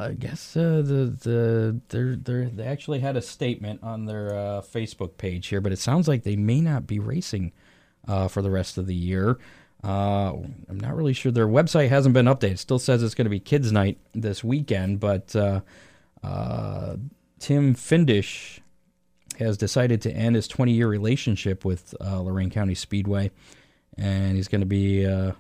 I 0.09 0.17
guess 0.19 0.57
uh, 0.57 0.83
the 0.85 1.17
the 1.23 1.81
they're, 1.89 2.17
they're, 2.17 2.45
they 2.47 2.65
actually 2.65 3.01
had 3.01 3.17
a 3.17 3.23
statement 3.23 3.83
on 3.83 4.05
their 4.05 4.35
uh, 4.35 4.61
Facebook 4.61 5.17
page 5.17 5.47
here, 5.49 5.61
but 5.61 5.73
it 5.73 5.79
sounds 5.79 6.07
like 6.07 6.23
they 6.23 6.37
may 6.37 6.61
not 6.61 6.87
be 6.87 6.99
racing 6.99 7.53
uh, 8.07 8.29
for 8.29 8.43
the 8.43 8.51
rest 8.51 8.77
of 8.79 8.87
the 8.87 8.95
year. 8.95 9.39
Uh, 9.83 10.35
I'm 10.69 10.79
not 10.81 10.95
really 10.95 11.15
sure. 11.15 11.33
Their 11.33 11.47
website 11.49 11.89
hasn't 11.89 12.13
been 12.13 12.27
updated. 12.27 12.53
It 12.53 12.59
still 12.59 12.79
says 12.79 13.03
it's 13.03 13.15
going 13.15 13.25
to 13.25 13.31
be 13.31 13.41
kids' 13.41 13.73
night 13.73 13.97
this 14.13 14.45
weekend, 14.45 15.01
but 15.01 15.35
uh, 15.35 15.61
uh, 16.23 16.97
Tim 17.41 17.75
Findish 17.75 18.61
has 19.39 19.57
decided 19.57 20.01
to 20.03 20.13
end 20.13 20.37
his 20.37 20.47
20 20.47 20.73
year 20.73 20.87
relationship 20.87 21.65
with 21.65 21.95
uh, 22.01 22.21
Lorain 22.21 22.51
County 22.51 22.75
Speedway, 22.75 23.33
and 23.99 24.37
he's 24.37 24.47
going 24.47 24.61
to 24.61 24.67
be 24.67 25.05
uh, 25.05 25.33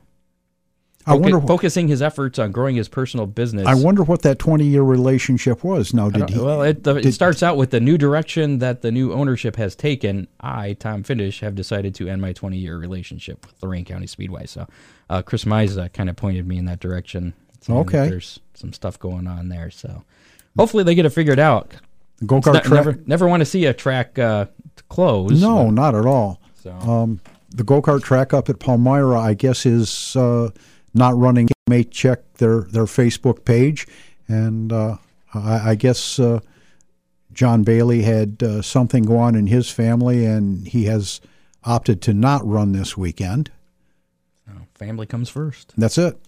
I 1.07 1.15
wonder 1.15 1.41
wh- 1.41 1.47
focusing 1.47 1.89
his 1.89 2.03
efforts 2.03 2.39
on 2.39 2.53
growing 2.53 2.77
his 2.77 2.89
personal 2.89 3.27
business. 3.27 3.67
I 3.67 3.75
wonder 3.75 4.03
what 4.03 4.23
that 4.23 4.39
20 4.39 4.65
year 4.65 4.83
relationship 4.83 5.65
was. 5.65 5.95
Now, 5.95 6.11
did 6.11 6.31
he? 6.31 6.39
well, 6.39 6.63
it, 6.63 6.83
the, 6.83 6.97
it 6.97 7.13
starts 7.13 7.43
out 7.43 7.57
with 7.57 7.71
the 7.71 7.81
new 7.81 7.97
direction 7.97 8.59
that 8.59 8.83
the 8.83 8.91
new 8.91 9.13
ownership 9.13 9.57
has 9.57 9.75
taken. 9.75 10.29
I, 10.41 10.75
Tom 10.75 11.03
Finnish, 11.03 11.41
have 11.41 11.55
decided 11.55 11.95
to 11.97 12.09
end 12.09 12.21
my 12.21 12.33
20 12.33 12.57
year 12.59 12.77
relationship 12.77 13.47
with 13.47 13.63
Lorain 13.63 13.85
County 13.85 14.07
Speedway. 14.07 14.47
So, 14.47 14.67
uh, 15.09 15.23
Chris 15.23 15.45
Miza 15.45 15.93
kind 15.93 16.11
of 16.11 16.17
pointed 16.17 16.47
me 16.47 16.59
in 16.59 16.67
that 16.67 16.81
direction. 16.81 17.35
Okay. 17.69 18.09
there's 18.09 18.41
some 18.55 18.73
stuff 18.73 18.99
going 18.99 19.27
on 19.27 19.49
there. 19.49 19.71
So, 19.71 20.05
hopefully, 20.59 20.85
they 20.85 20.95
get 20.95 21.07
it 21.07 21.11
figured 21.11 21.39
out. 21.39 21.75
Go 22.27 22.41
kart 22.41 22.63
track. 22.63 22.71
Never, 22.71 22.99
never 23.07 23.29
want 23.29 23.41
to 23.41 23.47
see 23.47 23.65
a 23.67 23.73
track 23.73 24.19
uh, 24.19 24.47
close. 24.89 25.41
No, 25.41 25.65
but- 25.65 25.71
not 25.71 25.95
at 25.95 26.07
all. 26.07 26.41
So. 26.63 26.73
Um, 26.73 27.21
the 27.51 27.65
go 27.65 27.81
kart 27.83 28.03
track 28.03 28.33
up 28.35 28.49
at 28.49 28.59
Palmyra, 28.59 29.19
I 29.19 29.35
guess, 29.35 29.67
is 29.67 30.15
uh, 30.15 30.51
not 30.95 31.17
running. 31.17 31.49
You 31.49 31.55
may 31.69 31.85
check 31.85 32.35
their 32.35 32.63
their 32.63 32.85
Facebook 32.85 33.45
page, 33.45 33.87
and 34.29 34.73
uh, 34.73 34.99
I, 35.35 35.71
I 35.71 35.75
guess 35.75 36.19
uh, 36.19 36.41
John 37.33 37.63
Bailey 37.65 38.03
had 38.03 38.43
uh, 38.43 38.63
something 38.63 39.05
go 39.05 39.17
on 39.17 39.35
in 39.35 39.47
his 39.47 39.71
family, 39.71 40.27
and 40.27 40.69
he 40.69 40.85
has 40.85 41.21
opted 41.65 42.03
to 42.03 42.15
not 42.15 42.47
run 42.47 42.73
this 42.73 42.97
weekend. 42.97 43.51
Family 44.75 45.05
comes 45.05 45.29
first. 45.29 45.75
That's 45.77 45.99
it. 45.99 46.19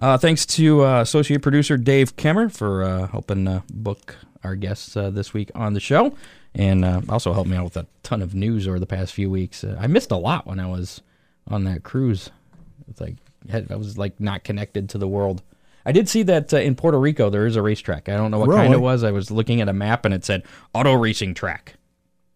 Uh, 0.00 0.18
thanks 0.18 0.44
to 0.46 0.84
uh, 0.84 1.00
associate 1.00 1.42
producer 1.42 1.76
Dave 1.76 2.16
Kemmer 2.16 2.50
for 2.50 2.82
uh, 2.82 3.06
helping 3.06 3.46
uh, 3.46 3.60
book 3.72 4.16
our 4.44 4.54
guests 4.54 4.96
uh, 4.96 5.10
this 5.10 5.32
week 5.32 5.50
on 5.54 5.74
the 5.74 5.80
show, 5.80 6.14
and 6.54 6.84
uh, 6.84 7.00
also 7.08 7.32
helped 7.32 7.50
me 7.50 7.56
out 7.56 7.64
with 7.64 7.76
a 7.76 7.86
ton 8.02 8.22
of 8.22 8.34
news 8.34 8.66
over 8.68 8.78
the 8.78 8.86
past 8.86 9.12
few 9.12 9.30
weeks. 9.30 9.64
Uh, 9.64 9.76
I 9.80 9.86
missed 9.86 10.10
a 10.10 10.16
lot 10.16 10.46
when 10.46 10.60
I 10.60 10.66
was 10.66 11.00
on 11.48 11.64
that 11.64 11.82
cruise. 11.82 12.30
It's 12.88 13.00
like 13.00 13.16
I 13.52 13.76
was 13.76 13.98
like 13.98 14.18
not 14.20 14.44
connected 14.44 14.88
to 14.90 14.98
the 14.98 15.08
world. 15.08 15.42
I 15.86 15.92
did 15.92 16.08
see 16.08 16.22
that 16.24 16.52
uh, 16.52 16.58
in 16.58 16.74
Puerto 16.74 16.98
Rico 16.98 17.30
there 17.30 17.46
is 17.46 17.56
a 17.56 17.62
racetrack. 17.62 18.08
I 18.08 18.16
don't 18.16 18.30
know 18.30 18.38
what 18.38 18.50
kind 18.50 18.74
it 18.74 18.80
was. 18.80 19.04
I 19.04 19.10
was 19.10 19.30
looking 19.30 19.60
at 19.60 19.68
a 19.68 19.72
map 19.72 20.04
and 20.04 20.12
it 20.12 20.24
said 20.24 20.44
auto 20.74 20.94
racing 20.94 21.34
track, 21.34 21.74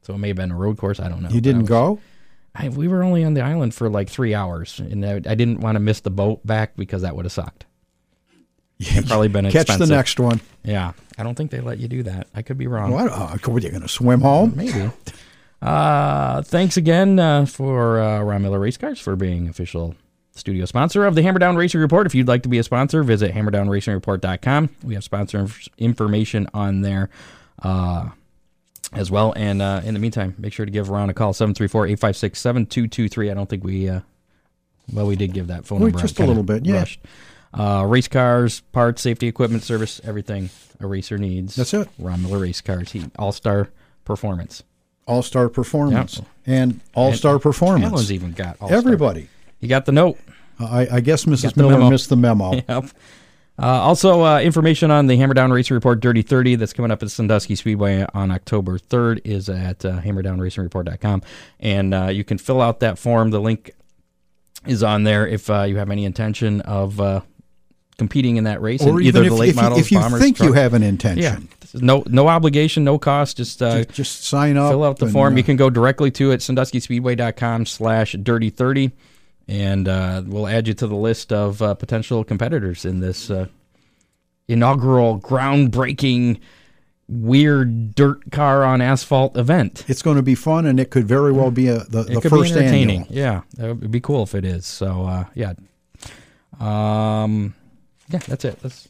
so 0.02 0.14
it 0.14 0.18
may 0.18 0.28
have 0.28 0.36
been 0.36 0.50
a 0.50 0.56
road 0.56 0.78
course. 0.78 1.00
I 1.00 1.08
don't 1.08 1.22
know. 1.22 1.28
You 1.30 1.40
didn't 1.40 1.62
was- 1.62 1.68
go? 1.68 2.00
I, 2.54 2.68
we 2.68 2.86
were 2.86 3.02
only 3.02 3.24
on 3.24 3.32
the 3.32 3.40
island 3.40 3.74
for 3.74 3.88
like 3.88 4.10
three 4.10 4.34
hours, 4.34 4.78
and 4.78 5.04
I, 5.06 5.14
I 5.14 5.34
didn't 5.34 5.60
want 5.60 5.76
to 5.76 5.80
miss 5.80 6.00
the 6.00 6.10
boat 6.10 6.46
back 6.46 6.76
because 6.76 7.00
that 7.00 7.16
would 7.16 7.24
have 7.24 7.32
sucked. 7.32 7.64
It'd 8.82 9.06
probably 9.06 9.28
been 9.28 9.50
Catch 9.50 9.78
the 9.78 9.86
next 9.86 10.18
one. 10.20 10.40
Yeah, 10.64 10.92
I 11.18 11.22
don't 11.22 11.34
think 11.34 11.50
they 11.50 11.60
let 11.60 11.78
you 11.78 11.88
do 11.88 12.02
that. 12.04 12.28
I 12.34 12.42
could 12.42 12.59
be 12.59 12.66
wrong. 12.66 12.90
What? 12.90 13.10
Uh, 13.10 13.36
are 13.36 13.60
you 13.60 13.70
going 13.70 13.82
to 13.82 13.88
swim 13.88 14.20
home? 14.20 14.54
Maybe. 14.56 14.90
Uh, 15.60 16.42
thanks 16.42 16.76
again 16.76 17.18
uh, 17.18 17.46
for 17.46 18.00
uh, 18.00 18.20
Ron 18.22 18.42
Miller 18.42 18.59
Race 18.59 18.76
Cars 18.76 18.98
for 18.98 19.14
being 19.14 19.48
official 19.48 19.94
studio 20.34 20.64
sponsor 20.64 21.04
of 21.04 21.14
the 21.14 21.22
Hammer 21.22 21.38
Down 21.38 21.56
Racing 21.56 21.80
Report. 21.80 22.06
If 22.06 22.14
you'd 22.14 22.28
like 22.28 22.42
to 22.42 22.48
be 22.48 22.59
a 22.59 22.64
sponsor, 22.64 23.02
visit 23.02 23.32
hammerdownracingreport.com. 23.32 24.70
We 24.82 24.94
have 24.94 25.04
sponsor 25.04 25.38
inf- 25.38 25.68
information 25.78 26.48
on 26.52 26.80
there 26.80 27.10
uh, 27.62 28.09
as 28.92 29.10
well. 29.10 29.32
And 29.36 29.62
uh, 29.62 29.82
in 29.84 29.94
the 29.94 30.00
meantime, 30.00 30.34
make 30.38 30.52
sure 30.52 30.66
to 30.66 30.72
give 30.72 30.90
Ron 30.90 31.10
a 31.10 31.14
call 31.14 31.32
734 31.32 31.86
856 31.86 32.40
7223. 32.40 33.30
I 33.30 33.34
don't 33.34 33.48
think 33.48 33.62
we, 33.62 33.88
uh, 33.88 34.00
well, 34.92 35.06
we 35.06 35.16
did 35.16 35.32
give 35.32 35.46
that 35.48 35.64
phone 35.64 35.80
number. 35.80 35.98
Just 35.98 36.18
a 36.18 36.26
little 36.26 36.42
bit, 36.42 36.64
yeah. 36.66 36.78
rushed. 36.80 37.00
Uh, 37.54 37.84
race 37.86 38.08
cars, 38.08 38.60
parts, 38.72 39.02
safety 39.02 39.26
equipment, 39.26 39.62
service, 39.62 40.00
everything 40.04 40.48
a 40.80 40.86
racer 40.86 41.18
needs. 41.18 41.54
That's 41.54 41.74
it. 41.74 41.88
Ron 41.98 42.22
Miller 42.22 42.38
Race 42.38 42.60
Cars, 42.60 42.92
he 42.92 43.04
all 43.18 43.32
star 43.32 43.68
performance. 44.04 44.62
All 45.06 45.22
star 45.22 45.48
performance 45.48 46.18
Yep. 46.18 46.26
and 46.46 46.80
all 46.94 47.12
star 47.12 47.38
performance. 47.38 47.92
Alan's 47.92 48.12
even 48.12 48.32
got 48.32 48.56
all-star. 48.60 48.78
Everybody. 48.78 49.28
You 49.60 49.68
got 49.68 49.84
the 49.84 49.92
note. 49.92 50.18
I, 50.60 50.86
I 50.92 51.00
guess 51.00 51.24
Mrs. 51.24 51.56
Miller 51.56 51.72
memo. 51.72 51.90
missed 51.90 52.08
the 52.08 52.16
memo. 52.16 52.52
Yep. 52.68 52.84
Uh, 53.58 53.66
also, 53.66 54.22
uh, 54.24 54.40
information 54.40 54.90
on 54.90 55.06
the 55.08 55.16
Hammer 55.16 55.34
Down 55.34 55.52
Racing 55.52 55.74
Report 55.74 56.00
Dirty 56.00 56.22
30 56.22 56.54
that's 56.56 56.72
coming 56.72 56.90
up 56.90 57.02
at 57.02 57.10
Sandusky 57.10 57.54
Speedway 57.54 58.06
on 58.14 58.30
October 58.30 58.78
3rd 58.78 59.20
is 59.24 59.48
at 59.50 59.84
uh, 59.84 60.00
hammerdownracingreport.com. 60.00 61.22
And 61.60 61.92
uh, 61.94 62.06
you 62.06 62.24
can 62.24 62.38
fill 62.38 62.62
out 62.62 62.80
that 62.80 62.98
form. 62.98 63.30
The 63.30 63.40
link 63.40 63.72
is 64.66 64.82
on 64.82 65.02
there 65.04 65.26
if 65.26 65.50
uh, 65.50 65.62
you 65.64 65.76
have 65.76 65.90
any 65.90 66.04
intention 66.06 66.60
of 66.62 66.98
uh, 67.00 67.20
competing 68.02 68.36
in 68.36 68.44
that 68.44 68.60
race. 68.60 68.82
Or 68.82 69.00
in 69.00 69.06
either 69.06 69.22
the 69.24 69.34
late 69.34 69.50
if, 69.50 69.56
you- 69.56 69.62
models, 69.62 69.80
if 69.80 69.92
you 69.92 69.98
bombers, 70.00 70.20
think 70.20 70.40
you 70.40 70.52
have 70.54 70.74
an 70.74 70.82
intention, 70.82 71.22
Yeah. 71.22 71.38
No, 71.74 72.02
no 72.08 72.28
obligation, 72.28 72.84
no 72.84 72.98
cost. 72.98 73.36
Just, 73.38 73.62
uh, 73.62 73.84
just, 73.84 73.90
just 73.94 74.24
sign 74.24 74.56
up. 74.58 74.70
fill 74.70 74.84
out 74.84 74.98
the 74.98 75.06
and, 75.06 75.12
form. 75.12 75.34
uh, 75.34 75.36
You 75.38 75.42
can 75.42 75.56
go 75.56 75.70
directly 75.70 76.10
to 76.12 76.30
it, 76.32 76.40
sanduskyspeedway.com 76.40 77.64
slash 77.66 78.12
dirty 78.22 78.50
30, 78.50 78.90
and 79.48 79.88
uh, 79.88 80.22
we'll 80.26 80.46
add 80.48 80.68
you 80.68 80.74
to 80.74 80.86
the 80.86 80.94
list 80.96 81.32
of 81.32 81.62
uh, 81.62 81.72
potential 81.74 82.24
competitors 82.24 82.84
in 82.84 83.00
this 83.00 83.30
uh, 83.30 83.46
inaugural, 84.48 85.18
groundbreaking, 85.18 86.40
weird 87.08 87.94
dirt 87.94 88.30
car 88.30 88.64
on 88.64 88.80
asphalt 88.82 89.36
event. 89.38 89.84
It's 89.88 90.02
going 90.02 90.16
to 90.18 90.22
be 90.22 90.34
fun, 90.34 90.66
and 90.66 90.78
it 90.78 90.90
could 90.90 91.06
very 91.08 91.32
well 91.32 91.50
be 91.50 91.68
a, 91.68 91.84
the, 91.84 92.00
It 92.00 92.20
the 92.22 92.28
first 92.28 92.54
entertaining. 92.54 93.02
annual. 93.02 93.06
Yeah, 93.16 93.40
that 93.56 93.68
would 93.80 93.90
be 93.90 94.00
cool 94.00 94.24
if 94.24 94.34
it 94.34 94.44
is. 94.44 94.66
So, 94.66 95.04
uh, 95.06 95.24
yeah. 95.34 95.54
Um, 96.60 97.54
yeah, 98.08 98.18
that's 98.26 98.44
it. 98.44 98.58
That's, 98.60 98.88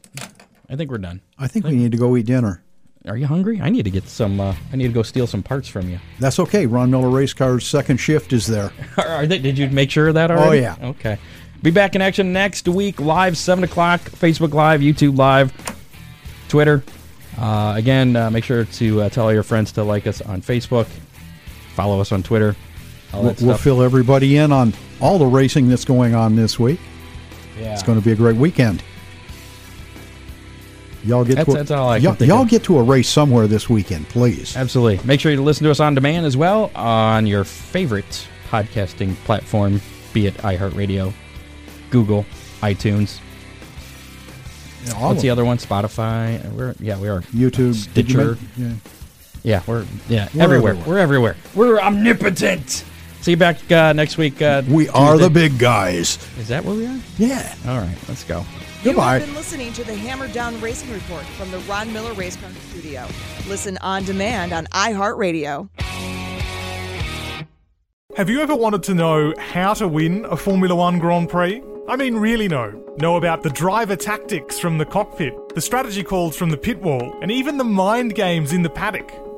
I 0.69 0.77
think 0.77 0.91
we're 0.91 0.99
done. 0.99 1.21
I 1.39 1.49
think 1.49 1.67
we 1.67 1.77
need 1.77 1.93
to 1.93 1.99
go 1.99 2.17
eat 2.17 2.27
dinner. 2.27 2.63
Are 3.07 3.17
you 3.17 3.27
hungry? 3.27 3.61
I 3.61 3.69
need 3.69 3.83
to 3.85 3.91
get 3.91 4.05
some. 4.05 4.39
Uh, 4.41 4.55
I 4.73 4.77
need 4.77 4.87
to 4.87 4.93
go 4.93 5.03
steal 5.03 5.27
some 5.27 5.43
parts 5.43 5.69
from 5.69 5.91
you. 5.91 5.99
That's 6.21 6.39
okay. 6.39 6.67
Ron 6.67 6.91
Miller 6.91 7.11
Race 7.11 7.33
Car's 7.33 7.67
second 7.67 7.97
shift 7.97 8.33
is 8.33 8.47
there. 8.47 8.73
Are 8.97 9.27
they, 9.27 9.39
did 9.41 9.59
you 9.59 9.69
make 9.71 9.91
sure 9.91 10.09
of 10.09 10.15
that 10.15 10.31
already? 10.31 10.61
Oh 10.61 10.63
yeah. 10.63 10.77
Okay. 10.91 11.19
Be 11.63 11.71
back 11.73 11.95
in 11.97 12.03
action 12.03 12.33
next 12.33 12.67
week, 12.69 13.01
live, 13.01 13.37
7 13.37 13.63
o'clock, 13.63 14.01
Facebook 14.01 14.53
Live, 14.53 14.81
YouTube 14.81 15.17
Live, 15.17 15.53
Twitter. 16.49 16.83
Uh, 17.39 17.75
again, 17.77 18.17
uh, 18.17 18.31
make 18.31 18.43
sure 18.45 18.65
to 18.65 19.03
uh, 19.03 19.09
tell 19.09 19.25
all 19.27 19.33
your 19.33 19.45
friends 19.45 19.71
to 19.73 19.85
like 19.85 20.07
us 20.09 20.21
on 20.23 20.43
Facebook, 20.43 20.87
follow 21.75 22.01
us 22.01 22.11
on 22.11 22.23
Twitter. 22.23 22.57
We'll, 23.13 23.35
we'll 23.43 23.57
fill 23.59 23.83
everybody 23.83 24.39
in 24.39 24.51
on 24.53 24.73
all 25.01 25.19
the 25.19 25.27
racing 25.27 25.69
that's 25.69 25.85
going 25.85 26.15
on 26.15 26.35
this 26.35 26.59
week. 26.59 26.81
yeah. 27.59 27.75
It's 27.75 27.83
going 27.83 27.99
to 27.99 28.05
be 28.05 28.11
a 28.13 28.17
great 28.17 28.37
weekend. 28.37 28.83
Y'all 31.05 31.25
get 31.25 31.37
That's- 31.37 31.47
to 31.47 31.53
a, 31.53 31.57
that's 31.57 31.71
all 31.73 31.89
I 31.89 31.97
y'all, 31.97 32.15
think 32.15 32.29
y'all 32.29 32.45
get 32.45 32.63
to 32.65 32.79
a 32.79 32.83
race 32.83 33.09
somewhere 33.09 33.47
this 33.49 33.69
weekend, 33.69 34.09
please. 34.09 34.57
Absolutely. 34.57 35.05
Make 35.05 35.19
sure 35.21 35.33
you 35.33 35.43
listen 35.43 35.65
to 35.65 35.71
us 35.71 35.81
on 35.81 35.95
demand 35.95 36.27
as 36.27 36.37
well 36.37 36.71
on 36.77 37.27
your 37.27 37.43
favorite 37.45 38.27
podcasting 38.51 39.17
platform, 39.25 39.81
be 40.13 40.27
it 40.27 40.35
iHeartRadio, 40.35 41.13
Google, 41.91 42.25
iTunes. 42.61 43.19
Yeah, 44.85 45.09
What's 45.09 45.23
the 45.23 45.31
other 45.31 45.45
one? 45.45 45.59
Spotify. 45.59 46.45
We're 46.53 46.75
yeah, 46.81 46.99
we 46.99 47.09
are. 47.09 47.21
YouTube, 47.23 47.59
you 47.69 47.73
Stitcher. 47.75 48.39
men- 48.57 48.81
Yeah, 49.45 49.63
we're 49.67 49.85
yeah 50.09 50.29
We're 50.35 50.43
everywhere. 50.43 50.71
everywhere. 50.73 50.89
We're 50.89 50.99
everywhere. 50.99 51.37
We're 51.55 51.81
omnipotent. 51.81 52.85
See 53.21 53.33
you 53.33 53.37
back 53.37 53.71
uh, 53.71 53.93
next 53.93 54.19
week. 54.19 54.43
Uh, 54.43 54.63
We 54.69 54.89
are 54.89 55.17
the 55.19 55.31
big 55.31 55.57
guys. 55.59 56.19
Is 56.39 56.49
that 56.49 56.65
where 56.65 56.75
we 56.75 56.87
are? 56.87 56.99
Yeah. 57.19 57.55
All 57.69 57.79
right, 57.79 57.97
let's 58.09 58.25
go. 58.25 58.45
You 58.83 58.91
Goodbye. 58.91 59.21
have 59.21 59.27
been 59.29 59.37
listening 59.37 59.73
to 59.75 59.85
the 59.85 59.95
Hammer 59.95 60.27
Down 60.27 60.61
Racing 60.61 60.91
Report 60.91 61.23
from 61.23 61.53
the 61.53 61.59
Ron 61.61 61.93
Miller 61.93 62.15
Race 62.15 62.35
Car 62.35 62.51
Studio. 62.71 63.07
Listen 63.47 63.79
on 63.81 64.03
demand 64.03 64.53
on 64.53 64.67
iHeartRadio. 64.73 65.69
Have 68.17 68.29
you 68.29 68.41
ever 68.41 68.57
wanted 68.57 68.83
to 68.83 68.95
know 68.95 69.35
how 69.39 69.73
to 69.75 69.87
win 69.87 70.25
a 70.25 70.37
Formula 70.37 70.75
One 70.75 70.99
Grand 70.99 71.29
Prix? 71.29 71.63
I 71.89 71.95
mean, 71.95 72.17
really 72.17 72.49
know. 72.49 72.73
Know 72.99 73.17
about 73.17 73.45
the 73.45 73.51
driver 73.51 73.95
tactics 73.95 74.59
from 74.59 74.79
the 74.79 74.85
cockpit, 74.85 75.33
the 75.55 75.61
strategy 75.61 76.03
calls 76.03 76.37
from 76.37 76.51
the 76.51 76.57
pit 76.57 76.83
wall, 76.83 77.17
and 77.23 77.31
even 77.31 77.59
the 77.59 77.65
mind 77.65 78.17
games 78.17 78.53
in 78.53 78.63
the 78.63 78.71
paddock. 78.71 79.13